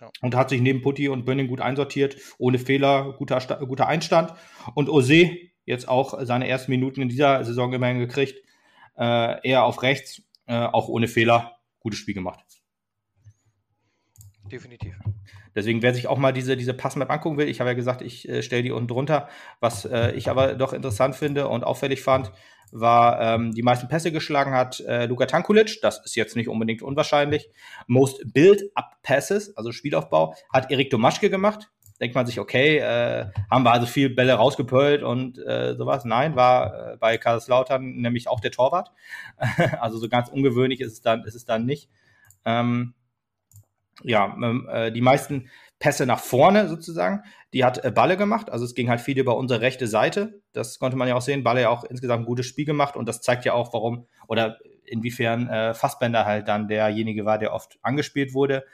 Ja. 0.00 0.10
Und 0.22 0.36
hat 0.36 0.48
sich 0.48 0.60
neben 0.60 0.80
Putti 0.80 1.08
und 1.08 1.24
Bönning 1.24 1.48
gut 1.48 1.60
einsortiert, 1.60 2.16
ohne 2.38 2.58
Fehler, 2.58 3.14
guter, 3.18 3.40
guter 3.66 3.88
Einstand. 3.88 4.32
Und 4.74 4.88
Ose 4.88 5.36
jetzt 5.64 5.88
auch 5.88 6.18
seine 6.24 6.46
ersten 6.46 6.70
Minuten 6.70 7.02
in 7.02 7.08
dieser 7.08 7.44
Saison 7.44 7.72
immerhin 7.72 7.98
gekriegt. 7.98 8.40
Äh, 8.98 9.48
eher 9.48 9.64
auf 9.64 9.82
rechts, 9.82 10.22
äh, 10.46 10.54
auch 10.54 10.88
ohne 10.88 11.08
Fehler 11.08 11.58
gutes 11.80 11.98
Spiel 12.00 12.14
gemacht. 12.14 12.40
Definitiv. 14.50 14.98
Deswegen, 15.54 15.82
wer 15.82 15.94
sich 15.94 16.06
auch 16.06 16.18
mal 16.18 16.32
diese, 16.32 16.56
diese 16.56 16.74
Passmap 16.74 17.10
angucken 17.10 17.36
will, 17.38 17.48
ich 17.48 17.60
habe 17.60 17.70
ja 17.70 17.74
gesagt, 17.74 18.02
ich 18.02 18.28
äh, 18.28 18.42
stelle 18.42 18.62
die 18.62 18.70
unten 18.70 18.88
drunter. 18.88 19.28
Was 19.60 19.84
äh, 19.84 20.12
ich 20.12 20.30
aber 20.30 20.54
doch 20.54 20.72
interessant 20.72 21.16
finde 21.16 21.48
und 21.48 21.64
auffällig 21.64 22.02
fand, 22.02 22.32
war, 22.70 23.20
ähm, 23.20 23.52
die 23.52 23.62
meisten 23.62 23.88
Pässe 23.88 24.12
geschlagen 24.12 24.52
hat 24.52 24.80
äh, 24.80 25.06
Luka 25.06 25.26
Tankulic. 25.26 25.80
Das 25.80 26.04
ist 26.04 26.16
jetzt 26.16 26.36
nicht 26.36 26.48
unbedingt 26.48 26.82
unwahrscheinlich. 26.82 27.50
Most 27.86 28.32
Build-Up 28.32 29.02
Passes, 29.02 29.56
also 29.56 29.72
Spielaufbau, 29.72 30.34
hat 30.52 30.70
Erik 30.70 30.90
Domaschke 30.90 31.30
gemacht 31.30 31.70
denkt 32.00 32.14
man 32.14 32.26
sich, 32.26 32.38
okay, 32.38 32.78
äh, 32.78 33.26
haben 33.50 33.64
wir 33.64 33.72
also 33.72 33.86
viel 33.86 34.10
Bälle 34.10 34.34
rausgepölt 34.34 35.02
und 35.02 35.38
äh, 35.38 35.74
sowas. 35.76 36.04
Nein, 36.04 36.36
war 36.36 36.92
äh, 36.92 36.96
bei 36.96 37.18
Kaiserslautern 37.18 37.96
nämlich 37.96 38.28
auch 38.28 38.40
der 38.40 38.50
Torwart. 38.50 38.92
also 39.80 39.98
so 39.98 40.08
ganz 40.08 40.28
ungewöhnlich 40.28 40.80
ist 40.80 40.92
es 40.92 41.00
dann, 41.00 41.24
ist 41.24 41.34
es 41.34 41.44
dann 41.44 41.66
nicht. 41.66 41.88
Ähm, 42.44 42.94
ja, 44.02 44.26
ähm, 44.26 44.68
äh, 44.70 44.92
die 44.92 45.00
meisten 45.00 45.50
Pässe 45.80 46.06
nach 46.06 46.20
vorne 46.20 46.68
sozusagen, 46.68 47.22
die 47.52 47.64
hat 47.64 47.84
äh, 47.84 47.90
Balle 47.90 48.16
gemacht. 48.16 48.50
Also 48.50 48.64
es 48.64 48.74
ging 48.74 48.88
halt 48.88 49.00
viel 49.00 49.18
über 49.18 49.36
unsere 49.36 49.60
rechte 49.60 49.88
Seite. 49.88 50.40
Das 50.52 50.78
konnte 50.78 50.96
man 50.96 51.08
ja 51.08 51.16
auch 51.16 51.22
sehen. 51.22 51.42
Balle 51.42 51.62
ja 51.62 51.68
auch 51.70 51.84
insgesamt 51.84 52.22
ein 52.22 52.26
gutes 52.26 52.46
Spiel 52.46 52.64
gemacht 52.64 52.96
und 52.96 53.06
das 53.06 53.22
zeigt 53.22 53.44
ja 53.44 53.54
auch, 53.54 53.72
warum 53.72 54.06
oder 54.28 54.58
inwiefern 54.84 55.48
äh, 55.48 55.74
Fassbender 55.74 56.24
halt 56.24 56.48
dann 56.48 56.68
derjenige 56.68 57.24
war, 57.24 57.38
der 57.38 57.52
oft 57.52 57.78
angespielt 57.82 58.34
wurde 58.34 58.64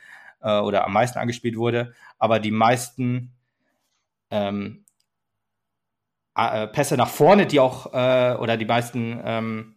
äh, 0.44 0.60
oder 0.60 0.84
am 0.84 0.92
meisten 0.92 1.18
angespielt 1.18 1.56
wurde. 1.56 1.94
Aber 2.18 2.38
die 2.38 2.52
meisten 2.52 3.32
ähm, 4.30 4.84
äh, 6.36 6.66
Pässe 6.68 6.96
nach 6.96 7.08
vorne, 7.08 7.46
die 7.46 7.58
auch, 7.58 7.92
äh, 7.92 8.36
oder 8.36 8.56
die 8.56 8.66
meisten 8.66 9.20
ähm, 9.24 9.76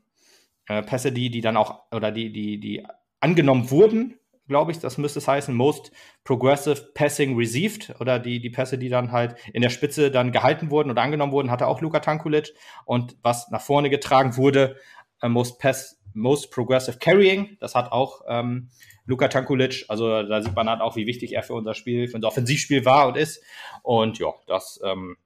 äh, 0.68 0.84
Pässe, 0.84 1.12
die, 1.12 1.32
die 1.32 1.42
dann 1.42 1.58
auch, 1.58 1.84
oder 1.92 2.12
die, 2.12 2.32
die, 2.32 2.60
die 2.60 2.86
angenommen 3.20 3.72
wurden, 3.72 4.20
glaube 4.48 4.72
ich, 4.72 4.80
das 4.80 4.98
müsste 4.98 5.20
es 5.20 5.28
heißen, 5.28 5.54
Most 5.54 5.92
Progressive 6.24 6.92
Passing 6.94 7.36
Received 7.36 7.96
oder 8.00 8.18
die, 8.18 8.40
die 8.40 8.50
Pässe, 8.50 8.78
die 8.78 8.90
dann 8.90 9.12
halt 9.12 9.36
in 9.54 9.62
der 9.62 9.70
Spitze 9.70 10.10
dann 10.10 10.32
gehalten 10.32 10.72
wurden 10.72 10.90
oder 10.90 11.02
angenommen 11.02 11.34
wurden, 11.34 11.52
hatte 11.52 11.68
auch 11.68 11.82
Luka 11.82 12.00
Tankulic 12.00 12.54
und 12.86 13.18
was 13.22 13.50
nach 13.50 13.62
vorne 13.62 13.90
getragen 13.90 14.38
wurde, 14.38 14.78
äh, 15.22 15.30
Most 15.30 15.60
Pass, 15.60 16.02
Most 16.14 16.52
Progressive 16.52 16.98
Carrying, 16.98 17.58
das 17.60 17.76
hat 17.76 17.92
auch 17.92 18.22
ähm, 18.28 18.70
Luka 19.08 19.28
Tankulic. 19.30 19.86
Also 19.88 20.24
da 20.24 20.42
sieht 20.42 20.56
man 20.56 20.70
halt 20.70 20.82
auch, 20.82 20.96
wie 20.96 21.08
wichtig 21.08 21.34
er 21.34 21.42
für 21.42 21.54
unser 21.54 21.74
Spiel, 21.74 22.08
für 22.08 22.16
unser 22.16 22.28
Offensivspiel 22.28 22.86
war 22.86 23.08
und 23.08 23.18
ist. 23.18 23.44
Und 23.82 24.20
ja, 24.20 24.34
das 24.46 24.80
ähm, 24.84 25.18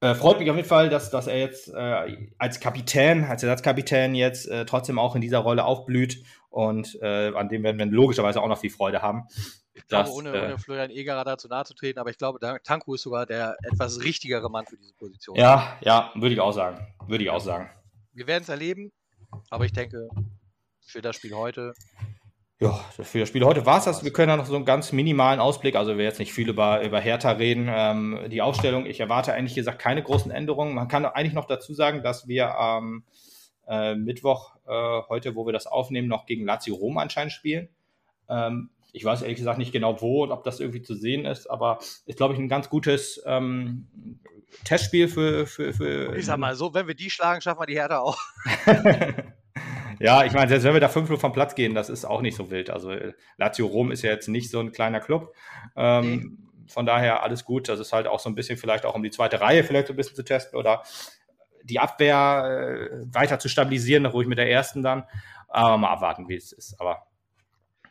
äh, 0.00 0.14
freut 0.14 0.38
mich 0.38 0.50
auf 0.50 0.56
jeden 0.56 0.68
Fall, 0.68 0.88
dass, 0.88 1.10
dass 1.10 1.26
er 1.26 1.38
jetzt 1.38 1.68
äh, 1.68 2.30
als 2.38 2.58
Kapitän, 2.58 3.24
als 3.24 3.42
Ersatzkapitän 3.42 4.14
jetzt 4.14 4.48
äh, 4.48 4.64
trotzdem 4.64 4.98
auch 4.98 5.14
in 5.14 5.20
dieser 5.20 5.40
Rolle 5.40 5.66
aufblüht 5.66 6.24
und 6.48 6.98
äh, 7.02 7.32
an 7.34 7.50
dem 7.50 7.62
werden 7.62 7.78
wir 7.78 7.86
logischerweise 7.86 8.40
auch 8.40 8.48
noch 8.48 8.58
viel 8.58 8.70
Freude 8.70 9.02
haben. 9.02 9.24
Ich 9.74 9.86
glaube, 9.86 10.04
dass, 10.04 10.14
ohne, 10.14 10.30
ohne 10.30 10.54
äh, 10.54 10.58
Florian 10.58 10.90
Egerer 10.90 11.24
dazu 11.24 11.48
nahe 11.48 11.64
zu 11.64 11.74
treten, 11.74 11.98
aber 11.98 12.08
ich 12.08 12.16
glaube, 12.16 12.38
Tanku 12.64 12.94
ist 12.94 13.02
sogar 13.02 13.26
der 13.26 13.56
etwas 13.62 14.02
richtigere 14.02 14.50
Mann 14.50 14.64
für 14.64 14.76
diese 14.78 14.94
Position. 14.94 15.36
Ja, 15.36 15.78
ja, 15.82 16.10
würde 16.14 16.34
ich 16.34 16.40
auch 16.40 16.52
sagen. 16.52 16.94
Würde 17.06 17.22
ich 17.22 17.30
auch 17.30 17.40
sagen. 17.40 17.70
Wir 18.12 18.26
werden 18.26 18.42
es 18.42 18.48
erleben, 18.48 18.92
aber 19.50 19.66
ich 19.66 19.72
denke, 19.72 20.08
für 20.90 21.02
das 21.02 21.16
Spiel 21.16 21.34
heute? 21.34 21.74
Ja, 22.58 22.72
für 22.90 23.20
das 23.20 23.28
Spiel 23.28 23.44
heute 23.44 23.64
war 23.64 23.78
es 23.78 23.84
das. 23.84 24.04
Wir 24.04 24.12
können 24.12 24.28
da 24.28 24.36
noch 24.36 24.44
so 24.44 24.54
einen 24.54 24.66
ganz 24.66 24.92
minimalen 24.92 25.40
Ausblick, 25.40 25.76
also 25.76 25.96
wir 25.96 26.04
jetzt 26.04 26.18
nicht 26.18 26.34
viel 26.34 26.50
über, 26.50 26.82
über 26.82 27.00
Hertha 27.00 27.30
reden. 27.30 27.68
Ähm, 27.70 28.18
die 28.28 28.42
Aufstellung, 28.42 28.84
ich 28.84 29.00
erwarte 29.00 29.32
eigentlich 29.32 29.54
gesagt 29.54 29.78
keine 29.78 30.02
großen 30.02 30.30
Änderungen. 30.30 30.74
Man 30.74 30.86
kann 30.86 31.06
eigentlich 31.06 31.32
noch 31.32 31.46
dazu 31.46 31.72
sagen, 31.72 32.02
dass 32.02 32.28
wir 32.28 32.58
am 32.58 33.04
äh, 33.66 33.94
Mittwoch, 33.94 34.56
äh, 34.66 35.00
heute, 35.08 35.36
wo 35.36 35.46
wir 35.46 35.54
das 35.54 35.66
aufnehmen, 35.66 36.08
noch 36.08 36.26
gegen 36.26 36.44
Lazio 36.44 36.74
Rom 36.74 36.98
anscheinend 36.98 37.32
spielen. 37.32 37.70
Ähm, 38.28 38.68
ich 38.92 39.04
weiß 39.04 39.22
ehrlich 39.22 39.38
gesagt 39.38 39.58
nicht 39.58 39.72
genau 39.72 40.02
wo 40.02 40.24
und 40.24 40.32
ob 40.32 40.44
das 40.44 40.60
irgendwie 40.60 40.82
zu 40.82 40.94
sehen 40.94 41.24
ist, 41.24 41.46
aber 41.46 41.78
ist, 42.04 42.16
glaube 42.16 42.34
ich, 42.34 42.40
ein 42.40 42.48
ganz 42.48 42.68
gutes 42.68 43.22
ähm, 43.24 43.88
Testspiel 44.64 45.08
für, 45.08 45.46
für, 45.46 45.72
für. 45.72 46.14
Ich 46.14 46.26
sag 46.26 46.38
mal 46.38 46.54
so, 46.56 46.74
wenn 46.74 46.88
wir 46.88 46.94
die 46.94 47.08
schlagen, 47.08 47.40
schaffen 47.40 47.60
wir 47.60 47.66
die 47.66 47.78
Hertha 47.78 48.00
auch. 48.00 48.18
Ja, 50.00 50.24
ich 50.24 50.32
meine, 50.32 50.48
selbst 50.48 50.64
wenn 50.64 50.72
wir 50.72 50.80
da 50.80 50.88
5-0 50.88 51.18
vom 51.18 51.32
Platz 51.32 51.54
gehen, 51.54 51.74
das 51.74 51.90
ist 51.90 52.06
auch 52.06 52.22
nicht 52.22 52.34
so 52.34 52.50
wild. 52.50 52.70
Also 52.70 52.94
Lazio 53.36 53.66
Rom 53.66 53.92
ist 53.92 54.00
ja 54.00 54.10
jetzt 54.10 54.28
nicht 54.28 54.50
so 54.50 54.58
ein 54.58 54.72
kleiner 54.72 54.98
Club. 54.98 55.34
Ähm, 55.76 56.16
nee. 56.16 56.72
Von 56.72 56.86
daher 56.86 57.22
alles 57.22 57.44
gut. 57.44 57.68
Das 57.68 57.78
ist 57.80 57.92
halt 57.92 58.06
auch 58.06 58.18
so 58.18 58.30
ein 58.30 58.34
bisschen 58.34 58.56
vielleicht 58.56 58.86
auch 58.86 58.94
um 58.94 59.02
die 59.02 59.10
zweite 59.10 59.42
Reihe 59.42 59.62
vielleicht 59.62 59.88
so 59.88 59.92
ein 59.92 59.96
bisschen 59.96 60.16
zu 60.16 60.24
testen 60.24 60.58
oder 60.58 60.82
die 61.64 61.78
Abwehr 61.80 62.88
äh, 62.90 63.14
weiter 63.14 63.38
zu 63.38 63.50
stabilisieren, 63.50 64.06
ruhig 64.06 64.26
mit 64.26 64.38
der 64.38 64.50
ersten 64.50 64.82
dann. 64.82 65.04
Aber 65.48 65.76
mal 65.76 65.90
abwarten, 65.90 66.28
wie 66.28 66.36
es 66.36 66.52
ist. 66.52 66.80
Aber 66.80 67.06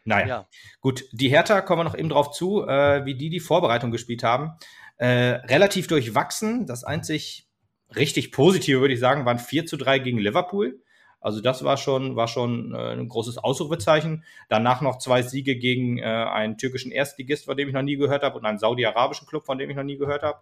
naja, 0.04 0.28
ja. 0.28 0.48
gut. 0.82 1.04
Die 1.12 1.30
Hertha 1.30 1.62
kommen 1.62 1.82
wir 1.82 1.84
noch 1.84 1.98
eben 1.98 2.10
drauf 2.10 2.32
zu, 2.32 2.66
äh, 2.68 3.06
wie 3.06 3.14
die 3.14 3.30
die 3.30 3.40
Vorbereitung 3.40 3.92
gespielt 3.92 4.24
haben. 4.24 4.54
Äh, 4.98 5.08
relativ 5.46 5.86
durchwachsen. 5.86 6.66
Das 6.66 6.84
einzig 6.84 7.48
richtig 7.96 8.32
positive, 8.32 8.82
würde 8.82 8.96
ich 8.96 9.00
sagen, 9.00 9.26
waren 9.26 9.38
4 9.38 9.68
zu 9.68 9.78
3 9.78 10.00
gegen 10.00 10.18
Liverpool. 10.18 10.82
Also 11.22 11.42
das 11.42 11.64
war 11.64 11.78
schon, 11.78 12.16
war 12.16 12.28
schon 12.28 12.74
äh, 12.74 12.94
ein 12.94 13.08
großes 13.08 13.38
Ausrufezeichen. 13.38 14.24
Danach 14.48 14.82
noch 14.82 15.00
zwei 15.00 15.22
Siege 15.22 15.58
gegen 15.58 15.98
äh, 15.98 16.04
einen 16.04 16.58
türkischen 16.58 16.92
Erstligist, 16.92 17.46
von 17.46 17.58
dem 17.58 17.68
ich 17.68 17.74
noch 17.74 17.82
nie 17.82 17.98
gehört 17.98 18.24
habe, 18.24 18.38
und 18.38 18.46
einen 18.46 18.60
saudi-arabischen 18.60 19.28
Club, 19.28 19.46
von 19.46 19.58
dem 19.58 19.70
ich 19.70 19.76
noch 19.76 19.84
nie 19.84 19.98
gehört 19.98 20.24
habe. 20.24 20.40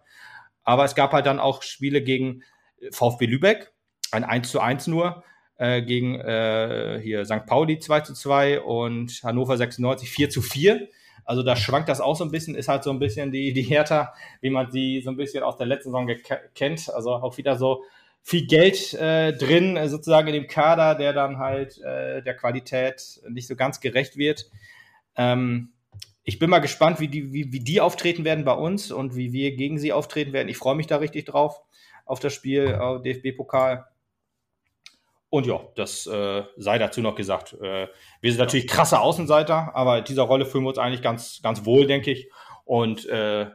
Aber 0.62 0.84
es 0.84 0.94
gab 0.94 1.12
halt 1.12 1.26
dann 1.26 1.40
auch 1.40 1.62
Spiele 1.62 2.02
gegen 2.02 2.42
VfB 2.92 3.26
Lübeck, 3.26 3.72
ein 4.12 4.24
1 4.24 4.50
zu 4.50 4.60
1 4.60 4.86
nur, 4.86 5.24
äh, 5.56 5.82
gegen 5.82 6.20
äh, 6.20 7.00
hier 7.02 7.24
St. 7.24 7.46
Pauli 7.46 7.78
2 7.78 8.00
zu 8.00 8.14
2 8.14 8.60
und 8.60 9.20
Hannover 9.24 9.56
96 9.56 10.08
4 10.08 10.30
zu 10.30 10.42
4. 10.42 10.88
Also 11.24 11.42
da 11.42 11.56
schwankt 11.56 11.88
das 11.88 12.00
auch 12.00 12.16
so 12.16 12.24
ein 12.24 12.30
bisschen, 12.30 12.54
ist 12.54 12.68
halt 12.68 12.84
so 12.84 12.90
ein 12.90 12.98
bisschen 12.98 13.30
die, 13.32 13.52
die 13.52 13.62
Hertha, 13.62 14.14
wie 14.40 14.50
man 14.50 14.70
sie 14.70 15.02
so 15.02 15.10
ein 15.10 15.16
bisschen 15.16 15.42
aus 15.42 15.56
der 15.56 15.66
letzten 15.66 15.90
Saison 15.90 16.08
kennt. 16.54 16.88
Also 16.90 17.12
auch 17.12 17.36
wieder 17.36 17.56
so 17.56 17.84
viel 18.28 18.46
Geld 18.46 18.92
äh, 18.92 19.32
drin, 19.32 19.78
äh, 19.78 19.88
sozusagen 19.88 20.28
in 20.28 20.34
dem 20.34 20.48
Kader, 20.48 20.94
der 20.94 21.14
dann 21.14 21.38
halt 21.38 21.78
äh, 21.78 22.22
der 22.22 22.36
Qualität 22.36 23.22
nicht 23.26 23.48
so 23.48 23.56
ganz 23.56 23.80
gerecht 23.80 24.18
wird. 24.18 24.50
Ähm, 25.16 25.72
ich 26.24 26.38
bin 26.38 26.50
mal 26.50 26.58
gespannt, 26.58 27.00
wie 27.00 27.08
die, 27.08 27.32
wie, 27.32 27.54
wie 27.54 27.60
die 27.60 27.80
auftreten 27.80 28.26
werden 28.26 28.44
bei 28.44 28.52
uns 28.52 28.92
und 28.92 29.16
wie 29.16 29.32
wir 29.32 29.56
gegen 29.56 29.78
sie 29.78 29.94
auftreten 29.94 30.34
werden. 30.34 30.50
Ich 30.50 30.58
freue 30.58 30.74
mich 30.74 30.86
da 30.86 30.98
richtig 30.98 31.24
drauf 31.24 31.62
auf 32.04 32.20
das 32.20 32.34
Spiel 32.34 32.66
äh, 32.66 33.00
DFB-Pokal. 33.02 33.86
Und 35.30 35.46
ja, 35.46 35.62
das 35.74 36.06
äh, 36.06 36.42
sei 36.58 36.76
dazu 36.76 37.00
noch 37.00 37.14
gesagt. 37.14 37.54
Äh, 37.54 37.88
wir 38.20 38.30
sind 38.30 38.40
natürlich 38.40 38.68
krasse 38.68 39.00
Außenseiter, 39.00 39.74
aber 39.74 40.00
in 40.00 40.04
dieser 40.04 40.24
Rolle 40.24 40.44
fühlen 40.44 40.64
wir 40.64 40.68
uns 40.68 40.78
eigentlich 40.78 41.02
ganz, 41.02 41.40
ganz 41.42 41.64
wohl, 41.64 41.86
denke 41.86 42.10
ich. 42.10 42.28
Und 42.66 43.06
äh, 43.08 43.46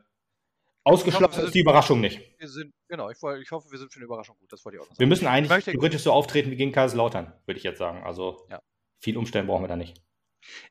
ausgeschlossen 0.84 1.38
hoffe, 1.38 1.48
ist 1.48 1.56
die 1.56 1.60
Überraschung 1.60 2.02
nicht. 2.02 2.22
Wir 2.40 2.48
sind, 2.48 2.74
genau, 2.88 3.10
ich, 3.10 3.18
ich, 3.18 3.52
hoffe, 3.52 3.72
wir 3.72 3.80
sind 3.80 3.92
für 3.92 3.98
eine 3.98 4.06
Überraschung 4.06 4.38
gut. 4.40 4.52
Das 4.52 4.64
wollte 4.66 4.78
ich 4.78 4.82
auch 4.82 4.86
noch 4.86 4.96
sagen. 4.96 5.00
Wir 5.00 5.08
müssen 5.08 5.28
eigentlich 5.28 5.66
theoretisch 5.66 6.04
so 6.04 6.12
auftreten 6.12 6.52
wie 6.52 6.56
gegen 6.56 6.72
Kaiserslautern, 6.72 7.34
würde 7.46 7.58
ich 7.58 7.64
jetzt 7.64 7.80
sagen. 7.80 8.04
Also 8.04 8.46
ja. 8.50 8.62
viel 9.00 9.18
Umstellen 9.18 9.48
brauchen 9.48 9.64
wir 9.64 9.68
da 9.68 9.76
nicht. 9.76 10.02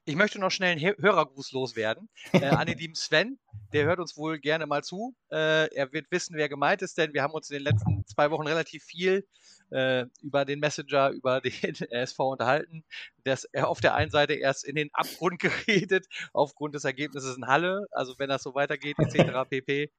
Ich 0.04 0.16
möchte 0.16 0.38
noch 0.38 0.50
schnell 0.50 0.72
einen 0.72 0.94
Hörergruß 0.98 1.52
loswerden 1.52 2.08
äh, 2.32 2.44
an 2.46 2.66
den 2.66 2.78
lieben 2.78 2.94
Sven. 2.94 3.38
Der 3.72 3.86
hört 3.86 4.00
uns 4.00 4.16
wohl 4.16 4.38
gerne 4.38 4.66
mal 4.66 4.84
zu. 4.84 5.14
Äh, 5.30 5.74
er 5.74 5.92
wird 5.92 6.10
wissen, 6.10 6.36
wer 6.36 6.48
gemeint 6.48 6.82
ist, 6.82 6.98
denn 6.98 7.14
wir 7.14 7.22
haben 7.22 7.32
uns 7.32 7.48
in 7.50 7.56
den 7.56 7.64
letzten 7.64 8.06
zwei 8.06 8.30
Wochen 8.30 8.46
relativ 8.46 8.84
viel 8.84 9.26
äh, 9.70 10.04
über 10.20 10.44
den 10.44 10.60
Messenger, 10.60 11.10
über 11.12 11.40
den 11.40 11.74
SV 11.90 12.32
unterhalten. 12.32 12.84
dass 13.24 13.44
er 13.44 13.68
auf 13.68 13.80
der 13.80 13.94
einen 13.94 14.10
Seite 14.10 14.34
erst 14.34 14.64
in 14.64 14.76
den 14.76 14.90
Abgrund 14.92 15.40
geredet, 15.66 16.06
aufgrund 16.32 16.74
des 16.74 16.84
Ergebnisses 16.84 17.36
in 17.36 17.46
Halle, 17.46 17.86
also 17.92 18.14
wenn 18.18 18.28
das 18.28 18.42
so 18.42 18.54
weitergeht, 18.54 18.98
etc. 18.98 19.14
pp. 19.50 19.90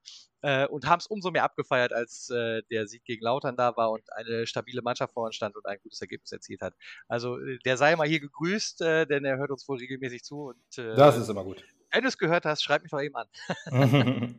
Äh, 0.42 0.66
und 0.66 0.86
haben 0.86 0.98
es 0.98 1.06
umso 1.06 1.30
mehr 1.30 1.44
abgefeiert, 1.44 1.92
als 1.92 2.28
äh, 2.30 2.62
der 2.70 2.86
Sieg 2.86 3.02
gegen 3.04 3.24
Lautern 3.24 3.56
da 3.56 3.76
war 3.76 3.90
und 3.90 4.12
eine 4.12 4.46
stabile 4.46 4.82
Mannschaft 4.82 5.14
vor 5.14 5.24
uns 5.24 5.36
stand 5.36 5.56
und 5.56 5.66
ein 5.66 5.78
gutes 5.82 6.00
Ergebnis 6.02 6.32
erzielt 6.32 6.60
hat. 6.60 6.74
Also 7.08 7.38
äh, 7.38 7.58
der 7.64 7.76
sei 7.76 7.96
mal 7.96 8.06
hier 8.06 8.20
gegrüßt, 8.20 8.82
äh, 8.82 9.06
denn 9.06 9.24
er 9.24 9.38
hört 9.38 9.50
uns 9.50 9.66
wohl 9.66 9.78
regelmäßig 9.78 10.22
zu. 10.22 10.48
Und, 10.48 10.56
das 10.76 11.16
ist 11.16 11.28
immer 11.28 11.44
gut. 11.44 11.64
Wenn 11.94 12.02
du 12.02 12.08
es 12.08 12.18
gehört 12.18 12.44
hast, 12.44 12.64
schreib 12.64 12.82
mich 12.82 12.90
doch 12.90 13.00
eben 13.00 13.14
an. 13.14 13.28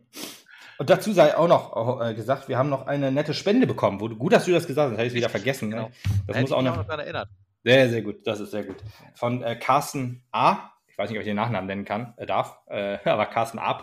Und 0.78 0.89
dazu 0.89 1.14
sei 1.14 1.38
auch 1.38 1.47
noch 1.47 2.01
äh, 2.01 2.14
gesagt, 2.14 2.49
wir 2.49 2.58
haben 2.58 2.70
noch 2.70 2.86
eine 2.86 3.10
nette 3.10 3.34
Spende 3.34 3.66
bekommen. 3.66 3.97
Gut, 3.97 4.34
dass 4.34 4.43
du 4.43 4.51
das 4.51 4.68
gesagt 4.68 4.91
hast, 4.91 4.97
hätte 4.97 5.08
ich 5.08 5.14
wieder 5.14 5.30
vergessen. 5.30 5.70
Ne? 5.70 5.76
Genau. 5.76 5.91
Das 6.28 6.36
da 6.36 6.41
muss 6.41 6.51
auch 6.51 6.62
noch, 6.62 6.76
noch 6.76 6.84
daran 6.84 6.99
erinnert. 6.99 7.30
Sehr, 7.64 7.89
sehr 7.89 8.01
gut. 8.01 8.28
Das 8.28 8.41
ist 8.41 8.51
sehr 8.51 8.66
gut. 8.66 8.76
Von 9.14 9.41
äh, 9.41 9.56
Carsten 9.56 10.22
A. 10.34 10.72
Ich 10.89 10.97
weiß 10.97 11.10
nicht, 11.10 11.18
ob 11.18 11.22
ich 11.22 11.30
den 11.30 11.38
Nachnamen 11.38 11.68
nennen 11.68 11.86
kann, 11.86 12.14
äh, 12.18 12.26
darf, 12.26 12.60
äh, 12.68 12.97
aber 13.06 13.26
Carsten 13.28 13.60
A. 13.60 13.80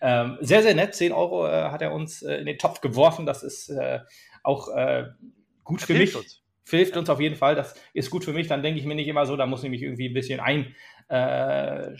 Ähm, 0.00 0.38
sehr, 0.40 0.62
sehr 0.62 0.76
nett. 0.76 0.94
10 0.94 1.10
Euro 1.10 1.48
äh, 1.48 1.70
hat 1.70 1.82
er 1.82 1.92
uns 1.92 2.22
äh, 2.22 2.36
in 2.36 2.46
den 2.46 2.58
Topf 2.58 2.80
geworfen. 2.80 3.26
Das 3.26 3.42
ist 3.42 3.72
auch 4.44 4.68
gut 5.64 5.80
er 5.80 5.86
für 5.86 5.94
mich. 5.94 6.14
Uns. 6.14 6.40
Hilft 6.70 6.96
uns 6.96 7.10
auf 7.10 7.20
jeden 7.20 7.36
Fall. 7.36 7.54
Das 7.54 7.74
ist 7.92 8.10
gut 8.10 8.24
für 8.24 8.32
mich. 8.32 8.46
Dann 8.48 8.62
denke 8.62 8.80
ich 8.80 8.86
mir 8.86 8.94
nicht 8.94 9.08
immer 9.08 9.26
so, 9.26 9.36
da 9.36 9.46
muss 9.46 9.64
ich 9.64 9.70
mich 9.70 9.82
irgendwie 9.82 10.08
ein 10.08 10.14
bisschen 10.14 10.40
ein, 10.40 10.74
äh, 11.08 11.90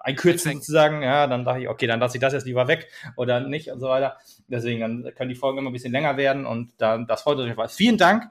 einkürzen 0.00 0.54
sozusagen, 0.54 1.02
ja, 1.02 1.26
dann 1.26 1.44
dachte 1.44 1.60
ich, 1.60 1.68
okay, 1.68 1.86
dann 1.86 2.00
lasse 2.00 2.16
ich 2.16 2.20
das 2.20 2.32
jetzt 2.32 2.46
lieber 2.46 2.66
weg 2.68 2.88
oder 3.16 3.40
nicht 3.40 3.70
und 3.70 3.80
so 3.80 3.88
weiter. 3.88 4.16
Deswegen, 4.48 4.80
dann 4.80 5.14
können 5.14 5.30
die 5.30 5.36
Folgen 5.36 5.58
immer 5.58 5.70
ein 5.70 5.72
bisschen 5.72 5.92
länger 5.92 6.16
werden 6.16 6.44
und 6.44 6.72
dann, 6.78 7.06
das 7.06 7.22
freut 7.22 7.34
uns 7.34 7.42
auf 7.42 7.46
jeden 7.46 7.56
Fall. 7.56 7.68
Vielen 7.68 7.98
Dank. 7.98 8.24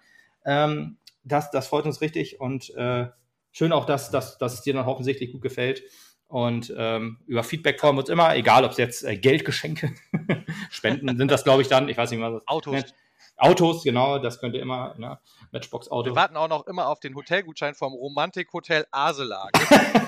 Ähm, 0.46 0.98
das, 1.24 1.52
das 1.52 1.68
freut 1.68 1.86
uns 1.86 2.02
richtig 2.02 2.42
und 2.42 2.76
äh, 2.76 3.08
schön 3.52 3.72
auch, 3.72 3.86
dass, 3.86 4.12
dass, 4.12 4.38
dass 4.38 4.54
es 4.56 4.62
dir 4.62 4.74
dann 4.74 4.86
offensichtlich 4.86 5.32
gut 5.32 5.42
gefällt. 5.42 5.84
Und 6.28 6.74
ähm, 6.78 7.20
über 7.28 7.44
Feedback 7.44 7.80
freuen 7.80 7.96
wir 7.96 8.02
uns 8.02 8.10
immer, 8.10 8.36
egal 8.36 8.64
ob 8.64 8.72
es 8.72 8.78
jetzt 8.78 9.04
äh, 9.04 9.18
Geldgeschenke, 9.18 9.94
Spenden 10.70 11.18
sind 11.18 11.30
das, 11.30 11.44
glaube 11.44 11.62
ich, 11.62 11.68
dann. 11.68 11.90
Ich 11.90 11.98
weiß 11.98 12.10
nicht, 12.12 12.22
was 12.22 12.34
das 12.36 12.48
Autos. 12.48 12.74
Nennt. 12.74 12.96
Autos, 13.38 13.84
genau, 13.84 14.20
das 14.20 14.40
könnte 14.40 14.60
immer, 14.60 14.94
ne? 14.98 15.20
Matchbox-Auto. 15.52 16.12
Wir 16.12 16.16
warten 16.16 16.38
auch 16.38 16.48
noch 16.48 16.68
immer 16.68 16.88
auf 16.88 17.00
den 17.00 17.16
Hotelgutschein 17.16 17.74
vom 17.74 17.94
Romantik-Hotel 17.94 18.86
Aselag. 18.92 19.52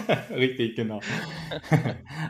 Richtig, 0.30 0.76
genau. 0.76 1.02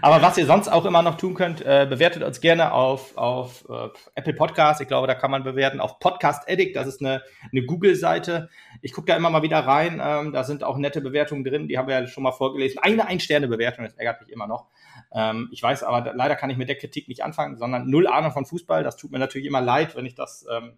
Aber 0.02 0.22
was 0.22 0.38
ihr 0.38 0.46
sonst 0.46 0.70
auch 0.70 0.86
immer 0.86 1.02
noch 1.02 1.18
tun 1.18 1.34
könnt, 1.34 1.62
äh, 1.62 1.86
bewertet 1.90 2.24
uns 2.24 2.42
gerne 2.42 2.72
auf, 2.72 3.18
auf 3.18 3.66
äh, 3.70 3.90
Apple 4.16 4.34
Podcast. 4.34 4.82
Ich 4.82 4.88
glaube, 4.88 5.08
da 5.08 5.16
kann 5.16 5.30
man 5.30 5.44
bewerten. 5.44 5.80
Auf 5.80 6.00
Podcast 6.00 6.50
Addict, 6.50 6.76
das 6.76 6.88
ist 6.88 7.02
eine, 7.02 7.22
eine 7.52 7.66
Google-Seite. 7.66 8.50
Ich 8.82 8.94
gucke 8.94 9.08
da 9.08 9.16
immer 9.16 9.30
mal 9.30 9.44
wieder 9.44 9.60
rein. 9.60 10.02
Ähm, 10.04 10.32
da 10.32 10.44
sind 10.44 10.64
auch 10.64 10.78
nette 10.78 11.02
Bewertungen 11.02 11.44
drin. 11.44 11.68
Die 11.68 11.78
haben 11.78 11.88
wir 11.88 12.00
ja 12.00 12.08
schon 12.08 12.24
mal 12.24 12.32
vorgelesen. 12.32 12.80
Eine 12.82 13.08
Ein-Sterne-Bewertung, 13.08 13.86
das 13.86 13.94
ärgert 13.96 14.22
mich 14.22 14.32
immer 14.32 14.48
noch. 14.48 14.68
Ähm, 15.12 15.50
ich 15.52 15.62
weiß 15.62 15.84
aber, 15.84 16.14
leider 16.14 16.36
kann 16.36 16.50
ich 16.50 16.58
mit 16.58 16.70
der 16.70 16.78
Kritik 16.78 17.08
nicht 17.08 17.24
anfangen, 17.24 17.58
sondern 17.58 17.90
null 17.90 18.08
Ahnung 18.08 18.32
von 18.32 18.46
Fußball. 18.46 18.84
Das 18.84 18.98
tut 18.98 19.12
mir 19.12 19.20
natürlich 19.20 19.48
immer 19.48 19.62
leid, 19.62 19.96
wenn 19.96 20.06
ich 20.06 20.16
das 20.16 20.46
ähm, 20.50 20.78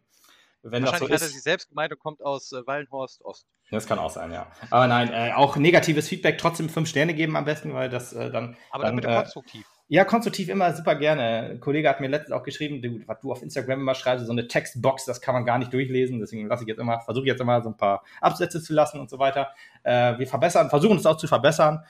wenn 0.67 0.83
das 0.83 0.97
so 0.97 1.05
ist. 1.05 1.13
hat 1.13 1.21
er 1.21 1.27
sich 1.27 1.43
selbst 1.43 1.69
gemeint 1.69 1.91
und 1.91 1.99
kommt 1.99 2.23
aus 2.23 2.51
äh, 2.51 2.65
Wallenhorst 2.65 3.23
Ost. 3.23 3.45
Das 3.69 3.85
kann 3.85 3.99
auch 3.99 4.09
sein, 4.09 4.31
ja. 4.31 4.47
Aber 4.71 4.87
nein, 4.87 5.11
äh, 5.13 5.31
auch 5.33 5.57
negatives 5.57 6.07
Feedback 6.07 6.39
trotzdem 6.39 6.69
fünf 6.69 6.89
Sterne 6.89 7.13
geben 7.13 7.35
am 7.35 7.45
besten, 7.45 7.73
weil 7.73 7.89
das 7.89 8.13
äh, 8.13 8.31
dann. 8.31 8.57
Aber 8.71 8.85
dann, 8.85 8.95
bitte 8.95 9.09
äh, 9.09 9.15
konstruktiv. 9.15 9.65
Ja, 9.87 10.03
konstruktiv 10.03 10.49
immer 10.49 10.73
super 10.73 10.95
gerne. 10.95 11.51
Ein 11.51 11.59
Kollege 11.59 11.87
hat 11.87 12.01
mir 12.01 12.07
letztens 12.07 12.31
auch 12.31 12.41
geschrieben, 12.41 12.81
du, 12.81 13.07
was 13.07 13.19
du 13.19 13.31
auf 13.31 13.43
Instagram 13.43 13.81
immer 13.81 13.93
schreibst, 13.93 14.25
so 14.25 14.31
eine 14.31 14.47
Textbox, 14.47 15.05
das 15.05 15.21
kann 15.21 15.35
man 15.35 15.45
gar 15.45 15.59
nicht 15.59 15.71
durchlesen. 15.71 16.19
Deswegen 16.19 16.47
lasse 16.47 16.63
ich 16.63 16.67
jetzt 16.67 16.79
immer, 16.79 16.99
versuche 17.01 17.27
jetzt 17.27 17.41
immer 17.41 17.61
so 17.61 17.69
ein 17.69 17.77
paar 17.77 18.03
Absätze 18.19 18.59
zu 18.63 18.73
lassen 18.73 18.99
und 18.99 19.11
so 19.11 19.19
weiter. 19.19 19.51
Äh, 19.83 20.17
wir 20.17 20.25
verbessern, 20.25 20.71
versuchen 20.71 20.97
es 20.97 21.05
auch 21.05 21.17
zu 21.17 21.27
verbessern. 21.27 21.85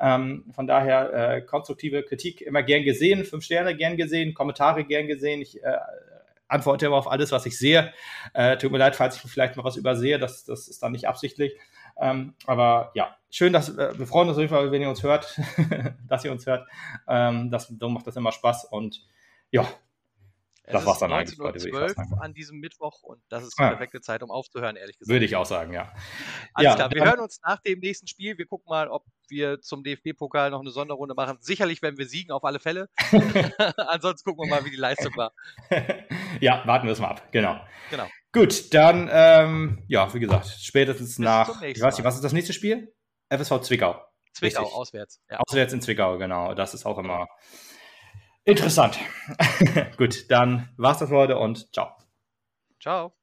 Ähm, 0.00 0.44
von 0.54 0.66
daher 0.66 1.12
äh, 1.12 1.40
konstruktive 1.42 2.02
Kritik 2.02 2.40
immer 2.40 2.62
gern 2.62 2.84
gesehen, 2.84 3.24
fünf 3.24 3.44
Sterne 3.44 3.76
gern 3.76 3.96
gesehen, 3.96 4.34
Kommentare 4.34 4.84
gern 4.84 5.06
gesehen. 5.06 5.42
Ich 5.42 5.62
äh, 5.62 5.76
antworte 6.48 6.86
immer 6.86 6.96
auf 6.96 7.10
alles, 7.10 7.32
was 7.32 7.46
ich 7.46 7.58
sehe. 7.58 7.92
Äh, 8.34 8.56
tut 8.56 8.72
mir 8.72 8.78
leid, 8.78 8.96
falls 8.96 9.16
ich 9.16 9.30
vielleicht 9.30 9.56
mal 9.56 9.64
was 9.64 9.76
übersehe, 9.76 10.18
das, 10.18 10.44
das 10.44 10.68
ist 10.68 10.82
dann 10.82 10.92
nicht 10.92 11.06
absichtlich. 11.06 11.54
Ähm, 12.00 12.34
aber 12.46 12.92
ja, 12.94 13.16
schön, 13.30 13.52
dass 13.52 13.76
äh, 13.76 13.98
wir 13.98 14.06
freuen 14.06 14.28
uns 14.28 14.36
auf 14.38 14.42
jeden 14.42 14.54
Fall, 14.54 14.70
wenn 14.70 14.82
ihr 14.82 14.88
uns 14.88 15.02
hört, 15.02 15.38
dass 16.08 16.24
ihr 16.24 16.32
uns 16.32 16.46
hört. 16.46 16.66
Ähm, 17.08 17.50
das, 17.50 17.70
macht 17.70 18.06
das 18.06 18.16
immer 18.16 18.32
Spaß 18.32 18.66
und 18.66 19.04
ja, 19.50 19.66
das 20.72 20.86
war's 20.86 20.98
dann 20.98 21.12
eigentlich 21.12 21.38
heute. 21.38 21.58
12 21.58 21.96
an 22.20 22.34
diesem 22.34 22.58
Mittwoch 22.58 23.02
und 23.02 23.22
das 23.28 23.44
ist 23.44 23.58
die 23.58 23.62
ja. 23.62 23.70
perfekte 23.70 24.00
Zeit, 24.00 24.22
um 24.22 24.30
aufzuhören, 24.30 24.76
ehrlich 24.76 24.98
gesagt. 24.98 25.12
Würde 25.12 25.24
ich 25.24 25.36
auch 25.36 25.46
sagen, 25.46 25.72
ja. 25.72 25.92
Alles 26.54 26.70
ja, 26.70 26.74
klar, 26.76 26.90
wir 26.90 27.04
hören 27.04 27.20
uns 27.20 27.40
nach 27.44 27.60
dem 27.60 27.80
nächsten 27.80 28.06
Spiel. 28.06 28.38
Wir 28.38 28.46
gucken 28.46 28.66
mal, 28.68 28.88
ob 28.88 29.04
wir 29.28 29.60
zum 29.60 29.82
DFB-Pokal 29.82 30.50
noch 30.50 30.60
eine 30.60 30.70
Sonderrunde 30.70 31.14
machen. 31.14 31.38
Sicherlich 31.40 31.82
werden 31.82 31.98
wir 31.98 32.06
siegen, 32.06 32.32
auf 32.32 32.44
alle 32.44 32.60
Fälle. 32.60 32.88
Ansonsten 33.76 34.28
gucken 34.30 34.48
wir 34.48 34.56
mal, 34.56 34.64
wie 34.64 34.70
die 34.70 34.76
Leistung 34.76 35.16
war. 35.16 35.32
ja, 36.40 36.62
warten 36.66 36.86
wir 36.86 36.92
es 36.92 37.00
mal 37.00 37.08
ab, 37.08 37.32
genau. 37.32 37.60
Genau. 37.90 38.06
Gut, 38.32 38.74
dann, 38.74 39.08
ähm, 39.10 39.84
ja, 39.88 40.12
wie 40.12 40.20
gesagt, 40.20 40.46
spätestens 40.46 41.16
Bis 41.16 41.18
nach, 41.18 41.62
ich 41.62 41.80
weiß 41.80 41.96
nicht, 41.96 42.04
was 42.04 42.16
ist 42.16 42.24
das 42.24 42.32
nächste 42.32 42.52
Spiel? 42.52 42.94
FSV 43.30 43.60
Zwickau. 43.62 44.04
Zwickau, 44.34 44.62
Richtig. 44.62 44.76
auswärts. 44.76 45.20
Ja. 45.30 45.38
Auswärts 45.38 45.72
in 45.72 45.80
Zwickau, 45.80 46.18
genau. 46.18 46.54
Das 46.54 46.74
ist 46.74 46.86
auch 46.86 46.98
immer 46.98 47.26
Interessant. 48.48 48.98
Gut, 49.98 50.30
dann 50.30 50.70
war's 50.78 51.00
das 51.00 51.10
für 51.10 51.16
heute 51.16 51.36
und 51.36 51.70
ciao. 51.74 51.92
Ciao. 52.80 53.17